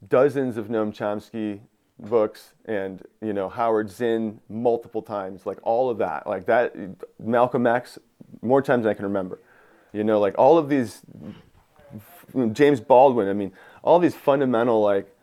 dozens 0.07 0.57
of 0.57 0.67
Noam 0.67 0.93
Chomsky 0.93 1.61
books 1.99 2.53
and 2.65 3.03
you 3.21 3.31
know 3.31 3.47
Howard 3.47 3.89
Zinn 3.89 4.39
multiple 4.49 5.01
times, 5.01 5.45
like 5.45 5.59
all 5.63 5.89
of 5.89 5.97
that, 5.99 6.27
like 6.27 6.45
that 6.47 6.75
Malcolm 7.19 7.67
X 7.67 7.99
more 8.41 8.61
times 8.61 8.83
than 8.83 8.91
I 8.91 8.93
can 8.93 9.05
remember. 9.05 9.39
You 9.93 10.03
know, 10.03 10.19
like 10.19 10.35
all 10.37 10.57
of 10.57 10.69
these 10.69 11.01
Mm, 12.33 12.53
James 12.53 12.79
Baldwin. 12.79 13.27
I 13.27 13.33
mean, 13.33 13.51
all 13.83 13.99
these 13.99 14.15
fundamental 14.15 14.81
like 14.81 15.13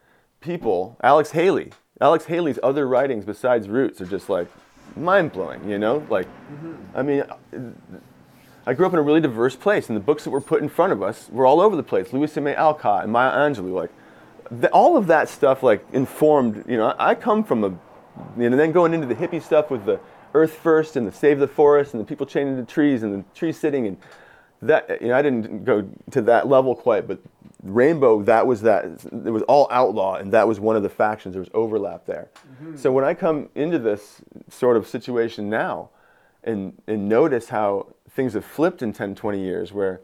people. 0.40 0.96
Alex 1.02 1.30
Haley. 1.30 1.72
Alex 2.00 2.26
Haley's 2.26 2.59
other 2.62 2.86
writings 2.86 3.24
besides 3.24 3.68
Roots 3.68 4.00
are 4.00 4.06
just 4.06 4.28
like 4.28 4.48
mind 4.96 5.32
blowing. 5.32 5.68
You 5.68 5.78
know, 5.78 6.06
like 6.09 6.26
mm-hmm. 6.26 6.74
I 6.94 7.02
mean. 7.02 7.24
I 8.66 8.74
grew 8.74 8.84
up 8.84 8.92
in 8.92 8.98
a 8.98 9.02
really 9.02 9.22
diverse 9.22 9.56
place, 9.56 9.88
and 9.88 9.96
the 9.96 10.00
books 10.00 10.24
that 10.24 10.30
were 10.30 10.42
put 10.42 10.61
in 10.61 10.68
front 10.68 10.92
of 10.92 11.02
us 11.02 11.30
were 11.30 11.46
all 11.46 11.59
over 11.59 11.74
the 11.74 11.82
place. 11.82 12.12
Louisa 12.12 12.42
May 12.42 12.54
Alcott 12.54 13.02
and 13.02 13.11
Maya 13.11 13.30
Angelou, 13.30 13.72
like 13.72 13.90
the, 14.50 14.68
all 14.72 14.98
of 14.98 15.06
that 15.06 15.30
stuff, 15.30 15.62
like 15.62 15.82
informed. 15.94 16.64
You 16.68 16.76
know, 16.76 16.88
I, 16.88 17.11
I 17.11 17.14
come 17.14 17.44
from 17.44 17.64
a, 17.64 17.68
you 18.38 18.50
know, 18.50 18.59
then 18.59 18.72
going 18.72 18.92
into 18.92 19.06
the 19.06 19.14
hippie 19.14 19.42
stuff 19.42 19.70
with 19.70 19.86
the 19.86 19.98
Earth 20.34 20.52
First 20.52 20.96
and 20.96 21.06
the 21.06 21.12
Save 21.12 21.38
the 21.38 21.48
Forest 21.48 21.94
and 21.94 22.00
the 22.02 22.04
people 22.04 22.26
chained 22.26 22.50
into 22.50 22.70
trees 22.70 23.02
and 23.02 23.14
the 23.14 23.24
trees 23.34 23.59
sitting 23.59 23.86
and 23.86 23.96
that. 24.62 25.00
You 25.00 25.09
know, 25.09 25.14
I 25.14 25.22
didn't 25.22 25.64
go 25.64 25.88
to 26.11 26.22
that 26.22 26.48
level 26.48 26.74
quite, 26.74 27.06
but 27.06 27.18
Rainbow, 27.62 28.22
that 28.22 28.46
was 28.46 28.62
that. 28.62 28.84
It 28.84 29.30
was 29.30 29.42
all 29.42 29.68
outlaw, 29.70 30.14
and 30.16 30.32
that 30.32 30.46
was 30.46 30.61
one 30.61 30.76
of 30.76 30.82
the 30.82 30.88
factions. 30.88 31.34
There 31.34 31.40
was 31.40 31.50
overlap 31.54 32.06
there. 32.06 32.28
Mm-hmm. 32.62 32.76
So 32.76 32.92
when 32.92 33.04
I 33.04 33.14
come 33.14 33.48
into 33.54 33.78
this 33.78 34.20
sort 34.48 34.76
of 34.76 34.86
situation 34.86 35.50
now, 35.50 35.90
and 36.44 36.80
and 36.86 37.09
notice 37.09 37.48
how 37.48 37.88
things 38.11 38.34
have 38.34 38.44
flipped 38.44 38.82
in 38.82 38.92
10, 38.92 39.14
20 39.14 39.40
years 39.40 39.72
where 39.72 40.00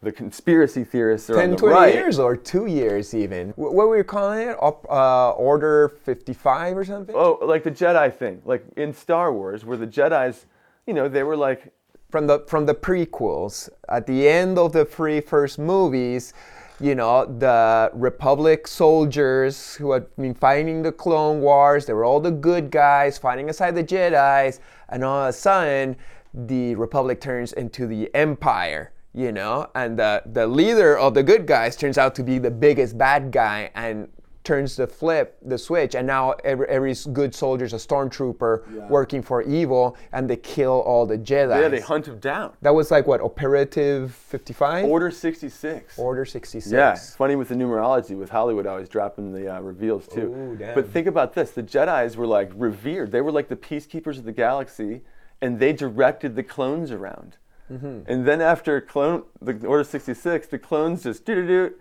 the 0.00 0.12
conspiracy 0.12 0.84
theorists 0.84 1.28
are 1.28 1.34
10, 1.34 1.44
on 1.44 1.50
the 1.50 1.56
20 1.56 1.74
right. 1.74 1.94
years 1.94 2.18
or 2.20 2.36
two 2.36 2.66
years 2.66 3.14
even. 3.14 3.50
Wh- 3.50 3.58
What 3.58 3.88
were 3.88 3.96
you 3.96 4.04
calling 4.04 4.48
it? 4.48 4.56
Up, 4.62 4.86
uh, 4.88 5.30
Order 5.32 5.88
55 6.04 6.76
or 6.76 6.84
something? 6.84 7.14
Oh, 7.16 7.38
like 7.42 7.64
the 7.64 7.70
Jedi 7.72 8.14
thing. 8.14 8.40
Like 8.44 8.64
in 8.76 8.92
Star 8.92 9.32
Wars, 9.32 9.64
where 9.64 9.76
the 9.76 9.88
Jedi's, 9.88 10.46
you 10.86 10.94
know, 10.94 11.08
they 11.08 11.24
were 11.24 11.36
like, 11.36 11.72
From 12.10 12.26
the 12.26 12.40
from 12.46 12.64
the 12.64 12.74
prequels, 12.74 13.68
at 13.90 14.06
the 14.06 14.26
end 14.26 14.56
of 14.56 14.72
the 14.72 14.86
three 14.86 15.20
first 15.20 15.58
movies, 15.58 16.32
you 16.80 16.94
know, 16.94 17.26
the 17.26 17.90
Republic 17.92 18.66
soldiers 18.66 19.74
who 19.74 19.92
had 19.92 20.06
been 20.16 20.32
fighting 20.32 20.80
the 20.80 20.90
Clone 20.90 21.42
Wars, 21.42 21.84
they 21.84 21.92
were 21.92 22.06
all 22.06 22.18
the 22.18 22.30
good 22.30 22.70
guys 22.70 23.18
fighting 23.18 23.50
aside 23.50 23.74
the 23.74 23.84
Jedi's, 23.84 24.60
and 24.88 25.04
all 25.04 25.24
of 25.24 25.28
a 25.28 25.32
sudden, 25.34 25.96
the 26.32 26.74
Republic 26.76 27.20
turns 27.20 27.52
into 27.52 27.86
the 27.86 28.08
Empire. 28.14 28.90
You 29.12 29.32
know, 29.32 29.68
and 29.74 29.98
the 29.98 30.22
the 30.24 30.46
leader 30.46 30.96
of 30.96 31.12
the 31.12 31.22
good 31.22 31.44
guys 31.46 31.76
turns 31.76 31.98
out 31.98 32.14
to 32.14 32.22
be 32.22 32.38
the 32.38 32.50
biggest 32.50 32.96
bad 32.96 33.30
guy, 33.30 33.70
and 33.74 34.08
turns 34.48 34.76
the 34.76 34.86
flip, 34.86 35.36
the 35.42 35.58
switch, 35.58 35.94
and 35.94 36.06
now 36.06 36.32
every, 36.42 36.66
every 36.68 36.94
good 37.12 37.34
soldier's 37.34 37.74
a 37.74 37.76
stormtrooper 37.76 38.88
working 38.88 39.20
for 39.22 39.42
evil, 39.42 39.94
and 40.12 40.28
they 40.28 40.36
kill 40.36 40.80
all 40.86 41.04
the 41.04 41.18
Jedi. 41.18 41.60
yeah, 41.60 41.68
they 41.68 41.80
hunt 41.80 42.08
him 42.08 42.18
down. 42.18 42.54
That 42.62 42.74
was 42.74 42.90
like 42.90 43.06
what 43.06 43.20
Operative 43.20 44.14
55, 44.14 44.86
Order 44.86 45.10
66. 45.10 45.98
Order 45.98 46.24
66. 46.24 46.72
Yeah, 46.72 46.92
it's 46.92 47.14
funny 47.14 47.36
with 47.36 47.50
the 47.50 47.54
numerology, 47.56 48.16
with 48.16 48.30
Hollywood 48.30 48.66
always 48.66 48.88
dropping 48.88 49.34
the 49.34 49.54
uh, 49.54 49.60
reveals 49.60 50.08
too. 50.08 50.32
Ooh, 50.32 50.56
damn. 50.56 50.74
But 50.74 50.88
think 50.88 51.06
about 51.06 51.34
this: 51.34 51.50
the 51.50 51.62
Jedi's 51.62 52.16
were 52.16 52.26
like 52.26 52.50
revered. 52.54 53.12
They 53.12 53.20
were 53.20 53.32
like 53.32 53.48
the 53.48 53.56
peacekeepers 53.56 54.16
of 54.16 54.24
the 54.24 54.32
galaxy, 54.32 55.02
and 55.42 55.60
they 55.60 55.74
directed 55.74 56.36
the 56.36 56.42
clones 56.42 56.90
around. 56.90 57.36
Mm-hmm. 57.70 58.10
And 58.10 58.26
then 58.26 58.40
after 58.40 58.80
clone, 58.80 59.24
the 59.42 59.66
Order 59.66 59.84
66, 59.84 60.46
the 60.46 60.58
clones 60.58 61.02
just 61.02 61.26
doo 61.26 61.34
doo 61.34 61.46
doo, 61.46 61.74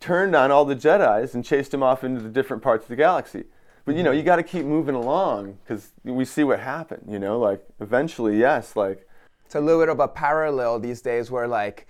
turned 0.00 0.34
on 0.34 0.50
all 0.50 0.64
the 0.64 0.74
Jedi's 0.74 1.34
and 1.34 1.44
chased 1.44 1.70
them 1.70 1.82
off 1.82 2.02
into 2.02 2.20
the 2.20 2.30
different 2.30 2.62
parts 2.62 2.84
of 2.84 2.88
the 2.88 2.96
galaxy. 2.96 3.44
But 3.84 3.94
you 3.94 4.02
know, 4.02 4.10
you 4.10 4.22
got 4.22 4.36
to 4.36 4.42
keep 4.42 4.64
moving 4.64 4.94
along 4.94 5.58
because 5.62 5.92
we 6.04 6.24
see 6.24 6.44
what 6.44 6.60
happened. 6.60 7.04
You 7.08 7.18
know, 7.18 7.38
like 7.38 7.64
eventually, 7.80 8.38
yes, 8.38 8.76
like 8.76 9.06
It's 9.44 9.54
a 9.54 9.60
little 9.60 9.80
bit 9.80 9.88
of 9.88 10.00
a 10.00 10.08
parallel 10.08 10.78
these 10.80 11.00
days 11.02 11.30
where 11.30 11.48
like 11.48 11.86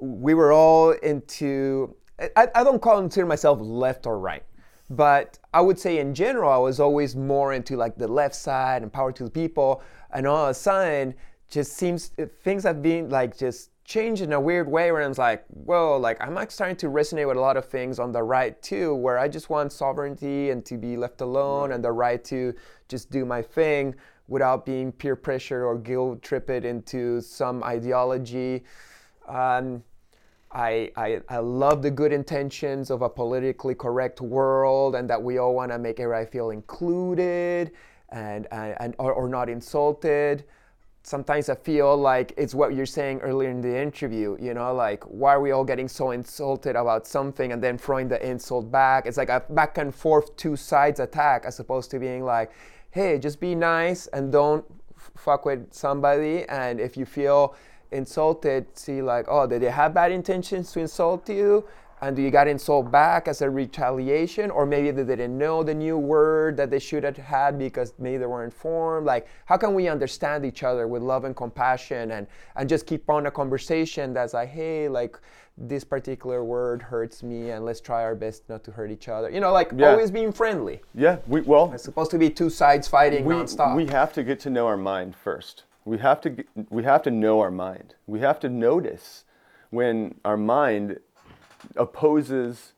we 0.00 0.34
were 0.34 0.52
all 0.52 0.90
into 0.90 1.94
I, 2.36 2.48
I 2.54 2.64
don't 2.64 2.80
call 2.80 3.00
consider 3.00 3.26
myself 3.26 3.58
left 3.60 4.06
or 4.06 4.18
right. 4.18 4.42
But 4.88 5.38
I 5.52 5.60
would 5.60 5.78
say 5.78 5.98
in 5.98 6.14
general 6.14 6.50
I 6.50 6.58
was 6.58 6.78
always 6.80 7.16
more 7.16 7.52
into 7.52 7.76
like 7.76 7.96
the 7.96 8.08
left 8.08 8.34
side 8.34 8.82
and 8.82 8.92
power 8.92 9.12
to 9.12 9.24
the 9.24 9.30
people 9.30 9.82
and 10.12 10.26
all 10.26 10.44
of 10.44 10.50
a 10.50 10.54
sudden 10.54 11.14
just 11.50 11.72
seems 11.74 12.12
things 12.42 12.62
have 12.62 12.82
been 12.82 13.08
like 13.08 13.36
just 13.36 13.70
changed 13.86 14.20
in 14.20 14.32
a 14.32 14.40
weird 14.40 14.68
way 14.68 14.90
where 14.90 15.00
I 15.00 15.06
was 15.06 15.16
like, 15.16 15.44
whoa, 15.46 15.96
like 15.96 16.20
I'm 16.20 16.34
like 16.34 16.50
starting 16.50 16.76
to 16.78 16.88
resonate 16.88 17.26
with 17.28 17.36
a 17.36 17.40
lot 17.40 17.56
of 17.56 17.64
things 17.64 17.98
on 17.98 18.10
the 18.10 18.22
right 18.22 18.60
too, 18.60 18.94
where 18.94 19.16
I 19.16 19.28
just 19.28 19.48
want 19.48 19.72
sovereignty 19.72 20.50
and 20.50 20.64
to 20.66 20.76
be 20.76 20.96
left 20.96 21.20
alone 21.20 21.72
and 21.72 21.82
the 21.82 21.92
right 21.92 22.22
to 22.24 22.52
just 22.88 23.10
do 23.10 23.24
my 23.24 23.40
thing 23.40 23.94
without 24.26 24.66
being 24.66 24.90
peer 24.90 25.14
pressured 25.14 25.62
or 25.62 25.78
guilt 25.78 26.20
tripped 26.20 26.50
into 26.50 27.20
some 27.20 27.62
ideology. 27.62 28.64
Um, 29.28 29.84
I, 30.50 30.90
I, 30.96 31.20
I 31.28 31.38
love 31.38 31.82
the 31.82 31.90
good 31.90 32.12
intentions 32.12 32.90
of 32.90 33.02
a 33.02 33.08
politically 33.08 33.74
correct 33.74 34.20
world 34.20 34.96
and 34.96 35.08
that 35.08 35.22
we 35.22 35.38
all 35.38 35.54
want 35.54 35.70
to 35.70 35.78
make 35.78 36.00
everybody 36.00 36.26
feel 36.26 36.50
included 36.50 37.70
and, 38.08 38.48
and, 38.50 38.76
and 38.80 38.96
or, 38.98 39.12
or 39.12 39.28
not 39.28 39.48
insulted 39.48 40.44
sometimes 41.06 41.48
I 41.48 41.54
feel 41.54 41.96
like 41.96 42.34
it's 42.36 42.52
what 42.52 42.74
you're 42.74 42.84
saying 42.84 43.20
earlier 43.20 43.48
in 43.48 43.60
the 43.60 43.80
interview, 43.80 44.36
you 44.40 44.54
know, 44.54 44.74
like 44.74 45.04
why 45.04 45.34
are 45.34 45.40
we 45.40 45.52
all 45.52 45.62
getting 45.62 45.86
so 45.86 46.10
insulted 46.10 46.74
about 46.74 47.06
something 47.06 47.52
and 47.52 47.62
then 47.62 47.78
throwing 47.78 48.08
the 48.08 48.20
insult 48.28 48.72
back? 48.72 49.06
It's 49.06 49.16
like 49.16 49.28
a 49.28 49.44
back 49.50 49.78
and 49.78 49.94
forth 49.94 50.36
two 50.36 50.56
sides 50.56 50.98
attack 50.98 51.44
as 51.46 51.60
opposed 51.60 51.92
to 51.92 52.00
being 52.00 52.24
like, 52.24 52.50
hey, 52.90 53.20
just 53.20 53.38
be 53.38 53.54
nice 53.54 54.08
and 54.08 54.32
don't 54.32 54.64
f- 54.96 55.12
fuck 55.16 55.44
with 55.44 55.72
somebody. 55.72 56.44
And 56.48 56.80
if 56.80 56.96
you 56.96 57.06
feel 57.06 57.54
insulted, 57.92 58.66
see 58.76 59.00
like, 59.00 59.26
oh, 59.28 59.46
did 59.46 59.62
they 59.62 59.70
have 59.70 59.94
bad 59.94 60.10
intentions 60.10 60.72
to 60.72 60.80
insult 60.80 61.28
you? 61.28 61.64
And 62.06 62.14
do 62.14 62.22
you 62.22 62.30
got 62.30 62.46
insulted 62.46 62.92
back 62.92 63.26
as 63.26 63.42
a 63.42 63.50
retaliation? 63.50 64.48
Or 64.52 64.64
maybe 64.64 64.92
they 64.92 65.02
didn't 65.02 65.36
know 65.36 65.64
the 65.64 65.74
new 65.74 65.98
word 65.98 66.56
that 66.56 66.70
they 66.70 66.78
should 66.78 67.02
have 67.02 67.16
had 67.16 67.58
because 67.58 67.94
maybe 67.98 68.18
they 68.18 68.26
weren't 68.26 68.52
informed. 68.52 69.06
Like, 69.06 69.26
how 69.46 69.56
can 69.56 69.74
we 69.74 69.88
understand 69.88 70.44
each 70.46 70.62
other 70.62 70.86
with 70.86 71.02
love 71.02 71.24
and 71.24 71.34
compassion 71.34 72.12
and, 72.12 72.28
and 72.54 72.68
just 72.68 72.86
keep 72.86 73.10
on 73.10 73.26
a 73.26 73.30
conversation 73.32 74.14
that's 74.14 74.34
like, 74.34 74.50
hey, 74.50 74.88
like 74.88 75.18
this 75.58 75.82
particular 75.82 76.44
word 76.44 76.80
hurts 76.80 77.24
me 77.24 77.50
and 77.50 77.64
let's 77.64 77.80
try 77.80 78.04
our 78.04 78.14
best 78.14 78.48
not 78.48 78.62
to 78.62 78.70
hurt 78.70 78.92
each 78.92 79.08
other. 79.08 79.28
You 79.28 79.40
know, 79.40 79.52
like 79.52 79.72
Yeah. 79.74 79.90
always 79.90 80.12
being 80.12 80.30
friendly. 80.30 80.82
yeah, 80.94 81.16
we 81.26 81.40
well, 81.40 81.72
It's 81.74 81.82
supposed 81.82 82.12
to 82.12 82.18
be 82.18 82.30
two 82.30 82.50
sides 82.50 82.86
fighting 82.86 83.24
we, 83.24 83.34
nonstop. 83.34 83.74
we 83.74 83.86
have 83.86 84.12
to 84.12 84.22
get 84.22 84.38
to 84.40 84.50
know 84.50 84.68
our 84.68 84.76
mind 84.76 85.16
first. 85.16 85.64
We 85.84 85.98
have 85.98 86.20
to 86.20 86.30
get, 86.30 86.46
we 86.70 86.84
have 86.84 87.02
to 87.02 87.10
know 87.10 87.40
our 87.40 87.50
mind. 87.50 87.96
We 88.06 88.20
have 88.20 88.38
to 88.40 88.48
notice 88.48 89.24
when 89.70 90.14
our 90.24 90.36
mind 90.36 91.00
opposes 91.74 92.72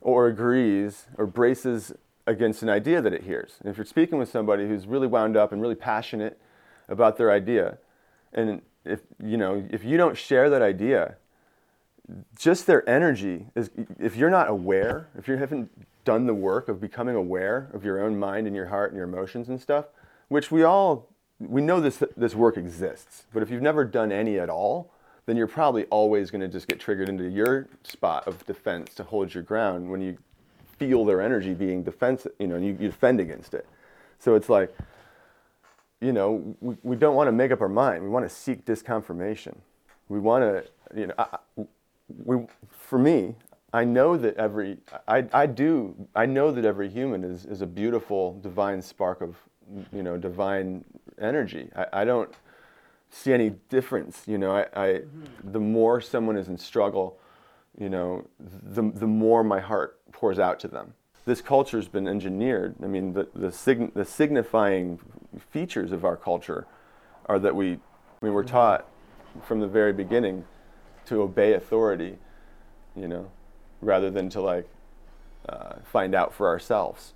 or 0.00 0.26
agrees 0.26 1.06
or 1.16 1.26
braces 1.26 1.92
against 2.26 2.62
an 2.62 2.68
idea 2.68 3.00
that 3.00 3.12
it 3.12 3.22
hears. 3.22 3.56
And 3.60 3.70
if 3.70 3.76
you're 3.76 3.86
speaking 3.86 4.18
with 4.18 4.30
somebody 4.30 4.66
who's 4.68 4.86
really 4.86 5.06
wound 5.06 5.36
up 5.36 5.52
and 5.52 5.60
really 5.60 5.74
passionate 5.74 6.38
about 6.88 7.16
their 7.16 7.30
idea, 7.30 7.78
and 8.32 8.62
if 8.84 9.00
you 9.22 9.36
know 9.36 9.64
if 9.70 9.84
you 9.84 9.96
don't 9.96 10.16
share 10.16 10.50
that 10.50 10.62
idea, 10.62 11.16
just 12.38 12.66
their 12.66 12.88
energy 12.88 13.46
is 13.54 13.70
if 13.98 14.16
you're 14.16 14.30
not 14.30 14.48
aware, 14.48 15.08
if 15.16 15.28
you 15.28 15.36
haven't 15.36 15.70
done 16.04 16.26
the 16.26 16.34
work 16.34 16.68
of 16.68 16.80
becoming 16.80 17.14
aware 17.14 17.68
of 17.72 17.84
your 17.84 18.02
own 18.02 18.18
mind 18.18 18.46
and 18.46 18.56
your 18.56 18.66
heart 18.66 18.90
and 18.90 18.96
your 18.96 19.06
emotions 19.06 19.48
and 19.48 19.60
stuff, 19.60 19.86
which 20.28 20.50
we 20.50 20.62
all 20.62 21.08
we 21.38 21.60
know 21.60 21.80
this 21.80 22.02
this 22.16 22.34
work 22.34 22.56
exists, 22.56 23.24
but 23.32 23.42
if 23.42 23.50
you've 23.50 23.62
never 23.62 23.84
done 23.84 24.12
any 24.12 24.38
at 24.38 24.50
all, 24.50 24.92
then 25.26 25.36
you're 25.36 25.46
probably 25.46 25.84
always 25.86 26.30
going 26.30 26.40
to 26.40 26.48
just 26.48 26.66
get 26.68 26.80
triggered 26.80 27.08
into 27.08 27.28
your 27.28 27.68
spot 27.84 28.26
of 28.26 28.44
defense 28.46 28.94
to 28.94 29.04
hold 29.04 29.32
your 29.32 29.42
ground 29.42 29.88
when 29.88 30.00
you 30.00 30.18
feel 30.78 31.04
their 31.04 31.20
energy 31.20 31.54
being 31.54 31.82
defensive, 31.82 32.32
you 32.38 32.46
know, 32.46 32.56
you, 32.56 32.76
you 32.80 32.88
defend 32.88 33.20
against 33.20 33.54
it. 33.54 33.66
So 34.18 34.34
it's 34.34 34.48
like, 34.48 34.76
you 36.00 36.12
know, 36.12 36.56
we, 36.60 36.76
we 36.82 36.96
don't 36.96 37.14
want 37.14 37.28
to 37.28 37.32
make 37.32 37.52
up 37.52 37.60
our 37.60 37.68
mind. 37.68 38.02
We 38.02 38.08
want 38.08 38.28
to 38.28 38.34
seek 38.34 38.64
disconfirmation. 38.64 39.56
We 40.08 40.18
want 40.18 40.42
to, 40.42 40.98
you 40.98 41.06
know, 41.06 41.14
I- 41.18 41.38
we, 42.24 42.44
for 42.68 42.98
me, 42.98 43.36
I 43.72 43.84
know 43.84 44.16
that 44.18 44.36
every, 44.36 44.78
I, 45.08 45.24
I 45.32 45.46
do, 45.46 45.94
I 46.14 46.26
know 46.26 46.50
that 46.50 46.64
every 46.64 46.90
human 46.90 47.24
is, 47.24 47.46
is 47.46 47.62
a 47.62 47.66
beautiful 47.66 48.38
divine 48.40 48.82
spark 48.82 49.22
of, 49.22 49.36
you 49.92 50.02
know, 50.02 50.18
divine 50.18 50.84
energy. 51.18 51.70
I, 51.74 52.02
I 52.02 52.04
don't 52.04 52.30
see 53.12 53.32
any 53.32 53.50
difference, 53.68 54.22
you 54.26 54.38
know, 54.38 54.56
I, 54.56 54.62
I 54.72 54.86
mm-hmm. 54.94 55.52
the 55.52 55.60
more 55.60 56.00
someone 56.00 56.36
is 56.36 56.48
in 56.48 56.56
struggle, 56.56 57.18
you 57.78 57.90
know, 57.90 58.26
the, 58.40 58.82
the 58.82 59.06
more 59.06 59.44
my 59.44 59.60
heart 59.60 60.00
pours 60.12 60.38
out 60.38 60.58
to 60.60 60.68
them. 60.68 60.94
This 61.24 61.40
culture's 61.40 61.86
been 61.86 62.08
engineered. 62.08 62.74
I 62.82 62.86
mean, 62.86 63.12
the, 63.12 63.28
the, 63.34 63.52
sign, 63.52 63.92
the 63.94 64.04
signifying 64.04 64.98
features 65.50 65.92
of 65.92 66.04
our 66.04 66.16
culture 66.16 66.66
are 67.26 67.38
that 67.38 67.54
we, 67.54 67.72
I 67.72 68.24
mean, 68.24 68.32
we're 68.32 68.42
mm-hmm. 68.42 68.50
taught 68.50 68.88
from 69.46 69.60
the 69.60 69.68
very 69.68 69.92
beginning 69.92 70.44
to 71.06 71.22
obey 71.22 71.52
authority, 71.52 72.16
you 72.96 73.08
know, 73.08 73.30
rather 73.82 74.10
than 74.10 74.30
to 74.30 74.40
like 74.40 74.68
uh, 75.48 75.74
find 75.84 76.14
out 76.14 76.32
for 76.32 76.48
ourselves. 76.48 77.12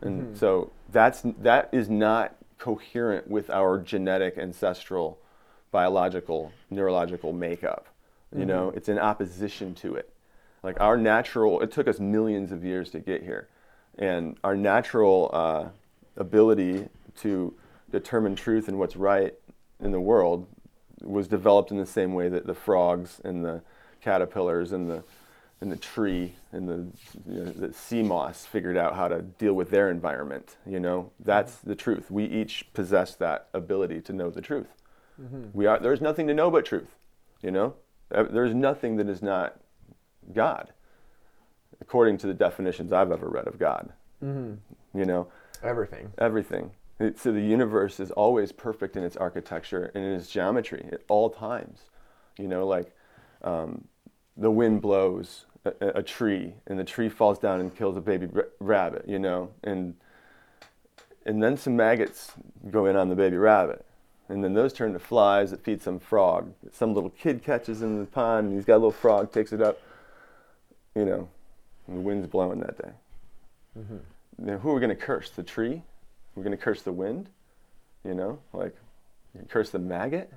And 0.00 0.22
mm-hmm. 0.22 0.36
so 0.36 0.70
that's 0.90 1.22
that 1.40 1.68
is 1.72 1.88
not 1.88 2.36
coherent 2.58 3.28
with 3.28 3.50
our 3.50 3.78
genetic, 3.78 4.38
ancestral, 4.38 5.18
biological, 5.72 6.52
neurological 6.70 7.32
makeup. 7.32 7.86
You 8.34 8.46
know, 8.46 8.72
it's 8.74 8.88
in 8.88 8.98
opposition 8.98 9.74
to 9.76 9.96
it. 9.96 10.08
Like 10.62 10.80
our 10.80 10.96
natural, 10.96 11.60
it 11.60 11.70
took 11.70 11.86
us 11.88 12.00
millions 12.00 12.52
of 12.52 12.64
years 12.64 12.90
to 12.92 13.00
get 13.00 13.22
here, 13.22 13.48
and 13.98 14.38
our 14.44 14.56
natural 14.56 15.28
uh, 15.34 15.68
ability 16.16 16.88
to 17.20 17.52
determine 17.90 18.36
truth 18.36 18.68
and 18.68 18.78
what's 18.78 18.96
right 18.96 19.34
in 19.80 19.90
the 19.90 20.00
world 20.00 20.46
was 21.02 21.28
developed 21.28 21.70
in 21.70 21.76
the 21.76 21.84
same 21.84 22.14
way 22.14 22.28
that 22.28 22.46
the 22.46 22.54
frogs 22.54 23.20
and 23.24 23.44
the 23.44 23.60
caterpillars 24.00 24.72
and 24.72 24.88
the 24.88 25.02
and 25.60 25.70
the 25.70 25.76
tree 25.76 26.34
and 26.50 26.68
the, 26.68 27.32
you 27.32 27.44
know, 27.44 27.52
the 27.52 27.72
sea 27.72 28.02
moss 28.02 28.44
figured 28.44 28.76
out 28.76 28.96
how 28.96 29.06
to 29.06 29.22
deal 29.22 29.52
with 29.52 29.70
their 29.70 29.90
environment. 29.90 30.56
You 30.66 30.80
know, 30.80 31.12
that's 31.20 31.54
the 31.56 31.76
truth. 31.76 32.10
We 32.10 32.24
each 32.24 32.66
possess 32.74 33.14
that 33.16 33.46
ability 33.54 34.00
to 34.02 34.12
know 34.12 34.28
the 34.28 34.40
truth. 34.40 34.66
We 35.52 35.66
are. 35.66 35.78
There's 35.78 36.00
nothing 36.00 36.26
to 36.28 36.34
know 36.34 36.50
but 36.50 36.64
truth. 36.64 36.94
You 37.42 37.50
know, 37.50 37.74
Uh, 38.12 38.24
there's 38.24 38.54
nothing 38.54 38.96
that 38.96 39.08
is 39.08 39.22
not 39.22 39.58
God, 40.32 40.72
according 41.80 42.18
to 42.18 42.26
the 42.26 42.34
definitions 42.34 42.92
I've 42.92 43.10
ever 43.12 43.28
read 43.28 43.46
of 43.46 43.58
God. 43.58 43.92
You 44.20 44.58
know, 44.94 45.26
Everything. 45.62 46.12
everything. 46.18 46.72
It- 47.00 47.18
so 47.18 47.32
the 47.32 47.40
universe 47.40 47.98
is 47.98 48.10
always 48.12 48.52
perfect 48.52 48.96
in 48.96 49.02
its 49.02 49.16
architecture 49.16 49.90
and 49.94 50.04
in 50.04 50.12
its 50.12 50.28
geometry 50.30 50.88
at 50.92 51.00
all 51.08 51.30
times. 51.30 51.90
You 52.38 52.46
know, 52.48 52.66
like 52.66 52.94
um, 53.42 53.88
the 54.36 54.50
wind 54.50 54.80
blows 54.82 55.46
a, 55.64 55.72
a- 55.80 56.02
tree 56.02 56.54
and 56.66 56.78
the 56.78 56.84
tree 56.84 57.08
falls 57.08 57.38
down 57.38 57.60
and 57.60 57.74
kills 57.74 57.96
a 57.96 58.00
baby 58.00 58.26
ra- 58.26 58.42
rabbit. 58.60 59.04
You 59.08 59.18
know, 59.18 59.50
and 59.64 59.94
and 61.26 61.42
then 61.42 61.56
some 61.56 61.74
maggots 61.76 62.32
go 62.70 62.86
in 62.86 62.94
on 62.96 63.08
the 63.08 63.16
baby 63.16 63.36
rabbit. 63.36 63.84
And 64.32 64.42
then 64.42 64.54
those 64.54 64.72
turn 64.72 64.94
to 64.94 64.98
flies 64.98 65.50
that 65.50 65.62
feed 65.62 65.82
some 65.82 65.98
frog. 65.98 66.54
that 66.62 66.74
Some 66.74 66.94
little 66.94 67.10
kid 67.10 67.44
catches 67.44 67.82
in 67.82 67.98
the 67.98 68.06
pond, 68.06 68.46
and 68.46 68.56
he's 68.56 68.64
got 68.64 68.76
a 68.76 68.78
little 68.78 68.90
frog, 68.90 69.30
takes 69.30 69.52
it 69.52 69.60
up. 69.60 69.78
You 70.94 71.04
know, 71.04 71.28
and 71.86 71.98
the 71.98 72.00
wind's 72.00 72.26
blowing 72.26 72.60
that 72.60 72.78
day. 72.78 72.92
Mm-hmm. 73.78 73.96
Now, 74.38 74.56
who 74.56 74.70
are 74.70 74.74
we 74.74 74.80
going 74.80 74.88
to 74.88 74.96
curse? 74.96 75.28
The 75.28 75.42
tree? 75.42 75.82
We're 76.34 76.44
going 76.44 76.56
to 76.56 76.62
curse 76.62 76.80
the 76.80 76.92
wind? 76.92 77.28
You 78.06 78.14
know, 78.14 78.38
like 78.54 78.74
curse 79.50 79.68
the 79.68 79.78
maggot? 79.78 80.32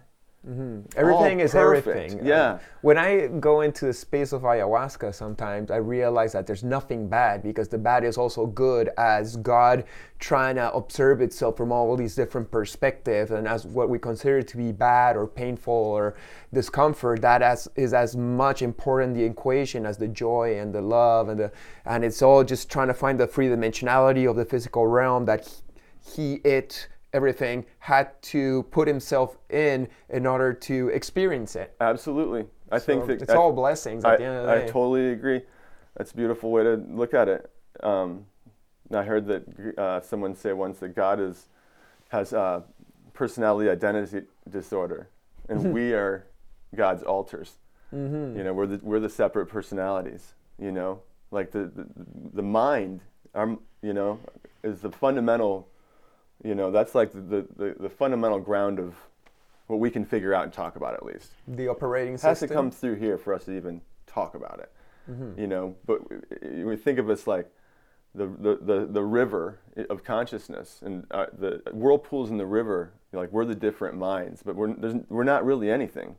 Everything 0.96 1.40
All 1.40 1.46
is 1.46 1.52
perfect. 1.54 1.88
everything. 1.88 2.26
Yeah. 2.26 2.52
Um, 2.52 2.60
when 2.82 2.98
I 3.00 3.28
go 3.28 3.62
into 3.62 3.86
the 3.86 3.94
space 3.94 4.32
of 4.32 4.44
ayahuasca, 4.44 5.14
sometimes 5.16 5.72
I 5.72 5.78
realize 5.78 6.34
that 6.34 6.46
there's 6.46 6.64
nothing 6.64 7.10
bad 7.10 7.42
because 7.42 7.68
the 7.68 7.80
bad 7.80 8.04
is 8.04 8.18
also 8.18 8.46
good 8.46 8.90
as 8.98 9.38
God 9.38 9.86
trying 10.20 10.56
to 10.56 10.72
observe 10.74 11.22
itself 11.22 11.58
from 11.58 11.72
all 11.72 11.96
these 11.98 12.16
different 12.16 12.52
perspectives 12.52 13.32
and 13.32 13.48
as 13.48 13.66
what 13.66 13.90
we 13.90 13.98
consider 13.98 14.44
to 14.44 14.58
be 14.58 14.72
bad 14.72 15.18
or 15.18 15.26
painful 15.26 15.74
or 15.74 16.16
discomfort, 16.54 17.22
that 17.22 17.42
as, 17.42 17.68
is 17.76 17.94
as 17.94 18.16
much 18.16 18.62
important 18.62 19.16
the 19.16 19.24
equation 19.24 19.86
as 19.86 19.98
the 19.98 20.08
joy 20.08 20.60
and 20.60 20.74
the 20.74 20.82
love 20.82 21.28
and 21.30 21.40
the 21.40 21.52
and 21.86 22.06
it's 22.06 22.22
all 22.22 22.44
just 22.44 22.70
trying 22.70 22.88
to 22.88 22.94
find 22.94 23.20
the 23.20 23.28
three 23.28 23.48
dimensionality 23.48 24.30
of 24.30 24.36
the 24.36 24.46
physical 24.46 24.86
realm 24.86 25.26
that 25.26 25.52
he, 26.14 26.36
it, 26.44 26.88
everything 27.20 27.66
had 27.80 28.22
to 28.22 28.64
put 28.72 28.88
himself 28.88 29.38
in 29.50 29.88
in 30.10 30.26
order 30.28 30.54
to 30.54 30.90
experience 30.90 31.56
it. 31.56 31.74
Absolutely. 31.80 32.46
I 32.72 32.80
think 32.80 33.04
So 33.04 33.08
that 33.08 33.22
it's 33.22 33.32
I- 33.32 33.38
all 33.38 33.54
blessings 33.54 34.04
at 34.04 34.12
I, 34.12 34.18
the 34.18 34.24
end 34.26 34.38
of 34.38 34.46
the 34.46 34.52
day. 34.56 34.66
I 34.66 34.68
totally 34.68 35.12
agree. 35.12 35.42
That's 35.96 36.12
a 36.12 36.16
beautiful 36.16 36.52
way 36.52 36.64
to 36.64 36.76
look 36.90 37.14
at 37.14 37.30
it. 37.30 37.50
Um, 37.82 38.26
I 38.94 39.04
heard 39.04 39.26
that 39.28 39.78
uh, 39.78 40.02
someone 40.02 40.36
say 40.36 40.52
once 40.54 40.80
that 40.80 40.94
God 40.96 41.20
is 41.20 41.48
has 42.10 42.34
uh, 42.34 42.62
personality 43.14 43.70
identity 43.70 44.28
disorder, 44.50 45.10
and 45.50 45.74
we 45.74 45.94
are 45.94 46.28
God's 46.76 47.02
alters. 47.04 47.54
Mm-hmm. 47.94 48.38
You 48.38 48.44
know, 48.44 48.54
we're 48.54 48.68
the 48.68 48.80
we're 48.84 49.00
the 49.00 49.10
separate 49.10 49.48
personalities. 49.48 50.34
You 50.60 50.72
know, 50.72 51.02
like 51.32 51.52
the 51.52 51.72
the, 51.74 51.86
the 52.34 52.44
mind, 52.44 53.02
our, 53.34 53.58
you 53.82 53.94
know, 53.94 54.20
is 54.64 54.82
the 54.82 54.92
fundamental. 54.92 55.70
You 56.46 56.54
know, 56.54 56.70
that's 56.70 56.94
like 56.94 57.12
the, 57.12 57.48
the, 57.58 57.76
the 57.80 57.90
fundamental 57.90 58.40
ground 58.40 58.78
of 58.80 58.94
what 59.66 59.80
we 59.80 59.90
can 59.90 60.06
figure 60.06 60.32
out 60.34 60.44
and 60.44 60.54
talk 60.54 60.76
about 60.76 60.94
at 60.94 61.04
least 61.04 61.32
the 61.48 61.68
operating 61.68 62.18
system. 62.18 62.28
it 62.28 62.32
has 62.32 62.40
to 62.42 62.48
come 62.48 62.70
through 62.70 62.96
here 62.96 63.18
for 63.18 63.34
us 63.34 63.46
to 63.46 63.58
even 63.58 63.82
talk 64.06 64.36
about 64.36 64.60
it. 64.60 64.72
You 65.38 65.48
know, 65.48 65.76
but 65.86 66.00
we 66.44 66.76
think 66.76 66.98
of 67.00 67.10
us 67.10 67.28
like 67.28 67.48
the, 68.16 68.26
the, 68.26 68.60
the, 68.62 68.88
the 68.90 69.04
river 69.04 69.60
of 69.90 70.04
consciousness 70.04 70.82
and 70.84 71.06
uh, 71.12 71.28
the 71.38 71.62
whirlpools 71.72 72.32
in 72.32 72.38
the 72.38 72.46
river. 72.46 72.92
Like 73.12 73.32
we're 73.32 73.46
the 73.46 73.56
different 73.56 73.98
minds, 73.98 74.42
but 74.44 74.56
we're 74.56 74.74
there's, 74.74 74.96
we're 75.10 75.24
not 75.24 75.46
really 75.46 75.70
anything. 75.72 76.16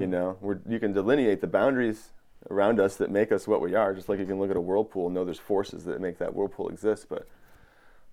You 0.00 0.06
know, 0.06 0.38
we're, 0.40 0.58
you 0.66 0.78
can 0.80 0.94
delineate 0.94 1.42
the 1.42 1.46
boundaries 1.46 2.08
around 2.50 2.80
us 2.80 2.96
that 2.96 3.10
make 3.10 3.30
us 3.32 3.46
what 3.46 3.60
we 3.60 3.74
are, 3.74 3.92
just 3.92 4.08
like 4.08 4.18
you 4.18 4.24
can 4.24 4.38
look 4.38 4.50
at 4.50 4.56
a 4.56 4.60
whirlpool 4.60 5.06
and 5.06 5.14
know 5.14 5.24
there's 5.24 5.38
forces 5.38 5.84
that 5.84 6.00
make 6.00 6.16
that 6.18 6.34
whirlpool 6.34 6.68
exist. 6.70 7.06
But 7.10 7.28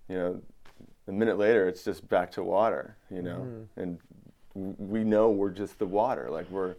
you 0.10 0.18
know, 0.18 0.42
a 1.08 1.12
minute 1.12 1.38
later, 1.38 1.68
it's 1.68 1.84
just 1.84 2.08
back 2.10 2.32
to 2.32 2.44
water. 2.44 2.98
You 3.10 3.22
know, 3.22 3.68
and 3.76 4.00
we 4.56 5.04
know 5.04 5.30
we're 5.30 5.50
just 5.50 5.80
the 5.80 5.88
water. 5.88 6.30
Like 6.30 6.50
we're 6.50 6.76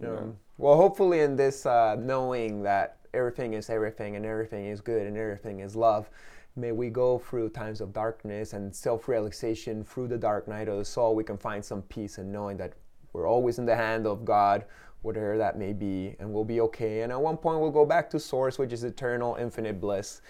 you 0.00 0.06
know, 0.06 0.36
well, 0.58 0.76
hopefully, 0.76 1.20
in 1.20 1.36
this 1.36 1.66
uh, 1.66 1.96
knowing 1.98 2.62
that 2.62 2.96
everything 3.14 3.54
is 3.54 3.70
everything 3.70 4.16
and 4.16 4.24
everything 4.24 4.66
is 4.66 4.80
good 4.80 5.06
and 5.06 5.16
everything 5.16 5.60
is 5.60 5.76
love, 5.76 6.10
may 6.56 6.72
we 6.72 6.90
go 6.90 7.18
through 7.18 7.50
times 7.50 7.80
of 7.80 7.92
darkness 7.92 8.52
and 8.52 8.74
self 8.74 9.08
realization 9.08 9.84
through 9.84 10.08
the 10.08 10.18
dark 10.18 10.48
night 10.48 10.68
of 10.68 10.78
the 10.78 10.84
soul. 10.84 11.14
We 11.14 11.24
can 11.24 11.38
find 11.38 11.64
some 11.64 11.82
peace 11.82 12.18
in 12.18 12.32
knowing 12.32 12.56
that 12.58 12.72
we're 13.12 13.28
always 13.28 13.58
in 13.58 13.66
the 13.66 13.76
hand 13.76 14.06
of 14.06 14.24
God, 14.24 14.64
whatever 15.02 15.36
that 15.38 15.58
may 15.58 15.72
be, 15.72 16.16
and 16.18 16.32
we'll 16.32 16.44
be 16.44 16.60
okay. 16.62 17.02
And 17.02 17.12
at 17.12 17.20
one 17.20 17.36
point, 17.36 17.60
we'll 17.60 17.70
go 17.70 17.86
back 17.86 18.08
to 18.10 18.20
Source, 18.20 18.58
which 18.58 18.72
is 18.72 18.84
eternal, 18.84 19.36
infinite 19.36 19.80
bliss. 19.80 20.22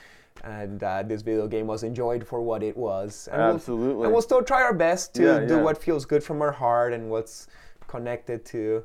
And 0.44 0.82
uh, 0.82 1.02
this 1.04 1.22
video 1.22 1.46
game 1.46 1.66
was 1.66 1.82
enjoyed 1.84 2.26
for 2.26 2.40
what 2.42 2.62
it 2.62 2.76
was. 2.76 3.28
And 3.30 3.40
we'll- 3.42 3.54
Absolutely. 3.54 4.04
and 4.04 4.12
we'll 4.12 4.22
still 4.22 4.42
try 4.42 4.62
our 4.62 4.74
best 4.74 5.14
to 5.16 5.22
Yeah, 5.22 5.38
do 5.40 5.56
yeah. 5.56 5.62
what 5.62 5.82
feels 5.82 6.04
good 6.04 6.24
from 6.24 6.42
our 6.42 6.52
heart 6.52 6.92
and 6.92 7.10
what's 7.10 7.46
connected 7.88 8.44
to 8.46 8.84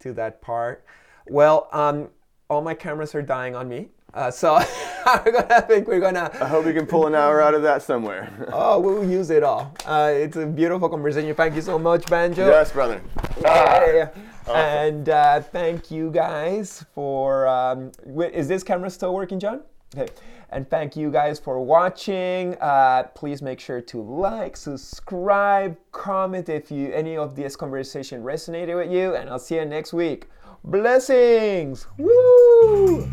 to 0.00 0.12
that 0.14 0.40
part. 0.42 0.84
Well, 1.28 1.68
um, 1.72 2.08
all 2.50 2.62
my 2.62 2.74
cameras 2.74 3.14
are 3.14 3.22
dying 3.22 3.54
on 3.56 3.68
me, 3.68 3.88
uh, 4.14 4.30
so 4.30 4.54
I'm 5.06 5.24
gonna 5.24 5.46
I 5.50 5.60
think 5.70 5.86
we're 5.88 6.00
gonna. 6.00 6.30
I 6.40 6.46
hope 6.46 6.64
we 6.66 6.72
can 6.72 6.86
pull 6.86 7.06
an 7.06 7.14
hour 7.14 7.40
out 7.40 7.54
of 7.54 7.62
that 7.62 7.82
somewhere. 7.82 8.28
Oh, 8.52 8.78
we'll 8.80 9.04
use 9.08 9.30
it 9.30 9.42
all. 9.42 9.74
Uh, 9.86 10.10
it's 10.14 10.36
a 10.36 10.46
beautiful 10.46 10.88
conversation. 10.88 11.34
Thank 11.34 11.54
you 11.54 11.62
so 11.62 11.78
much, 11.78 12.06
Banjo. 12.06 12.46
yes, 12.48 12.72
brother. 12.72 13.00
Yeah. 13.42 14.10
And 14.48 15.08
uh, 15.08 15.40
thank 15.40 15.90
you 15.90 16.10
guys 16.10 16.84
for. 16.94 17.46
Um, 17.48 17.90
wi- 18.06 18.30
is 18.30 18.48
this 18.48 18.62
camera 18.62 18.90
still 18.90 19.14
working, 19.14 19.38
John? 19.40 19.62
Okay. 19.94 20.12
And 20.50 20.68
thank 20.70 20.96
you 20.96 21.10
guys 21.10 21.38
for 21.38 21.60
watching. 21.60 22.54
Uh, 22.56 23.04
please 23.14 23.42
make 23.42 23.58
sure 23.58 23.80
to 23.80 24.00
like, 24.00 24.56
subscribe, 24.56 25.76
comment 25.92 26.48
if 26.48 26.70
you 26.70 26.92
any 26.92 27.16
of 27.16 27.34
this 27.34 27.56
conversation 27.56 28.22
resonated 28.22 28.76
with 28.76 28.90
you, 28.90 29.14
and 29.14 29.28
I'll 29.28 29.38
see 29.38 29.56
you 29.56 29.64
next 29.64 29.92
week. 29.92 30.28
Blessings! 30.64 31.86
Woo! 31.98 33.08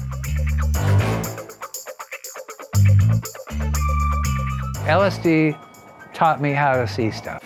LSD 4.86 5.58
taught 6.14 6.42
me 6.42 6.52
how 6.52 6.74
to 6.76 6.88
see 6.88 7.10
stuff. 7.10 7.44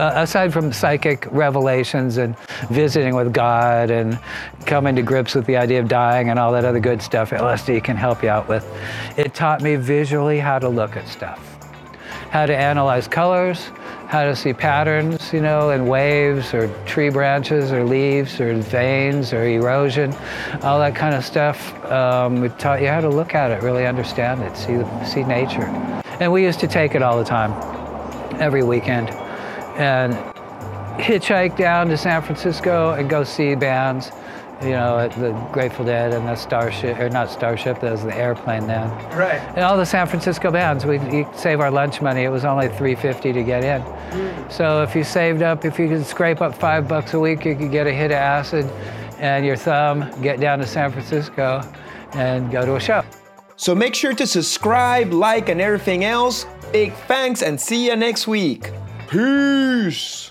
Uh, 0.00 0.12
aside 0.14 0.50
from 0.50 0.72
psychic 0.72 1.26
revelations 1.30 2.16
and 2.16 2.34
visiting 2.70 3.14
with 3.14 3.34
God 3.34 3.90
and 3.90 4.18
coming 4.64 4.96
to 4.96 5.02
grips 5.02 5.34
with 5.34 5.44
the 5.44 5.58
idea 5.58 5.78
of 5.78 5.88
dying 5.88 6.30
and 6.30 6.38
all 6.38 6.52
that 6.52 6.64
other 6.64 6.80
good 6.80 7.02
stuff 7.02 7.32
LSD 7.32 7.84
can 7.84 7.98
help 7.98 8.22
you 8.22 8.30
out 8.30 8.48
with, 8.48 8.66
it 9.18 9.34
taught 9.34 9.60
me 9.60 9.76
visually 9.76 10.38
how 10.38 10.58
to 10.58 10.70
look 10.70 10.96
at 10.96 11.06
stuff, 11.06 11.38
how 12.30 12.46
to 12.46 12.56
analyze 12.56 13.06
colors, 13.06 13.72
how 14.06 14.24
to 14.24 14.34
see 14.34 14.54
patterns, 14.54 15.34
you 15.34 15.42
know, 15.42 15.68
in 15.68 15.86
waves 15.86 16.54
or 16.54 16.74
tree 16.86 17.10
branches 17.10 17.70
or 17.70 17.84
leaves 17.84 18.40
or 18.40 18.54
veins 18.54 19.34
or 19.34 19.44
erosion, 19.44 20.14
all 20.62 20.78
that 20.78 20.94
kind 20.94 21.14
of 21.14 21.26
stuff. 21.26 21.74
Um, 21.84 22.42
it 22.42 22.58
taught 22.58 22.80
you 22.80 22.88
how 22.88 23.02
to 23.02 23.10
look 23.10 23.34
at 23.34 23.50
it, 23.50 23.62
really 23.62 23.84
understand 23.84 24.40
it, 24.40 24.56
see, 24.56 24.80
see 25.06 25.24
nature. 25.24 25.66
And 26.20 26.32
we 26.32 26.42
used 26.42 26.60
to 26.60 26.68
take 26.68 26.94
it 26.94 27.02
all 27.02 27.18
the 27.18 27.24
time, 27.24 27.52
every 28.40 28.62
weekend, 28.62 29.14
and 29.76 30.14
hitchhike 31.00 31.56
down 31.56 31.88
to 31.88 31.96
San 31.96 32.22
Francisco 32.22 32.92
and 32.92 33.08
go 33.08 33.24
see 33.24 33.54
bands, 33.54 34.10
you 34.62 34.70
know, 34.70 35.08
the 35.08 35.32
Grateful 35.52 35.84
Dead 35.84 36.12
and 36.12 36.26
the 36.26 36.36
Starship, 36.36 36.98
or 36.98 37.08
not 37.08 37.30
Starship, 37.30 37.80
that 37.80 37.92
was 37.92 38.02
the 38.02 38.14
airplane 38.14 38.66
then. 38.66 38.90
Right. 39.16 39.40
And 39.54 39.60
all 39.60 39.76
the 39.76 39.86
San 39.86 40.06
Francisco 40.06 40.50
bands, 40.50 40.84
we'd 40.84 41.26
save 41.34 41.60
our 41.60 41.70
lunch 41.70 42.02
money. 42.02 42.24
It 42.24 42.28
was 42.28 42.44
only 42.44 42.68
350 42.68 43.32
to 43.32 43.42
get 43.42 43.64
in. 43.64 43.80
Hmm. 43.80 44.50
So 44.50 44.82
if 44.82 44.94
you 44.94 45.02
saved 45.02 45.42
up, 45.42 45.64
if 45.64 45.78
you 45.78 45.88
could 45.88 46.04
scrape 46.04 46.42
up 46.42 46.54
five 46.54 46.86
bucks 46.86 47.14
a 47.14 47.20
week, 47.20 47.44
you 47.44 47.54
could 47.54 47.70
get 47.70 47.86
a 47.86 47.92
hit 47.92 48.10
of 48.10 48.18
acid 48.18 48.66
and 49.18 49.44
your 49.44 49.56
thumb, 49.56 50.10
get 50.22 50.40
down 50.40 50.58
to 50.58 50.66
San 50.66 50.90
Francisco 50.90 51.62
and 52.12 52.50
go 52.50 52.64
to 52.64 52.76
a 52.76 52.80
show. 52.80 53.02
So 53.56 53.74
make 53.74 53.94
sure 53.94 54.14
to 54.14 54.26
subscribe, 54.26 55.12
like, 55.12 55.50
and 55.50 55.60
everything 55.60 56.04
else. 56.04 56.46
Big 56.72 56.94
thanks 57.06 57.42
and 57.42 57.60
see 57.60 57.86
you 57.86 57.96
next 57.96 58.26
week. 58.26 58.70
Peace. 59.10 60.29